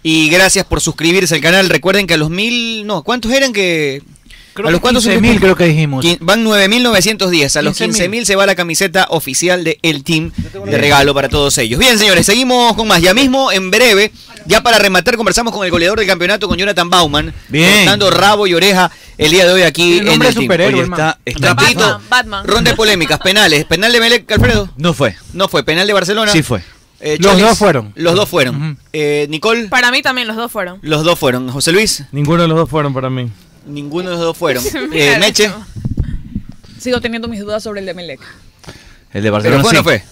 y 0.04 0.30
gracias 0.30 0.66
por 0.66 0.82
suscribirse 0.82 1.36
al 1.36 1.42
canal. 1.42 1.70
Recuerden 1.70 2.08
que 2.08 2.14
a 2.14 2.18
los 2.18 2.30
mil. 2.30 2.86
No, 2.86 3.04
¿cuántos 3.04 3.32
eran 3.32 3.54
que.? 3.54 4.02
Creo 4.54 4.68
a 4.68 4.72
los 4.72 4.82
cuántos 4.82 5.06
15.000 5.08 5.40
creo 5.40 5.56
que 5.56 5.66
dijimos. 5.66 6.06
Van 6.20 6.46
9.910. 6.46 7.56
A 7.58 7.62
los 7.62 7.80
15.000. 7.80 8.10
15.000 8.10 8.24
se 8.26 8.36
va 8.36 8.46
la 8.46 8.56
camiseta 8.56 9.08
oficial 9.10 9.64
de 9.64 9.80
El 9.82 10.04
Team 10.04 10.32
de 10.66 10.78
regalo 10.78 11.14
para 11.14 11.30
todos 11.30 11.58
ellos. 11.58 11.80
Bien, 11.80 11.98
señores, 11.98 12.26
seguimos 12.26 12.74
con 12.76 12.88
más. 12.88 13.02
Ya 13.02 13.14
mismo, 13.14 13.52
en 13.52 13.72
breve, 13.72 14.12
ya 14.46 14.62
para 14.62 14.78
rematar, 14.80 15.18
conversamos 15.18 15.54
con 15.54 15.66
el 15.66 15.72
goleador 15.72 15.98
del 16.00 16.08
campeonato, 16.08 16.48
con 16.48 16.58
Jonathan 16.58 16.90
Bauman. 16.90 17.34
Bien. 17.50 17.78
Cortando 17.78 18.12
rabo 18.12 18.46
y 18.48 18.54
oreja 18.54 18.92
el 19.18 19.32
día 19.32 19.46
de 19.46 19.54
hoy 19.54 19.62
aquí 19.64 19.94
El 19.94 20.00
en 20.00 20.06
nombre 20.06 20.30
el 20.30 20.36
de 20.36 20.48
Team. 20.48 20.74
Oye, 20.74 20.84
está, 20.84 21.20
está 21.26 22.00
Batman. 22.10 22.46
Ronda 22.46 22.72
de 22.72 22.78
polémicas, 22.78 23.20
penales. 23.24 23.66
¿Penal 23.66 23.92
de 23.92 24.00
Melec, 24.00 24.32
Alfredo? 24.32 24.70
No 24.78 24.94
fue. 24.94 25.16
No 25.34 25.48
fue. 25.48 25.64
¿Penal 25.64 25.88
de 25.88 25.94
Barcelona? 25.94 26.32
Sí 26.32 26.44
fue. 26.44 26.62
Eh, 27.00 27.18
Los 27.20 27.38
dos 27.40 27.58
fueron. 27.58 27.92
Los 27.96 28.16
dos 28.16 28.30
fueron. 28.30 28.78
Eh, 28.94 29.28
Nicole, 29.30 29.68
Para 29.68 29.92
mí 29.92 30.02
también 30.02 30.28
los 30.28 30.38
dos 30.38 30.52
fueron. 30.52 30.80
los 30.82 31.04
dos 31.04 31.20
fueron. 31.20 31.50
José 31.50 31.72
Luis, 31.74 32.04
Ninguno 32.12 32.44
de 32.44 32.48
los 32.48 32.58
dos 32.58 32.70
fueron 32.70 32.94
para 32.94 33.10
mí. 33.10 33.30
Ninguno 33.66 34.10
de 34.10 34.16
los 34.16 34.26
dos 34.26 34.38
fueron. 34.38 34.64
Eh, 34.94 35.18
Meche, 35.20 35.52
Sigo 36.80 37.00
teniendo 37.02 37.28
mis 37.28 37.40
dudas 37.40 37.64
sobre 37.64 37.80
el 37.80 37.86
de 37.86 37.94
Melec. 37.94 38.20
El 39.14 39.24
de 39.24 39.30
¿pero 39.30 39.32
Barcelona 39.32 39.62
fue 39.64 39.70
o 39.72 39.74
no 39.74 39.80
sí. 39.80 39.84
fue? 39.84 40.04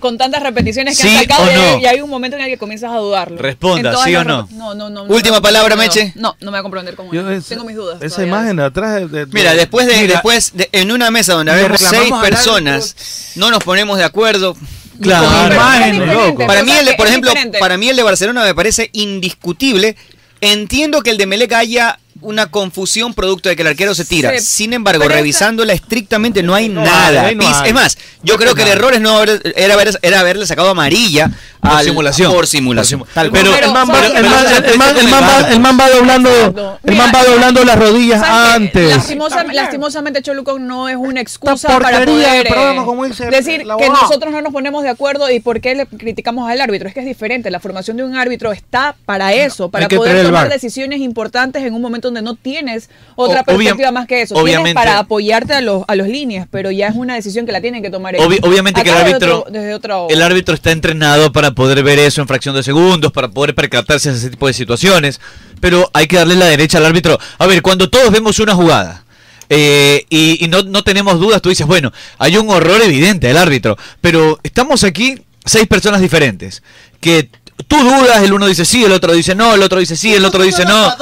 Con 0.00 0.18
tantas 0.18 0.42
repeticiones 0.42 0.96
que 0.96 1.04
¿Sí 1.08 1.14
han 1.14 1.20
sacado 1.22 1.46
no? 1.46 1.78
y 1.78 1.86
hay 1.86 2.00
un 2.00 2.10
momento 2.10 2.36
en 2.36 2.42
el 2.42 2.48
que 2.50 2.58
comienzas 2.58 2.90
a 2.90 2.96
dudarlo. 2.96 3.38
Responda, 3.38 3.94
¿sí 4.04 4.14
o 4.16 4.24
no? 4.24 4.48
No, 4.50 4.74
no, 4.74 4.90
no. 4.90 5.04
Última 5.04 5.36
no 5.36 5.42
palabra, 5.42 5.76
Meche. 5.76 6.12
No, 6.16 6.36
no 6.40 6.46
me 6.46 6.56
voy 6.56 6.58
a 6.58 6.62
comprender 6.62 6.96
cómo 6.96 7.12
Yo 7.12 7.30
es. 7.30 7.38
es- 7.44 7.46
Tengo 7.48 7.64
mis 7.64 7.76
dudas. 7.76 8.02
Esa 8.02 8.16
todavía. 8.16 8.26
imagen 8.34 8.56
de 8.56 8.64
atrás. 8.64 8.94
de- 9.10 9.26
de- 9.26 9.26
Mira, 9.26 9.54
después 9.54 9.86
de, 9.86 9.96
Mira, 9.98 10.14
después 10.14 10.50
de- 10.54 10.68
en 10.72 10.90
una 10.90 11.10
mesa 11.12 11.34
donde 11.34 11.52
habemos 11.52 11.80
seis 11.80 12.12
personas, 12.20 13.32
no 13.36 13.50
nos 13.50 13.62
ponemos 13.62 13.96
de 13.98 14.04
acuerdo. 14.04 14.56
Claro. 15.00 15.24
Con 15.26 15.48
Pero 15.48 15.62
es 15.62 15.92
diferente, 15.92 16.46
Para 16.46 16.62
mí, 16.64 16.72
el 16.72 16.84
de, 16.86 16.94
por 16.94 17.06
ejemplo, 17.06 17.30
diferente. 17.30 17.58
para 17.58 17.76
mí 17.76 17.88
el 17.88 17.96
de 17.96 18.02
Barcelona 18.02 18.42
me 18.44 18.54
parece 18.54 18.90
indiscutible. 18.92 19.96
Entiendo 20.40 21.02
que 21.02 21.10
el 21.10 21.18
de 21.18 21.26
Melec 21.26 21.52
haya 21.52 21.98
una 22.22 22.46
confusión 22.50 23.14
producto 23.14 23.48
de 23.48 23.56
que 23.56 23.62
el 23.62 23.68
arquero 23.68 23.94
se 23.94 24.04
tira. 24.04 24.30
Se 24.30 24.40
Sin 24.40 24.72
embargo, 24.72 25.04
presta- 25.04 25.16
revisándola 25.16 25.72
estrictamente 25.72 26.42
no 26.42 26.54
hay 26.54 26.68
No 26.68 26.82
nada. 26.84 27.26
hay, 27.26 27.34
no 27.34 27.44
Pis- 27.46 27.56
hay. 27.60 27.68
Es 27.68 27.74
más, 27.74 27.98
yo 28.22 28.34
No 28.34 28.40
creo 28.40 28.54
que 28.54 28.62
el 28.62 28.68
error 28.68 28.94
es 28.94 29.00
no 29.00 29.18
haber- 29.18 29.52
era, 29.56 29.74
haber- 29.74 29.98
era 30.02 30.20
haberle 30.20 30.46
sacado 30.46 30.70
amarilla 30.70 31.30
Por 31.60 31.70
al- 31.72 31.84
simulación. 31.84 32.32
Por 32.32 32.46
simulación. 32.46 33.04
Tal 33.14 33.30
Pero- 33.30 33.54
el 33.56 33.72
man, 33.72 33.88
va, 33.88 33.94
¿sabes 33.94 34.14
el, 34.14 34.24
man- 34.24 34.46
el 34.66 34.78
man- 34.78 34.96
el 34.98 35.08
man 35.08 35.22
va- 35.24 35.48
el 35.50 35.60
man 35.60 35.78
va 35.80 35.90
doblando, 35.90 36.78
el 36.84 36.96
man 36.96 37.12
va 37.14 37.24
doblando 37.24 37.64
las 37.64 37.78
rodillas 37.78 38.22
antes. 38.22 38.96
Lastimosa- 38.96 39.44
lastimosamente, 39.52 40.22
Choluco 40.22 40.58
no 40.58 40.88
es 40.88 40.96
una 40.96 41.20
excusa 41.20 41.68
para 41.80 42.04
poder 42.04 42.46
eh, 42.46 42.76
como 42.84 43.04
dice 43.04 43.24
el- 43.24 43.30
decir 43.30 43.62
que 43.78 43.88
nosotros 43.88 44.32
no 44.32 44.40
nos 44.42 44.52
ponemos 44.52 44.82
de 44.82 44.90
acuerdo 44.90 45.30
y 45.30 45.40
por 45.40 45.60
qué 45.60 45.74
le 45.74 45.86
criticamos 45.86 46.48
al 46.50 46.60
árbitro. 46.60 46.88
Es 46.88 46.94
que 46.94 47.00
es 47.00 47.06
diferente. 47.06 47.50
La 47.50 47.60
formación 47.60 47.96
de 47.96 48.04
un 48.04 48.16
árbitro 48.16 48.52
está 48.52 48.94
para 49.06 49.32
eso, 49.32 49.70
para 49.70 49.88
poder 49.88 50.24
tomar 50.24 50.48
decisiones 50.48 51.00
importantes 51.00 51.62
en 51.64 51.74
un 51.74 51.80
momento 51.82 52.11
donde 52.12 52.22
no 52.22 52.34
tienes 52.36 52.90
otra 53.16 53.40
O- 53.40 53.44
perspectiva 53.44 53.74
obvia- 53.88 53.92
más 53.92 54.06
que 54.06 54.22
eso. 54.22 54.34
obviamente- 54.34 54.72
Tienes 54.72 54.74
para 54.74 54.98
apoyarte 54.98 55.54
a 55.54 55.60
los, 55.60 55.84
a 55.86 55.94
los 55.94 56.08
líneas, 56.08 56.46
pero 56.50 56.70
ya 56.70 56.88
es 56.88 56.94
una 56.94 57.14
decisión 57.14 57.46
que 57.46 57.52
la 57.52 57.60
tienen 57.60 57.82
que 57.82 57.90
tomar 57.90 58.14
ellos. 58.14 58.26
Obvi- 58.26 58.40
obviamente 58.42 58.82
que 58.82 58.90
el 58.90 58.96
árbitro, 58.96 59.38
otro- 59.40 59.52
desde 59.52 59.74
otro- 59.74 60.06
el 60.10 60.22
árbitro 60.22 60.54
está 60.54 60.70
entrenado 60.72 61.32
para 61.32 61.52
poder 61.52 61.82
ver 61.82 61.98
eso 61.98 62.20
en 62.20 62.28
fracción 62.28 62.54
de 62.54 62.62
segundos, 62.62 63.12
para 63.12 63.28
poder 63.28 63.54
percatarse 63.54 64.10
de 64.10 64.18
ese 64.18 64.30
tipo 64.30 64.46
de 64.46 64.52
situaciones, 64.52 65.20
pero 65.60 65.90
hay 65.94 66.06
que 66.06 66.16
darle 66.16 66.36
la 66.36 66.46
derecha 66.46 66.78
al 66.78 66.86
árbitro. 66.86 67.18
A 67.38 67.46
ver, 67.46 67.62
cuando 67.62 67.88
todos 67.90 68.10
vemos 68.10 68.38
una 68.38 68.54
jugada 68.54 69.04
eh, 69.48 70.06
y, 70.08 70.42
y 70.44 70.48
no, 70.48 70.62
no 70.62 70.82
tenemos 70.82 71.20
dudas, 71.20 71.42
tú 71.42 71.48
dices, 71.50 71.66
bueno, 71.66 71.92
hay 72.18 72.36
un 72.36 72.48
horror 72.48 72.80
evidente 72.82 73.26
del 73.26 73.36
árbitro, 73.36 73.76
pero 74.00 74.38
estamos 74.42 74.82
aquí 74.84 75.22
seis 75.44 75.66
personas 75.66 76.00
diferentes 76.00 76.62
que 77.00 77.28
tú 77.66 77.76
dudas, 77.76 78.22
el 78.22 78.32
uno 78.32 78.46
dice 78.46 78.64
sí, 78.64 78.84
el 78.84 78.92
otro 78.92 79.12
dice 79.12 79.34
no, 79.34 79.54
el 79.54 79.62
otro 79.62 79.78
dice 79.80 79.96
sí, 79.96 80.12
el 80.14 80.24
otro 80.24 80.42
dice 80.42 80.64
no. 80.64 80.94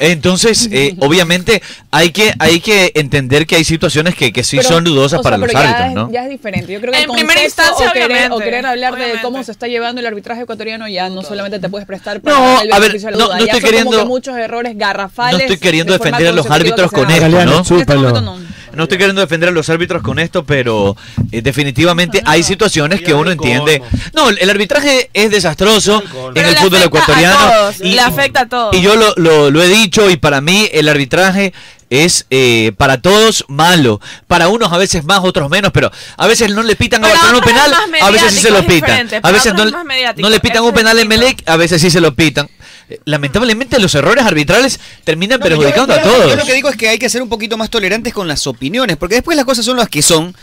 Entonces, 0.00 0.68
eh, 0.72 0.94
obviamente, 1.00 1.62
hay 1.90 2.10
que, 2.10 2.34
hay 2.38 2.60
que 2.60 2.92
entender 2.94 3.46
que 3.46 3.56
hay 3.56 3.64
situaciones 3.64 4.14
que, 4.14 4.32
que 4.32 4.42
sí 4.44 4.56
Pero, 4.58 4.68
son 4.68 4.84
dudosas 4.84 5.20
o 5.20 5.22
sea, 5.22 5.30
para 5.30 5.36
los 5.38 5.50
ya 5.50 5.58
árbitros, 5.60 5.88
es- 5.88 5.94
¿no? 5.94 6.10
Ya 6.12 6.24
es 6.24 6.30
diferente. 6.30 6.72
Yo 6.72 6.80
creo 6.80 6.92
que 6.92 6.98
En 7.02 7.10
el 7.10 7.16
primera 7.16 7.42
instancia, 7.44 7.88
o 7.88 7.92
querer, 7.92 8.32
o 8.32 8.38
querer 8.38 8.66
hablar 8.66 8.96
de 8.96 9.20
cómo 9.22 9.42
se 9.44 9.52
está 9.52 9.66
llevando 9.68 10.00
el 10.00 10.06
arbitraje 10.06 10.42
ecuatoriano 10.42 10.88
ya 10.88 11.08
no 11.08 11.22
solamente 11.22 11.58
te 11.58 11.68
puedes 11.68 11.86
prestar 11.86 12.20
para 12.20 12.36
No, 12.38 12.60
el 12.62 12.72
a 12.72 12.78
ver, 12.78 12.88
beneficio 12.92 13.10
de 13.10 13.12
la 13.12 13.18
no- 13.18 13.24
duda. 13.26 13.34
no 13.38 13.44
Ya 13.46 13.52
estoy 13.52 13.60
como 13.60 13.70
queriendo- 13.70 13.98
que 13.98 14.04
muchos 14.04 14.36
errores 14.36 14.76
garrafales. 14.76 15.32
No 15.38 15.38
estoy 15.44 15.56
queriendo 15.58 15.92
de 15.92 15.98
defender 15.98 16.28
a 16.28 16.32
los 16.32 16.50
árbitros 16.50 16.90
con 16.90 17.10
esto, 17.10 17.28
¿no? 17.28 17.60
Este 17.60 17.94
no. 17.96 18.54
No 18.74 18.82
estoy 18.82 18.98
queriendo 18.98 19.20
defender 19.20 19.50
a 19.50 19.52
los 19.52 19.68
árbitros 19.68 20.02
con 20.02 20.18
esto, 20.18 20.44
pero 20.44 20.96
eh, 21.30 21.42
definitivamente 21.42 22.20
hay 22.26 22.42
situaciones 22.42 23.02
que 23.02 23.14
uno 23.14 23.30
entiende. 23.30 23.80
No, 24.12 24.30
el 24.30 24.50
arbitraje 24.50 25.10
es 25.14 25.30
desastroso 25.30 26.02
en 26.34 26.44
el 26.46 26.56
fútbol 26.56 26.82
ecuatoriano. 26.82 27.36
Todos, 27.38 27.80
y, 27.80 27.92
le 27.92 28.00
afecta 28.00 28.40
a 28.40 28.48
todos. 28.48 28.74
y 28.76 28.80
yo 28.82 28.96
lo, 28.96 29.12
lo- 29.16 29.50
lo 29.50 29.62
he 29.62 29.68
dicho 29.68 30.08
y 30.10 30.16
para 30.16 30.40
mí 30.40 30.68
el 30.72 30.88
arbitraje 30.88 31.52
es 31.90 32.26
eh, 32.30 32.72
para 32.76 33.00
todos 33.00 33.44
malo. 33.48 34.00
Para 34.26 34.48
unos 34.48 34.72
a 34.72 34.78
veces 34.78 35.04
más, 35.04 35.20
otros 35.22 35.48
menos, 35.50 35.70
pero 35.72 35.90
a 36.16 36.26
veces 36.26 36.50
no 36.50 36.62
le 36.62 36.76
pitan 36.76 37.04
a 37.04 37.08
Barcelona 37.08 37.38
un 37.38 37.44
penal, 37.44 37.74
a 38.00 38.10
veces 38.10 38.32
sí 38.32 38.40
se 38.40 38.50
lo 38.50 38.66
pitan. 38.66 39.08
A 39.22 39.30
veces 39.30 39.54
no, 39.54 39.64
no 39.64 40.28
le 40.30 40.40
pitan 40.40 40.56
eso 40.58 40.64
un 40.64 40.74
penal 40.74 40.98
en. 40.98 41.08
Melec, 41.08 41.42
a 41.48 41.56
veces 41.56 41.80
sí 41.80 41.90
se 41.90 42.00
lo 42.00 42.14
pitan. 42.14 42.48
Eh, 42.88 43.00
Lamentablemente 43.04 43.78
los 43.78 43.94
errores 43.94 44.24
arbitrales 44.24 44.78
terminan 45.04 45.38
No, 45.40 45.46
yo- 45.46 45.50
perjudicando 45.50 45.94
yo- 45.94 46.00
a 46.00 46.02
todos. 46.02 46.30
Yo 46.30 46.36
lo 46.36 46.44
que 46.44 46.52
digo 46.54 46.68
es 46.68 46.76
que 46.76 46.88
hay 46.88 46.98
que 46.98 47.08
ser 47.08 47.22
un 47.22 47.28
poquito 47.28 47.56
más 47.56 47.70
tolerantes 47.70 48.12
con 48.12 48.26
las 48.28 48.46
opiniones, 48.46 48.96
porque 48.96 49.14
después 49.16 49.36
las 49.36 49.44
cosas 49.46 49.64
son 49.64 49.76
las 49.76 49.88
que 49.88 50.02
son. 50.02 50.34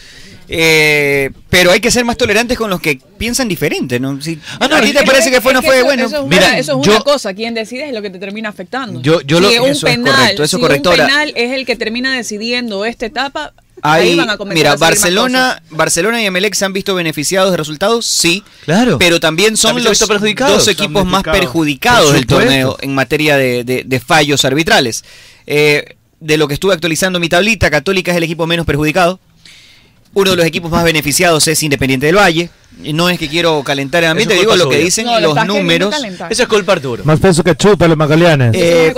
Eh, 0.54 1.32
pero 1.50 1.72
hay 1.72 1.80
que 1.80 1.90
ser 1.92 2.04
más 2.04 2.18
tolerantes 2.18 2.58
con 2.58 2.70
los 2.70 2.82
que 2.82 3.00
piensan 3.18 3.48
diferente, 3.48 4.00
¿no? 4.02 4.22
Si 4.22 4.38
Ah, 4.60 4.68
no, 4.68 4.76
a 4.76 4.82
ti 4.82 4.92
te 4.92 5.04
parece 5.04 5.32
que 5.32 5.40
fue, 5.40 5.54
no 5.54 5.62
fue 5.62 5.78
eso, 5.78 5.86
bueno. 5.86 6.06
Eso 6.06 6.18
es, 6.24 6.28
Mira, 6.28 6.48
una, 6.48 6.58
eso 6.58 6.80
es 6.80 6.86
yo- 6.86 6.92
una 6.96 7.02
cosa. 7.02 7.34
Quien 7.34 7.54
decide 7.54 7.88
es 7.88 7.94
lo 7.94 8.02
que 8.02 8.10
te 8.10 8.20
termina 8.20 8.50
afectando. 8.50 9.02
Yo- 9.02 9.22
yo 9.22 9.38
si 9.38 9.44
lo- 9.56 9.64
un 9.64 9.70
eso 9.70 9.88
es 9.88 9.98
correcto, 9.98 10.34
eso 10.34 10.44
es 10.44 10.50
si 10.52 10.60
correcto. 10.60 10.90
un 10.90 10.96
penal 10.98 11.34
es 11.38 11.52
el 11.54 11.66
que 11.66 11.76
termina 11.78 12.14
decidiendo 12.16 12.84
esta 12.84 13.06
etapa, 13.06 13.54
ahí 13.82 14.10
Hay- 14.10 14.16
van 14.18 14.30
a 14.30 14.38
comenzar 14.38 14.58
mira, 14.58 14.72
a 14.74 14.76
Barcelona, 14.76 15.64
Barcelona 15.70 16.22
y 16.22 16.26
Emelec 16.26 16.54
se 16.54 16.66
han 16.66 16.74
visto 16.74 16.94
beneficiados 16.96 17.50
de 17.52 17.58
resultados, 17.58 18.06
sí. 18.06 18.44
Claro. 18.66 19.00
Pero 19.00 19.20
también 19.22 19.56
son 19.56 19.70
También 19.70 19.86
los 19.90 20.00
dos 20.00 20.68
equipos 20.68 21.06
más 21.06 21.24
perjudicados 21.24 22.14
del 22.14 22.26
torneo 22.28 22.78
en 22.82 22.94
materia 22.94 23.38
de, 23.38 23.64
de- 23.64 23.84
de 23.86 24.00
fallos 24.02 24.44
arbitrales. 24.46 25.04
Eh, 25.48 25.96
de 26.20 26.38
lo 26.38 26.48
que 26.48 26.54
estuve 26.54 26.74
actualizando 26.74 27.20
mi 27.20 27.30
tablita, 27.30 27.72
Católica 27.72 28.12
es 28.12 28.18
el 28.18 28.24
equipo 28.24 28.46
menos 28.46 28.66
perjudicado. 28.68 29.20
Uno 30.14 30.32
de 30.32 30.38
los 30.38 30.46
equipos 30.46 30.70
más 30.70 30.84
beneficiados 30.84 31.48
es 31.48 31.62
Independiente 31.64 32.06
del 32.06 32.18
Valle. 32.18 32.50
No 32.94 33.10
es 33.10 33.20
que 33.20 33.28
quiero 33.28 33.62
calentar 33.64 34.04
el 34.04 34.10
ambiente, 34.12 34.34
digo 34.34 34.56
lo 34.56 34.70
que 34.70 34.78
dicen 34.78 35.06
No, 35.06 35.20
los 35.20 35.46
números. 35.46 35.94
Eso 36.30 36.44
es 36.44 36.48
culpa 36.50 36.74
Arturo. 36.74 37.04
Más 37.06 37.20
peso 37.20 37.44
que 37.44 37.56
chupa 37.56 37.88
los 37.88 37.98
Magalianes. 37.98 38.54
Eh. 38.56 38.94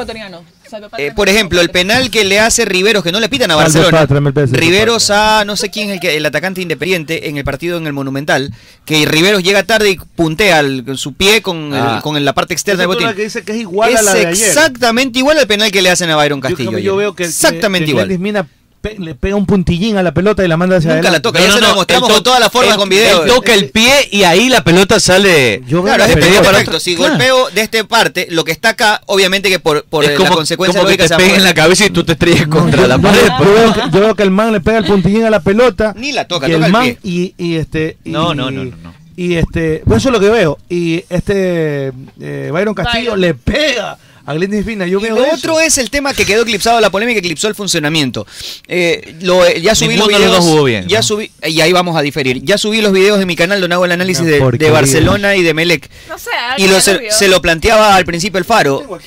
Eh, 0.98 1.12
por 1.16 1.30
ejemplo, 1.30 1.62
el 1.62 1.70
penal 1.70 2.10
que 2.10 2.24
le 2.24 2.40
hace 2.40 2.66
Riveros, 2.66 3.04
que 3.04 3.12
no 3.12 3.20
le 3.20 3.30
pitan 3.30 3.52
a 3.52 3.56
Barcelona. 3.56 4.08
Riveros 4.52 5.10
a 5.12 5.44
no 5.46 5.56
sé 5.56 5.70
quién 5.70 5.90
es 5.90 5.96
el, 5.96 6.00
que, 6.00 6.18
el 6.18 6.26
atacante 6.26 6.62
independiente 6.62 7.30
en 7.30 7.38
el 7.38 7.44
partido 7.44 7.78
en 7.78 7.86
el 7.86 7.94
Monumental. 7.94 8.52
Que 8.86 9.06
Riveros 9.06 9.44
llega 9.44 9.64
tarde 9.64 9.92
y 9.92 9.96
puntea 9.98 10.60
el- 10.62 10.84
con 10.86 10.98
su 10.98 11.14
pie 11.14 11.42
con, 11.42 11.74
el- 11.74 11.80
Ah. 11.80 12.00
con 12.02 12.24
la 12.24 12.34
parte 12.34 12.54
externa 12.54 12.80
del 12.82 12.88
botín. 12.88 13.14
que 13.14 13.24
dice 13.24 13.44
que 13.44 13.52
es 13.52 13.60
igual 13.60 13.92
es 13.94 14.00
a 14.00 14.02
la 14.04 14.14
de 14.14 14.28
ayer. 14.28 14.48
exactamente 14.48 15.20
igual 15.20 15.38
al 15.38 15.48
penal 15.48 15.72
que 15.72 15.82
le 15.82 15.90
hacen 15.92 16.10
a 16.10 16.16
Byron 16.16 16.42
Castillo. 16.42 16.66
como 16.66 16.78
ayer. 16.78 16.86
yo 16.88 16.96
veo 16.96 17.16
que 17.16 17.26
exactamente 17.26 17.86
que, 17.92 17.96
que 17.98 18.14
igual. 18.14 18.48
Pe- 18.84 18.98
le 19.00 19.16
pega 19.16 19.38
un 19.38 19.46
puntillín 19.46 19.96
a 19.96 20.04
la 20.04 20.14
pelota 20.14 20.44
y 20.44 20.48
la 20.50 20.58
manda 20.58 20.76
hacia 20.76 20.90
Nunca 20.90 21.04
la 21.04 21.18
adelante. 21.20 21.24
toca, 21.30 21.40
ya 21.40 21.54
se 21.54 21.62
lo 21.62 21.68
demostramos 21.70 22.10
él 22.10 22.16
con 22.16 22.24
todas 22.24 22.40
las 22.42 22.52
formas 22.52 22.74
él- 22.74 22.80
con 22.80 22.90
video. 22.90 23.24
él 23.24 23.30
toca 23.30 23.54
el 23.54 23.70
pie 23.70 24.10
y 24.12 24.24
ahí 24.24 24.50
la 24.50 24.62
pelota 24.66 25.00
sale. 25.00 25.62
Yo 25.66 25.82
veo 25.82 25.96
Claro, 25.96 26.00
la 26.00 26.10
es 26.10 26.12
para 26.18 26.42
perfecto. 26.42 26.72
otro- 26.72 26.80
Si 26.82 26.96
claro. 26.98 27.12
golpeo 27.14 27.50
de 27.52 27.62
esta 27.62 27.82
parte, 27.86 28.28
lo 28.30 28.44
que 28.44 28.52
está 28.52 28.70
acá, 28.72 29.02
obviamente 29.06 29.48
que 29.48 29.60
por, 29.60 29.86
por 29.86 30.04
es 30.04 30.10
eh, 30.10 30.16
como, 30.16 30.32
la 30.32 30.36
consecuencia 30.36 30.82
como 30.82 30.92
que 30.92 30.98
te 31.08 31.16
peguen 31.16 31.36
en 31.36 31.44
la 31.46 31.54
cabeza 31.54 31.86
y 31.86 31.92
tú 31.92 32.04
te 32.04 32.12
estrellas 32.12 32.48
contra 32.48 32.82
yo, 32.82 32.88
la 32.90 32.98
pared. 33.00 33.22
veo- 33.22 33.40
yo 33.40 33.54
veo 33.54 33.74
que, 33.74 33.80
yo 33.94 34.00
veo 34.02 34.16
que 34.16 34.24
el 34.24 34.32
man 34.32 34.52
le 34.52 34.60
pega 34.60 34.80
el 34.80 34.86
puntillín 34.86 35.24
a 35.24 35.30
la 35.30 35.40
pelota. 35.40 35.94
Ni 35.98 36.12
la 36.12 36.28
toca, 36.28 36.50
y 36.50 36.52
toca 36.52 36.58
el 36.58 36.64
el 36.66 36.72
man 36.74 36.84
pie. 36.84 36.98
y, 37.04 37.34
y 37.38 37.56
este 37.56 37.96
y, 38.04 38.10
No, 38.10 38.36
no, 38.36 38.52
no, 38.52 38.66
no, 38.66 38.76
no. 38.84 38.94
y 39.16 39.36
este 39.36 39.82
pues 39.86 40.00
eso 40.00 40.10
es 40.10 40.14
lo 40.14 40.20
que 40.20 40.30
veo 40.30 40.58
y 40.68 41.06
este 41.10 41.94
eh, 42.20 42.50
Byron 42.52 42.74
Castillo 42.76 43.12
Byron. 43.12 43.22
le 43.22 43.34
pega 43.34 43.98
a 44.26 44.34
Glenn 44.34 44.64
Fina 44.64 44.88
yo 44.88 45.00
Y 45.00 45.04
veo 45.04 45.16
lo 45.16 45.26
eso. 45.26 45.36
otro 45.36 45.60
es 45.60 45.78
el 45.78 45.90
tema 45.90 46.14
que 46.14 46.26
quedó 46.26 46.44
eclipsado, 46.44 46.80
la 46.80 46.90
polémica 46.90 47.20
eclipsó 47.20 47.48
el 47.48 47.56
funcionamiento. 47.56 48.26
Eh, 48.68 49.16
lo, 49.22 49.46
eh, 49.46 49.62
ya 49.62 49.76
subí 49.76 49.96
los 49.98 50.08
de 50.08 50.14
los 50.14 50.22
videos. 50.22 50.36
dos 50.38 50.46
jugó 50.46 50.64
bien, 50.64 50.88
ya 50.88 51.00
¿no? 51.00 51.04
subí, 51.04 51.32
y 51.46 51.62
ahí 51.62 51.74
vamos 51.74 51.96
a 51.98 52.02
diferir. 52.02 52.42
Ya 52.44 52.58
subí 52.58 52.82
los 52.82 52.92
videos 52.94 53.20
de 53.20 53.26
mi 53.26 53.36
canal 53.36 53.60
donde 53.60 53.74
hago 53.74 53.86
el 53.86 53.92
análisis 53.92 54.26
de. 54.26 54.40
Barcelona 54.70 55.36
y 55.36 55.44
de 55.44 55.54
Melec. 55.54 55.90
No 56.10 56.18
sé, 56.18 56.30
Y 56.58 56.68
lo, 56.68 56.80
se, 56.80 56.94
lo 56.96 57.00
se 57.12 57.28
lo 57.28 57.42
planteaba 57.42 57.96
al 57.96 58.06
principio 58.06 58.38
el 58.38 58.46
Faro. 58.46 59.00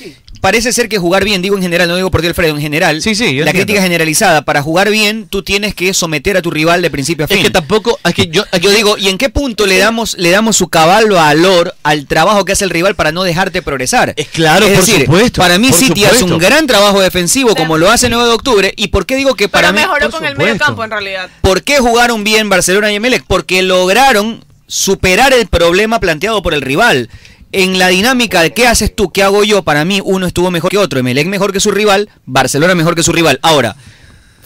Parece 0.47 0.71
ser 0.71 0.87
que 0.87 0.97
jugar 0.97 1.25
bien, 1.25 1.41
digo 1.41 1.57
en 1.57 1.61
general, 1.61 1.89
no 1.89 1.97
digo 1.97 2.09
por 2.09 2.21
ti 2.21 2.27
Alfredo, 2.27 2.55
en 2.55 2.61
general. 2.61 3.01
Sí, 3.01 3.15
sí, 3.15 3.35
yo 3.35 3.43
la 3.43 3.51
entiendo. 3.51 3.51
crítica 3.65 3.81
generalizada, 3.81 4.43
para 4.43 4.61
jugar 4.61 4.89
bien, 4.89 5.27
tú 5.27 5.43
tienes 5.43 5.75
que 5.75 5.93
someter 5.93 6.37
a 6.37 6.41
tu 6.41 6.51
rival 6.51 6.81
de 6.81 6.89
principio 6.89 7.25
a 7.25 7.27
Es 7.27 7.33
fin. 7.33 7.43
que 7.43 7.49
tampoco, 7.49 7.99
es 8.05 8.13
que 8.13 8.27
yo, 8.29 8.45
Yo 8.61 8.71
digo, 8.71 8.97
¿y 8.97 9.09
en 9.09 9.17
qué 9.17 9.27
punto 9.29 9.65
le 9.65 9.77
damos 9.77 10.15
le 10.17 10.29
damos 10.29 10.55
su 10.55 10.69
cabal 10.69 11.09
valor 11.09 11.75
al 11.83 12.07
trabajo 12.07 12.45
que 12.45 12.53
hace 12.53 12.63
el 12.63 12.69
rival 12.69 12.95
para 12.95 13.11
no 13.11 13.23
dejarte 13.23 13.61
progresar? 13.61 14.13
Es 14.15 14.29
claro, 14.29 14.65
Es 14.67 14.77
por 14.77 14.85
decir, 14.85 15.01
supuesto, 15.05 15.41
Para 15.41 15.57
mí 15.57 15.73
City 15.73 16.05
hace 16.05 16.23
un 16.23 16.29
supuesto. 16.29 16.39
gran 16.49 16.65
trabajo 16.65 17.01
defensivo 17.01 17.53
como 17.53 17.77
lo 17.77 17.91
hace 17.91 18.07
9 18.07 18.25
de 18.29 18.33
octubre. 18.33 18.73
¿Y 18.77 18.87
por 18.87 19.05
qué 19.05 19.17
digo 19.17 19.35
que 19.35 19.49
para 19.49 19.73
Pero 19.73 19.73
mí... 19.73 19.81
mejoró 19.81 20.11
con 20.11 20.23
el 20.23 20.31
supuesto. 20.31 20.53
medio 20.53 20.65
campo 20.65 20.83
en 20.85 20.91
realidad. 20.91 21.29
¿Por 21.41 21.61
qué 21.63 21.79
jugaron 21.79 22.23
bien 22.23 22.47
Barcelona 22.47 22.89
y 22.93 22.95
Emelec? 22.95 23.25
Porque 23.27 23.61
lograron 23.63 24.45
superar 24.65 25.33
el 25.33 25.47
problema 25.47 25.99
planteado 25.99 26.41
por 26.41 26.53
el 26.53 26.61
rival 26.61 27.09
en 27.51 27.79
la 27.79 27.87
dinámica 27.87 28.41
de 28.41 28.53
qué 28.53 28.67
haces 28.67 28.95
tú, 28.95 29.11
qué 29.11 29.23
hago 29.23 29.43
yo, 29.43 29.63
para 29.63 29.85
mí 29.85 30.01
uno 30.03 30.27
estuvo 30.27 30.51
mejor 30.51 30.71
que 30.71 30.77
otro, 30.77 30.99
Emelec 30.99 31.27
mejor 31.27 31.51
que 31.51 31.59
su 31.59 31.71
rival, 31.71 32.09
Barcelona 32.25 32.75
mejor 32.75 32.95
que 32.95 33.03
su 33.03 33.11
rival. 33.11 33.39
Ahora, 33.41 33.75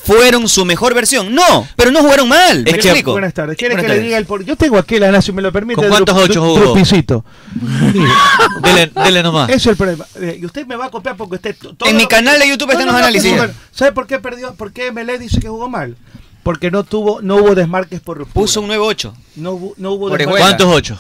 ¿fueron 0.04 0.48
su 0.48 0.66
mejor 0.66 0.94
versión? 0.94 1.34
No, 1.34 1.68
pero 1.76 1.92
no 1.92 2.02
jugaron 2.02 2.30
mal. 2.30 2.64
¿Me 2.64 2.74
que, 2.74 3.04
buenas 3.04 3.34
tardes. 3.34 3.58
¿Quieres 3.58 3.80
que 3.80 3.88
le 3.88 4.00
diga 4.00 4.18
el 4.18 4.26
por 4.26 4.46
Yo 4.46 4.56
tengo 4.56 4.78
aquel 4.78 5.04
Ana, 5.04 5.22
si 5.22 5.32
me 5.32 5.42
lo 5.42 5.52
permite. 5.52 5.82
¿Con 5.82 5.90
cuántos 5.90 6.16
ocho 6.16 6.42
jugó? 6.42 6.76
dele, 8.62 8.92
dele, 8.94 9.24
nomás. 9.24 9.50
Eso 9.50 9.58
es 9.58 9.68
el 9.68 9.78
problema. 9.78 10.06
Eh, 10.20 10.40
y 10.42 10.46
usted 10.46 10.66
me 10.68 10.76
va 10.76 10.86
a 10.86 10.90
copiar 10.92 11.16
porque 11.18 11.36
usted... 11.36 11.56
En 11.86 11.98
mi 11.98 12.08
canal 12.08 12.40
de 12.40 12.48
YouTube 12.48 12.72
están 12.72 12.88
los 12.88 12.96
análisis. 12.96 13.34
¿Sabe 13.72 13.92
por 13.92 14.08
qué 14.08 14.20
perdió? 14.20 14.54
¿Por 14.54 14.72
qué 14.72 14.92
dice 15.20 15.40
que 15.40 15.48
jugó 15.48 15.70
mal? 15.70 15.98
Porque 16.44 16.72
no 16.72 16.84
tuvo, 16.84 17.22
no 17.22 17.36
hubo 17.36 17.54
desmarques 17.54 18.00
por 18.00 18.18
ruptura. 18.18 18.34
Puso 18.34 18.62
un 18.62 18.70
9-8. 18.70 19.14
No, 19.36 19.60
no 19.78 19.92
hubo 19.92 20.10
¿Cuántos 20.10 20.68
8? 20.68 21.00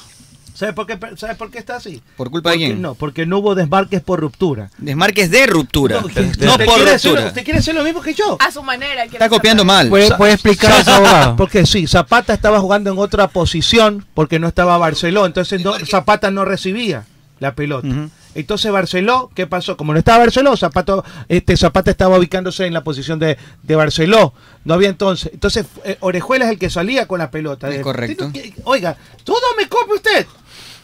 ¿Sabes 0.61 0.75
por, 0.75 0.85
qué, 0.85 0.95
¿Sabes 1.17 1.38
por 1.38 1.49
qué 1.49 1.57
está 1.57 1.77
así? 1.77 2.03
¿Por 2.15 2.29
culpa 2.29 2.51
de 2.51 2.57
quién? 2.57 2.83
No, 2.83 2.93
porque 2.93 3.25
no 3.25 3.39
hubo 3.39 3.55
desmarques 3.55 3.99
por 3.99 4.19
ruptura. 4.19 4.69
Desmarques 4.77 5.31
de 5.31 5.47
ruptura. 5.47 6.01
No, 6.01 6.01
no 6.01 6.65
por 6.65 6.79
ruptura. 6.79 7.25
Usted 7.25 7.43
quiere 7.43 7.57
hacer 7.57 7.73
lo 7.73 7.83
mismo 7.83 7.99
que 7.99 8.13
yo. 8.13 8.38
A 8.39 8.51
su 8.51 8.61
manera. 8.61 9.05
Está 9.05 9.27
copiando 9.27 9.65
mal. 9.65 9.89
¿Puede, 9.89 10.33
explicar? 10.33 11.33
Porque 11.35 11.65
sí, 11.65 11.88
Zapata 11.88 12.35
estaba 12.35 12.59
jugando 12.59 12.91
en 12.91 12.99
otra 12.99 13.27
posición 13.29 14.05
porque 14.13 14.38
no 14.38 14.47
estaba 14.47 14.77
Barceló. 14.77 15.25
Entonces 15.25 15.63
Zapata 15.89 16.29
no 16.29 16.45
recibía 16.45 17.05
la 17.39 17.55
pelota. 17.55 17.88
Entonces 18.35 18.71
Barceló, 18.71 19.31
¿qué 19.33 19.47
pasó? 19.47 19.75
Como 19.75 19.93
no 19.93 19.99
estaba 19.99 20.19
Barceló, 20.19 20.55
Zapato, 20.55 21.03
este, 21.27 21.57
Zapata 21.57 21.91
estaba 21.91 22.17
ubicándose 22.17 22.65
en 22.65 22.73
la 22.73 22.83
posición 22.83 23.19
de, 23.19 23.38
de 23.63 23.75
Barceló. 23.75 24.33
No 24.63 24.75
había 24.75 24.89
entonces. 24.89 25.31
Entonces 25.33 25.65
eh, 25.83 25.97
Orejuela 26.01 26.45
es 26.45 26.51
el 26.51 26.59
que 26.59 26.69
salía 26.69 27.07
con 27.07 27.19
la 27.19 27.31
pelota. 27.31 27.69
Es 27.69 27.81
correcto. 27.81 28.31
Oiga, 28.63 28.95
todo 29.23 29.41
me 29.57 29.67
copia 29.67 29.95
usted. 29.95 30.27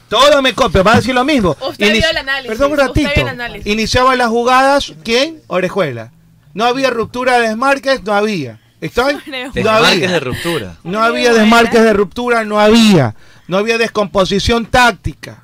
Todo 0.10 0.42
me 0.42 0.54
copia, 0.54 0.84
va 0.84 0.94
a 0.94 0.96
decir 0.98 1.14
lo 1.14 1.26
mismo. 1.26 1.56
Usted 1.70 1.88
Inici- 1.88 1.98
vio 2.00 2.10
el 2.12 2.18
análisis. 2.18 2.48
Perdón 2.50 2.72
un 2.74 2.80
usted 2.80 2.94
vio 2.94 3.08
ratito. 3.08 3.22
el 3.22 3.28
análisis. 3.28 3.68
Iniciaba 3.68 4.16
las 4.16 4.30
jugadas, 4.30 4.94
¿quién? 5.04 5.42
Orejuela. 5.48 6.12
No 6.54 6.66
había 6.66 6.90
ruptura 6.90 7.40
de 7.40 7.50
desmarques, 7.50 8.04
no 8.04 8.14
había. 8.14 8.60
¿Estoy? 8.80 9.16
No 9.28 9.52
Desmarques 9.54 9.92
había. 9.94 10.12
de 10.12 10.20
ruptura. 10.20 10.78
No 10.84 11.04
había 11.04 11.34
desmarques 11.34 11.82
de 11.84 11.94
ruptura, 11.94 12.46
no 12.46 12.60
había. 12.60 13.16
No 13.48 13.58
había 13.58 13.78
descomposición 13.78 14.66
táctica. 14.68 15.44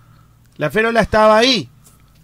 La 0.58 0.70
férola 0.70 1.02
estaba 1.02 1.38
ahí. 1.38 1.68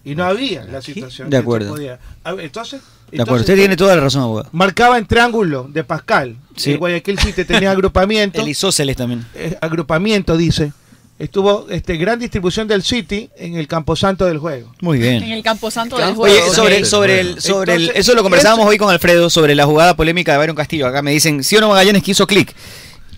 Y 0.05 0.15
no 0.15 0.23
había 0.23 0.63
la 0.63 0.81
situación. 0.81 1.29
De 1.29 1.37
acuerdo. 1.37 1.71
podía. 1.71 1.99
A 2.23 2.33
ver, 2.33 2.45
entonces, 2.45 2.79
De 2.81 2.85
acuerdo, 3.21 3.21
entonces, 3.21 3.39
usted 3.41 3.55
tiene 3.55 3.75
toda 3.75 3.95
la 3.95 4.01
razón, 4.03 4.21
abogado. 4.23 4.49
Marcaba 4.53 4.97
en 4.97 5.05
triángulo 5.05 5.67
de 5.69 5.83
Pascal. 5.83 6.37
Sí. 6.55 6.71
El 6.71 6.77
Guayaquil 6.77 7.19
City 7.19 7.43
tenía 7.43 7.71
agrupamiento. 7.75 8.41
El 8.41 8.47
isósceles 8.47 8.95
también. 8.95 9.25
Eh, 9.35 9.57
agrupamiento, 9.61 10.37
dice. 10.37 10.71
Estuvo 11.19 11.67
este, 11.69 11.97
gran 11.97 12.17
distribución 12.17 12.65
del 12.67 12.81
City 12.81 13.29
en 13.35 13.55
el 13.55 13.67
camposanto 13.67 14.23
del 14.25 14.37
juego. 14.37 14.71
Muy 14.79 14.97
En 15.05 15.19
bien. 15.19 15.23
el 15.33 15.43
camposanto 15.43 15.97
del 15.97 16.15
juego. 16.15 16.33
Oye, 16.33 16.49
sobre, 16.55 16.85
sobre 16.85 17.19
el, 17.19 17.41
sobre 17.41 17.75
el, 17.75 17.91
eso 17.93 18.13
lo 18.15 18.23
conversábamos 18.23 18.63
eso- 18.63 18.69
hoy 18.69 18.77
con 18.77 18.89
Alfredo 18.89 19.29
sobre 19.29 19.53
la 19.53 19.65
jugada 19.65 19.97
polémica 19.97 20.31
de 20.31 20.37
Byron 20.37 20.55
Castillo. 20.55 20.87
Acá 20.87 21.01
me 21.01 21.11
dicen, 21.11 21.43
¿sí 21.43 21.57
o 21.57 21.61
no 21.61 21.67
Magallanes 21.69 22.03
que 22.03 22.11
hizo 22.11 22.25
clic? 22.25 22.55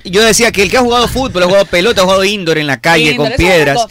Y 0.04 0.10
Yo 0.10 0.24
decía 0.24 0.52
que 0.52 0.64
el 0.64 0.72
que 0.72 0.78
ha 0.78 0.82
jugado 0.82 1.08
fútbol, 1.08 1.44
ha 1.44 1.46
jugado 1.46 1.66
pelota, 1.66 2.02
ha 2.02 2.06
jugado 2.06 2.24
indoor 2.26 2.58
en 2.58 2.66
la 2.66 2.82
calle 2.82 3.16
con 3.16 3.32
piedras, 3.38 3.86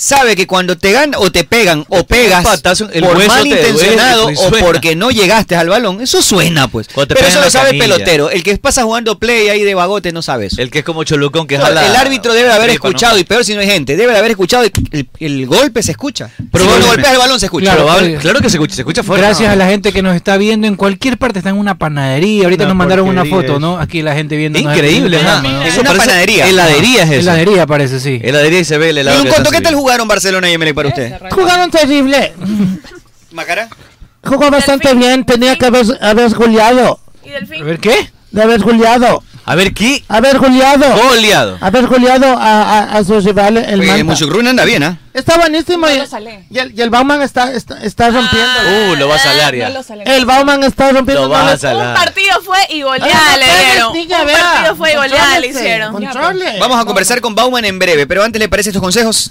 sabe 0.00 0.36
que 0.36 0.46
cuando 0.46 0.78
te 0.78 0.92
ganan 0.92 1.16
o 1.20 1.32
te 1.32 1.42
pegan 1.42 1.84
o 1.88 2.04
pegas 2.04 2.44
patazo, 2.44 2.88
el 2.92 3.02
por 3.02 3.16
hueso 3.16 3.32
te 3.32 3.36
malintencionado 3.38 4.22
duele, 4.30 4.38
o 4.40 4.50
porque 4.64 4.94
no 4.94 5.10
llegaste 5.10 5.56
al 5.56 5.68
balón, 5.68 6.00
eso 6.00 6.22
suena 6.22 6.68
pues. 6.68 6.86
Pero 6.94 7.20
eso 7.26 7.40
lo 7.40 7.50
sabe 7.50 7.70
el 7.70 7.78
pelotero. 7.78 8.30
El 8.30 8.44
que 8.44 8.56
pasa 8.58 8.84
jugando 8.84 9.18
play 9.18 9.48
ahí 9.48 9.64
de 9.64 9.74
bagote 9.74 10.12
no 10.12 10.22
sabe 10.22 10.46
eso. 10.46 10.62
El 10.62 10.70
que 10.70 10.78
es 10.80 10.84
como 10.84 11.02
Cholucón 11.02 11.48
que 11.48 11.56
el 11.56 11.62
jala. 11.62 12.00
árbitro 12.00 12.32
debe 12.32 12.48
de 12.48 12.54
haber 12.54 12.70
tripa, 12.70 12.84
¿no? 12.84 12.90
escuchado, 12.90 13.18
y 13.18 13.24
peor 13.24 13.44
si 13.44 13.54
no 13.54 13.60
hay 13.60 13.66
gente, 13.66 13.96
debe 13.96 14.12
de 14.12 14.18
haber 14.18 14.30
escuchado 14.30 14.64
y 14.64 14.70
el, 14.92 15.08
el 15.18 15.46
golpe 15.46 15.82
se 15.82 15.90
escucha. 15.90 16.28
Si 16.36 16.42
Probablemente. 16.44 16.86
no 16.86 16.92
golpeas 16.92 17.12
el 17.14 17.18
balón 17.18 17.40
se 17.40 17.46
escucha. 17.46 17.64
Claro, 17.74 17.86
Probable- 17.86 18.10
pues, 18.10 18.20
claro 18.22 18.40
que 18.40 18.50
se 18.50 18.56
escucha, 18.56 18.74
se 18.76 18.82
escucha 18.82 19.02
fuerte. 19.02 19.26
Gracias 19.26 19.50
a 19.50 19.56
la 19.56 19.66
gente 19.66 19.92
que 19.92 20.02
nos 20.02 20.14
está 20.14 20.36
viendo 20.36 20.66
en 20.68 20.76
cualquier 20.76 21.18
parte, 21.18 21.40
está 21.40 21.50
en 21.50 21.56
una 21.58 21.76
panadería. 21.76 22.44
Ahorita 22.44 22.66
nos 22.66 22.76
mandaron 22.76 23.08
una 23.08 23.24
foto. 23.24 23.58
¿no? 23.58 23.78
Aquí 23.80 24.02
la 24.02 24.14
gente 24.14 24.36
viendo. 24.36 24.58
Increíble. 24.60 25.16
Es 25.16 25.72
Eso 25.72 25.80
una 25.80 25.90
parece 25.90 26.06
panadería. 26.06 26.46
Heladería 26.48 27.02
es 27.02 27.10
eso. 27.10 27.20
Heladería 27.20 27.66
parece, 27.66 27.98
sí. 27.98 28.20
Heladería 28.22 28.60
y 28.60 28.64
se 28.64 28.78
ve 28.78 28.90
el 28.90 28.96
Y 28.98 29.00
helado. 29.00 29.22
un 29.22 29.28
que 29.92 29.98
conto, 29.98 30.14
está 30.14 30.28
¿qué 30.30 30.32
tal 30.32 30.42
así. 30.44 30.48
jugaron 30.48 30.48
Barcelona 30.48 30.50
y 30.50 30.54
Emelec 30.54 30.74
para 30.74 30.88
usted? 30.88 31.20
Jugaron 31.30 31.70
terrible. 31.70 32.34
Macara. 33.32 33.68
Jugó 34.24 34.50
bastante 34.50 34.92
bien. 34.94 35.24
Tenía 35.24 35.56
que 35.56 35.66
haber, 35.66 35.86
haber 36.00 36.30
goleado. 36.34 37.00
¿Y 37.24 37.30
Delfín? 37.30 37.62
A 37.62 37.64
ver, 37.64 37.78
¿qué? 37.78 38.10
De 38.30 38.42
haber 38.42 38.60
goleado. 38.60 39.22
A 39.44 39.54
ver, 39.54 39.72
¿qué? 39.72 40.04
Haber 40.08 40.38
goleado. 40.38 40.84
Goleado. 41.08 41.56
Haber 41.62 41.86
goleado 41.86 42.36
a, 42.36 42.62
a, 42.80 42.98
a 42.98 43.04
su 43.04 43.18
rival, 43.18 43.56
el 43.56 43.80
Oye, 43.80 43.90
el 43.92 44.04
Manta. 44.04 44.04
Muchucrún 44.04 44.46
anda 44.46 44.64
bien, 44.66 44.82
¿ah? 44.82 44.98
Está 45.14 45.38
buenísimo. 45.38 45.86
No 45.86 45.92
y, 45.94 45.96
y 46.50 46.58
el, 46.58 46.78
y 46.78 46.82
el 46.82 46.90
Bauman 46.90 47.22
está, 47.22 47.52
está, 47.54 47.82
está 47.82 48.10
rompiendo. 48.10 48.92
Uh, 48.92 48.96
lo 48.96 49.08
va 49.08 49.14
a 49.14 49.18
salar 49.18 49.54
No 49.54 49.58
ya. 49.58 49.70
lo 49.70 49.82
salé. 49.82 50.04
El 50.04 50.26
Bauman 50.26 50.62
está 50.64 50.92
rompiendo. 50.92 51.22
Lo 51.22 51.28
no 51.28 51.34
a 51.36 51.56
salar. 51.56 51.88
Un 51.88 52.04
partido 52.04 52.42
fue 52.44 52.58
y 52.68 52.82
goleada 52.82 53.10
no 53.32 53.38
le 53.38 53.46
dieron. 53.46 53.96
Un 53.96 54.08
partido 54.42 54.76
fue 54.76 54.92
y 54.92 54.96
goleada 54.96 55.40
le 55.40 55.46
hicieron. 55.46 55.92
Controle. 55.92 56.58
Vamos 56.60 56.78
a 56.78 56.84
conversar 56.84 57.22
con 57.22 57.34
Bauman 57.34 57.64
en 57.64 57.78
breve, 57.78 58.06
pero 58.06 58.22
antes 58.22 58.38
le 58.38 58.48
parece 58.50 58.68
estos 58.68 58.82
consejos. 58.82 59.30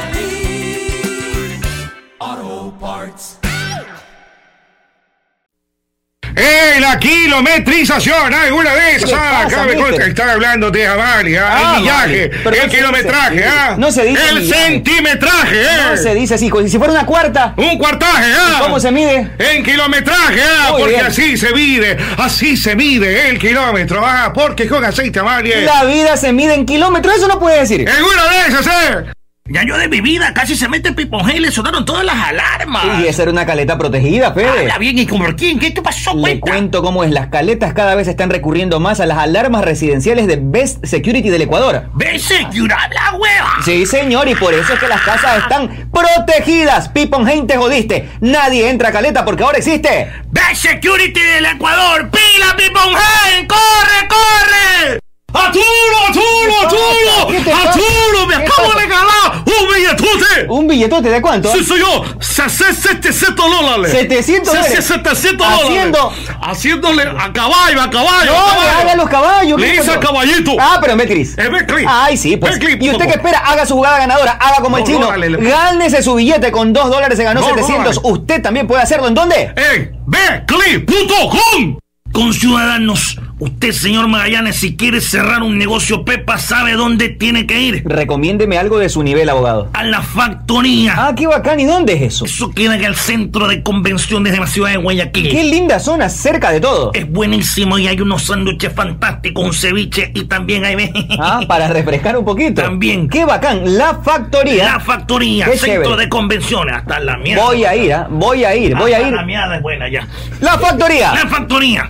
la 6.91 6.99
kilometrización! 6.99 8.33
¡Alguna 8.33 8.73
vez! 8.73 9.05
¿Qué 9.05 9.13
Ah, 9.13 9.43
pasa, 9.45 9.61
acá 9.61 9.63
me 9.65 9.75
mister? 9.75 10.01
están 10.09 10.29
hablando 10.29 10.69
de 10.71 10.87
Amalia, 10.87 11.47
Ah, 11.49 11.73
el 11.75 11.81
millaje, 11.81 11.99
vale. 12.27 12.29
Pero 12.43 12.55
no 12.57 12.63
el 12.63 12.69
kilometraje, 12.69 13.31
dice- 13.35 13.47
¿ah? 13.47 13.75
no 13.77 13.91
se 13.91 14.03
dice 14.03 14.21
El 14.29 14.39
millaje. 14.41 14.63
centimetraje, 14.63 15.61
¿eh? 15.61 15.67
No 15.91 15.97
se 15.97 16.13
dice 16.15 16.33
así, 16.35 16.49
como 16.49 16.67
si 16.67 16.77
fuera 16.77 16.93
una 16.93 17.05
cuarta. 17.05 17.53
Un 17.57 17.77
cuartaje, 17.77 18.31
¿ah? 18.37 18.57
¿Cómo 18.61 18.79
se 18.79 18.91
mide? 18.91 19.31
En 19.39 19.63
kilometraje, 19.63 20.41
¿ah? 20.43 20.67
Muy 20.71 20.81
Porque 20.81 20.95
bien. 20.95 21.05
así 21.05 21.37
se 21.37 21.51
mide, 21.53 21.97
así 22.17 22.57
se 22.57 22.75
mide 22.75 23.29
el 23.29 23.39
kilómetro, 23.39 24.05
¿ah? 24.05 24.31
Porque 24.33 24.67
con 24.67 24.83
aceite 24.83 25.19
Amalia. 25.19 25.61
La 25.61 25.85
vida 25.85 26.17
se 26.17 26.33
mide 26.33 26.53
en 26.55 26.65
kilómetros, 26.65 27.15
eso 27.15 27.27
no 27.27 27.39
puede 27.39 27.59
decir. 27.61 27.87
¡Alguna 27.89 28.23
vez, 28.25 28.67
¿eh? 28.67 29.11
Ya 29.45 29.63
yo 29.65 29.77
de 29.77 29.89
mi 29.89 29.99
vida 29.99 30.33
casi 30.33 30.55
se 30.55 30.69
mete 30.69 30.93
Pipon 30.93 31.21
G 31.23 31.35
y 31.35 31.39
le 31.39 31.51
sonaron 31.51 31.83
todas 31.83 32.05
las 32.05 32.15
alarmas. 32.15 33.01
Y 33.01 33.07
esa 33.07 33.23
era 33.23 33.31
una 33.31 33.45
caleta 33.45 33.77
protegida, 33.77 34.33
Fede. 34.33 34.47
Habla 34.47 34.77
bien, 34.77 34.97
¿y 34.97 35.05
como 35.05 35.25
quién? 35.35 35.59
¿Qué 35.59 35.71
te 35.71 35.81
pasó? 35.81 36.13
Le 36.13 36.21
Cuenta. 36.39 36.51
cuento 36.51 36.81
cómo 36.81 37.03
es. 37.03 37.11
Las 37.11 37.27
caletas 37.27 37.73
cada 37.73 37.95
vez 37.95 38.07
están 38.07 38.29
recurriendo 38.29 38.79
más 38.79 39.01
a 39.01 39.05
las 39.05 39.17
alarmas 39.17 39.65
residenciales 39.65 40.27
de 40.27 40.39
Best 40.41 40.85
Security 40.85 41.29
del 41.29 41.41
Ecuador. 41.41 41.89
Vese, 41.95 42.47
llorar 42.53 42.89
la 42.93 43.17
hueva. 43.17 43.55
Sí, 43.65 43.85
señor, 43.85 44.29
y 44.29 44.35
por 44.35 44.53
eso 44.53 44.73
es 44.73 44.79
que 44.79 44.87
las 44.87 45.01
casas 45.01 45.39
están 45.43 45.89
protegidas. 45.91 46.87
Pipon 46.87 47.27
Hein, 47.27 47.45
te 47.45 47.57
jodiste. 47.57 48.09
Nadie 48.21 48.69
entra 48.69 48.89
a 48.89 48.91
caleta 48.93 49.25
porque 49.25 49.43
ahora 49.43 49.57
existe. 49.57 50.09
Best 50.29 50.61
Security 50.61 51.19
del 51.19 51.45
Ecuador. 51.47 52.09
¡Pila, 52.09 52.55
Pipon 52.55 52.93
G! 52.93 53.47
¡Corre, 53.47 54.07
corre! 54.07 55.00
¡Aturo, 55.33 55.63
aturo, 56.09 56.23
¿Qué 56.59 56.65
aturo! 56.65 57.43
te 57.43 57.51
pasa? 57.51 57.69
¡Aturo! 57.69 58.27
¡Me 58.27 58.35
¿Qué 58.37 58.43
acabo 58.43 58.73
de 58.79 58.87
ganar 58.87 59.43
un 59.45 59.73
billetote! 59.73 60.45
¿Un 60.49 60.67
billetote 60.67 61.09
de 61.09 61.21
cuánto? 61.21 61.51
Sí, 61.53 61.63
soy 61.63 61.79
yo. 61.79 62.03
700 62.19 63.35
dólares. 63.35 63.91
700 63.91 64.53
dólares. 64.53 64.85
700 64.85 65.37
dólares. 65.37 65.63
Haciendo- 65.65 66.13
Haciéndole 66.41 67.03
a 67.03 67.31
caballo, 67.31 67.81
a 67.81 67.89
caballo. 67.89 68.31
No, 68.31 68.37
a 68.39 68.49
caballo. 68.55 68.69
haga 68.81 68.95
los 68.95 69.09
caballos. 69.09 69.59
Le 69.61 69.67
¿qué 69.67 69.81
hice 69.81 69.91
al 69.91 69.99
caballito. 69.99 70.51
Ah, 70.59 70.77
pero 70.81 70.93
en 70.93 70.97
Betcris. 70.99 71.37
En 71.37 71.51
Betcris. 71.51 71.85
Ay, 71.89 72.17
sí, 72.17 72.37
pues. 72.37 72.53
Betcris, 72.59 72.77
¿Y 72.81 72.89
usted 72.89 73.05
qué 73.05 73.11
espera? 73.13 73.39
Haga 73.39 73.65
su 73.65 73.75
jugada 73.75 73.99
ganadora. 73.99 74.31
Haga 74.33 74.57
como 74.61 74.77
el 74.77 74.83
No, 74.83 74.89
chino. 74.89 75.09
Gánese 75.39 76.01
su 76.03 76.15
billete 76.15 76.51
con 76.51 76.73
2 76.73 76.89
dólares. 76.89 77.17
Se 77.17 77.23
ganó 77.23 77.41
No, 77.41 77.47
no, 77.49 77.53
700. 77.55 77.95
dale. 77.95 78.13
Usted 78.13 78.41
también 78.41 78.67
puede 78.67 78.81
hacerlo. 78.81 79.07
¿En 79.07 79.13
dónde? 79.13 79.53
en 79.55 79.95
beclip.com. 80.07 81.77
Con 82.13 82.33
Ciudadanos, 82.33 83.17
usted, 83.41 83.71
señor 83.71 84.07
Magallanes, 84.07 84.55
si 84.55 84.75
quiere 84.75 85.01
cerrar 85.01 85.41
un 85.41 85.57
negocio 85.57 86.05
Pepa, 86.05 86.37
sabe 86.37 86.73
dónde 86.73 87.09
tiene 87.09 87.47
que 87.47 87.59
ir. 87.59 87.83
Recomiéndeme 87.85 88.57
algo 88.57 88.77
de 88.77 88.87
su 88.87 89.01
nivel, 89.03 89.29
abogado. 89.29 89.69
A 89.73 89.83
la 89.83 90.01
factoría. 90.01 90.93
Ah, 90.95 91.13
qué 91.15 91.25
bacán. 91.27 91.59
¿Y 91.59 91.65
dónde 91.65 91.93
es 91.93 92.01
eso? 92.03 92.25
Eso 92.25 92.51
queda 92.51 92.75
en 92.75 92.83
el 92.83 92.95
centro 92.95 93.47
de 93.47 93.63
convenciones 93.63 94.33
de 94.33 94.39
la 94.39 94.47
ciudad 94.47 94.69
de 94.69 94.77
Guayaquil. 94.77 95.29
Qué 95.29 95.43
linda 95.43 95.79
zona, 95.79 96.07
cerca 96.09 96.51
de 96.51 96.59
todo. 96.61 96.91
Es 96.93 97.09
buenísimo 97.11 97.79
y 97.79 97.87
hay 97.87 97.99
unos 97.99 98.23
sándwiches 98.23 98.71
fantásticos, 98.73 99.43
un 99.43 99.53
ceviche 99.53 100.11
y 100.13 100.25
también 100.25 100.63
hay... 100.65 100.71
Ah, 101.23 101.41
para 101.47 101.67
refrescar 101.67 102.17
un 102.17 102.25
poquito. 102.25 102.61
También. 102.61 103.07
Qué 103.07 103.25
bacán. 103.25 103.77
La 103.77 103.99
factoría. 104.01 104.65
La 104.65 104.79
factoría, 104.79 105.45
Qué 105.45 105.57
centro 105.57 105.83
chévere. 105.83 106.03
de 106.03 106.09
convenciones, 106.09 106.75
hasta 106.75 106.99
la 106.99 107.17
mierda. 107.17 107.43
Voy 107.43 107.65
a 107.65 107.75
ir, 107.75 107.93
¿ah? 107.93 108.07
Voy 108.09 108.43
a 108.43 108.55
ir, 108.55 108.75
voy 108.75 108.93
a 108.93 109.01
ir. 109.07 109.13
La 109.13 109.23
mierda 109.23 109.55
es 109.55 109.61
buena 109.61 109.89
ya. 109.89 110.07
La 110.39 110.57
factoría. 110.57 111.13
La 111.13 111.27
factoría. 111.27 111.89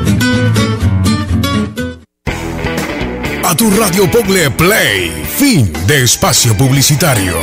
A 3.43 3.55
tu 3.55 3.69
radio 3.71 4.09
Pogle 4.09 4.49
Play. 4.51 5.25
Fin 5.37 5.73
de 5.85 6.03
espacio 6.03 6.55
publicitario. 6.55 7.35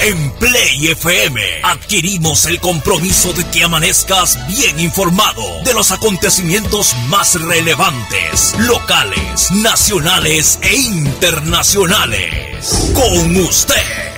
En 0.00 0.30
Play 0.38 0.88
FM 0.88 1.40
adquirimos 1.64 2.46
el 2.46 2.60
compromiso 2.60 3.32
de 3.32 3.44
que 3.50 3.64
amanezcas 3.64 4.38
bien 4.46 4.78
informado 4.78 5.42
de 5.64 5.74
los 5.74 5.90
acontecimientos 5.90 6.94
más 7.08 7.40
relevantes, 7.40 8.54
locales, 8.60 9.50
nacionales 9.50 10.60
e 10.62 10.76
internacionales. 10.76 12.92
Con 12.94 13.36
usted 13.36 14.17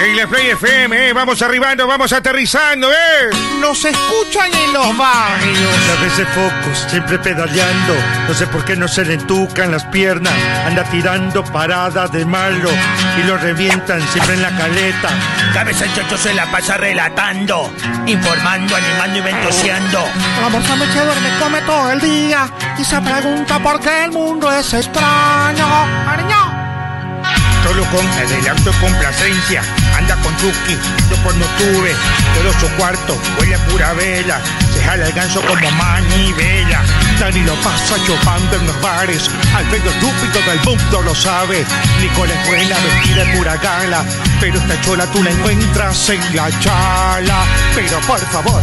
En 0.00 0.16
la 0.16 0.26
Play 0.26 0.48
FM, 0.48 1.08
eh, 1.08 1.12
vamos 1.12 1.40
arribando, 1.40 1.86
vamos 1.86 2.12
aterrizando, 2.12 2.90
¿eh? 2.90 3.30
Nos 3.60 3.84
escuchan 3.84 4.52
en 4.52 4.72
los 4.72 4.96
barrios. 4.98 5.74
A 5.96 6.02
veces 6.02 6.26
focos, 6.34 6.86
siempre 6.90 7.18
pedaleando. 7.18 7.94
No 8.26 8.34
sé 8.34 8.46
por 8.48 8.64
qué 8.64 8.76
no 8.76 8.88
se 8.88 9.04
le 9.04 9.14
entucan 9.14 9.70
las 9.70 9.84
piernas. 9.84 10.34
Anda 10.66 10.82
tirando 10.90 11.44
parada 11.44 12.08
de 12.08 12.24
malo 12.24 12.70
y 13.18 13.22
lo 13.26 13.38
revientan 13.38 14.02
siempre 14.08 14.34
en 14.34 14.42
la 14.42 14.50
caleta. 14.50 15.10
Cabeza 15.54 15.84
el 15.84 15.94
chocho 15.94 16.18
se 16.18 16.34
la 16.34 16.50
pasa 16.50 16.76
relatando, 16.76 17.72
informando, 18.06 18.76
animando 18.76 19.18
y 19.18 19.22
ventoseando. 19.22 20.04
La 20.40 20.48
morsa 20.48 20.74
me 20.74 20.86
que 20.86 21.00
duerme 21.00 21.28
come 21.40 21.62
todo 21.62 21.90
el 21.92 22.00
día 22.00 22.48
y 22.76 22.84
se 22.84 23.00
pregunta 23.00 23.60
por 23.60 23.80
qué 23.80 24.04
el 24.04 24.10
mundo 24.10 24.50
es 24.50 24.74
extraño. 24.74 25.66
Ariño. 26.06 26.64
Solo 27.64 27.84
con 27.86 28.06
adelanto 28.06 28.70
y 28.70 28.74
complacencia. 28.74 29.62
Con 30.04 30.36
Chucky, 30.36 30.76
yo 31.10 31.16
pues 31.22 31.36
no 31.36 31.46
tuve. 31.58 31.90
De 31.90 32.48
ocho 32.48 32.68
cuartos, 32.76 33.16
huele 33.38 33.54
a 33.54 33.58
pura 33.66 33.92
vela. 33.94 34.40
Se 34.72 34.82
jala 34.82 35.06
el 35.06 35.12
ganso 35.12 35.40
como 35.42 35.70
manivela. 35.72 36.82
Dani 37.18 37.40
lo 37.40 37.54
pasa 37.56 37.96
chupando 38.06 38.56
en 38.56 38.66
los 38.66 38.80
bares. 38.82 39.30
Al 39.56 39.64
medio 39.66 39.90
estúpido 39.90 40.40
del 40.46 40.60
mundo 40.64 41.02
lo 41.02 41.14
sabe. 41.14 41.64
Nicole 42.00 42.34
es 42.34 42.48
buena, 42.48 42.76
vestida 42.80 43.24
de 43.24 43.36
pura 43.36 43.56
gala. 43.56 44.04
Pero 44.40 44.58
esta 44.58 44.80
chola 44.82 45.06
tú 45.06 45.22
la 45.22 45.30
encuentras 45.30 46.08
en 46.10 46.36
la 46.36 46.50
chala. 46.60 47.44
Pero 47.74 47.98
por 48.00 48.20
favor, 48.20 48.62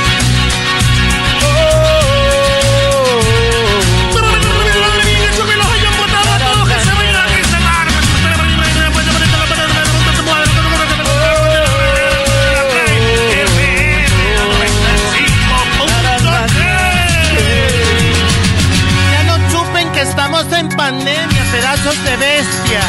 Pandemia, 20.75 21.43
pedazos 21.51 22.03
de 22.03 22.17
bestias. 22.17 22.85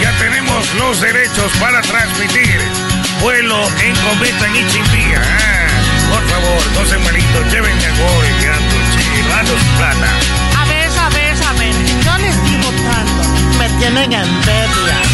Ya 0.00 0.12
tenemos 0.18 0.74
los 0.74 1.00
derechos 1.00 1.52
para 1.60 1.80
transmitir 1.82 2.60
vuelo 3.20 3.56
en 3.82 3.94
cometa 3.96 4.46
en 4.46 4.56
Ichimbía. 4.56 5.22
Ah, 5.22 6.10
por 6.10 6.28
favor, 6.28 6.62
no 6.74 6.86
se 6.86 6.98
malitos, 6.98 7.52
llévenme 7.52 7.86
a 7.86 7.90
gol 7.90 8.26
chivando 8.92 9.52
su 9.58 9.66
plata. 9.78 10.08
A 10.58 10.64
ver, 10.66 10.90
a 10.98 11.08
ver, 11.10 11.36
a 11.44 11.52
ver, 11.54 11.74
yo 12.04 12.18
les 12.18 12.44
digo 12.44 12.70
tanto, 12.88 13.28
me 13.58 13.68
tienen 13.78 14.12
envidia. 14.12 15.12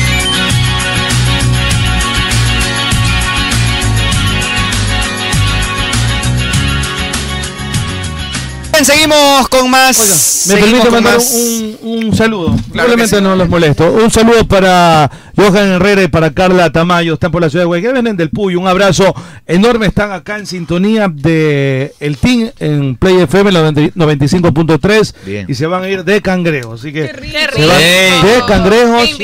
Seguimos 8.85 9.49
con 9.49 9.69
más. 9.71 10.45
Me 10.47 10.57
permite 10.57 10.91
mandar 10.91 11.17
más. 11.17 11.31
un, 11.33 11.78
un 11.83 12.15
saludo. 12.15 12.49
Claro 12.49 12.69
Probablemente 12.73 13.17
sí. 13.17 13.23
no 13.23 13.37
los 13.37 13.49
molesto. 13.49 13.93
Un 13.93 14.11
saludo 14.11 14.47
para 14.47 15.11
Johan 15.37 15.69
Herrera 15.73 16.03
y 16.03 16.09
para 16.09 16.31
Carla 16.31 16.71
Tamayo. 16.71 17.15
Están 17.15 17.31
por 17.31 17.43
la 17.43 17.51
ciudad 17.51 17.63
de 17.63 17.67
Guayaquil. 17.67 17.93
Vienen 17.93 18.17
del 18.17 18.31
Puyo. 18.31 18.61
Un 18.61 18.69
abrazo 18.69 19.15
enorme. 19.47 19.87
Están 19.87 20.13
acá 20.13 20.39
en 20.39 20.47
sintonía 20.47 21.09
de 21.09 21.93
el 22.01 22.17
team 22.19 22.51
en 22.59 22.97
Play 22.97 23.21
FM 23.23 23.53
90 23.53 23.81
95.3 23.95 25.15
Bien. 25.25 25.47
y 25.49 25.55
se 25.55 25.67
van 25.67 25.85
a 25.85 25.89
ir 25.89 26.05
de 26.05 26.21
cangrejo. 26.21 26.75
Así 26.75 26.93
que 26.93 27.13
rico. 27.13 27.37
se 27.57 27.67
van 27.67 27.79
de 28.23 28.43
cangrejos, 28.47 29.19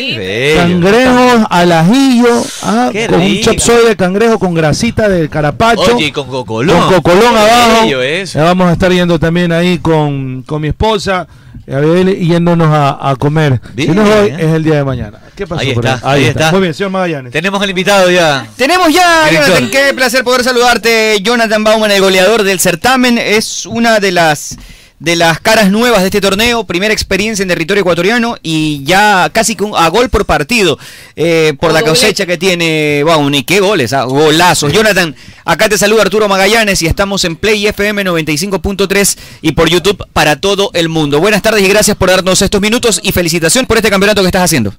cangrejos 0.56 1.47
al 1.51 1.72
ajillo, 1.72 2.43
ah, 2.62 2.90
con 3.10 3.20
un 3.20 3.60
suey 3.60 3.86
de 3.86 3.97
cangrejo 3.97 4.39
con 4.39 4.55
grasita 4.55 5.09
de 5.09 5.28
carapacho. 5.28 5.97
Oye, 5.97 6.06
y 6.06 6.12
con 6.12 6.28
cocolón. 6.28 6.78
Con 6.81 6.94
cocolón 6.94 7.32
Qué 7.32 7.39
abajo. 7.39 7.98
bello 7.98 8.44
vamos 8.44 8.68
a 8.68 8.72
estar 8.72 8.93
yendo 8.93 9.18
también 9.18 9.52
ahí 9.52 9.78
con, 9.78 10.43
con 10.43 10.62
mi 10.62 10.68
esposa, 10.68 11.26
Abel, 11.68 12.09
y 12.10 12.26
yéndonos 12.28 12.68
a, 12.68 13.10
a 13.10 13.16
comer. 13.16 13.60
Bien. 13.74 13.90
si 13.90 13.94
no 13.97 14.02
es 14.06 14.10
hoy, 14.14 14.28
es 14.31 14.52
el 14.52 14.62
día 14.64 14.76
de 14.76 14.85
mañana. 14.85 15.18
¿Qué 15.35 15.47
pasó 15.47 15.60
Ahí 15.62 15.74
por 15.74 15.85
está, 15.85 16.01
ahí? 16.10 16.22
ahí 16.22 16.28
está. 16.28 16.51
Muy 16.52 16.60
bien, 16.60 16.74
señor 16.74 16.90
Magallanes. 16.93 17.32
Tenemos 17.32 17.60
al 17.60 17.68
invitado 17.70 18.10
ya. 18.10 18.47
Tenemos 18.56 18.93
ya, 18.93 19.24
Director. 19.28 19.48
Jonathan, 19.59 19.70
qué 19.70 19.94
placer 19.94 20.22
poder 20.24 20.44
saludarte. 20.44 21.18
Jonathan 21.22 21.64
Bauman, 21.64 21.90
el 21.90 22.01
goleador 22.01 22.43
del 22.44 22.60
certamen, 22.60 23.18
es 23.18 23.66
una 23.66 23.98
de 23.98 24.12
las 24.12 24.56
de 25.00 25.16
las 25.16 25.40
caras 25.40 25.70
nuevas 25.70 26.00
de 26.00 26.06
este 26.06 26.20
torneo, 26.20 26.64
primera 26.64 26.94
experiencia 26.94 27.42
en 27.42 27.48
territorio 27.48 27.82
ecuatoriano 27.82 28.36
y 28.42 28.82
ya 28.84 29.28
casi 29.32 29.56
a 29.76 29.88
gol 29.88 30.08
por 30.08 30.24
partido 30.24 30.78
eh, 31.16 31.54
por 31.60 31.72
la 31.72 31.82
cosecha 31.82 32.26
que 32.26 32.38
tiene 32.38 33.02
Bauman. 33.04 33.34
Y 33.34 33.44
qué 33.44 33.60
goles, 33.60 33.92
ah, 33.92 34.04
golazos. 34.04 34.72
Jonathan, 34.72 35.14
acá 35.44 35.68
te 35.68 35.76
saluda 35.76 36.02
Arturo 36.02 36.28
Magallanes 36.28 36.80
y 36.82 36.86
estamos 36.86 37.24
en 37.24 37.36
Play 37.36 37.66
FM 37.66 38.04
95.3 38.04 39.18
y 39.42 39.52
por 39.52 39.68
YouTube 39.68 40.06
para 40.12 40.40
todo 40.40 40.70
el 40.74 40.88
mundo. 40.88 41.20
Buenas 41.20 41.42
tardes 41.42 41.62
y 41.62 41.68
gracias 41.68 41.96
por 41.96 42.10
darnos 42.10 42.40
estos 42.40 42.60
minutos 42.60 43.00
y 43.02 43.12
felicitación 43.12 43.66
por 43.66 43.76
este 43.76 43.90
campeonato 43.90 44.22
que 44.22 44.28
estás 44.28 44.44
haciendo. 44.44 44.74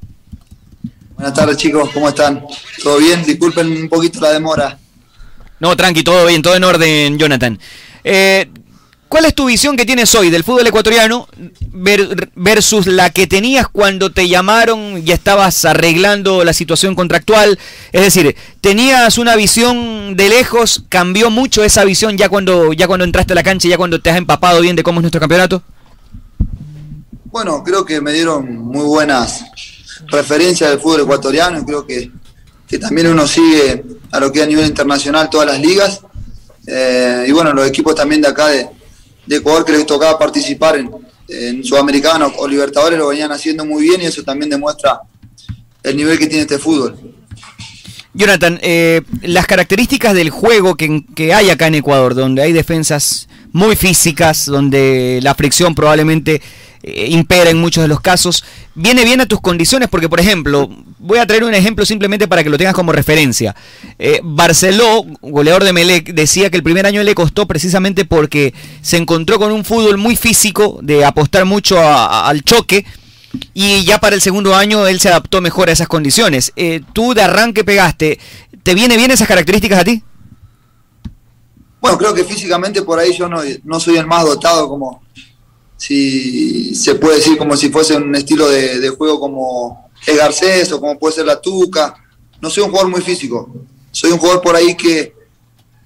Buenas 1.16 1.34
tardes 1.34 1.58
chicos, 1.58 1.90
¿cómo 1.94 2.10
están? 2.10 2.44
¿Todo 2.84 2.98
bien? 2.98 3.24
Disculpen 3.24 3.72
un 3.72 3.90
poquito 3.90 4.20
la 4.20 4.32
demora. 4.32 4.78
No, 5.60 5.76
tranqui, 5.78 6.04
todo 6.04 6.26
bien, 6.26 6.42
todo 6.42 6.56
en 6.56 6.64
orden, 6.64 7.18
Jonathan. 7.18 7.58
Eh, 8.04 8.50
¿Cuál 9.08 9.26
es 9.26 9.36
tu 9.36 9.46
visión 9.46 9.78
que 9.78 9.86
tienes 9.86 10.14
hoy 10.16 10.30
del 10.30 10.44
fútbol 10.44 10.68
ecuatoriano 10.68 11.28
ver- 11.70 12.30
versus 12.36 12.88
la 12.88 13.12
que 13.12 13.28
tenías 13.28 13.68
cuando 13.68 14.12
te 14.12 14.28
llamaron 14.28 15.02
y 15.06 15.12
estabas 15.12 15.64
arreglando 15.64 16.44
la 16.44 16.54
situación 16.54 16.96
contractual? 16.96 17.58
Es 17.94 18.02
decir, 18.02 18.36
tenías 18.62 19.18
una 19.18 19.36
visión 19.36 20.16
de 20.18 20.28
lejos, 20.30 20.84
cambió 20.90 21.30
mucho 21.30 21.64
esa 21.64 21.86
visión 21.86 22.18
ya 22.18 22.30
cuando 22.30 22.74
ya 22.74 22.88
cuando 22.88 23.06
entraste 23.06 23.34
a 23.34 23.36
la 23.36 23.44
cancha, 23.44 23.70
ya 23.70 23.78
cuando 23.78 24.02
te 24.02 24.10
has 24.10 24.18
empapado 24.18 24.60
bien 24.60 24.76
de 24.76 24.84
cómo 24.84 25.00
es 25.00 25.04
nuestro 25.04 25.22
campeonato. 25.22 25.62
Bueno, 27.26 27.64
creo 27.64 27.86
que 27.86 28.02
me 28.02 28.12
dieron 28.12 28.54
muy 28.66 28.86
buenas 28.86 29.46
referencias 30.08 30.70
del 30.72 30.80
fútbol 30.80 31.02
ecuatoriano 31.02 31.66
creo 31.66 31.86
que, 31.86 32.12
que 32.68 32.80
también 32.80 33.08
uno 33.08 33.26
sigue 33.28 33.84
a 34.12 34.20
lo 34.20 34.32
que 34.32 34.40
es 34.40 34.46
a 34.46 34.48
nivel 34.48 34.66
internacional 34.66 35.30
todas 35.30 35.48
las 35.48 35.60
ligas. 35.60 36.02
Eh, 36.68 37.26
y 37.28 37.32
bueno, 37.32 37.54
los 37.54 37.68
equipos 37.68 37.94
también 37.94 38.22
de 38.22 38.28
acá 38.28 38.48
de, 38.48 38.68
de 39.26 39.38
Ecuador 39.38 39.66
que 39.66 39.72
les 39.72 39.86
tocaba 39.86 40.18
participar 40.18 40.78
en, 40.78 40.92
en 41.28 41.64
Sudamericano 41.64 42.32
o 42.38 42.48
Libertadores 42.48 43.00
lo 43.00 43.08
venían 43.08 43.32
haciendo 43.32 43.66
muy 43.66 43.84
bien 43.84 44.02
y 44.02 44.06
eso 44.06 44.24
también 44.24 44.50
demuestra 44.50 45.02
el 45.84 45.98
nivel 45.98 46.18
que 46.18 46.28
tiene 46.28 46.44
este 46.44 46.60
fútbol. 46.60 46.98
Jonathan, 48.14 48.60
eh, 48.64 49.02
las 49.24 49.46
características 49.46 50.14
del 50.14 50.30
juego 50.30 50.76
que, 50.76 51.04
que 51.16 51.34
hay 51.34 51.50
acá 51.50 51.68
en 51.68 51.76
Ecuador, 51.76 52.16
donde 52.16 52.42
hay 52.44 52.54
defensas 52.54 53.28
muy 53.52 53.76
físicas, 53.76 54.46
donde 54.46 55.20
la 55.22 55.36
fricción 55.36 55.76
probablemente 55.76 56.42
eh, 56.88 57.08
impera 57.10 57.50
en 57.50 57.58
muchos 57.58 57.84
de 57.84 57.88
los 57.88 58.00
casos, 58.00 58.44
viene 58.76 59.04
bien 59.04 59.20
a 59.20 59.26
tus 59.26 59.42
condiciones, 59.42 59.90
porque 59.90 60.08
por 60.08 60.20
ejemplo, 60.20 60.70
voy 61.00 61.18
a 61.18 61.26
traer 61.26 61.44
un 61.44 61.56
ejemplo 61.56 61.84
simplemente 61.84 62.28
para 62.28 62.44
que 62.44 62.50
lo 62.52 62.60
tengas 62.60 62.76
como 62.76 62.92
referencia. 62.92 63.56
Eh, 63.98 64.20
Barceló, 64.24 65.04
goleador 65.20 65.64
de 65.64 65.74
Melec, 65.74 66.14
decía 66.14 66.52
que 66.52 66.58
el 66.58 66.64
primer 66.64 66.86
año 66.86 67.02
le 67.02 67.16
costó 67.16 67.48
precisamente 67.48 68.06
porque 68.06 68.54
se 68.84 68.98
encontró 68.98 69.40
con 69.40 69.52
un 69.52 69.66
fútbol 69.66 69.98
muy 69.98 70.16
físico, 70.16 70.78
de 70.84 71.04
apostar 71.04 71.46
mucho 71.46 71.80
al 71.82 72.44
choque, 72.44 72.86
y 73.56 73.84
ya 73.84 73.98
para 73.98 74.16
el 74.16 74.22
segundo 74.22 74.56
año 74.56 74.86
él 74.86 75.00
se 75.00 75.10
adaptó 75.10 75.42
mejor 75.42 75.70
a 75.70 75.72
esas 75.72 75.88
condiciones. 75.88 76.54
Eh, 76.56 76.82
tú 76.94 77.16
de 77.16 77.24
arranque 77.24 77.64
pegaste, 77.64 78.20
¿te 78.62 78.76
viene 78.76 78.96
bien 78.96 79.10
esas 79.10 79.28
características 79.28 79.80
a 79.80 79.86
ti? 79.86 80.04
Bueno, 81.82 81.98
creo 81.98 82.14
que 82.14 82.24
físicamente 82.24 82.84
por 82.84 83.00
ahí 83.00 83.12
yo 83.18 83.28
no, 83.28 83.42
no 83.64 83.80
soy 83.80 83.98
el 83.98 84.06
más 84.06 84.24
dotado 84.24 84.70
como 84.70 85.02
si 85.78 86.74
se 86.76 86.96
puede 86.96 87.18
decir 87.18 87.38
como 87.38 87.56
si 87.58 87.70
fuese 87.70 87.96
un 87.96 88.16
estilo 88.16 88.48
de, 88.50 88.90
juego 88.90 89.20
como 89.20 89.90
el 90.08 90.18
Garcés 90.18 90.72
o 90.72 90.80
como 90.80 90.98
puede 90.98 91.16
ser 91.16 91.26
la 91.26 91.40
Tuca. 91.42 91.96
No 92.42 92.50
soy 92.50 92.64
un 92.64 92.70
jugador 92.70 92.92
muy 92.92 93.02
físico. 93.02 93.50
Soy 93.92 94.12
un 94.12 94.18
jugador 94.20 94.42
por 94.42 94.56
ahí 94.56 94.76
que, 94.76 95.14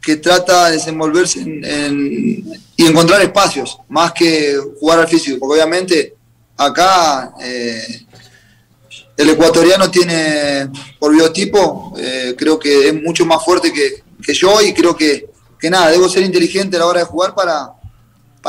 que 0.02 0.18
trata 0.18 0.68
de 0.68 0.74
desenvolverse 0.74 1.40
en- 1.42 1.64
en- 1.66 2.62
y 2.76 2.86
encontrar 2.86 3.22
espacios, 3.22 3.78
más 3.90 4.14
que 4.14 4.58
jugar 4.80 5.00
al 5.00 5.08
físico. 5.08 5.38
Porque 5.40 5.56
obviamente 5.56 6.16
acá 6.58 7.34
eh, 7.42 8.06
el 9.18 9.30
ecuatoriano 9.30 9.92
tiene, 9.92 10.70
por 10.98 11.14
biotipo, 11.14 11.94
eh, 11.98 12.36
creo 12.38 12.58
que 12.58 12.88
es 12.90 12.94
mucho 13.04 13.26
más 13.26 13.44
fuerte 13.44 13.74
que, 13.74 14.04
que 14.24 14.34
yo 14.34 14.62
y 14.62 14.74
creo 14.74 14.96
que, 14.96 15.30
que 15.60 15.70
nada, 15.70 15.90
debo 15.92 16.08
ser 16.08 16.24
inteligente 16.24 16.78
a 16.78 16.80
la 16.80 16.86
hora 16.86 17.00
de 17.02 17.06
jugar 17.06 17.36
para, 17.36 17.74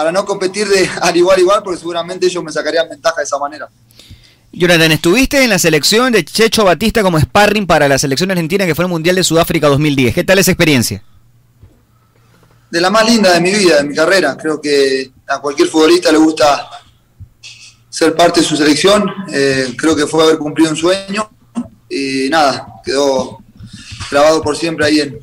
para 0.00 0.12
no 0.12 0.24
competir 0.24 0.66
de 0.66 0.88
al 1.02 1.14
igual 1.14 1.38
igual, 1.38 1.62
porque 1.62 1.78
seguramente 1.78 2.24
ellos 2.24 2.42
me 2.42 2.50
sacarían 2.50 2.88
ventaja 2.88 3.16
de 3.18 3.24
esa 3.24 3.38
manera. 3.38 3.68
Jonathan, 4.50 4.92
estuviste 4.92 5.44
en 5.44 5.50
la 5.50 5.58
selección 5.58 6.10
de 6.10 6.24
Checho 6.24 6.64
Batista 6.64 7.02
como 7.02 7.20
sparring 7.20 7.66
para 7.66 7.86
la 7.86 7.98
selección 7.98 8.30
argentina 8.30 8.64
que 8.64 8.74
fue 8.74 8.86
el 8.86 8.90
Mundial 8.90 9.16
de 9.16 9.22
Sudáfrica 9.22 9.68
2010. 9.68 10.14
¿Qué 10.14 10.24
tal 10.24 10.38
esa 10.38 10.52
experiencia? 10.52 11.02
De 12.70 12.80
la 12.80 12.88
más 12.88 13.06
linda 13.10 13.34
de 13.34 13.42
mi 13.42 13.50
vida, 13.50 13.76
de 13.76 13.84
mi 13.84 13.94
carrera. 13.94 14.38
Creo 14.38 14.58
que 14.58 15.12
a 15.28 15.38
cualquier 15.38 15.68
futbolista 15.68 16.10
le 16.10 16.16
gusta 16.16 16.70
ser 17.90 18.16
parte 18.16 18.40
de 18.40 18.46
su 18.46 18.56
selección. 18.56 19.04
Eh, 19.30 19.74
creo 19.76 19.94
que 19.94 20.06
fue 20.06 20.24
haber 20.24 20.38
cumplido 20.38 20.70
un 20.70 20.76
sueño 20.78 21.30
y 21.90 22.30
nada, 22.30 22.66
quedó 22.82 23.44
grabado 24.10 24.40
por 24.40 24.56
siempre 24.56 24.86
ahí 24.86 25.00
en, 25.00 25.20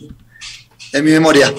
en 0.93 1.03
mi 1.03 1.09
memoria. 1.09 1.51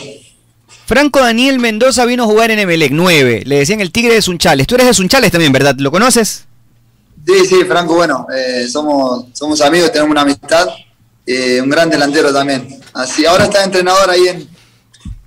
Franco 0.88 1.20
Daniel 1.20 1.58
Mendoza 1.58 2.06
vino 2.06 2.22
a 2.22 2.26
jugar 2.26 2.50
en 2.50 2.60
Emelec 2.60 2.92
9. 2.92 3.42
Le 3.44 3.58
decían 3.58 3.82
el 3.82 3.92
Tigre 3.92 4.14
de 4.14 4.22
Sunchales. 4.22 4.66
Tú 4.66 4.74
eres 4.74 4.86
de 4.86 4.94
Sunchales 4.94 5.30
también, 5.30 5.52
¿verdad? 5.52 5.74
¿Lo 5.76 5.90
conoces? 5.90 6.46
Sí, 7.26 7.44
sí, 7.44 7.56
Franco, 7.66 7.94
bueno, 7.94 8.26
eh, 8.34 8.66
somos, 8.66 9.26
somos 9.34 9.60
amigos, 9.60 9.92
tenemos 9.92 10.12
una 10.12 10.22
amistad, 10.22 10.66
eh, 11.26 11.60
un 11.60 11.68
gran 11.68 11.90
delantero 11.90 12.32
también. 12.32 12.80
Así, 12.94 13.26
ahora 13.26 13.44
está 13.44 13.64
entrenador 13.64 14.08
ahí 14.08 14.28
en, 14.28 14.48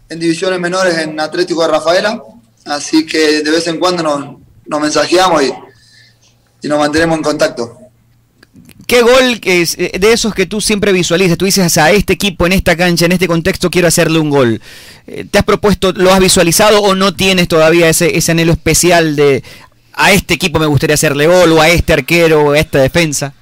en 0.10 0.20
divisiones 0.20 0.60
menores 0.60 0.98
en 0.98 1.20
Atlético 1.20 1.62
de 1.62 1.68
Rafaela, 1.68 2.20
así 2.66 3.06
que 3.06 3.44
de 3.44 3.52
vez 3.52 3.68
en 3.68 3.78
cuando 3.78 4.02
nos, 4.02 4.38
nos 4.66 4.82
mensajeamos 4.82 5.44
y, 5.44 5.54
y 6.64 6.68
nos 6.68 6.80
mantenemos 6.80 7.18
en 7.18 7.24
contacto. 7.24 7.78
¿Qué 8.92 9.04
gol 9.04 9.40
es 9.44 9.78
eh, 9.78 9.94
de 9.98 10.12
esos 10.12 10.36
que 10.36 10.46
tú 10.46 10.60
siempre 10.60 10.92
visualizas? 10.92 11.38
Tú 11.38 11.46
dices 11.46 11.78
a 11.78 11.92
este 11.92 12.12
equipo, 12.12 12.46
en 12.46 12.52
esta 12.52 12.76
cancha, 12.76 13.06
en 13.06 13.14
este 13.14 13.26
contexto, 13.26 13.72
quiero 13.72 13.88
hacerle 13.88 14.20
un 14.20 14.30
gol. 14.30 14.62
Eh, 15.08 15.24
¿Te 15.32 15.40
has 15.40 15.46
propuesto, 15.46 15.94
lo 15.94 16.12
has 16.12 16.20
visualizado 16.20 16.82
o 16.82 16.94
no 16.94 17.16
tienes 17.16 17.48
todavía 17.48 17.88
ese, 17.88 18.18
ese 18.18 18.34
anhelo 18.34 18.52
especial 18.52 19.16
de 19.16 19.46
a 19.94 20.12
este 20.12 20.34
equipo 20.34 20.60
me 20.60 20.66
gustaría 20.66 20.96
hacerle 20.96 21.26
gol 21.26 21.54
o 21.54 21.62
a 21.62 21.70
este 21.70 21.94
arquero 21.94 22.44
o 22.44 22.52
a 22.52 22.60
esta 22.60 22.80
defensa? 22.80 23.34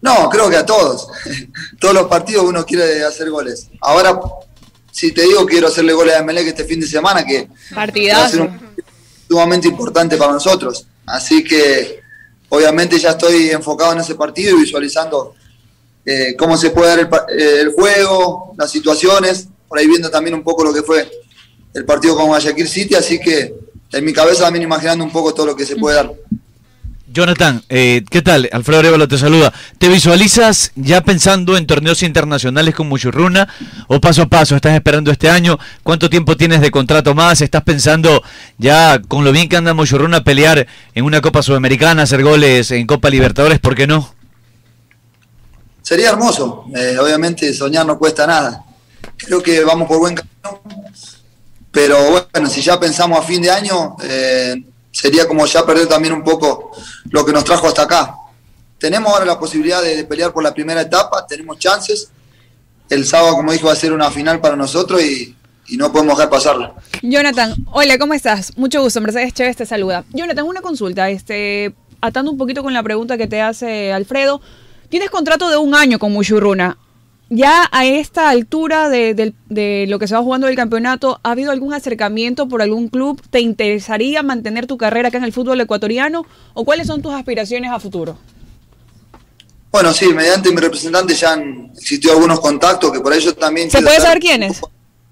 No, 0.00 0.30
creo 0.30 0.48
que 0.48 0.56
a 0.56 0.64
todos. 0.64 1.08
Todos 1.78 1.92
los 1.92 2.06
partidos 2.06 2.46
uno 2.46 2.64
quiere 2.64 3.04
hacer 3.04 3.28
goles. 3.28 3.68
Ahora, 3.82 4.18
si 4.90 5.12
te 5.12 5.24
digo 5.24 5.44
quiero 5.44 5.68
hacerle 5.68 5.92
goles 5.92 6.14
a 6.14 6.20
Emelec 6.20 6.46
este 6.46 6.64
fin 6.64 6.80
de 6.80 6.86
semana, 6.86 7.22
que 7.22 7.40
va 7.42 7.42
a 7.42 7.48
ser 7.50 7.74
Partidazo. 7.74 8.42
un 8.44 8.60
sumamente 9.28 9.68
importante 9.68 10.16
para 10.16 10.32
nosotros. 10.32 10.86
Así 11.04 11.44
que 11.44 12.01
obviamente 12.54 12.98
ya 12.98 13.10
estoy 13.10 13.48
enfocado 13.48 13.92
en 13.92 14.00
ese 14.00 14.14
partido 14.14 14.54
y 14.54 14.60
visualizando 14.60 15.34
eh, 16.04 16.34
cómo 16.36 16.58
se 16.58 16.68
puede 16.68 16.88
dar 16.88 16.98
el, 16.98 17.06
eh, 17.40 17.60
el 17.62 17.72
juego, 17.72 18.54
las 18.58 18.70
situaciones, 18.70 19.48
por 19.66 19.78
ahí 19.78 19.86
viendo 19.86 20.10
también 20.10 20.34
un 20.34 20.42
poco 20.42 20.62
lo 20.62 20.72
que 20.72 20.82
fue 20.82 21.10
el 21.72 21.86
partido 21.86 22.14
con 22.14 22.26
Guayaquil 22.26 22.68
City, 22.68 22.94
así 22.94 23.18
que 23.18 23.54
en 23.90 24.04
mi 24.04 24.12
cabeza 24.12 24.44
también 24.44 24.64
imaginando 24.64 25.02
un 25.02 25.10
poco 25.10 25.32
todo 25.32 25.46
lo 25.46 25.56
que 25.56 25.64
se 25.64 25.76
puede 25.76 25.96
dar. 25.96 26.12
Jonathan, 27.12 27.62
eh, 27.68 28.04
¿qué 28.08 28.22
tal? 28.22 28.48
Alfredo 28.52 28.80
Arevalo 28.80 29.06
te 29.06 29.18
saluda. 29.18 29.52
¿Te 29.76 29.88
visualizas 29.88 30.72
ya 30.76 31.02
pensando 31.02 31.58
en 31.58 31.66
torneos 31.66 32.02
internacionales 32.02 32.74
con 32.74 32.88
Muchurruna 32.88 33.48
o 33.88 34.00
paso 34.00 34.22
a 34.22 34.26
paso? 34.26 34.56
¿Estás 34.56 34.74
esperando 34.74 35.10
este 35.10 35.28
año? 35.28 35.58
¿Cuánto 35.82 36.08
tiempo 36.08 36.38
tienes 36.38 36.62
de 36.62 36.70
contrato 36.70 37.14
más? 37.14 37.42
¿Estás 37.42 37.62
pensando 37.64 38.22
ya 38.56 38.98
con 39.08 39.24
lo 39.24 39.32
bien 39.32 39.50
que 39.50 39.56
anda 39.56 39.74
Muchurruna 39.74 40.24
pelear 40.24 40.66
en 40.94 41.04
una 41.04 41.20
Copa 41.20 41.42
Sudamericana, 41.42 42.04
hacer 42.04 42.22
goles 42.22 42.70
en 42.70 42.86
Copa 42.86 43.10
Libertadores? 43.10 43.58
¿Por 43.58 43.74
qué 43.74 43.86
no? 43.86 44.14
Sería 45.82 46.10
hermoso, 46.10 46.64
eh, 46.74 46.96
obviamente 46.98 47.52
soñar 47.52 47.84
no 47.84 47.98
cuesta 47.98 48.26
nada. 48.26 48.64
Creo 49.18 49.42
que 49.42 49.62
vamos 49.64 49.86
por 49.86 49.98
buen 49.98 50.14
camino, 50.14 50.62
pero 51.70 52.24
bueno, 52.32 52.48
si 52.48 52.62
ya 52.62 52.80
pensamos 52.80 53.18
a 53.18 53.22
fin 53.22 53.42
de 53.42 53.50
año, 53.50 53.96
eh, 54.02 54.56
sería 54.92 55.26
como 55.26 55.44
ya 55.46 55.66
perder 55.66 55.88
también 55.88 56.14
un 56.14 56.22
poco 56.22 56.70
lo 57.10 57.24
que 57.24 57.32
nos 57.32 57.44
trajo 57.44 57.66
hasta 57.66 57.82
acá. 57.82 58.14
Tenemos 58.78 59.12
ahora 59.12 59.24
la 59.24 59.38
posibilidad 59.38 59.82
de, 59.82 60.04
pelear 60.04 60.32
por 60.32 60.42
la 60.42 60.52
primera 60.52 60.82
etapa, 60.82 61.26
tenemos 61.26 61.58
chances. 61.58 62.10
El 62.88 63.06
sábado, 63.06 63.36
como 63.36 63.52
dije, 63.52 63.64
va 63.64 63.72
a 63.72 63.76
ser 63.76 63.92
una 63.92 64.10
final 64.10 64.40
para 64.40 64.54
nosotros 64.54 65.02
y, 65.02 65.36
no 65.78 65.90
podemos 65.90 66.18
dejar 66.18 66.28
pasarla. 66.28 66.74
Jonathan, 67.00 67.54
hola, 67.72 67.96
¿cómo 67.96 68.12
estás? 68.12 68.58
Mucho 68.58 68.82
gusto, 68.82 69.00
Mercedes 69.00 69.32
Chévez 69.32 69.56
te 69.56 69.64
saluda. 69.64 70.04
Jonathan, 70.12 70.44
una 70.44 70.60
consulta, 70.60 71.08
este, 71.08 71.72
atando 72.02 72.30
un 72.30 72.36
poquito 72.36 72.62
con 72.62 72.74
la 72.74 72.82
pregunta 72.82 73.16
que 73.16 73.26
te 73.26 73.40
hace 73.40 73.90
Alfredo. 73.90 74.42
Tienes 74.90 75.08
contrato 75.08 75.48
de 75.48 75.56
un 75.56 75.74
año 75.74 75.98
con 75.98 76.12
Muchurruna. 76.12 76.76
Ya 77.34 77.66
a 77.72 77.86
esta 77.86 78.28
altura 78.28 78.90
de, 78.90 79.86
lo 79.88 79.98
que 79.98 80.06
se 80.06 80.14
va 80.14 80.20
jugando 80.20 80.48
del 80.48 80.56
campeonato, 80.56 81.18
¿ha 81.22 81.30
habido 81.30 81.50
algún 81.50 81.72
acercamiento 81.72 82.46
por 82.46 82.60
algún 82.60 82.90
club? 82.90 83.22
¿Te 83.30 83.40
interesaría 83.40 84.22
mantener 84.22 84.66
tu 84.66 84.76
carrera 84.76 85.08
acá 85.08 85.16
en 85.16 85.24
el 85.24 85.32
fútbol 85.32 85.58
ecuatoriano? 85.58 86.26
¿O 86.52 86.66
cuáles 86.66 86.88
son 86.88 87.00
tus 87.00 87.14
aspiraciones 87.14 87.70
a 87.70 87.80
futuro? 87.80 88.18
Bueno, 89.70 89.94
sí, 89.94 90.12
mediante 90.12 90.50
mi 90.50 90.58
representante 90.58 91.14
ya 91.14 91.32
han 91.32 91.70
existido 91.74 92.12
algunos 92.12 92.38
contactos 92.38 92.92
que 92.92 93.00
por 93.00 93.14
ello 93.14 93.34
también... 93.34 93.70
¿Se 93.70 93.80
puede 93.80 93.98
saber 93.98 94.18
quiénes? 94.18 94.60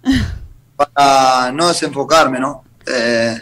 para 0.76 1.50
no 1.52 1.68
desenfocarme, 1.68 2.38
¿no? 2.38 2.64
Eh, 2.86 3.40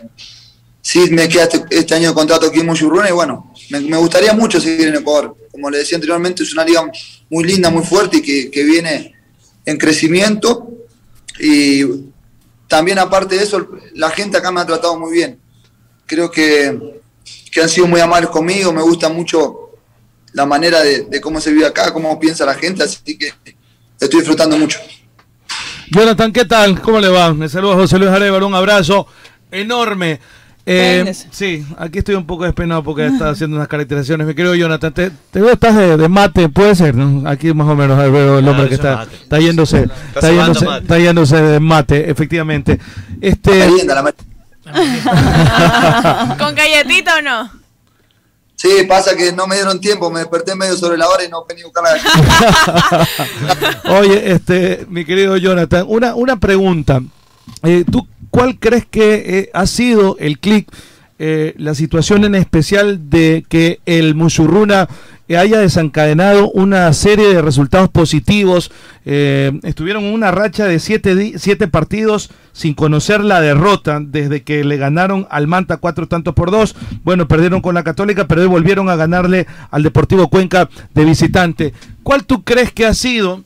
sí, 0.81 1.11
me 1.11 1.29
queda 1.29 1.43
este, 1.45 1.65
este 1.71 1.97
año 1.97 2.11
de 2.11 2.15
contrato 2.15 2.47
aquí 2.47 2.61
en 2.61 2.67
Muchurruna 2.67 3.09
y 3.09 3.13
bueno, 3.13 3.53
me, 3.71 3.81
me 3.81 3.97
gustaría 3.97 4.35
mucho 4.35 4.61
seguir 4.61 4.87
en 4.87 4.95
Ecuador. 4.95 5.37
Como 5.59 5.71
le 5.71 5.79
decía 5.79 5.97
anteriormente, 5.97 6.45
es 6.45 6.53
una 6.53 6.65
liga 6.65 6.89
muy 7.29 7.43
linda, 7.43 7.69
muy 7.69 7.85
fuerte 7.85 8.19
y 8.19 8.23
que, 8.23 8.49
que 8.49 8.63
viene 8.63 9.13
en 9.65 9.77
crecimiento. 9.77 10.69
Y 11.41 11.83
también 12.69 13.01
aparte 13.01 13.35
de 13.35 13.43
eso, 13.43 13.69
la 13.95 14.09
gente 14.11 14.37
acá 14.37 14.53
me 14.53 14.61
ha 14.61 14.67
tratado 14.67 14.97
muy 14.97 15.13
bien. 15.13 15.41
Creo 16.07 16.31
que, 16.31 17.01
que 17.51 17.61
han 17.61 17.69
sido 17.69 17.89
muy 17.89 18.01
amables 18.01 18.31
conmigo, 18.31 18.73
me 18.73 18.83
gusta 18.83 19.09
mucho 19.09 19.71
la 20.33 20.47
manera 20.47 20.81
de, 20.81 21.21
cómo 21.21 21.41
se 21.41 21.51
vive 21.51 21.67
acá, 21.67 21.93
cómo 21.93 22.21
piensa 22.21 22.47
la 22.47 22.55
gente, 22.55 22.85
así 22.85 23.19
que 23.19 23.33
estoy 23.99 24.21
disfrutando 24.21 24.57
mucho. 24.57 24.79
Jonathan, 25.91 26.33
¿qué 26.33 26.45
tal? 26.45 26.81
¿Cómo 26.81 27.01
le 27.01 27.09
va? 27.09 27.35
Me 27.35 27.49
saluda 27.49 27.75
José 27.75 27.99
Luis 27.99 28.13
Arevalo, 28.13 28.47
un 28.47 28.55
abrazo. 28.55 29.09
enorme. 29.51 30.21
Eh, 30.71 31.15
sí, 31.31 31.65
aquí 31.79 31.99
estoy 32.01 32.15
un 32.15 32.27
poco 32.27 32.45
despeinado 32.45 32.83
porque 32.83 33.07
está 33.07 33.31
haciendo 33.31 33.57
unas 33.57 33.69
caracterizaciones. 33.69 34.27
Me 34.27 34.35
querido 34.35 34.55
Jonathan, 34.55 34.93
te, 34.93 35.11
te 35.31 35.41
veo, 35.41 35.53
estás 35.53 35.75
de, 35.75 35.97
de 35.97 36.09
mate, 36.11 36.49
puede 36.51 36.75
ser, 36.75 36.95
¿no? 36.95 37.27
Aquí 37.29 37.55
más 37.55 37.67
o 37.69 37.75
menos 37.75 37.97
veo 37.97 38.39
el 38.39 38.45
Claro, 38.45 38.51
hombre 38.51 38.69
que 38.69 38.75
está, 38.75 38.97
mate. 38.97 39.17
está 39.17 39.39
yéndose, 39.39 39.89
Está 40.15 40.31
yéndose, 40.31 40.65
mate. 40.67 40.83
está 40.83 40.99
yéndose 40.99 41.37
de 41.43 41.61
mate, 41.61 42.11
efectivamente. 42.11 42.79
Este, 43.21 43.67
¿Con 46.39 46.55
galletita 46.55 47.17
o 47.19 47.23
no? 47.23 47.51
Sí, 48.57 48.69
pasa 48.89 49.15
que 49.17 49.33
no 49.33 49.47
me 49.47 49.55
dieron 49.55 49.81
tiempo, 49.81 50.11
me 50.11 50.19
desperté 50.21 50.55
medio 50.57 50.77
sobre 50.77 50.99
la 50.99 51.09
hora 51.09 51.25
y 51.25 51.29
no 51.29 51.45
vení 51.49 51.63
a 51.63 51.65
buscar 51.65 51.85
la 53.85 53.89
Oye, 54.01 54.33
este, 54.33 54.85
mi 54.91 55.05
querido 55.05 55.37
Jonathan, 55.37 55.85
una, 55.89 56.15
una 56.17 56.37
pregunta. 56.41 57.01
Eh, 57.63 57.85
¿Tú 57.91 58.07
cuál 58.39 58.57
crees 58.61 58.87
que 58.87 59.15
eh, 59.27 59.51
ha 59.53 59.67
sido 59.67 60.17
el 60.21 60.39
clic, 60.39 60.71
eh, 61.19 61.55
la 61.57 61.75
situación 61.75 62.25
en 62.25 62.37
especial 62.37 63.11
de 63.11 63.45
que 63.49 63.81
el 63.85 64.15
Musurruna 64.15 64.89
eh, 65.27 65.37
haya 65.37 65.59
desencadenado 65.59 66.49
una 66.53 66.93
serie 66.93 67.35
de 67.35 67.43
resultados 67.43 67.89
positivos? 67.89 68.71
Estuvieron 69.05 70.05
en 70.05 70.15
una 70.15 70.31
racha 70.31 70.67
de 70.67 70.79
siete, 70.79 71.37
siete 71.39 71.67
partidos 71.67 72.31
sin 72.53 72.75
conocer 72.75 73.25
la 73.25 73.41
derrota 73.41 73.99
desde 74.01 74.45
que 74.45 74.63
le 74.63 74.77
ganaron 74.77 75.27
al 75.31 75.49
Manta 75.49 75.79
cuatro 75.79 76.07
tantos 76.07 76.35
por 76.35 76.53
dos. 76.53 76.77
Bueno, 77.03 77.27
perdieron 77.27 77.61
con 77.61 77.75
la 77.75 77.83
Católica, 77.83 78.29
pero 78.29 78.43
hoy 78.43 78.47
volvieron 78.47 78.89
a 78.89 78.95
ganarle 78.95 79.49
al 79.73 79.83
Deportivo 79.83 80.29
Cuenca 80.29 80.69
de 80.95 81.05
visitante. 81.05 81.73
¿Cuál 82.05 82.25
tú 82.25 82.45
crees 82.45 82.71
que 82.71 82.87
ha 82.87 82.95
sido 82.95 83.43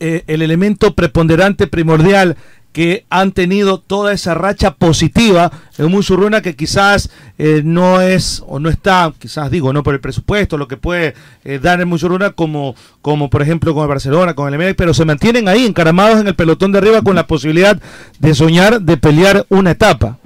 el 0.00 0.40
elemento 0.40 0.94
preponderante, 0.94 1.66
primordial 1.66 2.36
que 2.72 3.04
han 3.10 3.32
tenido 3.32 3.80
toda 3.80 4.12
esa 4.12 4.34
racha 4.34 4.74
positiva 4.74 5.50
en 5.76 5.90
Musurruna 5.90 6.40
que 6.40 6.54
quizás 6.54 7.10
eh, 7.38 7.62
no 7.64 8.00
es 8.00 8.42
o 8.46 8.60
no 8.60 8.68
está, 8.68 9.12
quizás 9.18 9.50
digo, 9.50 9.72
no 9.72 9.82
por 9.82 9.94
el 9.94 10.00
presupuesto, 10.00 10.56
lo 10.56 10.68
que 10.68 10.76
puede 10.76 11.14
eh, 11.44 11.58
dar 11.60 11.80
en 11.80 11.88
Musurruna 11.88 12.30
como, 12.30 12.76
como 13.02 13.28
por 13.28 13.42
ejemplo 13.42 13.74
con 13.74 13.82
el 13.82 13.88
Barcelona, 13.88 14.34
con 14.34 14.46
el 14.46 14.54
Emelec, 14.54 14.76
pero 14.76 14.94
se 14.94 15.04
mantienen 15.04 15.48
ahí 15.48 15.66
encaramados 15.66 16.20
en 16.20 16.28
el 16.28 16.36
pelotón 16.36 16.70
de 16.70 16.78
arriba 16.78 17.02
con 17.02 17.16
la 17.16 17.26
posibilidad 17.26 17.80
de 18.18 18.34
soñar, 18.34 18.80
de 18.80 18.96
pelear 18.96 19.46
una 19.48 19.72
etapa. 19.72 20.18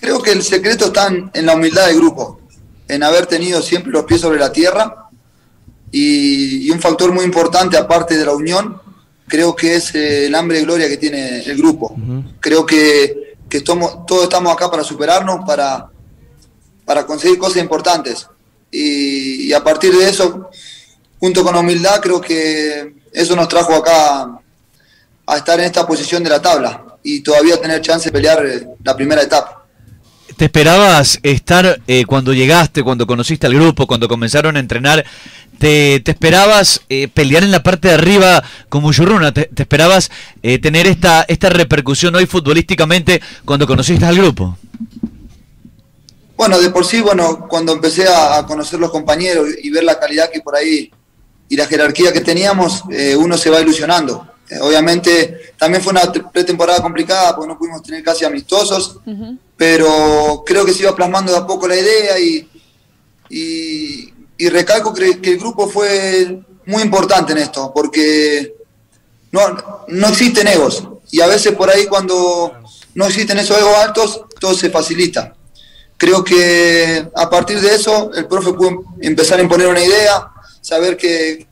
Creo 0.00 0.20
que 0.20 0.32
el 0.32 0.42
secreto 0.42 0.86
está 0.86 1.08
en, 1.08 1.46
la 1.46 1.54
humildad 1.54 1.86
del 1.86 1.96
grupo, 1.96 2.40
en 2.88 3.02
haber 3.02 3.26
tenido 3.26 3.62
siempre 3.62 3.92
los 3.92 4.04
pies 4.04 4.20
sobre 4.20 4.38
la 4.38 4.52
tierra 4.52 5.08
y 5.94 6.70
un 6.70 6.80
factor 6.80 7.12
muy 7.12 7.24
importante 7.24 7.76
aparte 7.76 8.16
de 8.16 8.24
la 8.24 8.32
unión, 8.32 8.82
creo 9.32 9.56
que 9.56 9.76
es 9.76 9.94
eh, 9.94 10.26
el 10.26 10.34
hambre 10.34 10.58
de 10.58 10.64
gloria 10.64 10.88
que 10.88 10.98
tiene 10.98 11.38
el 11.40 11.56
grupo. 11.56 11.94
Creo 12.38 12.66
que, 12.66 13.34
que 13.48 13.62
tomo- 13.64 14.04
todos 14.06 14.24
estamos 14.24 14.52
acá 14.52 14.70
para 14.70 14.84
superarnos, 14.84 15.40
para, 15.46 15.88
para 16.84 17.06
conseguir 17.06 17.38
cosas 17.38 17.56
importantes. 17.62 18.26
Y, 18.70 19.44
y 19.48 19.52
a 19.54 19.64
partir 19.64 19.96
de 19.96 20.06
eso, 20.08 20.50
junto 21.18 21.42
con 21.42 21.54
la 21.54 21.60
humildad, 21.60 21.98
creo 22.02 22.20
que 22.20 22.94
eso 23.10 23.34
nos 23.34 23.48
trajo 23.48 23.72
acá 23.74 24.38
a 25.26 25.36
estar 25.38 25.58
en 25.60 25.64
esta 25.66 25.86
posición 25.86 26.22
de 26.22 26.28
la 26.30 26.42
tabla 26.42 26.84
y 27.02 27.20
todavía 27.22 27.58
tener 27.58 27.80
chance 27.80 28.10
de 28.10 28.12
pelear 28.12 28.44
eh, 28.46 28.66
la 28.84 28.94
primera 28.94 29.22
etapa. 29.22 29.61
¿Te 30.42 30.46
esperabas 30.46 31.20
estar 31.22 31.80
eh, 31.86 32.04
cuando 32.04 32.34
llegaste, 32.34 32.82
cuando 32.82 33.06
conociste 33.06 33.46
al 33.46 33.54
grupo, 33.54 33.86
cuando 33.86 34.08
comenzaron 34.08 34.56
a 34.56 34.58
entrenar? 34.58 35.04
¿Te, 35.56 36.00
te 36.00 36.10
esperabas 36.10 36.80
eh, 36.88 37.06
pelear 37.06 37.44
en 37.44 37.52
la 37.52 37.62
parte 37.62 37.86
de 37.86 37.94
arriba 37.94 38.42
con 38.68 38.82
Muchurruna? 38.82 39.32
¿Te, 39.32 39.44
te 39.44 39.62
esperabas 39.62 40.10
eh, 40.42 40.58
tener 40.58 40.88
esta, 40.88 41.24
esta 41.28 41.48
repercusión 41.48 42.16
hoy 42.16 42.26
futbolísticamente 42.26 43.22
cuando 43.44 43.68
conociste 43.68 44.04
al 44.04 44.16
grupo? 44.16 44.58
Bueno, 46.36 46.58
de 46.58 46.70
por 46.70 46.84
sí, 46.84 47.00
bueno, 47.00 47.46
cuando 47.48 47.70
empecé 47.70 48.08
a, 48.08 48.38
a 48.38 48.44
conocer 48.44 48.80
los 48.80 48.90
compañeros 48.90 49.46
y 49.62 49.70
ver 49.70 49.84
la 49.84 50.00
calidad 50.00 50.28
que 50.28 50.40
por 50.40 50.56
ahí 50.56 50.90
y 51.48 51.54
la 51.54 51.68
jerarquía 51.68 52.12
que 52.12 52.20
teníamos, 52.20 52.82
eh, 52.90 53.14
uno 53.14 53.38
se 53.38 53.48
va 53.48 53.60
ilusionando. 53.60 54.26
Obviamente 54.60 55.52
también 55.58 55.82
fue 55.82 55.92
una 55.92 56.10
te- 56.12 56.22
pretemporada 56.22 56.82
complicada 56.82 57.34
porque 57.34 57.48
no 57.48 57.58
pudimos 57.58 57.82
tener 57.82 58.02
casi 58.02 58.24
amistosos, 58.24 58.98
pero 59.56 60.42
creo 60.44 60.64
que 60.64 60.72
se 60.72 60.82
iba 60.82 60.94
plasmando 60.94 61.32
de 61.32 61.38
a 61.38 61.46
poco 61.46 61.66
la 61.68 61.76
idea 61.76 62.18
y, 62.18 62.48
y, 63.30 64.12
y 64.38 64.48
recalco 64.48 64.92
que, 64.92 65.20
que 65.20 65.30
el 65.32 65.38
grupo 65.38 65.68
fue 65.68 66.40
muy 66.66 66.82
importante 66.82 67.32
en 67.32 67.38
esto, 67.38 67.72
porque 67.74 68.54
no, 69.30 69.40
no 69.88 70.08
existen 70.08 70.46
egos 70.48 70.86
y 71.10 71.20
a 71.20 71.26
veces 71.26 71.52
por 71.52 71.70
ahí 71.70 71.86
cuando 71.86 72.52
no 72.94 73.06
existen 73.06 73.38
esos 73.38 73.58
egos 73.58 73.74
altos, 73.76 74.24
todo 74.38 74.54
se 74.54 74.70
facilita. 74.70 75.34
Creo 75.96 76.22
que 76.24 77.08
a 77.14 77.30
partir 77.30 77.60
de 77.60 77.74
eso 77.74 78.10
el 78.14 78.26
profe 78.26 78.52
pudo 78.52 78.82
empezar 79.00 79.38
a 79.38 79.42
imponer 79.42 79.68
una 79.68 79.82
idea, 79.84 80.28
saber 80.60 80.96
que 80.96 81.46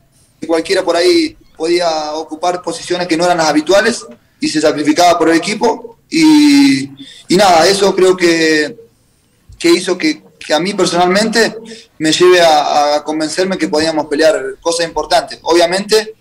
cualquiera 0.45 0.83
por 0.83 0.95
ahí 0.95 1.37
podía 1.61 2.13
ocupar 2.13 2.63
posiciones 2.63 3.07
que 3.07 3.15
no 3.15 3.23
eran 3.23 3.37
las 3.37 3.45
habituales 3.45 4.03
y 4.39 4.47
se 4.47 4.59
sacrificaba 4.59 5.15
por 5.19 5.29
el 5.29 5.37
equipo 5.37 5.99
y, 6.09 6.89
y 7.27 7.37
nada, 7.37 7.67
eso 7.67 7.95
creo 7.95 8.17
que, 8.17 8.75
que 9.59 9.69
hizo 9.69 9.95
que, 9.95 10.23
a 10.51 10.59
mí 10.59 10.73
personalmente 10.73 11.55
me 11.99 12.11
lleve 12.11 12.41
a, 12.41 13.03
convencerme 13.05 13.59
que 13.59 13.67
podíamos 13.67 14.07
pelear 14.07 14.55
cosas 14.59 14.87
importantes. 14.87 15.37
Obviamente 15.43 16.15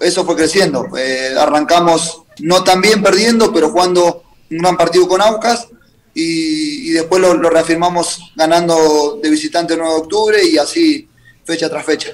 eso 0.00 0.24
fue 0.24 0.34
creciendo, 0.34 0.86
Eh, 0.96 1.34
arrancamos 1.38 2.22
no 2.38 2.64
tan 2.64 2.80
bien 2.80 3.02
perdiendo, 3.02 3.52
pero 3.52 3.68
jugando 3.68 4.22
un 4.50 4.56
gran 4.56 4.78
partido 4.78 5.06
con 5.06 5.20
Aucas 5.20 5.68
y, 6.14 6.88
y 6.88 6.92
después 6.92 7.20
lo, 7.20 7.34
lo 7.34 7.50
reafirmamos 7.50 8.32
ganando 8.34 9.20
de 9.22 9.28
visitante 9.28 9.74
el 9.74 9.80
9 9.80 9.94
de 9.94 10.00
octubre 10.00 10.38
y 10.46 10.56
así 10.56 11.06
fecha 11.44 11.68
tras 11.68 11.84
fecha. 11.84 12.12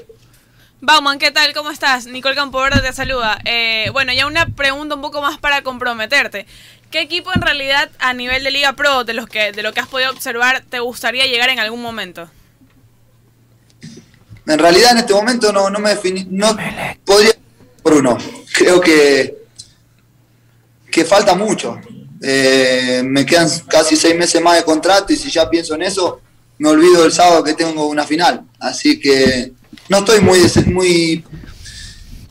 Bauman, 0.87 1.19
¿qué 1.19 1.31
tal? 1.31 1.55
¿Cómo 1.55 1.71
estás? 1.71 2.07
Nicole 2.07 2.35
Campoverde 2.35 2.83
te 2.83 2.93
saluda. 2.93 3.39
Eh, 3.47 3.89
bueno, 3.95 4.13
ya 4.13 4.27
una 4.27 4.49
pregunta 4.49 4.95
un 4.95 5.01
poco 5.01 5.23
más 5.23 5.39
para 5.39 5.63
comprometerte. 5.63 6.47
¿Qué 6.91 7.01
equipo 7.01 7.31
en 7.35 7.41
realidad 7.41 7.91
a 8.01 8.13
nivel 8.13 8.45
de 8.45 8.51
Liga 8.51 8.75
Pro, 8.75 9.03
de 9.03 9.15
los 9.15 9.27
que 9.27 9.53
de 9.53 9.63
lo 9.63 9.73
que 9.73 9.81
has 9.81 9.89
podido 9.89 10.11
observar, 10.11 10.63
te 10.69 10.81
gustaría 10.81 11.25
llegar 11.25 11.49
en 11.49 11.59
algún 11.59 11.81
momento? 11.81 12.29
En 14.47 14.59
realidad 14.59 14.93
en 14.93 14.99
este 14.99 15.15
momento 15.15 15.51
no, 15.55 15.71
no 15.71 15.79
me 15.79 15.89
definí, 15.89 16.27
no 16.31 16.55
podría 17.07 17.33
por 17.83 17.95
uno. 17.95 18.19
Creo 18.53 18.79
que, 18.79 19.39
que 20.91 21.05
falta 21.07 21.35
mucho. 21.35 21.81
Eh, 22.21 23.01
me 23.07 23.25
quedan 23.25 23.49
casi 23.69 23.97
seis 23.97 24.15
meses 24.15 24.43
más 24.43 24.57
de 24.57 24.65
contrato 24.65 25.15
y 25.15 25.17
si 25.17 25.31
ya 25.31 25.49
pienso 25.49 25.77
en 25.77 25.83
eso, 25.83 26.21
me 26.59 26.69
olvido 26.69 27.05
del 27.05 27.13
sábado 27.13 27.43
que 27.43 27.55
tengo 27.55 27.87
una 27.87 28.05
final. 28.05 28.43
Así 28.61 29.01
que 29.01 29.55
no 29.95 30.01
estoy 30.01 30.21
muy, 30.21 30.41
muy 30.73 31.25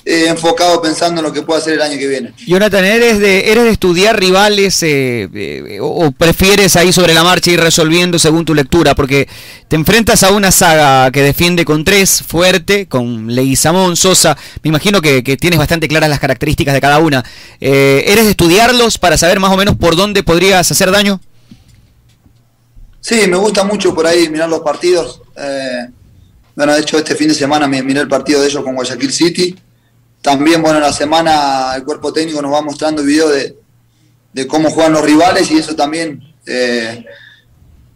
eh, 0.06 0.26
enfocado 0.27 0.81
pensando 0.81 1.22
en 1.22 1.26
lo 1.26 1.31
que 1.31 1.44
pueda 1.44 1.60
hacer 1.60 1.73
el 1.73 1.81
año 1.81 1.98
que 1.98 2.07
viene. 2.07 2.34
Jonathan, 2.45 2.84
¿eres 2.84 3.19
de, 3.19 3.52
eres 3.52 3.64
de 3.64 3.69
estudiar 3.69 4.19
rivales 4.19 4.84
eh, 4.84 5.30
eh, 5.34 5.80
o, 5.80 5.88
o 5.88 6.11
prefieres 6.11 6.76
ahí 6.76 6.91
sobre 6.91 7.14
la 7.14 7.23
marcha 7.23 7.52
ir 7.52 7.60
resolviendo 7.61 8.19
según 8.19 8.44
tu 8.44 8.53
lectura? 8.53 8.95
Porque 8.95 9.30
te 9.69 9.77
enfrentas 9.77 10.23
a 10.23 10.31
una 10.31 10.52
saga 10.52 11.10
que 11.11 11.22
defiende 11.22 11.64
con 11.64 11.85
tres, 11.85 12.22
fuerte, 12.27 12.88
con 12.88 13.34
Leguizamón, 13.34 13.95
Sosa. 13.95 14.38
Me 14.61 14.68
imagino 14.68 15.02
que, 15.02 15.23
que 15.23 15.38
tienes 15.38 15.57
bastante 15.57 15.88
claras 15.88 16.10
las 16.10 16.19
características 16.19 16.73
de 16.73 16.81
cada 16.81 16.99
una. 16.99 17.23
¿Eres 17.60 18.26
de 18.26 18.31
estudiarlos 18.31 18.98
para 18.98 19.18
saber 19.18 19.40
más 19.40 19.53
o 19.53 19.57
menos 19.57 19.77
por 19.77 19.95
dónde 19.95 20.22
podrías 20.23 20.69
hacer 20.69 20.91
daño? 20.91 21.22
Sí, 22.99 23.27
me 23.27 23.35
gusta 23.35 23.65
mucho 23.65 23.94
por 23.94 24.07
ahí 24.07 24.30
mirar 24.30 24.49
los 24.49 24.61
partidos. 24.61 25.22
Eh, 25.35 25.88
bueno, 26.55 26.73
de 26.73 26.81
hecho 26.81 26.97
este 26.97 27.15
fin 27.15 27.30
de 27.30 27.35
semana 27.35 27.67
me 27.67 27.81
miré 27.84 28.01
el 28.01 28.07
partido 28.07 28.41
de 28.41 28.47
ellos 28.47 28.63
con 28.63 28.75
Guayaquil 28.75 29.11
City. 29.11 29.55
También, 30.21 30.61
bueno, 30.61 30.77
en 30.77 30.84
la 30.84 30.93
semana 30.93 31.73
el 31.75 31.84
cuerpo 31.84 32.13
técnico 32.13 32.41
nos 32.41 32.53
va 32.53 32.61
mostrando 32.61 33.03
videos 33.03 33.34
de, 33.34 33.57
de 34.34 34.47
cómo 34.47 34.69
juegan 34.69 34.93
los 34.93 35.03
rivales 35.03 35.49
y 35.51 35.57
eso 35.57 35.75
también 35.75 36.21
eh, 36.45 37.05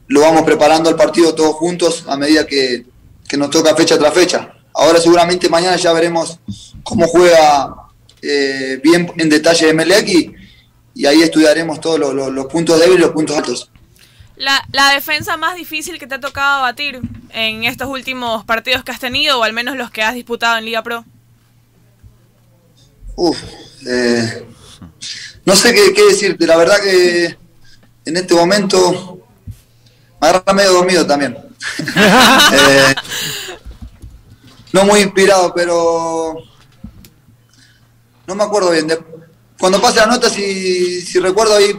lo 0.07 0.21
vamos 0.21 0.43
preparando 0.43 0.89
al 0.89 0.95
partido 0.95 1.35
todos 1.35 1.55
juntos 1.55 2.05
a 2.07 2.15
medida 2.15 2.45
que, 2.45 2.85
nos 3.37 3.49
toca 3.49 3.75
fecha 3.75 3.97
tras 3.97 4.13
fecha. 4.13 4.53
Ahora 4.73 4.99
seguramente 4.99 5.49
mañana 5.49 5.75
ya 5.75 5.91
veremos 5.91 6.39
cómo 6.83 7.07
juega 7.07 7.75
eh, 8.21 8.79
bien 8.81 9.11
en 9.17 9.29
detalle 9.29 9.69
Emelec 9.69 10.07
y, 10.07 11.05
ahí 11.05 11.21
estudiaremos 11.21 11.79
todos 11.79 11.99
los 11.99 12.45
puntos 12.47 12.79
débiles 12.79 12.99
y 12.99 13.01
los 13.01 13.11
puntos 13.11 13.37
altos. 13.37 13.69
La, 14.37 14.63
la 14.71 14.91
defensa 14.91 15.35
más 15.35 15.55
difícil 15.55 15.97
que 15.97 16.05
te 16.07 16.15
ha 16.15 16.19
tocado 16.19 16.61
batir 16.61 17.01
en 17.31 17.63
estos 17.63 17.87
últimos 17.87 18.45
partidos 18.45 18.83
que 18.83 18.91
has 18.91 18.99
tenido, 18.99 19.39
o 19.39 19.43
al 19.43 19.51
menos 19.53 19.75
los 19.75 19.89
que 19.91 20.03
has 20.03 20.13
disputado 20.13 20.57
en 20.57 20.65
Liga 20.65 20.83
Pro. 20.83 21.03
Uf, 23.15 23.37
eh, 23.87 24.45
no 25.43 25.55
sé 25.55 25.73
qué, 25.73 25.91
qué 25.93 26.03
decirte, 26.05 26.45
la 26.45 26.55
verdad 26.55 26.79
que 26.79 27.35
en 28.05 28.17
este 28.17 28.35
momento 28.35 29.19
me 30.21 30.27
agarra 30.27 30.53
medio 30.53 30.73
dormido 30.73 31.05
también. 31.05 31.37
Eh, 32.53 32.95
no 34.73 34.85
muy 34.85 34.99
inspirado, 35.01 35.53
pero 35.53 36.35
no 38.27 38.35
me 38.35 38.43
acuerdo 38.43 38.71
bien. 38.71 38.87
De- 38.87 38.99
cuando 39.57 39.81
pase 39.81 39.97
la 39.99 40.05
nota, 40.05 40.29
si, 40.29 41.01
si 41.01 41.19
recuerdo 41.19 41.55
ahí 41.55 41.77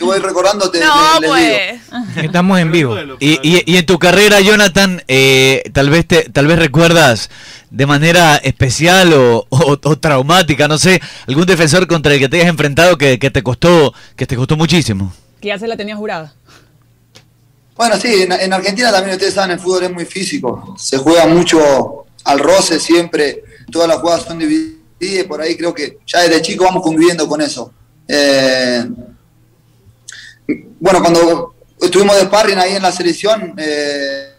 que 0.00 0.04
voy 0.06 0.18
recordando 0.18 0.70
te, 0.70 0.80
No, 0.80 0.86
te- 1.20 1.28
les 1.28 1.36
digo. 1.36 1.78
pues. 2.16 2.24
Estamos 2.24 2.58
en 2.58 2.72
vivo. 2.72 2.96
Y, 3.20 3.38
y- 3.42 3.62
y 3.66 3.76
en 3.76 3.86
tu 3.86 3.98
carrera, 3.98 4.40
Jonathan, 4.40 5.02
eh, 5.06 5.62
tal 5.72 5.90
vez 5.90 6.06
te, 6.06 6.22
tal 6.30 6.46
vez 6.46 6.58
recuerdas 6.58 7.30
de 7.70 7.86
manera 7.86 8.36
especial 8.36 9.12
o, 9.12 9.46
o- 9.50 9.78
o 9.82 9.98
traumática, 9.98 10.66
no 10.66 10.78
sé, 10.78 11.00
algún 11.28 11.46
defensor 11.46 11.86
contra 11.86 12.14
el 12.14 12.18
que 12.18 12.28
te 12.28 12.38
hayas 12.38 12.48
enfrentado 12.48 12.98
que, 12.98 13.18
que 13.18 13.30
te 13.30 13.42
costó, 13.42 13.94
que 14.16 14.26
te 14.26 14.34
costó 14.36 14.56
muchísimo. 14.56 15.12
Que 15.40 15.48
ya 15.48 15.58
se 15.58 15.68
la 15.68 15.76
tenía 15.76 15.94
jurada. 15.96 16.34
Bueno, 17.76 17.96
sí, 17.98 18.22
en, 18.22 18.32
en 18.32 18.52
Argentina 18.52 18.90
también 18.90 19.14
ustedes 19.16 19.34
saben, 19.34 19.52
el 19.52 19.58
fútbol 19.60 19.84
es 19.84 19.92
muy 19.92 20.04
físico. 20.04 20.74
Se 20.78 20.98
juega 20.98 21.26
mucho 21.26 22.04
al 22.24 22.38
roce 22.38 22.78
siempre. 22.80 23.42
Todas 23.70 23.88
las 23.88 23.98
jugadas 23.98 24.24
son 24.24 24.38
divididas. 24.38 24.78
y 25.00 25.22
Por 25.24 25.40
ahí 25.40 25.56
creo 25.56 25.72
que 25.72 25.98
ya 26.06 26.20
desde 26.20 26.42
chico 26.42 26.64
vamos 26.64 26.82
conviviendo 26.82 27.26
con 27.28 27.40
eso. 27.40 27.72
Eh, 28.08 28.84
bueno, 30.78 31.00
cuando 31.00 31.54
estuvimos 31.80 32.16
de 32.16 32.22
sparring 32.22 32.58
ahí 32.58 32.76
en 32.76 32.82
la 32.82 32.92
selección, 32.92 33.54
eh, 33.56 34.34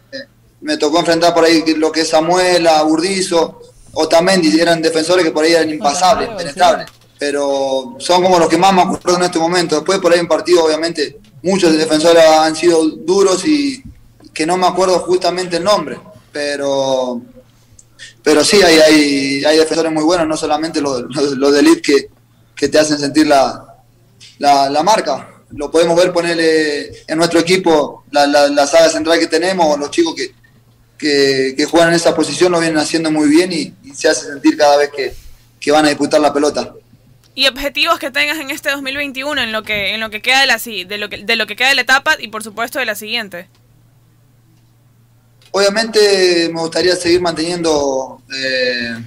me 0.62 0.78
tocó 0.78 1.00
enfrentar 1.00 1.34
por 1.34 1.44
ahí 1.44 1.64
lo 1.76 1.92
que 1.92 2.02
es 2.02 2.10
Samuel, 2.10 2.68
a 2.68 2.84
Burdizo, 2.84 3.62
Otamendi, 3.94 4.60
eran 4.60 4.82
defensores 4.82 5.26
que 5.26 5.32
por 5.32 5.44
ahí 5.44 5.54
eran 5.54 5.70
impasables, 5.70 6.30
impenetrables. 6.30 6.88
Pero 7.20 7.96
son 8.00 8.24
como 8.24 8.40
los 8.40 8.50
que 8.50 8.58
más 8.58 8.74
me 8.74 8.82
acuerdo 8.82 9.18
en 9.18 9.24
este 9.24 9.40
momento. 9.40 9.76
Después 9.76 10.00
por 10.00 10.14
ahí 10.14 10.20
en 10.20 10.28
partido, 10.28 10.64
obviamente, 10.64 11.20
muchos 11.44 11.76
defensores 11.78 12.24
han 12.24 12.56
sido 12.56 12.84
duros 12.90 13.46
y 13.46 13.84
que 14.34 14.46
no 14.46 14.58
me 14.58 14.68
acuerdo 14.68 15.00
justamente 15.00 15.58
el 15.58 15.64
nombre. 15.64 16.00
Pero 16.32 17.22
pero 18.24 18.44
sí, 18.44 18.62
hay, 18.62 18.78
hay, 18.78 19.46
hay 19.46 19.58
defensores 19.58 19.92
muy 19.92 20.04
buenos, 20.04 20.28
no 20.28 20.38
solamente 20.38 20.82
los, 20.82 21.02
los, 21.10 21.38
los 21.38 21.54
de 21.54 21.60
elite 21.60 21.82
que, 21.82 22.10
que 22.56 22.68
te 22.70 22.80
hacen 22.80 23.00
sentir 23.00 23.28
la, 23.28 23.76
la, 24.38 24.70
la 24.70 24.84
marca. 24.84 25.28
Lo 25.54 25.70
podemos 25.70 25.96
ver 25.98 26.14
ponerle 26.14 27.04
en 27.08 27.18
nuestro 27.18 27.40
equipo 27.40 28.06
la, 28.12 28.26
la, 28.28 28.48
la 28.48 28.68
saga 28.68 28.90
central 28.90 29.20
que 29.20 29.28
tenemos, 29.28 29.78
los 29.80 29.92
chicos 29.92 30.16
que, 30.16 30.32
que, 30.98 31.54
que 31.58 31.66
juegan 31.66 31.90
en 31.90 31.96
esa 31.96 32.16
posición 32.16 32.52
lo 32.52 32.60
vienen 32.60 32.78
haciendo 32.78 33.12
muy 33.12 33.28
bien 33.28 33.52
y, 33.52 33.74
y 33.84 33.94
se 33.94 34.08
hace 34.08 34.28
sentir 34.28 34.56
cada 34.56 34.78
vez 34.78 34.92
que, 34.96 35.14
que 35.60 35.72
van 35.72 35.86
a 35.86 35.90
disputar 35.90 36.22
la 36.22 36.34
pelota. 36.34 36.74
Y 37.34 37.48
objetivos 37.48 37.98
que 37.98 38.12
tengas 38.12 38.40
en 38.40 38.52
este 38.52 38.70
2021 38.72 39.42
en 39.42 39.52
lo 39.52 39.64
que 39.64 39.94
en 39.94 40.02
lo 40.02 40.10
que 40.10 40.22
queda 40.22 40.42
de 40.42 40.48
la 40.48 40.58
de 40.58 40.98
lo 40.98 41.10
que 41.10 41.18
de 41.24 41.36
lo 41.38 41.48
que 41.48 41.56
queda 41.56 41.70
de 41.70 41.76
la 41.76 41.82
etapa 41.82 42.16
y 42.20 42.28
por 42.28 42.44
supuesto 42.44 42.80
de 42.80 42.86
la 42.86 42.96
siguiente. 42.96 43.48
Obviamente 45.52 46.50
me 46.54 46.60
gustaría 46.60 46.96
seguir 46.96 47.22
manteniendo 47.22 48.22
eh, 48.36 48.98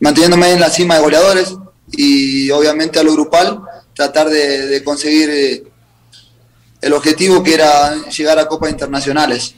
manteniéndome 0.00 0.52
en 0.52 0.60
la 0.60 0.70
cima 0.70 0.96
de 0.96 1.00
goleadores 1.00 1.54
y 1.92 2.50
obviamente 2.50 2.98
a 2.98 3.02
lo 3.02 3.12
grupal 3.12 3.60
tratar 3.98 4.28
de, 4.30 4.68
de 4.68 4.84
conseguir 4.84 5.28
eh, 5.28 5.64
el 6.80 6.92
objetivo 6.92 7.42
que 7.42 7.54
era 7.54 7.96
llegar 8.06 8.38
a 8.38 8.46
copas 8.46 8.70
internacionales. 8.70 9.56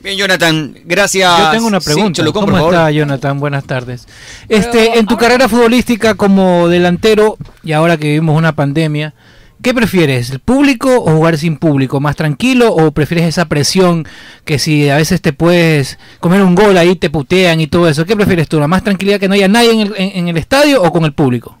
Bien, 0.00 0.16
Jonathan, 0.16 0.74
gracias. 0.86 1.38
Yo 1.38 1.50
tengo 1.50 1.66
una 1.66 1.80
Sí, 1.80 1.84
pregunta. 1.92 2.16
Cholucón, 2.16 2.46
¿Cómo 2.46 2.58
está, 2.70 2.90
Jonathan? 2.90 3.38
Buenas 3.38 3.64
tardes. 3.64 4.08
Este, 4.48 4.98
en 4.98 5.06
tu 5.06 5.18
carrera 5.18 5.48
futbolística 5.50 6.14
como 6.14 6.66
delantero 6.68 7.36
y 7.62 7.72
ahora 7.72 7.98
que 7.98 8.06
vivimos 8.08 8.36
una 8.36 8.56
pandemia, 8.56 9.14
¿qué 9.62 9.74
prefieres? 9.74 10.30
¿El 10.30 10.40
público 10.40 10.88
o 10.96 11.12
jugar 11.14 11.36
sin 11.36 11.58
público? 11.58 12.00
¿Más 12.00 12.16
tranquilo 12.16 12.72
o 12.74 12.90
prefieres 12.92 13.26
esa 13.26 13.44
presión 13.44 14.08
que 14.46 14.58
si 14.58 14.88
a 14.88 14.96
veces 14.96 15.20
te 15.20 15.34
puedes 15.34 15.98
comer 16.20 16.42
un 16.42 16.54
gol 16.54 16.78
ahí 16.78 16.96
te 16.96 17.10
putean 17.10 17.60
y 17.60 17.66
todo 17.66 17.86
eso? 17.86 18.06
¿Qué 18.06 18.16
prefieres 18.16 18.48
tú? 18.48 18.58
¿La 18.58 18.66
más 18.66 18.82
tranquilidad 18.82 19.20
que 19.20 19.28
no 19.28 19.34
haya 19.34 19.46
nadie 19.46 19.72
en 19.72 19.80
el, 19.82 19.94
en- 19.98 20.12
en 20.16 20.28
el 20.28 20.38
estadio 20.38 20.82
o 20.82 20.90
con 20.90 21.04
el 21.04 21.12
público? 21.12 21.58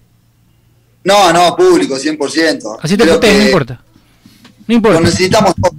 No, 1.04 1.32
no, 1.32 1.56
público, 1.56 1.96
100%. 1.96 2.78
Así 2.80 2.96
te 2.96 3.06
putean, 3.06 3.38
no 3.38 3.44
importa. 3.44 3.84
No 4.66 4.74
importa. 4.74 5.00
Lo 5.00 5.06
necesitamos 5.06 5.54
todos. 5.60 5.74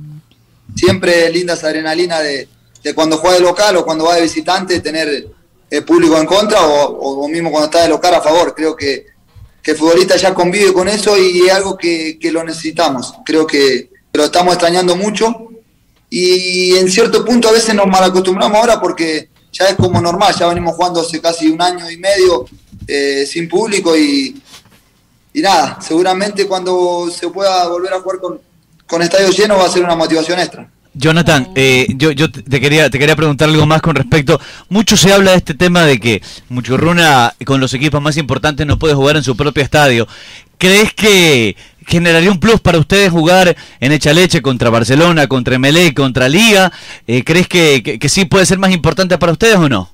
Siempre 0.75 1.29
linda 1.29 1.53
esa 1.53 1.67
adrenalina 1.67 2.19
de, 2.19 2.47
de 2.83 2.93
cuando 2.93 3.17
juega 3.17 3.35
de 3.35 3.41
local 3.41 3.77
o 3.77 3.85
cuando 3.85 4.05
va 4.05 4.15
de 4.15 4.23
visitante, 4.23 4.79
tener 4.79 5.27
el 5.69 5.83
público 5.85 6.17
en 6.17 6.25
contra 6.25 6.61
o, 6.65 7.23
o 7.23 7.27
mismo 7.27 7.51
cuando 7.51 7.65
está 7.65 7.83
de 7.83 7.89
local 7.89 8.15
a 8.15 8.21
favor. 8.21 8.53
Creo 8.55 8.75
que, 8.75 9.05
que 9.61 9.71
el 9.71 9.77
futbolista 9.77 10.17
ya 10.17 10.33
convive 10.33 10.73
con 10.73 10.89
eso 10.89 11.17
y 11.17 11.47
es 11.47 11.53
algo 11.53 11.77
que, 11.77 12.17
que 12.19 12.31
lo 12.31 12.43
necesitamos. 12.43 13.13
Creo 13.25 13.47
que 13.47 13.89
lo 14.11 14.25
estamos 14.25 14.53
extrañando 14.53 14.95
mucho 14.95 15.47
y 16.09 16.75
en 16.75 16.91
cierto 16.91 17.25
punto 17.25 17.47
a 17.47 17.53
veces 17.53 17.73
nos 17.73 17.87
malacostumbramos 17.87 18.57
ahora 18.57 18.79
porque 18.79 19.29
ya 19.51 19.65
es 19.65 19.75
como 19.75 20.01
normal, 20.01 20.35
ya 20.37 20.47
venimos 20.47 20.75
jugando 20.75 21.01
hace 21.01 21.21
casi 21.21 21.47
un 21.47 21.61
año 21.61 21.89
y 21.89 21.97
medio 21.97 22.45
eh, 22.85 23.25
sin 23.25 23.47
público 23.47 23.97
y, 23.97 24.35
y 25.33 25.41
nada, 25.41 25.79
seguramente 25.81 26.47
cuando 26.47 27.09
se 27.09 27.27
pueda 27.29 27.67
volver 27.67 27.93
a 27.93 27.99
jugar 27.99 28.19
con, 28.19 28.39
con 28.87 29.01
estadio 29.01 29.29
lleno 29.31 29.57
va 29.57 29.65
a 29.65 29.69
ser 29.69 29.83
una 29.83 29.95
motivación 29.95 30.39
extra. 30.39 30.69
Jonathan, 30.95 31.49
eh, 31.55 31.87
yo, 31.95 32.11
yo 32.11 32.31
te 32.31 32.61
quería, 32.61 32.87
te 32.89 32.99
quería 32.99 33.15
preguntar 33.15 33.49
algo 33.49 33.65
más 33.65 33.81
con 33.81 33.95
respecto. 33.95 34.39
Mucho 34.69 34.95
se 34.95 35.11
habla 35.11 35.31
de 35.31 35.37
este 35.37 35.55
tema 35.55 35.81
de 35.83 35.99
que 35.99 36.21
Muchurruna 36.49 37.33
con 37.45 37.59
los 37.59 37.73
equipos 37.73 37.99
más 37.99 38.15
importantes 38.17 38.67
no 38.67 38.77
puede 38.77 38.93
jugar 38.93 39.17
en 39.17 39.23
su 39.23 39.35
propio 39.35 39.63
estadio. 39.63 40.07
¿Crees 40.59 40.93
que 40.93 41.57
generaría 41.87 42.31
un 42.31 42.39
plus 42.39 42.61
para 42.61 42.77
ustedes 42.77 43.09
jugar 43.09 43.55
en 43.79 43.91
Echaleche 43.91 44.43
contra 44.43 44.69
Barcelona, 44.69 45.27
contra 45.27 45.55
Emelec, 45.55 45.95
contra 45.95 46.29
Liga? 46.29 46.71
Eh, 47.07 47.23
¿Crees 47.23 47.47
que, 47.47 47.81
que, 47.83 47.97
que 47.97 48.09
sí 48.09 48.25
puede 48.25 48.45
ser 48.45 48.59
más 48.59 48.71
importante 48.71 49.17
para 49.17 49.31
ustedes 49.31 49.55
o 49.55 49.67
no? 49.67 49.89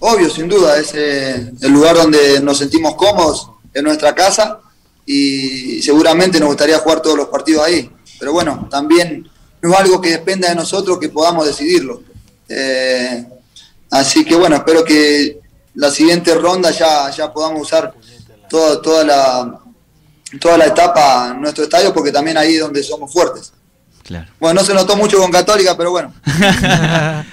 Obvio, 0.00 0.30
sin 0.30 0.48
duda, 0.48 0.78
es 0.78 0.94
eh, 0.94 1.52
el 1.60 1.72
lugar 1.72 1.96
donde 1.96 2.40
nos 2.40 2.58
sentimos 2.58 2.94
cómodos, 2.94 3.50
en 3.78 3.84
nuestra 3.84 4.14
casa 4.14 4.60
y 5.06 5.80
seguramente 5.82 6.38
nos 6.38 6.48
gustaría 6.48 6.78
jugar 6.78 7.00
todos 7.00 7.16
los 7.16 7.28
partidos 7.28 7.64
ahí. 7.64 7.90
Pero 8.18 8.32
bueno, 8.32 8.68
también 8.70 9.28
no 9.62 9.72
es 9.72 9.78
algo 9.78 10.00
que 10.00 10.10
dependa 10.10 10.48
de 10.48 10.54
nosotros 10.54 10.98
que 10.98 11.08
podamos 11.08 11.46
decidirlo. 11.46 12.02
Eh, 12.48 13.26
así 13.90 14.24
que 14.24 14.36
bueno, 14.36 14.56
espero 14.56 14.84
que 14.84 15.40
la 15.74 15.90
siguiente 15.90 16.34
ronda 16.34 16.70
ya, 16.70 17.10
ya 17.10 17.32
podamos 17.32 17.62
usar 17.62 17.94
toda, 18.48 18.82
toda, 18.82 19.04
la, 19.04 19.60
toda 20.40 20.58
la 20.58 20.66
etapa 20.66 21.32
en 21.34 21.40
nuestro 21.40 21.64
estadio 21.64 21.94
porque 21.94 22.12
también 22.12 22.36
ahí 22.36 22.56
es 22.56 22.60
donde 22.60 22.82
somos 22.82 23.12
fuertes. 23.12 23.52
Claro. 24.02 24.26
Bueno, 24.40 24.60
no 24.60 24.66
se 24.66 24.74
notó 24.74 24.96
mucho 24.96 25.18
con 25.18 25.30
Católica, 25.30 25.76
pero 25.76 25.90
bueno. 25.90 26.12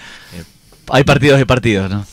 Hay 0.89 1.03
partidos 1.03 1.41
y 1.41 1.45
partidos, 1.45 1.89
¿no? 1.89 2.05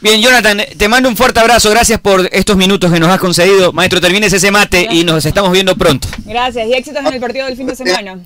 Bien, 0.00 0.22
Jonathan, 0.22 0.62
te 0.78 0.88
mando 0.88 1.10
un 1.10 1.16
fuerte 1.16 1.40
abrazo. 1.40 1.68
Gracias 1.68 2.00
por 2.00 2.26
estos 2.32 2.56
minutos 2.56 2.90
que 2.90 2.98
nos 2.98 3.10
has 3.10 3.20
concedido. 3.20 3.70
Maestro, 3.72 4.00
termines 4.00 4.32
ese 4.32 4.50
mate 4.50 4.88
y 4.90 5.04
nos 5.04 5.26
estamos 5.26 5.52
viendo 5.52 5.76
pronto. 5.76 6.08
Gracias 6.24 6.66
y 6.68 6.72
éxitos 6.72 7.04
en 7.04 7.12
el 7.12 7.20
partido 7.20 7.44
del 7.44 7.56
fin 7.56 7.66
de 7.66 7.76
semana. 7.76 8.18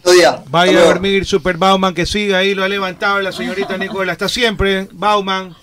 Vaya 0.50 0.78
a 0.78 0.84
dormir 0.84 1.26
Super 1.26 1.56
Bauman 1.56 1.92
que 1.92 2.06
sigue 2.06 2.36
ahí, 2.36 2.54
lo 2.54 2.62
ha 2.62 2.68
levantado 2.68 3.20
la 3.20 3.32
señorita 3.32 3.76
Nicola. 3.76 4.12
Está 4.12 4.28
siempre, 4.28 4.86
Bauman. 4.92 5.56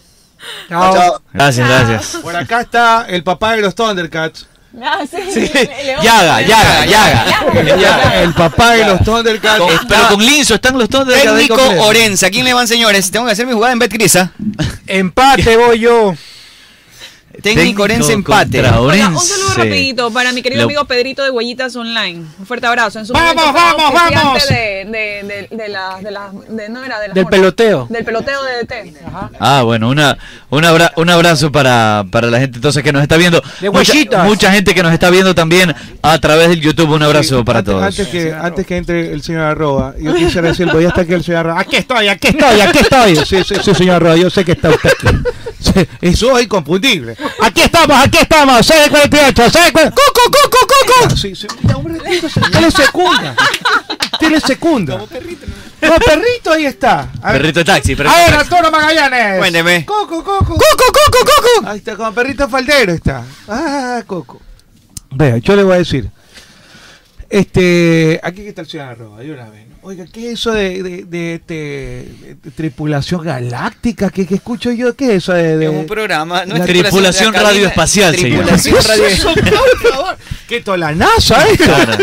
Chao. 0.67 1.21
Gracias, 1.31 1.67
gracias. 1.67 2.21
Por 2.21 2.35
acá 2.35 2.61
está 2.61 3.05
el 3.07 3.23
papá 3.23 3.55
de 3.55 3.61
los 3.61 3.73
Thundercats. 3.73 4.47
Ah, 4.81 4.99
sí. 5.09 5.17
Sí. 5.33 5.49
Yaga, 6.01 6.41
Yaga, 6.41 6.85
Yaga. 6.85 7.25
Yaga, 7.77 8.21
El 8.21 8.33
papá 8.33 8.71
de 8.71 8.85
los 8.85 9.03
Thundercats. 9.03 9.59
Con- 9.59 9.87
pero 9.87 10.07
con 10.09 10.25
Linzo 10.25 10.55
están 10.55 10.77
los 10.77 10.87
Thundercats 10.87 11.23
Técnico. 11.47 11.61
Orenza. 11.83 12.29
¿Quién 12.29 12.45
le 12.45 12.53
van, 12.53 12.67
señores? 12.67 13.11
Tengo 13.11 13.25
que 13.25 13.33
hacer 13.33 13.45
mi 13.45 13.53
jugada 13.53 13.73
en 13.73 13.79
Betcrisa. 13.79 14.31
Empate 14.87 15.57
voy 15.57 15.79
yo. 15.79 16.15
Técnico 17.41 17.83
Orense 17.83 18.13
empate. 18.13 18.59
Oiga, 18.61 19.09
un 19.09 19.19
saludo 19.19 19.53
rapidito 19.55 20.11
para 20.11 20.31
mi 20.31 20.41
querido 20.41 20.61
Lo- 20.61 20.65
amigo 20.67 20.85
Pedrito 20.85 21.23
de 21.23 21.29
Huellitas 21.29 21.75
Online. 21.75 22.23
Un 22.39 22.45
fuerte 22.45 22.67
abrazo. 22.67 22.99
En 22.99 23.05
su 23.05 23.13
¡Vamos, 23.13 23.53
vamos, 23.53 23.93
vamos! 23.93 24.47
De, 24.47 24.55
de, 24.85 25.47
de, 25.49 25.55
de 25.55 25.69
la, 25.69 25.97
de 26.01 26.11
la, 26.11 26.29
de- 26.49 26.69
no 26.69 26.83
era 26.83 26.99
de 26.99 27.07
la 27.09 27.13
Del 27.13 27.23
jornada. 27.23 27.29
peloteo. 27.29 27.87
Del 27.89 28.03
peloteo 28.05 28.39
de 28.43 28.63
DT. 28.63 28.93
Ah, 29.39 29.61
bueno, 29.63 29.89
una, 29.89 30.17
un, 30.49 30.65
abra- 30.65 30.93
un 30.97 31.09
abrazo 31.09 31.51
para, 31.51 32.05
para 32.11 32.27
la 32.27 32.39
gente 32.39 32.57
entonces 32.57 32.83
que 32.83 32.91
nos 32.91 33.01
está 33.01 33.17
viendo. 33.17 33.41
De 33.59 33.69
Mucha, 33.69 33.91
huellitas. 33.93 34.25
mucha 34.25 34.51
gente 34.51 34.73
que 34.73 34.83
nos 34.83 34.93
está 34.93 35.09
viendo 35.09 35.33
también 35.35 35.73
a 36.01 36.17
través 36.19 36.49
del 36.49 36.61
YouTube. 36.61 36.89
Un 36.91 37.03
abrazo 37.03 37.43
para 37.45 37.59
antes, 37.59 37.73
todos. 37.73 37.83
Antes 37.85 38.07
que, 38.07 38.33
antes 38.33 38.65
que 38.65 38.77
entre 38.77 39.11
el 39.13 39.21
señor 39.23 39.41
Arroba, 39.43 39.93
yo 39.99 40.13
quisiera 40.15 40.49
decir, 40.49 40.67
ya 40.81 40.87
está 40.87 41.01
aquí 41.01 41.13
el 41.13 41.23
señor 41.23 41.39
Arroba. 41.41 41.59
Aquí 41.61 41.75
estoy, 41.77 42.07
aquí 42.07 42.27
estoy, 42.27 42.61
aquí 42.61 42.79
estoy. 42.79 43.15
Sí, 43.17 43.43
sí, 43.43 43.55
sí, 43.63 43.75
señor 43.75 43.95
Arroba, 43.95 44.15
yo 44.17 44.29
sé 44.29 44.43
que 44.45 44.51
está 44.53 44.69
usted 44.69 44.89
aquí. 44.89 45.17
Sí, 46.01 46.15
soy 46.15 46.43
inconfundible. 46.43 47.15
Aquí 47.41 47.61
estamos, 47.61 47.97
aquí 47.97 48.17
estamos, 48.19 48.65
648, 48.65 49.43
648. 49.49 49.95
¡Cucu, 49.95 50.31
cucu, 50.31 50.67
cucu! 50.67 51.17
Sí, 51.17 51.35
sí, 51.35 51.47
mira, 51.61 51.77
hombre, 51.77 51.99
tiene 52.51 52.71
secunda. 52.71 53.35
Tiene 54.19 54.39
secunda. 54.39 54.93
Como 54.93 55.07
perrito. 55.07 55.45
No, 55.81 55.97
perrito 55.97 56.51
ahí 56.51 56.65
está. 56.65 57.09
A 57.21 57.31
ver. 57.31 57.41
Perrito 57.41 57.59
de 57.59 57.65
taxi. 57.65 57.95
perrito 57.95 58.15
A 58.15 58.17
de 58.17 58.23
ver, 58.25 58.35
taxi. 58.35 58.53
Arturo 58.53 58.71
Magallanes. 58.71 59.39
Cuénteme. 59.39 59.85
Coco, 59.85 60.23
coco. 60.23 60.45
Coco, 60.45 60.59
coco, 60.93 61.19
coco. 61.25 61.69
Ahí 61.69 61.79
está, 61.79 61.95
como 61.95 62.13
perrito 62.13 62.47
faldero 62.47 62.93
está. 62.93 63.23
Ah, 63.47 64.01
coco. 64.05 64.41
Vea, 65.11 65.37
yo 65.37 65.55
le 65.55 65.63
voy 65.63 65.75
a 65.75 65.77
decir. 65.79 66.09
Este, 67.31 68.19
aquí 68.23 68.45
está 68.45 68.61
el 68.61 68.67
señor 68.67 68.89
Arroba, 68.89 69.19
de 69.21 69.31
una 69.31 69.49
vez. 69.49 69.65
Oiga, 69.83 70.05
¿qué 70.11 70.27
es 70.27 70.33
eso 70.33 70.51
de, 70.51 70.83
de, 70.83 71.05
de, 71.05 71.33
este, 71.35 71.53
de 72.43 72.51
tripulación 72.55 73.23
galáctica? 73.23 74.09
¿Qué, 74.11 74.27
qué 74.27 74.35
escucho 74.35 74.69
yo? 74.71 74.95
¿Qué 74.95 75.05
es 75.05 75.11
eso 75.23 75.33
de, 75.33 75.57
de- 75.57 75.65
Es 75.65 75.71
un 75.71 75.87
programa. 75.87 76.45
No 76.45 76.55
La 76.57 76.65
es 76.65 76.69
tripulación 76.69 77.31
cabina, 77.31 77.49
radioespacial, 77.49 78.15
señor. 78.15 78.29
Tripulación 78.45 78.73
¿Qué 78.75 78.79
es 78.81 78.87
radio- 78.87 79.05
eso, 79.07 79.33
por 79.33 79.91
favor? 79.91 80.17
¿Qué 80.47 80.57
esto, 80.57 80.75
la 80.77 80.91
NASA 80.91 81.47
esto? 81.47 81.63
Claro. 81.63 81.93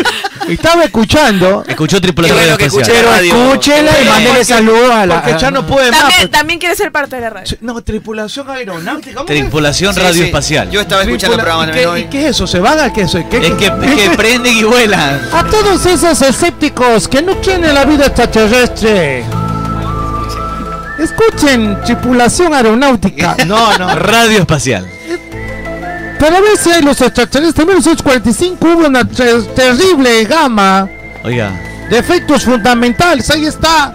Estaba 0.49 0.83
escuchando. 0.83 1.63
Escuchó 1.67 2.01
tripulación 2.01 2.37
bueno 2.39 2.51
radioespacial. 2.57 2.97
Pero 2.97 3.11
radio. 3.11 3.33
escúchela 3.49 3.91
y 4.01 4.05
mándele 4.09 4.43
saludos 4.43 4.91
a 4.91 5.05
la. 5.05 5.21
Porque 5.23 5.39
ya 5.39 5.51
no 5.51 5.65
puede 5.67 5.91
más. 5.91 5.99
También, 6.01 6.19
pues. 6.21 6.31
también 6.31 6.59
quiere 6.59 6.75
ser 6.75 6.91
parte 6.91 7.15
de 7.17 7.21
la 7.21 7.29
radio. 7.29 7.57
No, 7.61 7.81
tripulación 7.83 8.49
aeronáutica. 8.49 9.13
¿cómo 9.21 9.29
es? 9.29 9.39
Tripulación 9.39 9.93
Sí, 9.93 9.99
radioespacial. 10.01 10.67
sí. 10.67 10.73
Yo 10.73 10.81
estaba 10.81 11.03
escuchando 11.03 11.35
el 11.37 11.41
programa 11.43 11.69
¿Y 11.71 11.75
qué, 11.75 11.85
hoy. 11.87 12.01
y 12.01 12.03
qué 12.05 12.23
es 12.25 12.31
eso? 12.31 12.47
¿Se 12.47 12.59
van 12.59 12.79
a 12.79 12.91
qué? 12.91 13.05
¿Qué, 13.29 13.37
Es 13.37 13.53
que, 13.53 13.65
es 13.67 14.01
que 14.09 14.17
prenden 14.17 14.57
y 14.57 14.63
vuelan. 14.63 15.18
A 15.33 15.43
todos 15.43 15.85
esos 15.85 16.21
escépticos 16.21 17.07
que 17.07 17.21
no 17.21 17.39
creen 17.41 17.65
en 17.65 17.73
la 17.75 17.85
vida 17.85 18.07
extraterrestre. 18.07 19.23
Escuchen, 20.97 21.77
tripulación 21.85 22.53
aeronáutica. 22.53 23.35
No, 23.47 23.77
no. 23.77 23.95
Radio 23.95 24.39
espacial. 24.39 24.85
Para 26.19 26.41
ver 26.41 26.57
si 26.57 26.69
hay 26.71 26.81
los 26.81 26.99
extraterrestres, 26.99 27.53
también 27.55 27.77
en 27.77 27.83
los 27.85 28.01
45 28.03 28.67
hubo 28.67 28.87
una 28.87 29.05
ter- 29.05 29.41
terrible 29.55 30.25
gama 30.25 30.89
Oiga, 31.23 31.51
de 31.89 31.97
efectos 31.97 32.43
fundamentales. 32.43 33.29
Ahí 33.29 33.45
está. 33.45 33.93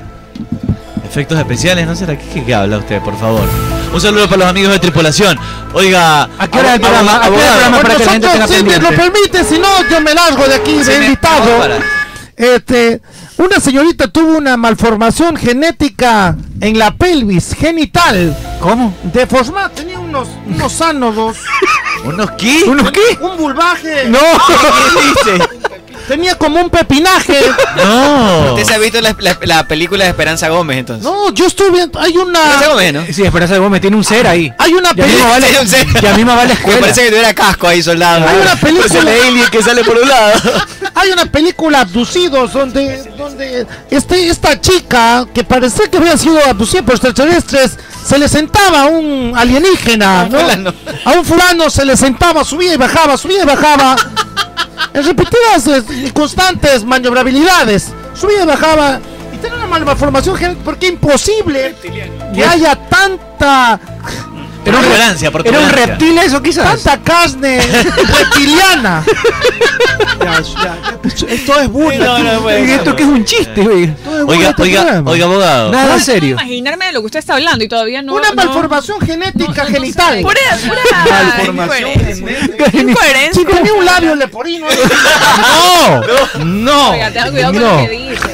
efectos 1.05 1.39
especiales, 1.39 1.87
¿no 1.87 1.95
será? 1.95 2.17
¿Qué, 2.19 2.43
qué 2.45 2.55
habla 2.55 2.79
usted, 2.79 3.03
por 3.03 3.15
favor? 3.19 3.47
Un 3.95 4.01
saludo 4.01 4.25
para 4.25 4.39
los 4.39 4.49
amigos 4.49 4.73
de 4.73 4.81
tripulación. 4.81 5.39
Oiga, 5.73 6.25
¿A 6.37 6.49
qué 6.49 6.59
hora 6.59 6.71
es 6.71 6.75
el 6.75 6.81
programa? 6.81 7.17
¿A 7.17 7.21
qué 7.21 7.31
hora 7.31 7.45
el 7.45 7.53
programa 7.53 7.81
para 7.81 7.95
que 7.95 8.05
la 8.05 8.11
gente 8.11 8.29
tenga 8.29 8.49
Si 8.49 8.65
me 8.65 8.79
lo 8.79 8.89
permite, 8.89 9.45
si 9.45 9.59
no, 9.61 9.89
yo 9.89 10.01
me 10.01 10.13
largo 10.13 10.45
de 10.49 10.55
aquí 10.57 10.73
de 10.79 10.97
invitado. 10.97 11.69
Este, 12.37 13.01
una 13.39 13.61
señorita 13.61 14.09
tuvo 14.09 14.37
una 14.37 14.57
malformación 14.57 15.37
genética 15.37 16.37
en 16.61 16.77
la 16.77 16.91
pelvis 16.97 17.55
genital. 17.55 18.37
¿Cómo? 18.61 18.93
Deformada, 19.05 19.69
tenía 19.69 20.01
unos, 20.01 20.27
unos 20.45 20.81
ánodos. 20.81 21.37
¿Unos 22.05 22.33
qué? 22.33 22.65
¿Unos 22.67 22.91
qué? 22.91 23.17
Un 23.21 23.37
vulvaje. 23.37 24.09
No. 24.09 24.19
¿Qué 25.25 25.33
dice? 25.33 25.49
Tenía 26.09 26.37
como 26.37 26.61
un 26.61 26.71
pepinaje. 26.71 27.39
No. 27.77 28.53
¿Usted 28.55 28.65
se 28.65 28.75
ha 28.75 28.79
visto 28.79 29.01
la, 29.01 29.15
la- 29.19 29.39
la 29.43 29.67
película 29.69 30.05
de 30.05 30.11
Esperanza 30.11 30.49
Gómez 30.49 30.79
entonces? 30.79 31.05
No, 31.05 31.33
yo 31.33 31.47
viendo. 31.73 31.99
Hay 31.99 32.17
una. 32.17 32.39
Esperanza 32.39 32.69
Gómez, 32.69 32.93
¿no? 32.93 33.05
Sí, 33.13 33.23
Esperanza 33.23 33.59
Gómez 33.59 33.81
tiene 33.81 33.97
un 33.97 34.05
ser 34.05 34.27
ahí. 34.27 34.53
Hay 34.59 34.73
una 34.75 34.91
Ya 34.95 35.05
mismo 35.07 35.29
película. 35.29 35.31
vale, 35.31 35.47
Sí, 35.51 35.57
un 35.61 35.69
ser. 35.69 35.87
ya 36.01 36.15
mismo 36.15 36.33
va 36.37 36.43
a 36.43 36.45
la 36.45 36.49
Me 36.49 36.53
escuela. 36.55 36.81
parece 36.81 37.03
que 37.03 37.09
tuviera 37.09 37.35
casco 37.35 37.67
ahí, 37.69 37.83
soldado. 37.83 38.27
Hay 38.29 38.37
una 38.41 38.57
película. 38.61 39.01
alien 39.01 39.47
que 39.51 39.63
sale 39.63 39.83
por 39.85 39.97
un 39.99 40.09
lado. 40.09 40.41
Hay 40.95 41.11
una 41.11 41.27
película 41.27 41.81
abducidos 41.81 42.53
donde, 42.53 43.03
donde 43.19 43.67
este, 43.91 44.29
esta 44.29 44.61
chica 44.61 45.27
que 45.35 45.43
parecía 45.45 45.91
que 45.91 45.97
había 45.99 46.17
sido 46.17 46.39
abducida 46.49 46.83
por 46.83 46.95
extraterrestres 46.95 47.73
se 48.07 48.19
le 48.19 48.29
sentaba 48.29 48.83
a 48.83 48.87
un 48.87 49.33
alienígena, 49.37 50.29
¿no? 50.31 50.39
fulano. 50.39 50.75
A 51.05 51.11
un 51.13 51.25
fulano 51.25 51.69
se 51.71 51.85
le 51.85 51.97
sentaba, 51.97 52.45
subía 52.45 52.75
y 52.75 52.77
bajaba, 52.77 53.17
subía 53.17 53.43
y 53.43 53.47
bajaba. 53.47 53.97
En 54.93 55.05
repetidas 55.05 55.67
eh, 55.67 55.85
y 56.07 56.11
constantes 56.11 56.85
maniobrabilidades. 56.85 57.93
Subía 58.15 58.43
y 58.43 58.47
bajaba. 58.47 59.01
Y 59.33 59.37
tenía 59.39 59.57
una 59.57 59.67
malformación 59.67 60.59
porque 60.65 60.89
imposible 60.89 61.75
que 62.35 62.45
haya 62.45 62.77
tanta 62.89 63.81
Por 64.65 64.75
tolerancia, 64.75 65.31
por 65.31 65.47
¿Era 65.47 65.61
un 65.61 65.69
reptil 65.71 66.19
eso 66.19 66.43
quizás? 66.43 66.83
tanta 66.83 67.03
carne 67.03 67.61
reptiliana. 68.19 69.05
Ya, 70.21 70.41
ya, 70.41 70.79
esto 71.29 71.61
es 71.61 71.69
burla. 71.69 72.05
No, 72.05 72.19
no 72.19 72.41
puede 72.43 72.63
¿Y 72.63 72.67
ser, 72.67 72.79
esto 72.79 72.97
que 72.97 73.03
es 73.03 73.09
un 73.09 73.25
chiste, 73.25 73.61
güey? 73.63 73.95
Oiga, 74.27 74.55
oiga, 74.59 75.03
oiga, 75.05 75.27
abogado. 75.27 75.71
Nada 75.71 76.01
serio. 76.01 76.33
Imaginarme 76.33 76.87
de 76.87 76.93
lo 76.93 77.01
que 77.01 77.07
usted 77.07 77.19
está 77.19 77.35
hablando 77.35 77.63
y 77.65 77.69
todavía 77.69 78.01
no. 78.03 78.15
una 78.15 78.31
no- 78.31 78.35
malformación 78.35 79.01
genética 79.01 79.65
no, 79.65 79.69
no 79.71 79.75
genital. 79.77 80.21
Pura, 80.23 80.35
pura 80.67 80.81
Malformación 81.37 81.91
incoherencia. 81.91 82.81
Incoherencia. 82.81 83.33
Si 83.35 83.45
tenía 83.45 83.73
un 83.75 83.85
labio 83.85 84.15
leporino. 84.17 84.67
No, 86.39 86.45
no. 86.45 86.91
Oiga, 86.93 87.11
tenga 87.11 87.31
cuidado 87.31 87.53
con 87.53 87.63
no. 87.63 87.71
lo 87.83 87.89
que 87.89 87.91
dice. 87.91 88.29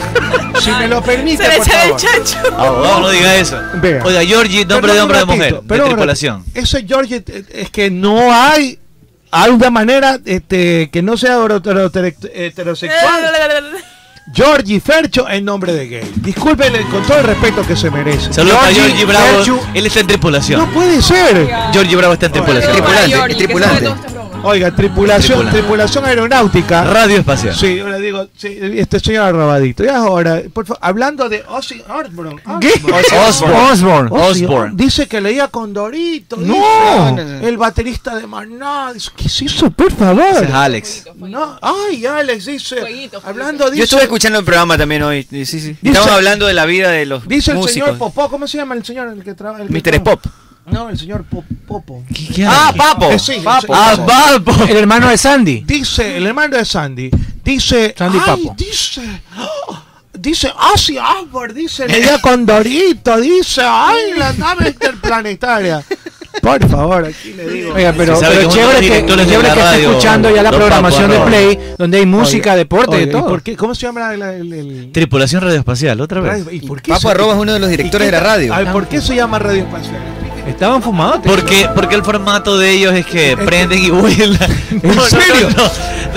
si 0.62 0.70
me 0.70 0.88
lo 0.88 1.02
permite, 1.02 1.42
Se 1.44 1.50
le 1.50 1.56
por 1.58 1.66
echa 1.66 1.82
el 1.84 1.88
favor. 1.90 2.00
chancho. 2.00 2.38
Abogado, 2.56 3.00
no 3.00 3.10
diga 3.10 3.34
eso. 3.36 3.58
Oiga, 4.04 4.22
Georgie, 4.24 4.64
nombre 4.64 4.92
de 4.92 4.98
un 4.98 5.02
hombre 5.04 5.18
de 5.18 5.24
mujer. 5.26 5.60
Pero 5.66 5.96
tripulación. 6.20 6.44
ratito. 6.46 6.60
Ese 6.60 6.86
George 6.86 7.22
eh, 7.26 7.44
es 7.50 7.70
que 7.70 7.90
no 7.90 8.32
hay 8.32 8.78
alguna 9.30 9.70
manera 9.70 10.18
este, 10.24 10.90
que 10.90 11.02
no 11.02 11.16
sea 11.16 11.38
hetero- 11.38 11.86
hetero- 11.90 12.30
heterosexual. 12.34 13.24
Georgie 14.32 14.78
Fercho 14.80 15.28
en 15.28 15.44
nombre 15.44 15.72
de 15.72 15.88
gay. 15.88 16.12
Discúlpenle 16.16 16.82
con 16.82 17.02
todo 17.02 17.18
el 17.18 17.24
respeto 17.24 17.66
que 17.66 17.74
se 17.74 17.90
merece. 17.90 18.32
Saludos 18.32 18.58
a 18.62 18.66
Georgie 18.72 19.04
Bravo. 19.04 19.26
Ferchu, 19.26 19.60
Él 19.74 19.86
está 19.86 20.00
en 20.00 20.06
tripulación. 20.06 20.60
No 20.60 20.72
puede 20.72 21.02
ser. 21.02 21.48
Georgie 21.72 21.96
Bravo 21.96 22.12
está 22.14 22.26
en 22.26 22.32
tripulación. 22.32 22.72
Tripulante, 22.72 23.08
Georgie, 23.10 23.36
que 23.36 23.44
tripulante. 23.44 23.88
Oiga, 24.42 24.74
tripulación, 24.74 25.38
Tripulante. 25.40 25.58
tripulación 25.58 26.04
aeronáutica. 26.06 26.84
Radio 26.84 27.18
espacial. 27.18 27.54
Sí, 27.54 27.76
yo 27.76 27.88
le 27.88 28.00
digo, 28.00 28.26
sí, 28.36 28.56
este 28.74 28.98
señor 28.98 29.24
arrobadito. 29.24 29.84
Y 29.84 29.88
ahora, 29.88 30.40
por 30.52 30.64
favor, 30.66 30.78
hablando 30.82 31.28
de 31.28 31.44
Ozzy 31.46 31.82
Osbourne. 31.88 32.40
¿Qué? 32.60 32.72
Osborne. 33.28 33.56
Osbourne. 33.70 34.08
Osbourne. 34.10 34.72
Dice 34.76 35.06
que 35.06 35.20
leía 35.20 35.48
con 35.48 35.74
Dorito. 35.74 36.36
No. 36.38 37.14
dice, 37.16 37.46
El 37.48 37.58
baterista 37.58 38.14
de 38.16 38.26
Maná. 38.26 38.92
Dice, 38.94 39.10
¿Qué 39.14 39.26
es 39.26 39.42
eso, 39.42 39.70
por 39.70 39.88
Ese 39.88 39.96
favor? 39.96 40.42
es 40.42 40.50
Alex. 40.50 41.04
No, 41.16 41.58
ay, 41.60 42.06
Alex 42.06 42.46
dice. 42.46 42.76
Fueguito, 42.80 43.20
hablando, 43.22 43.72
Yo 43.74 43.84
estuve 43.84 44.02
escuchando 44.04 44.38
el 44.38 44.44
programa 44.44 44.78
también 44.78 45.02
hoy. 45.02 45.22
Sí, 45.30 45.44
sí. 45.44 45.58
Dice- 45.58 45.78
Estamos 45.82 46.12
hablando 46.12 46.46
de 46.46 46.54
la 46.54 46.64
vida 46.64 46.90
de 46.90 47.04
los 47.04 47.28
Dice 47.28 47.50
el 47.50 47.58
músicos. 47.58 47.72
señor 47.88 47.98
Popó, 47.98 48.30
¿cómo 48.30 48.48
se 48.48 48.56
llama 48.56 48.74
el 48.74 48.84
señor 48.84 49.08
el 49.08 49.22
que 49.22 49.34
trabaja? 49.34 49.64
Mr. 49.68 50.02
Pop. 50.02 50.24
No, 50.72 50.88
el 50.88 50.98
señor 50.98 51.24
Po- 51.24 51.44
Popo. 51.66 52.02
Ah, 52.46 52.72
Papo. 52.76 53.10
Eh, 53.10 53.18
sí, 53.18 53.34
Papo. 53.44 53.74
Ah, 53.74 53.96
Papo. 54.06 54.64
El 54.68 54.76
hermano 54.76 55.08
de 55.08 55.16
Sandy. 55.18 55.62
Dice, 55.66 56.16
el 56.16 56.26
hermano 56.26 56.56
de 56.56 56.64
Sandy. 56.64 57.10
Dice. 57.44 57.94
Sandy 57.96 58.18
ay, 58.18 58.24
Papo. 58.26 58.54
Dice. 58.56 59.02
¡oh! 59.38 59.82
Dice, 60.12 60.52
Ozzy 60.74 60.98
Osbourne, 60.98 61.54
dice, 61.54 61.88
leía 61.88 62.20
con 62.20 62.44
Dorito, 62.44 63.16
dice, 63.18 63.62
ay, 63.64 64.12
la 64.18 64.32
nave 64.34 64.68
interplanetaria. 64.68 65.82
Por 66.42 66.68
favor, 66.68 67.06
aquí 67.06 67.32
le 67.32 67.48
digo. 67.48 67.74
Oiga, 67.74 67.94
pero, 67.96 68.18
pero 68.20 68.48
chévere 68.50 68.80
que, 68.80 69.06
chévere 69.06 69.26
que 69.26 69.38
radio, 69.54 69.90
escuchando 69.90 70.34
ya 70.34 70.42
la 70.42 70.50
programación 70.50 71.10
Papo 71.10 71.24
de. 71.24 71.26
Play, 71.30 71.58
donde 71.78 71.98
hay 71.98 72.06
música, 72.06 72.50
Oiga, 72.50 72.56
deporte, 72.56 72.90
oiga, 72.96 72.98
de 73.06 73.10
¿y 73.10 73.12
todo. 73.12 73.28
por 73.28 73.42
qué? 73.42 73.56
¿Cómo 73.56 73.74
se 73.74 73.82
llama 73.82 74.14
la- 74.14 74.34
el, 74.34 74.52
el- 74.52 74.90
Tripulación 74.92 75.42
radioespacial, 75.42 76.00
otra 76.00 76.20
vez. 76.20 76.44
¿Y 76.52 76.60
por 76.66 76.82
qué 76.82 76.90
Papo 76.92 77.00
se- 77.02 77.08
Arroba 77.08 77.32
es 77.34 77.38
uno 77.40 77.52
de 77.54 77.58
los 77.58 77.68
¿Y 77.68 77.76
directores 77.76 78.06
de 78.08 78.12
la 78.12 78.20
radio. 78.20 78.52
A 78.54 78.58
ver, 78.58 78.72
¿por 78.72 78.88
qué 78.88 79.00
se 79.00 79.14
llama 79.14 79.38
Radio 79.38 79.62
Espacial? 79.62 80.00
Estaban 80.50 80.82
fumados. 80.82 81.20
Porque, 81.24 81.68
porque 81.74 81.94
el 81.94 82.02
formato 82.04 82.58
de 82.58 82.70
ellos 82.70 82.94
es 82.94 83.06
que 83.06 83.36
prenden 83.36 83.82
y 83.84 83.90
vuelan. 83.90 84.38
¿En 84.70 84.80
No, 84.82 84.94
no, 84.94 85.04
serio? 85.04 85.48
No, 85.56 85.64
no. 85.64 85.70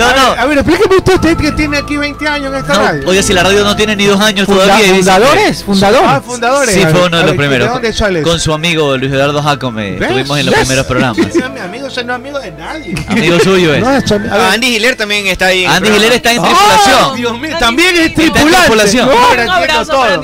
A 0.04 0.14
no, 0.16 0.30
ver, 0.30 0.38
a 0.40 0.46
ver, 0.46 0.58
explíqueme 0.58 0.96
usted, 0.96 1.14
usted 1.14 1.36
que 1.36 1.52
tiene 1.52 1.76
aquí 1.78 1.96
20 1.96 2.26
años 2.26 2.52
en 2.52 2.58
esta 2.60 2.74
no. 2.74 2.80
radio. 2.82 3.08
Oiga, 3.08 3.22
si 3.22 3.32
la 3.32 3.44
radio 3.44 3.62
no 3.62 3.76
tiene 3.76 3.94
ni 3.94 4.06
dos 4.06 4.20
años 4.20 4.46
Funda- 4.46 4.64
todavía. 4.64 4.94
fundadores, 4.94 5.58
que- 5.58 5.64
fundadores. 5.64 6.10
Ah, 6.10 6.20
fundadores. 6.20 6.74
Sí, 6.74 6.82
A 6.82 6.88
fue 6.88 7.06
uno 7.06 7.16
a 7.16 7.20
de 7.20 7.26
los 7.26 7.32
ver, 7.32 7.36
primeros. 7.36 7.68
¿De 7.68 7.72
dónde 7.74 7.92
sale? 7.92 8.22
Con 8.22 8.40
su 8.40 8.52
amigo 8.52 8.96
Luis 8.96 9.12
Eduardo 9.12 9.40
Jacome. 9.42 9.94
Estuvimos 9.98 10.38
en 10.38 10.46
los 10.46 10.54
¿Ves? 10.54 10.64
primeros 10.64 10.86
programas. 10.86 11.18
Mi 11.54 11.60
amigo, 11.60 11.86
ese 11.86 12.02
no 12.04 12.12
es 12.12 12.16
amigo 12.16 12.38
de 12.40 12.50
nadie. 12.52 12.94
Amigo 13.08 13.38
suyo 13.40 13.72
es. 13.74 13.80
No, 13.82 13.90
es 13.96 14.10
a. 14.10 14.20
Ah, 14.32 14.50
Andy 14.54 14.66
Giler 14.66 14.96
también 14.96 15.26
está 15.28 15.46
ahí. 15.46 15.64
en 15.64 15.70
Andy. 15.70 15.90
Giler 15.90 16.12
está 16.12 16.32
en 16.32 16.38
¡Oh, 16.40 16.42
tripulación. 16.44 17.16
Dios 17.16 17.38
mío, 17.40 17.56
también 17.60 17.94
es 17.94 18.00
Está 18.06 18.22
en 18.22 18.32
tripulante. 18.32 18.58
tripulación. 18.66 19.08
No, 19.08 19.42
Un 19.44 19.50
abrazo 19.50 19.92
para. 19.92 20.20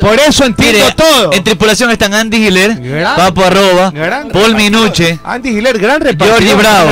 Por 0.00 0.18
eso 0.18 0.44
entiendo 0.44 0.86
todo. 0.96 1.32
en 1.32 1.44
tripulación 1.44 1.90
están 1.92 2.12
Andy 2.14 2.38
Giler, 2.38 3.04
Papo 3.16 3.42
Arroba, 3.52 3.90
gran 3.90 4.28
Paul. 4.28 4.54
Minuche, 4.54 5.18
Andy 5.24 5.50
Giler, 5.50 5.78
gran 5.78 6.00
repartidor. 6.00 6.42
Georgie 6.42 6.54
Bravo. 6.54 6.90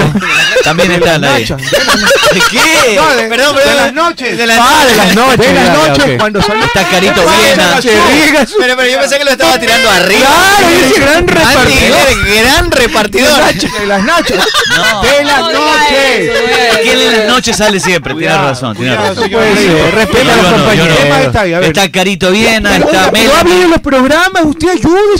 También 0.65 0.93
están 0.93 1.25
ahí. 1.25 1.45
¿De 2.31 2.41
qué? 2.51 2.95
No, 2.97 3.09
de, 3.17 3.25
Perdón, 3.25 3.57
de 3.57 3.63
perdón. 3.63 3.77
las 3.77 3.93
noches. 3.93 4.39
De 4.39 4.47
las 4.47 4.59
Ah, 4.61 4.85
de 4.87 4.95
noches. 4.95 4.97
las 4.97 5.15
noches. 5.17 5.47
De 5.47 5.55
las 5.55 5.77
noches 5.89 6.19
cuando 6.19 6.43
salió. 6.43 6.65
Está 6.65 6.85
Carito 6.89 7.23
Viena. 7.23 7.81
Pero, 7.83 8.77
pero 8.77 8.87
yo 8.87 9.01
pensé 9.01 9.19
que 9.19 9.25
lo 9.25 9.31
estaba 9.33 9.59
tirando 9.59 9.91
arriba. 9.91 10.21
Claro, 10.21 10.69
ese 10.87 11.01
gran 11.01 11.17
Andy 11.19 11.33
repartidor. 11.33 12.07
Giler, 12.09 12.43
gran 12.45 12.71
repartidor. 12.71 13.41
De 13.81 13.87
las 13.87 14.03
noches. 14.05 14.37
No. 14.77 15.03
De 15.03 15.25
las 15.25 15.41
No 15.41 15.53
noches. 15.53 15.91
eso, 16.19 16.33
güey. 16.33 16.83
Que 16.85 16.93
él 16.93 17.01
en 17.03 17.19
las 17.19 17.27
noches 17.29 17.57
sale 17.57 17.81
siempre, 17.81 18.15
tiene 18.15 18.27
Cuidado, 18.29 18.49
razón, 18.49 18.77
tiene 18.77 18.97
cuidado, 18.97 19.15
razón. 19.15 19.93
respeta 19.93 20.33
a 20.33 20.37
los 20.37 20.45
no, 20.45 20.51
no. 20.51 20.57
compañeros. 20.59 20.99
¿Qué 21.03 21.09
más 21.09 21.21
está 21.63 21.91
Carito 21.91 22.31
Viena, 22.31 22.77
está 22.77 22.89
oiga, 22.91 23.11
pero 23.13 23.35
hable 23.37 23.55
de 23.57 23.69
los 23.69 23.81
programas, 23.81 24.43
usted 24.45 24.69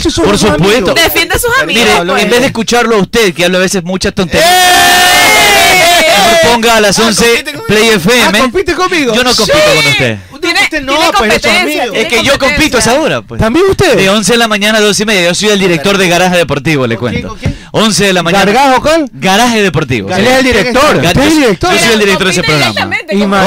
son 0.09 0.25
Por 0.25 0.37
supuesto. 0.37 0.93
Amigos. 1.21 1.31
Defiende 1.31 1.35
a 1.35 1.39
sus 1.39 1.57
amigos. 1.61 1.83
Mire, 1.83 2.05
pues. 2.11 2.23
en 2.23 2.29
vez 2.29 2.39
de 2.41 2.45
escucharlo 2.47 2.95
a 2.95 2.99
usted, 2.99 3.33
que 3.33 3.45
habla 3.45 3.57
a 3.57 3.61
veces 3.61 3.83
muchas 3.83 4.13
tonterías, 4.13 4.49
mejor 6.09 6.51
ponga 6.53 6.77
a 6.77 6.81
las 6.81 6.97
11 6.99 7.43
Play 7.67 7.89
Ah, 7.91 7.95
FM. 7.95 8.39
compite 8.39 8.73
conmigo. 8.75 9.13
Yo 9.15 9.23
no 9.23 9.33
compito 9.35 9.57
con 9.75 9.77
usted. 9.91 10.17
Tiene, 10.41 10.59
Tiene 10.69 10.91
competencia, 11.15 11.85
Es 11.93 12.07
que 12.07 12.23
yo 12.23 12.37
compito 12.39 12.77
a 12.77 12.79
esa 12.79 12.99
hora, 12.99 13.21
pues. 13.21 13.39
¿También 13.39 13.65
usted? 13.69 13.95
De 13.95 14.09
11 14.09 14.31
de 14.33 14.37
la 14.39 14.47
mañana 14.47 14.79
a 14.79 14.81
12 14.81 15.03
y 15.03 15.05
media. 15.05 15.27
Yo 15.27 15.35
soy 15.35 15.49
el 15.49 15.59
director 15.59 15.97
de 15.99 16.09
Garaje 16.09 16.37
Deportivo, 16.37 16.87
le 16.87 16.97
cuento. 16.97 17.37
11 17.71 18.05
de 18.05 18.13
la 18.13 18.23
mañana. 18.23 18.45
¿Gargajo 18.51 18.81
cuál? 18.81 19.09
Garaje 19.13 19.61
Deportivo. 19.61 20.09
Él 20.13 20.25
es 20.27 20.37
el 20.39 20.43
director. 20.43 21.01
Yo- 21.01 21.21
director. 21.29 21.71
Yo 21.73 21.79
soy 21.79 21.93
el 21.93 21.99
director 21.99 22.25
de 22.25 22.31
ese 22.31 22.43
programa. 22.43 22.89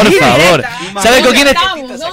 Por 0.02 0.12
favor. 0.14 0.64
¿Sabe 1.02 1.20
con 1.22 1.34
quién, 1.34 1.48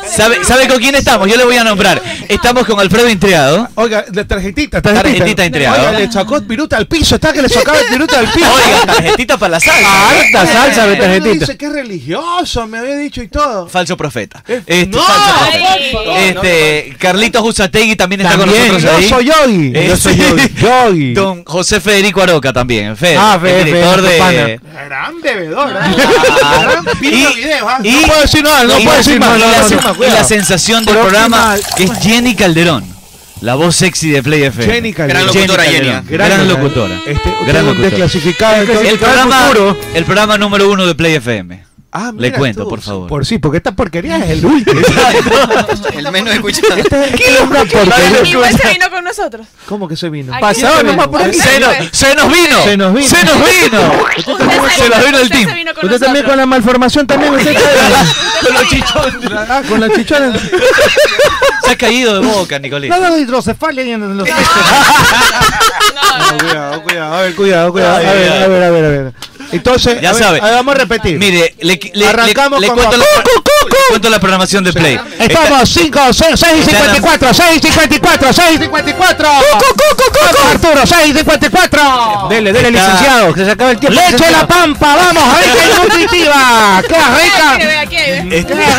sabe, 0.10 0.44
sabe 0.44 0.68
con 0.68 0.78
quién 0.80 0.96
estamos? 0.96 1.28
Yo 1.30 1.36
le 1.38 1.44
voy 1.46 1.58
a 1.58 1.64
nombrar. 1.64 2.02
Estamos 2.28 2.66
con 2.66 2.80
Alfredo 2.80 3.10
Intreado. 3.10 3.68
Oiga, 3.76 4.06
la 4.14 4.26
tarjetita, 4.26 4.82
Tarjetita 4.82 5.46
entregada. 5.46 5.90
Oiga, 5.90 6.00
le 6.00 6.12
sacó 6.12 6.42
piruta 6.42 6.78
al 6.78 6.88
piso, 6.88 7.16
está 7.16 7.34
que 7.34 7.42
le 7.42 7.50
sacaba 7.50 7.80
el 7.80 7.86
piruta 7.88 8.20
al 8.20 8.28
piso. 8.32 8.48
Oiga, 8.54 8.94
tarjetita 8.94 9.38
para 9.38 9.52
la 9.52 9.60
salsa. 9.60 10.10
Harta 10.10 10.46
salsa 10.48 10.88
de 10.88 10.96
tarjetita. 10.96 11.34
dice 11.46 11.58
que 11.58 11.66
es 11.66 11.72
religioso, 11.74 12.68
me 12.68 12.80
había 12.80 12.98
dicho 12.98 13.22
y 13.22 13.28
todo. 13.28 13.68
Falso 13.68 13.96
profeta. 13.98 14.44
Este, 14.48 14.88
no, 14.88 15.00
falso 15.02 16.04
profeta. 16.04 16.20
Este, 16.20 16.96
Carlitos 17.00 17.44
Usategui 17.44 17.96
también 17.96 18.22
está 18.22 18.38
También, 18.38 18.68
con 18.68 18.74
nosotros 18.82 18.84
yo 18.84 18.98
ahí. 18.98 19.10
soy 19.10 19.26
yogi. 19.26 19.72
Eh, 19.76 19.88
Yo 19.90 19.98
soy 19.98 20.14
sí. 20.14 20.20
yogi. 20.22 20.54
Yogi. 20.62 21.14
Don 21.22 21.44
José 21.46 21.80
Federico 21.82 22.22
Aroca 22.22 22.54
también. 22.54 22.96
Fede, 22.98 23.18
Ah, 23.18 23.38
Fede, 23.42 23.64
director 23.66 24.02
de. 24.02 24.60
Gran 24.88 25.22
bebedor. 25.22 25.70
¿eh? 25.72 25.74
Claro. 26.40 26.72
Gran 26.84 27.00
video, 27.00 27.34
video, 27.34 27.70
¿ah? 27.70 27.78
Y- 27.84 27.92
No 27.92 28.08
puedo 28.08 28.22
decir 28.22 28.44
nada, 28.44 28.64
no 28.64 28.78
puedo 28.80 28.98
decir 28.98 29.16
y 29.16 29.20
y 30.00 30.12
la 30.12 30.24
sensación 30.24 30.86
del 30.86 30.98
programa 30.98 31.56
que 31.76 31.84
es 31.86 31.92
Jenny 32.02 32.36
Calderón. 32.36 32.86
La 33.42 33.56
voz 33.56 33.76
sexy 33.76 34.12
de 34.12 34.22
Play 34.22 34.44
FM. 34.44 34.72
Jenny 34.74 34.94
Calderón. 34.94 35.24
Jenny 35.30 35.36
locutora, 35.48 35.64
Calderón. 35.64 35.94
Jenny. 36.04 36.08
Gran, 36.18 36.30
Gran 36.30 36.48
locutora. 36.48 37.02
Este, 37.08 37.34
Gran 37.48 37.66
locutora. 37.66 37.90
desclasificado, 37.90 38.56
El 38.62 38.68
desclasificado 38.68 39.30
programa, 39.30 39.76
el 39.96 40.06
programa 40.06 40.38
número 40.38 40.70
uno 40.70 40.86
de 40.86 40.94
Play 40.94 41.16
FM. 41.16 41.71
Ah, 41.94 42.14
Le 42.18 42.32
cuento, 42.32 42.64
tú. 42.64 42.70
por 42.70 42.80
favor. 42.82 43.10
Por 43.10 43.26
sí, 43.26 43.38
porque 43.38 43.58
esta 43.58 43.74
porquería 43.74 44.16
es 44.18 44.30
el 44.30 44.46
último. 44.46 44.80
El 45.94 46.10
menos 46.12 46.34
escuchado. 46.34 46.74
¿Qué 46.76 46.82
es 47.26 47.42
una 47.42 47.66
porquería? 47.66 48.24
Igual 48.24 48.58
se 48.58 48.70
vino 48.70 48.90
con 48.90 49.04
nosotros. 49.04 49.46
¿Cómo 49.66 49.88
que 49.90 49.98
se 49.98 50.10
vino? 50.10 50.32
Pasado 50.40 50.84
nomás 50.84 51.10
por 51.10 51.22
aquí. 51.22 51.38
Se 51.38 51.60
nos, 51.60 51.76
se 51.92 52.16
nos 52.16 52.32
vino. 52.32 52.64
Se 52.64 52.78
nos 52.78 52.94
vino. 52.94 53.08
Se 53.08 53.26
nos 53.26 53.36
vino. 53.36 54.06
Se 54.78 54.90
nos 54.90 55.06
vino 55.06 55.18
el 55.20 55.30
team. 55.30 55.50
se 55.50 55.56
vino 55.56 55.74
con 55.74 55.84
Usted 55.86 56.00
también 56.00 56.26
con 56.26 56.38
la 56.38 56.46
malformación 56.46 57.06
también. 57.08 57.34
Usted 57.34 57.56
Con 57.56 58.54
los 58.54 58.70
chichones. 58.70 59.16
Ah, 59.50 59.62
con 59.68 59.80
la 59.82 59.90
chichona. 59.94 60.32
Se 61.66 61.72
ha 61.72 61.76
caído 61.78 62.22
de 62.22 62.28
boca, 62.28 62.58
Nicolás. 62.58 62.90
Nada 62.90 63.12
de 63.12 63.20
hidrocefalia 63.22 63.84
ahí 63.84 63.92
en 63.92 64.18
los 64.18 64.28
No, 64.28 64.34
cuidado, 66.38 66.84
cuidado, 66.84 67.14
a 67.16 67.22
ver, 67.22 67.36
cuidado, 67.36 67.72
cuidado. 67.72 67.96
A 67.98 68.00
ver, 68.00 68.32
a 68.32 68.48
ver, 68.48 68.64
a 68.64 68.70
ver, 68.70 68.86
a 68.86 68.90
ver. 68.90 69.14
Entonces, 69.52 70.02
Ya 70.02 70.10
a 70.10 70.14
ver, 70.14 70.24
sabe. 70.24 70.40
a 70.40 70.46
ver, 70.46 70.54
vamos 70.56 70.76
a 70.76 70.78
repetir. 70.78 71.18
Mire, 71.18 71.54
le, 71.60 71.80
le- 71.94 72.08
Arrancamos 72.08 72.60
le- 72.60 72.68
le 72.68 72.74
con 72.74 72.78
cuento, 72.78 72.98
los- 72.98 73.08
le 73.78 73.84
cuento 73.90 74.10
la 74.10 74.20
programación 74.20 74.64
de 74.64 74.74
Play. 74.74 75.00
Estamos 75.20 75.70
5, 75.70 76.00
6, 76.14 76.30
6 76.36 76.54
y 76.60 76.64
54, 76.70 77.34
6 77.34 77.50
y 77.58 77.60
54, 77.68 78.34
6 78.34 78.50
y 78.54 78.58
54. 78.58 79.30
Vamos, 79.30 79.64
Arturo, 80.54 80.82
6 80.86 81.08
y 81.08 81.14
54. 81.18 82.28
Dele, 82.30 82.54
dele, 82.54 82.70
Está- 82.70 82.88
licenciado, 82.94 83.34
que 83.34 83.46
se 83.46 83.52
acaba 83.52 83.72
el 83.72 83.80
tiempo. 83.80 84.00
Leche 84.00 84.32
la 84.32 84.48
pampa, 84.48 84.96
vamos, 84.96 85.24
rica 85.40 85.66
y 85.66 85.70
nutritiva. 85.84 86.82
¡Qué 86.88 86.96
rica! 86.96 87.88
¡Qué 87.90 88.22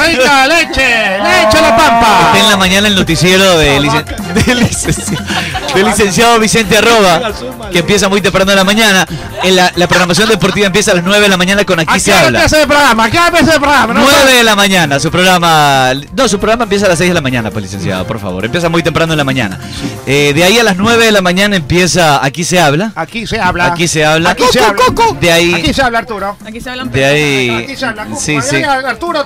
rica 0.07 0.47
leche! 0.47 1.19
¡Leche 1.19 1.61
la 1.61 1.77
pampa! 1.77 2.31
Está 2.33 2.39
en 2.45 2.51
la 2.51 2.57
mañana 2.57 2.89
el 2.89 2.95
noticiero 2.95 3.59
de 3.59 3.81
licenciado, 5.85 6.39
Vicente 6.39 6.79
Arroba, 6.79 7.33
que 7.71 7.79
empieza 7.81 8.09
muy 8.09 8.21
temprano 8.21 8.53
en 8.53 8.59
la 8.59 8.65
mañana. 8.65 9.07
En 9.43 9.57
la, 9.57 9.73
la 9.75 9.87
programación 9.89 10.29
deportiva 10.29 10.67
empieza 10.67 10.93
a 10.93 10.95
las 10.95 11.05
9 11.05 11.21
de 11.23 11.29
la 11.29 11.37
mañana 11.37 11.65
con 11.65 11.81
Aquí 11.81 11.91
Aquí 11.91 12.01
se 12.01 12.13
habla. 12.13 12.39
empieza 12.41 12.63
el 12.63 12.69
programa, 12.69 13.05
aquí 13.05 13.17
empieza 13.17 13.55
el 13.55 13.61
programa. 13.61 13.95
¿no? 13.95 14.01
9 14.03 14.33
de 14.35 14.45
la 14.45 14.57
mañana, 14.57 14.82
su 15.01 15.11
programa. 15.11 15.93
No, 16.17 16.29
su 16.29 16.39
programa 16.39 16.65
empieza 16.65 16.87
a 16.87 16.89
las 16.91 16.99
6 16.99 17.11
de 17.11 17.15
la 17.15 17.21
mañana, 17.21 17.51
pues 17.51 17.63
licenciado, 17.65 18.07
por 18.07 18.19
favor. 18.21 18.45
Empieza 18.45 18.69
muy 18.69 18.83
temprano 18.83 19.13
en 19.13 19.19
la 19.19 19.25
mañana. 19.25 19.59
Eh, 20.07 20.33
de 20.35 20.45
ahí 20.45 20.59
a 20.59 20.65
las 20.65 20.77
9 20.77 21.05
de 21.07 21.13
la 21.13 21.23
mañana 21.23 21.57
empieza 21.57 22.25
Aquí 22.25 22.45
se 22.45 22.59
habla. 22.61 22.93
Aquí 22.95 23.27
se 23.27 23.41
habla. 23.41 23.67
Aquí 23.67 23.89
se 23.89 24.05
habla. 24.05 24.31
Aquí 24.31 24.45
se 24.53 24.61
habla. 24.61 24.83
De 25.21 25.33
ahí. 25.33 25.55
Aquí 25.55 25.73
se 25.75 25.83
habla, 25.83 25.99
Arturo. 25.99 26.37
Aquí 26.47 26.61
se 26.61 26.71
hablan 26.71 26.91
De 26.91 27.05
ahí. 27.05 27.51
Aquí 27.51 27.77
se 27.77 27.87
habla. 27.87 28.07
Sí, 28.19 28.39
sí. 28.43 28.63
Arturo. 28.63 29.25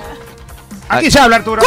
Aquí 0.89 1.11
se 1.11 1.19
habla, 1.19 1.37
Arturo. 1.37 1.61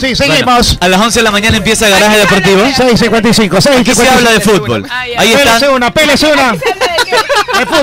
Sí, 0.00 0.14
Bueno, 0.16 0.32
seguimos. 0.34 0.78
a 0.80 0.88
las 0.88 1.00
11 1.00 1.18
de 1.18 1.22
la 1.24 1.30
mañana 1.32 1.56
empieza 1.56 1.88
Garaje 1.88 2.18
Deportivo. 2.18 2.62
6.55, 2.62 3.48
6.55. 3.48 3.80
Aquí 3.80 3.94
se 3.94 4.08
habla 4.08 4.30
de 4.30 4.40
fútbol. 4.40 4.86
Ahí. 4.90 5.32
Pélese 5.34 5.68
una, 5.68 5.90
pélese 5.92 6.32
una. 6.32 6.54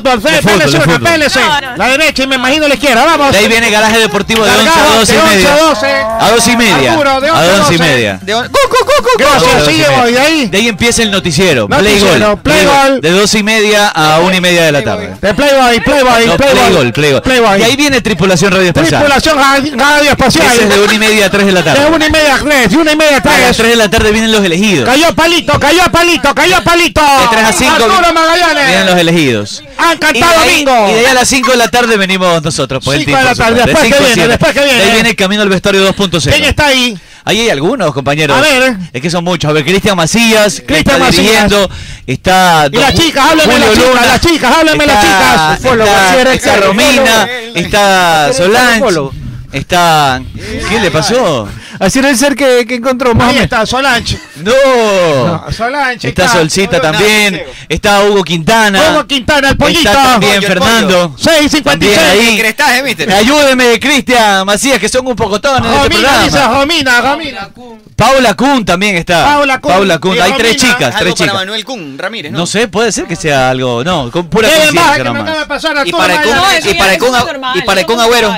De 0.02 0.12
fútbol, 0.12 0.22
De 0.22 0.30
Fede, 0.30 0.42
fútbol, 0.42 0.58
pélese 0.60 0.78
de 0.78 0.84
una, 0.84 0.94
fútbol. 0.94 1.10
pélese. 1.12 1.40
No, 1.40 1.62
no. 1.62 1.78
La 1.78 1.88
derecha 1.90 2.24
y 2.24 2.28
me 2.28 2.36
imagino 2.36 2.68
la 2.68 2.74
izquierda, 2.76 3.06
vamos. 3.06 3.32
De 3.32 3.38
ahí 3.38 3.48
viene 3.48 3.70
Garaje 3.70 4.00
Deportivo 4.00 4.44
de 4.46 4.52
11 4.52 4.62
a 4.70 4.74
Cargado, 4.74 5.00
12 5.00 5.14
y 5.14 5.16
de 5.16 5.22
11 5.22 5.36
media. 5.36 5.54
a 5.54 5.58
12. 5.60 5.88
A 6.26 6.32
12 6.32 6.52
y 6.52 6.58
media. 6.58 6.76
De 6.76 6.88
A 6.88 6.94
11 6.94 7.30
a 7.30 7.58
12 7.58 7.74
y 7.74 7.78
12. 7.78 7.80
media. 7.80 8.20
De- 8.22 8.34
Gracias, 9.18 9.44
A 9.54 9.58
12 9.60 9.72
y 9.72 9.76
sigue 9.76 10.12
de 10.12 10.20
ahí. 10.20 10.46
De 10.48 10.58
ahí 10.58 10.68
empieza 10.68 11.02
el 11.04 11.12
noticiero. 11.12 11.68
Play 11.68 12.00
Gol. 12.66 13.02
De 13.02 13.12
12 13.12 13.40
y 13.40 13.44
media 13.44 13.88
a 13.90 14.20
1 14.20 14.36
y 14.36 14.42
media 14.42 14.64
de 14.64 14.72
la 14.72 14.84
tarde. 14.84 15.16
De 15.22 15.34
Playboy, 15.34 15.80
Playboy, 15.82 16.24
Playboy. 16.26 16.38
Play 16.38 16.74
Gol, 16.74 16.94
Play 16.94 17.12
Gol. 17.14 17.22
Playboy. 17.22 17.60
Y 17.60 17.64
ahí 17.64 17.76
viene 17.76 18.02
Tripulación 18.02 18.52
Radio 18.52 18.68
Espacial. 18.68 19.02
Tripulación 19.02 19.38
radio, 19.78 20.12
espacial. 20.12 20.48
Es 20.60 20.70
de 20.70 20.80
1 20.82 20.94
y 20.94 21.00
media 21.00 21.26
a 21.28 21.30
3 21.30 21.46
de 21.46 21.52
la 21.52 21.62
De 21.62 21.72
tarde. 21.72 21.86
una 21.88 22.06
y 22.06 22.12
media 22.12 22.36
a 22.36 22.40
tres, 22.40 22.70
de 22.72 22.78
una 22.78 22.92
y 22.92 22.96
media 22.96 23.18
a 23.18 23.20
A 23.20 23.24
las 23.38 23.42
tres. 23.42 23.58
3 23.58 23.70
de 23.70 23.76
la 23.76 23.90
tarde 23.90 24.12
vienen 24.12 24.32
los 24.32 24.44
elegidos. 24.44 24.88
Cayó 24.90 25.14
palito, 25.16 25.60
cayó 25.60 25.84
palito, 25.92 26.36
cayó 26.36 26.64
palito. 26.64 27.02
De 27.02 27.28
3 27.32 27.44
a 27.46 27.54
5 27.54 27.72
Arturo 27.76 27.96
vienen 28.68 28.86
los 28.86 28.98
elegidos. 28.98 29.64
Han 29.86 29.94
Y 29.94 29.96
de, 29.96 30.00
cantado 30.00 30.40
ahí, 30.42 30.56
bingo. 30.58 30.88
y 30.90 30.94
de 30.94 31.00
ahí 31.00 31.06
a 31.06 31.14
las 31.14 31.28
5 31.28 31.52
de 31.52 31.58
la 31.58 31.68
tarde 31.70 31.98
venimos 31.98 32.42
nosotros. 32.44 32.84
Pues, 32.84 33.00
el 33.00 33.06
Cinco 33.06 33.18
team, 33.18 33.24
de 33.24 33.30
la 33.30 33.36
tarde, 33.36 33.62
después 33.66 33.84
De 33.84 33.90
que 33.90 33.98
viene, 34.00 34.14
siete. 34.14 34.28
después 34.30 34.54
que 34.54 34.64
viene. 34.64 34.82
Ahí 34.84 34.92
viene 34.94 35.10
el 35.10 35.16
Camino 35.16 35.42
al 35.42 35.50
Vestuario 35.50 35.94
2.0. 35.94 36.32
¿Quién 36.32 36.44
está 36.46 36.68
ahí? 36.68 36.98
Ahí 37.28 37.40
hay 37.40 37.50
algunos, 37.50 37.92
compañeros. 37.92 38.38
A 38.38 38.42
ver. 38.42 38.78
Es 38.94 39.02
que 39.02 39.10
son 39.10 39.24
muchos. 39.24 39.50
A 39.50 39.54
ver, 39.54 39.64
Cristian 39.66 39.98
Macías, 39.98 40.62
Cristian 40.66 41.00
Macías. 41.00 41.24
dirigiendo. 41.26 41.70
Está. 42.06 42.68
Y 42.72 42.78
las 42.78 42.94
chicas, 42.94 43.26
háblenme 43.32 43.54
Julio 43.54 43.68
las 43.68 43.76
chicas, 43.76 44.08
las 44.08 44.22
chicas, 44.22 44.56
háblenme 44.58 44.86
las 44.86 45.02
chicas. 45.04 45.60
Está, 45.66 46.34
está 46.34 46.56
Romina, 46.58 47.28
está 47.56 48.32
Solange, 48.34 49.10
está. 49.54 50.22
¿Qué 50.70 50.80
le 50.80 50.92
pasó? 50.92 51.48
Así 51.80 52.02
debe 52.02 52.16
ser 52.16 52.36
que, 52.36 52.66
que 52.66 52.76
encontró 52.76 53.14
Ahí 53.20 53.38
está, 53.38 53.66
Solange. 53.66 54.18
No. 54.38 54.52
No, 55.26 55.52
Solange. 55.52 56.08
Está 56.08 56.28
Solcita 56.28 56.80
también. 56.82 57.42
Está 57.68 58.04
Hugo 58.04 58.24
Quintana. 58.24 58.92
Hugo 58.92 59.08
Quintana, 59.08 59.50
el 59.50 59.58
pollito. 59.58 59.80
Está 59.90 60.04
también 60.04 60.36
Pollo, 60.36 60.48
el 60.48 60.54
Fernando. 60.54 61.16
6.56. 61.18 61.64
También 61.64 62.00
ahí. 62.00 62.38
Crestaje, 62.38 62.84
mister. 62.84 63.12
Ayúdeme, 63.12 63.80
Cristian 63.80 64.46
Macías, 64.46 64.80
que 64.80 64.90
son 64.90 65.06
un 65.08 65.16
pocotones 65.16 65.70
de 65.70 65.78
este 65.78 65.90
programa. 65.90 66.60
Romina, 66.60 67.02
Romina. 67.02 67.50
Paula 67.96 68.34
Kun 68.34 68.66
también 68.66 68.96
está. 68.96 69.26
Paula 69.26 69.60
Kun. 69.60 69.72
Paula 69.72 70.00
Kun. 70.00 70.22
Hay 70.22 70.34
tres 70.38 70.58
chicas, 70.58 70.96
tres 70.98 71.14
chicas. 71.14 71.34
Manuel 71.34 71.64
Kun 71.64 71.98
Ramírez, 71.98 72.32
¿no? 72.32 72.40
No 72.40 72.46
sé, 72.46 72.68
puede 72.68 72.92
ser 72.92 73.06
que 73.06 73.16
sea 73.16 73.50
algo. 73.50 73.84
No, 73.84 74.12
con 74.12 74.30
pura 74.30 74.50
¿Qué 74.50 74.56
más 74.56 74.98
coincidencia 74.98 75.04
nomás. 75.04 75.86
Y 75.86 75.92
para 75.92 76.94
el 76.94 77.00
Kun, 77.00 77.96
el 77.96 78.00
el 78.00 78.00
Agüero. 78.00 78.36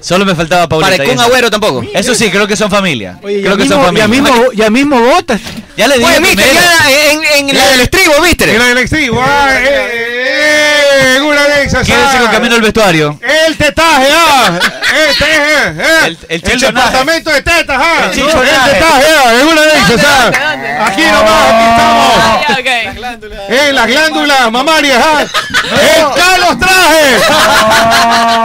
Solo 0.00 0.24
me 0.24 0.34
faltaba 0.34 0.68
Paulita. 0.68 0.90
Para 0.92 1.02
el 1.04 1.08
Kun. 1.10 1.20
Agüero 1.20 1.50
tampoco. 1.50 1.84
Eso 1.94 2.14
sí, 2.14 2.30
creo 2.30 2.46
que 2.46 2.56
son 2.56 2.70
familia. 2.70 3.18
Oye, 3.22 3.40
creo 3.42 3.56
ya 3.56 3.62
que 3.62 3.68
son 3.68 3.78
mismo, 3.80 3.92
ya 3.98 4.02
familia. 4.04 4.22
mismo, 4.32 4.52
ya 4.52 4.70
mismo 4.70 5.00
votas. 5.00 5.40
Ya 5.76 5.88
le 5.88 5.98
dije 5.98 6.10
Oye, 6.10 6.20
mister, 6.20 6.46
ya 6.54 7.12
en, 7.12 7.48
en 7.48 7.56
la 7.56 7.66
del 7.70 7.80
estribo, 7.80 8.14
En 8.16 8.22
mister. 8.22 8.58
la 8.58 8.64
del 8.66 8.78
extremo. 8.78 9.20
ah, 9.22 9.48
eh, 9.52 9.64
eh, 9.66 10.15
eh, 10.38 11.20
una 11.22 11.42
de 11.42 11.64
esas. 11.64 11.86
Quédense 11.86 12.16
ah. 12.16 12.20
con 12.20 12.30
camino 12.30 12.54
al 12.56 12.62
vestuario. 12.62 13.18
El 13.22 13.56
tetaje, 13.56 14.08
ah. 14.14 14.58
Este, 15.08 15.24
eh, 15.24 15.74
eh. 15.78 16.06
El- 16.06 16.18
el 16.28 16.50
El 16.50 16.60
departamento 16.60 17.30
de 17.30 17.42
tetas, 17.42 17.78
ah. 17.78 17.96
El 18.04 18.10
El 18.10 18.14
chichonaje. 18.14 18.70
tetaje, 18.70 19.06
ah. 19.24 19.34
En 19.40 19.48
una 19.48 19.62
ah. 19.62 20.86
Aquí 20.86 21.02
nomás, 21.02 21.52
aquí 21.52 21.64
estamos. 21.70 22.14
Ah, 22.18 22.40
ya, 22.48 22.54
ok. 22.54 23.48
En 23.48 23.74
las 23.74 23.86
glándulas 23.86 24.50
mamarias, 24.52 25.02
ah. 25.04 25.24
El 25.72 26.22
Carlos 26.22 26.58
Traje. 26.58 27.18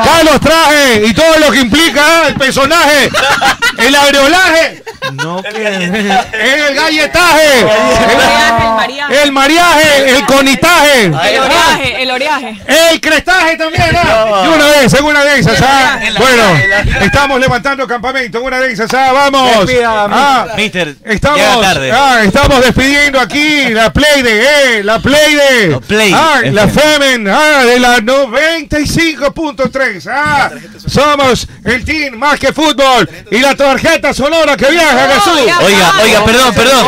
Carlos 0.03 0.39
Traje. 0.41 1.03
Y 1.05 1.13
todo 1.13 1.39
lo 1.39 1.51
que 1.51 1.59
implica 1.59 2.01
ah, 2.05 2.27
el 2.27 2.35
personaje. 2.35 3.09
El 3.77 3.95
areolaje. 3.95 4.83
No, 5.13 5.41
que. 5.41 5.67
El 5.67 6.75
galletaje. 6.75 7.59
El 7.61 7.67
el. 9.09 9.17
El 9.23 9.31
mariaje. 9.31 10.09
El 10.09 10.25
conitaje. 10.25 11.05
El 11.05 11.13
oreaje, 11.81 12.03
el 12.03 12.11
oreaje. 12.11 12.61
El 12.91 13.01
crestaje 13.01 13.57
también, 13.57 13.95
¿ah? 13.95 14.43
Y 14.45 14.47
una 14.47 14.65
vez, 14.67 14.93
en 14.93 15.03
una 15.05 15.23
de 15.23 15.39
esas, 15.39 15.59
¿ah? 15.61 15.99
Bueno, 16.17 16.43
estamos 17.01 17.39
levantando 17.39 17.87
campamento, 17.87 18.37
en 18.39 18.43
una 18.45 18.59
de 18.59 18.71
esas, 18.73 18.93
¿ah? 18.93 19.11
Vamos. 19.11 19.67
Ah, 19.85 20.47
Mister, 20.55 20.95
llega 20.97 21.13
Estamos, 21.13 21.61
tarde. 21.61 21.91
ah, 21.91 22.21
estamos 22.23 22.61
despidiendo 22.63 23.19
aquí 23.19 23.69
la 23.69 23.91
Play 23.93 24.21
de, 24.21 24.77
eh, 24.79 24.83
la 24.83 24.99
Play 24.99 25.33
de, 25.35 25.67
No, 25.69 25.81
Play 25.81 26.13
ah, 26.15 26.39
la 26.43 26.63
FM. 26.63 26.81
Femen, 26.81 27.27
ah, 27.27 27.63
de 27.65 27.79
la 27.79 27.97
95.3, 27.99 30.07
ah, 30.11 30.49
somos 30.87 31.47
el 31.63 31.85
team 31.85 32.15
más 32.15 32.39
que 32.39 32.51
fútbol 32.53 33.07
y 33.29 33.37
la 33.39 33.55
tarjeta 33.55 34.13
sonora 34.13 34.55
que 34.57 34.71
viaja, 34.71 35.09
Jesús. 35.13 35.45
ya. 35.45 35.59
Oiga, 35.59 35.93
oiga, 36.01 36.25
perdón, 36.25 36.53
perdón. 36.55 36.87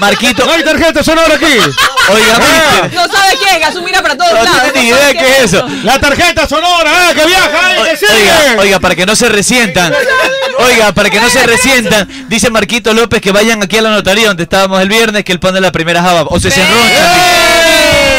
Marquito, 0.00 0.44
No 0.44 0.52
hay 0.52 0.62
tarjeta 0.64 1.04
sonora 1.04 1.34
aquí. 1.34 1.44
oiga, 1.46 1.72
Ah, 2.36 2.40
mister. 2.82 2.94
No 2.94 3.06
sabe 3.08 3.38
qué, 3.38 3.58
Gasú 3.60 3.82
mira 3.82 4.02
para 4.02 4.16
todos 4.30 4.44
No 4.48 4.54
lados. 4.54 4.72
tiene 4.72 4.84
ni 4.84 4.90
no 4.90 4.96
sabe 4.96 5.10
idea 5.12 5.22
qué 5.24 5.38
es 5.38 5.44
eso. 5.52 5.66
La 5.84 5.98
tarjeta 5.98 6.46
sonora, 6.48 6.90
ah, 6.94 7.12
que 7.14 7.24
viaja, 7.26 7.84
que 7.90 7.96
sigue. 7.96 8.12
Oiga, 8.12 8.60
oiga, 8.62 8.80
para 8.80 8.94
que 8.94 9.06
no 9.06 9.16
se 9.16 9.28
resientan. 9.28 9.92
Oiga, 10.58 10.92
para 10.92 11.10
que 11.10 11.20
no 11.20 11.28
se 11.30 11.46
resientan, 11.46 12.08
dice 12.28 12.50
Marquito 12.50 12.92
López 12.94 13.20
que 13.20 13.32
vayan 13.32 13.62
aquí 13.62 13.78
a 13.78 13.82
la 13.82 13.90
notaría 13.90 14.28
donde 14.28 14.42
estábamos 14.44 14.80
el 14.82 14.88
viernes, 14.88 15.24
que 15.24 15.32
él 15.32 15.40
pone 15.40 15.60
la 15.60 15.70
primera 15.72 16.02
java. 16.02 16.22
O 16.28 16.40
se, 16.40 16.50
se 16.50 16.60
enroncha. 16.62 17.14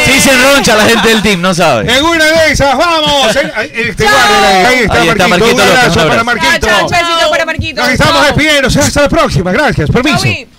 Sí, 0.06 0.19
se 0.22 0.31
enroncha 0.31 0.76
la 0.76 0.86
gente 0.86 1.07
del 1.10 1.22
team, 1.22 1.41
no 1.41 1.53
sabe. 1.53 1.91
En 1.94 2.03
una 2.03 2.23
de 2.26 2.52
esas, 2.52 2.76
vamos. 2.77 3.36
Eh, 3.36 3.72
Este, 3.90 4.03
guárdale, 4.03 4.65
ahí 4.68 4.80
está, 4.80 5.02
Ahí 5.02 5.07
está 5.10 5.27
Marquito. 5.27 5.27
Marquito 5.27 5.52
Un 5.56 5.57
López, 5.60 5.77
abrazo 5.77 5.90
un 5.90 5.95
para 5.95 6.22
abrazo. 6.22 6.26
Marquito. 6.26 6.68
Chao, 6.68 6.90
chao, 6.90 6.99
besito 7.07 7.30
para 7.30 7.45
Marquito. 7.45 7.81
Nos 7.81 7.90
estamos 7.91 8.26
despidiendo. 8.26 8.68
Hasta 8.68 9.02
la 9.02 9.10
próxima. 9.10 9.52
Gracias. 9.52 9.90
Permiso. 9.91 10.59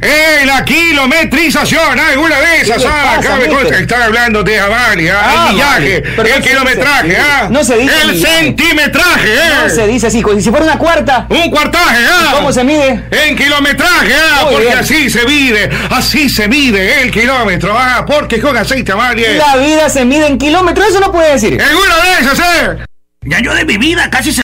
¡Eh, 0.00 0.44
la 0.46 0.64
kilometrización! 0.64 1.98
¡Alguna 1.98 2.36
de 2.40 2.60
esas! 2.62 2.76
¿Qué 2.78 2.84
le 2.84 2.88
¡Ah! 2.88 3.14
pasa, 3.16 3.34
Acá 3.34 3.46
me 3.70 3.78
están 3.80 4.02
hablando 4.02 4.42
de 4.44 4.58
Amalia, 4.60 5.18
Ah, 5.20 5.46
el 5.48 5.54
millaje, 5.54 6.04
vale. 6.16 6.34
El 6.36 6.42
kilometraje, 6.42 7.08
dice- 7.08 7.20
¿ah? 7.20 7.48
no 7.50 7.64
se 7.64 7.76
dice 7.78 7.94
¡El 8.04 8.20
centimetraje, 8.20 9.34
eh! 9.34 9.50
No 9.64 9.68
se 9.70 9.86
dice 9.86 10.06
así, 10.06 10.22
si 10.40 10.50
fuera 10.50 10.64
una 10.64 10.78
cuarta. 10.78 11.26
¡Un 11.28 11.50
cuartaje, 11.50 11.96
ah! 12.10 12.28
¿Y 12.30 12.34
cómo 12.36 12.52
se 12.52 12.64
mide? 12.64 13.04
En 13.10 13.36
kilometraje, 13.36 14.14
ah, 14.14 14.40
Muy 14.44 14.52
porque 14.52 14.66
bien. 14.68 14.78
así 14.78 15.10
se 15.10 15.24
mide, 15.24 15.70
así 15.90 16.28
se 16.28 16.46
mide 16.48 17.02
el 17.02 17.10
kilómetro, 17.10 17.74
ah, 17.76 18.04
porque 18.06 18.40
con 18.40 18.56
aceite 18.56 18.92
Amalia. 18.92 19.32
La 19.32 19.56
vida 19.56 19.88
se 19.88 20.04
mide 20.04 20.26
en 20.26 20.38
kilómetros, 20.38 20.88
eso 20.90 21.00
no 21.00 21.10
puede 21.10 21.32
decir. 21.32 21.60
¡Alguna 21.60 21.96
de 21.96 22.20
esas, 22.20 22.38
eh! 22.38 22.84
Ya 23.22 23.40
yo 23.40 23.52
de 23.52 23.64
mi 23.64 23.76
vida 23.78 24.08
casi 24.10 24.30
se 24.30 24.36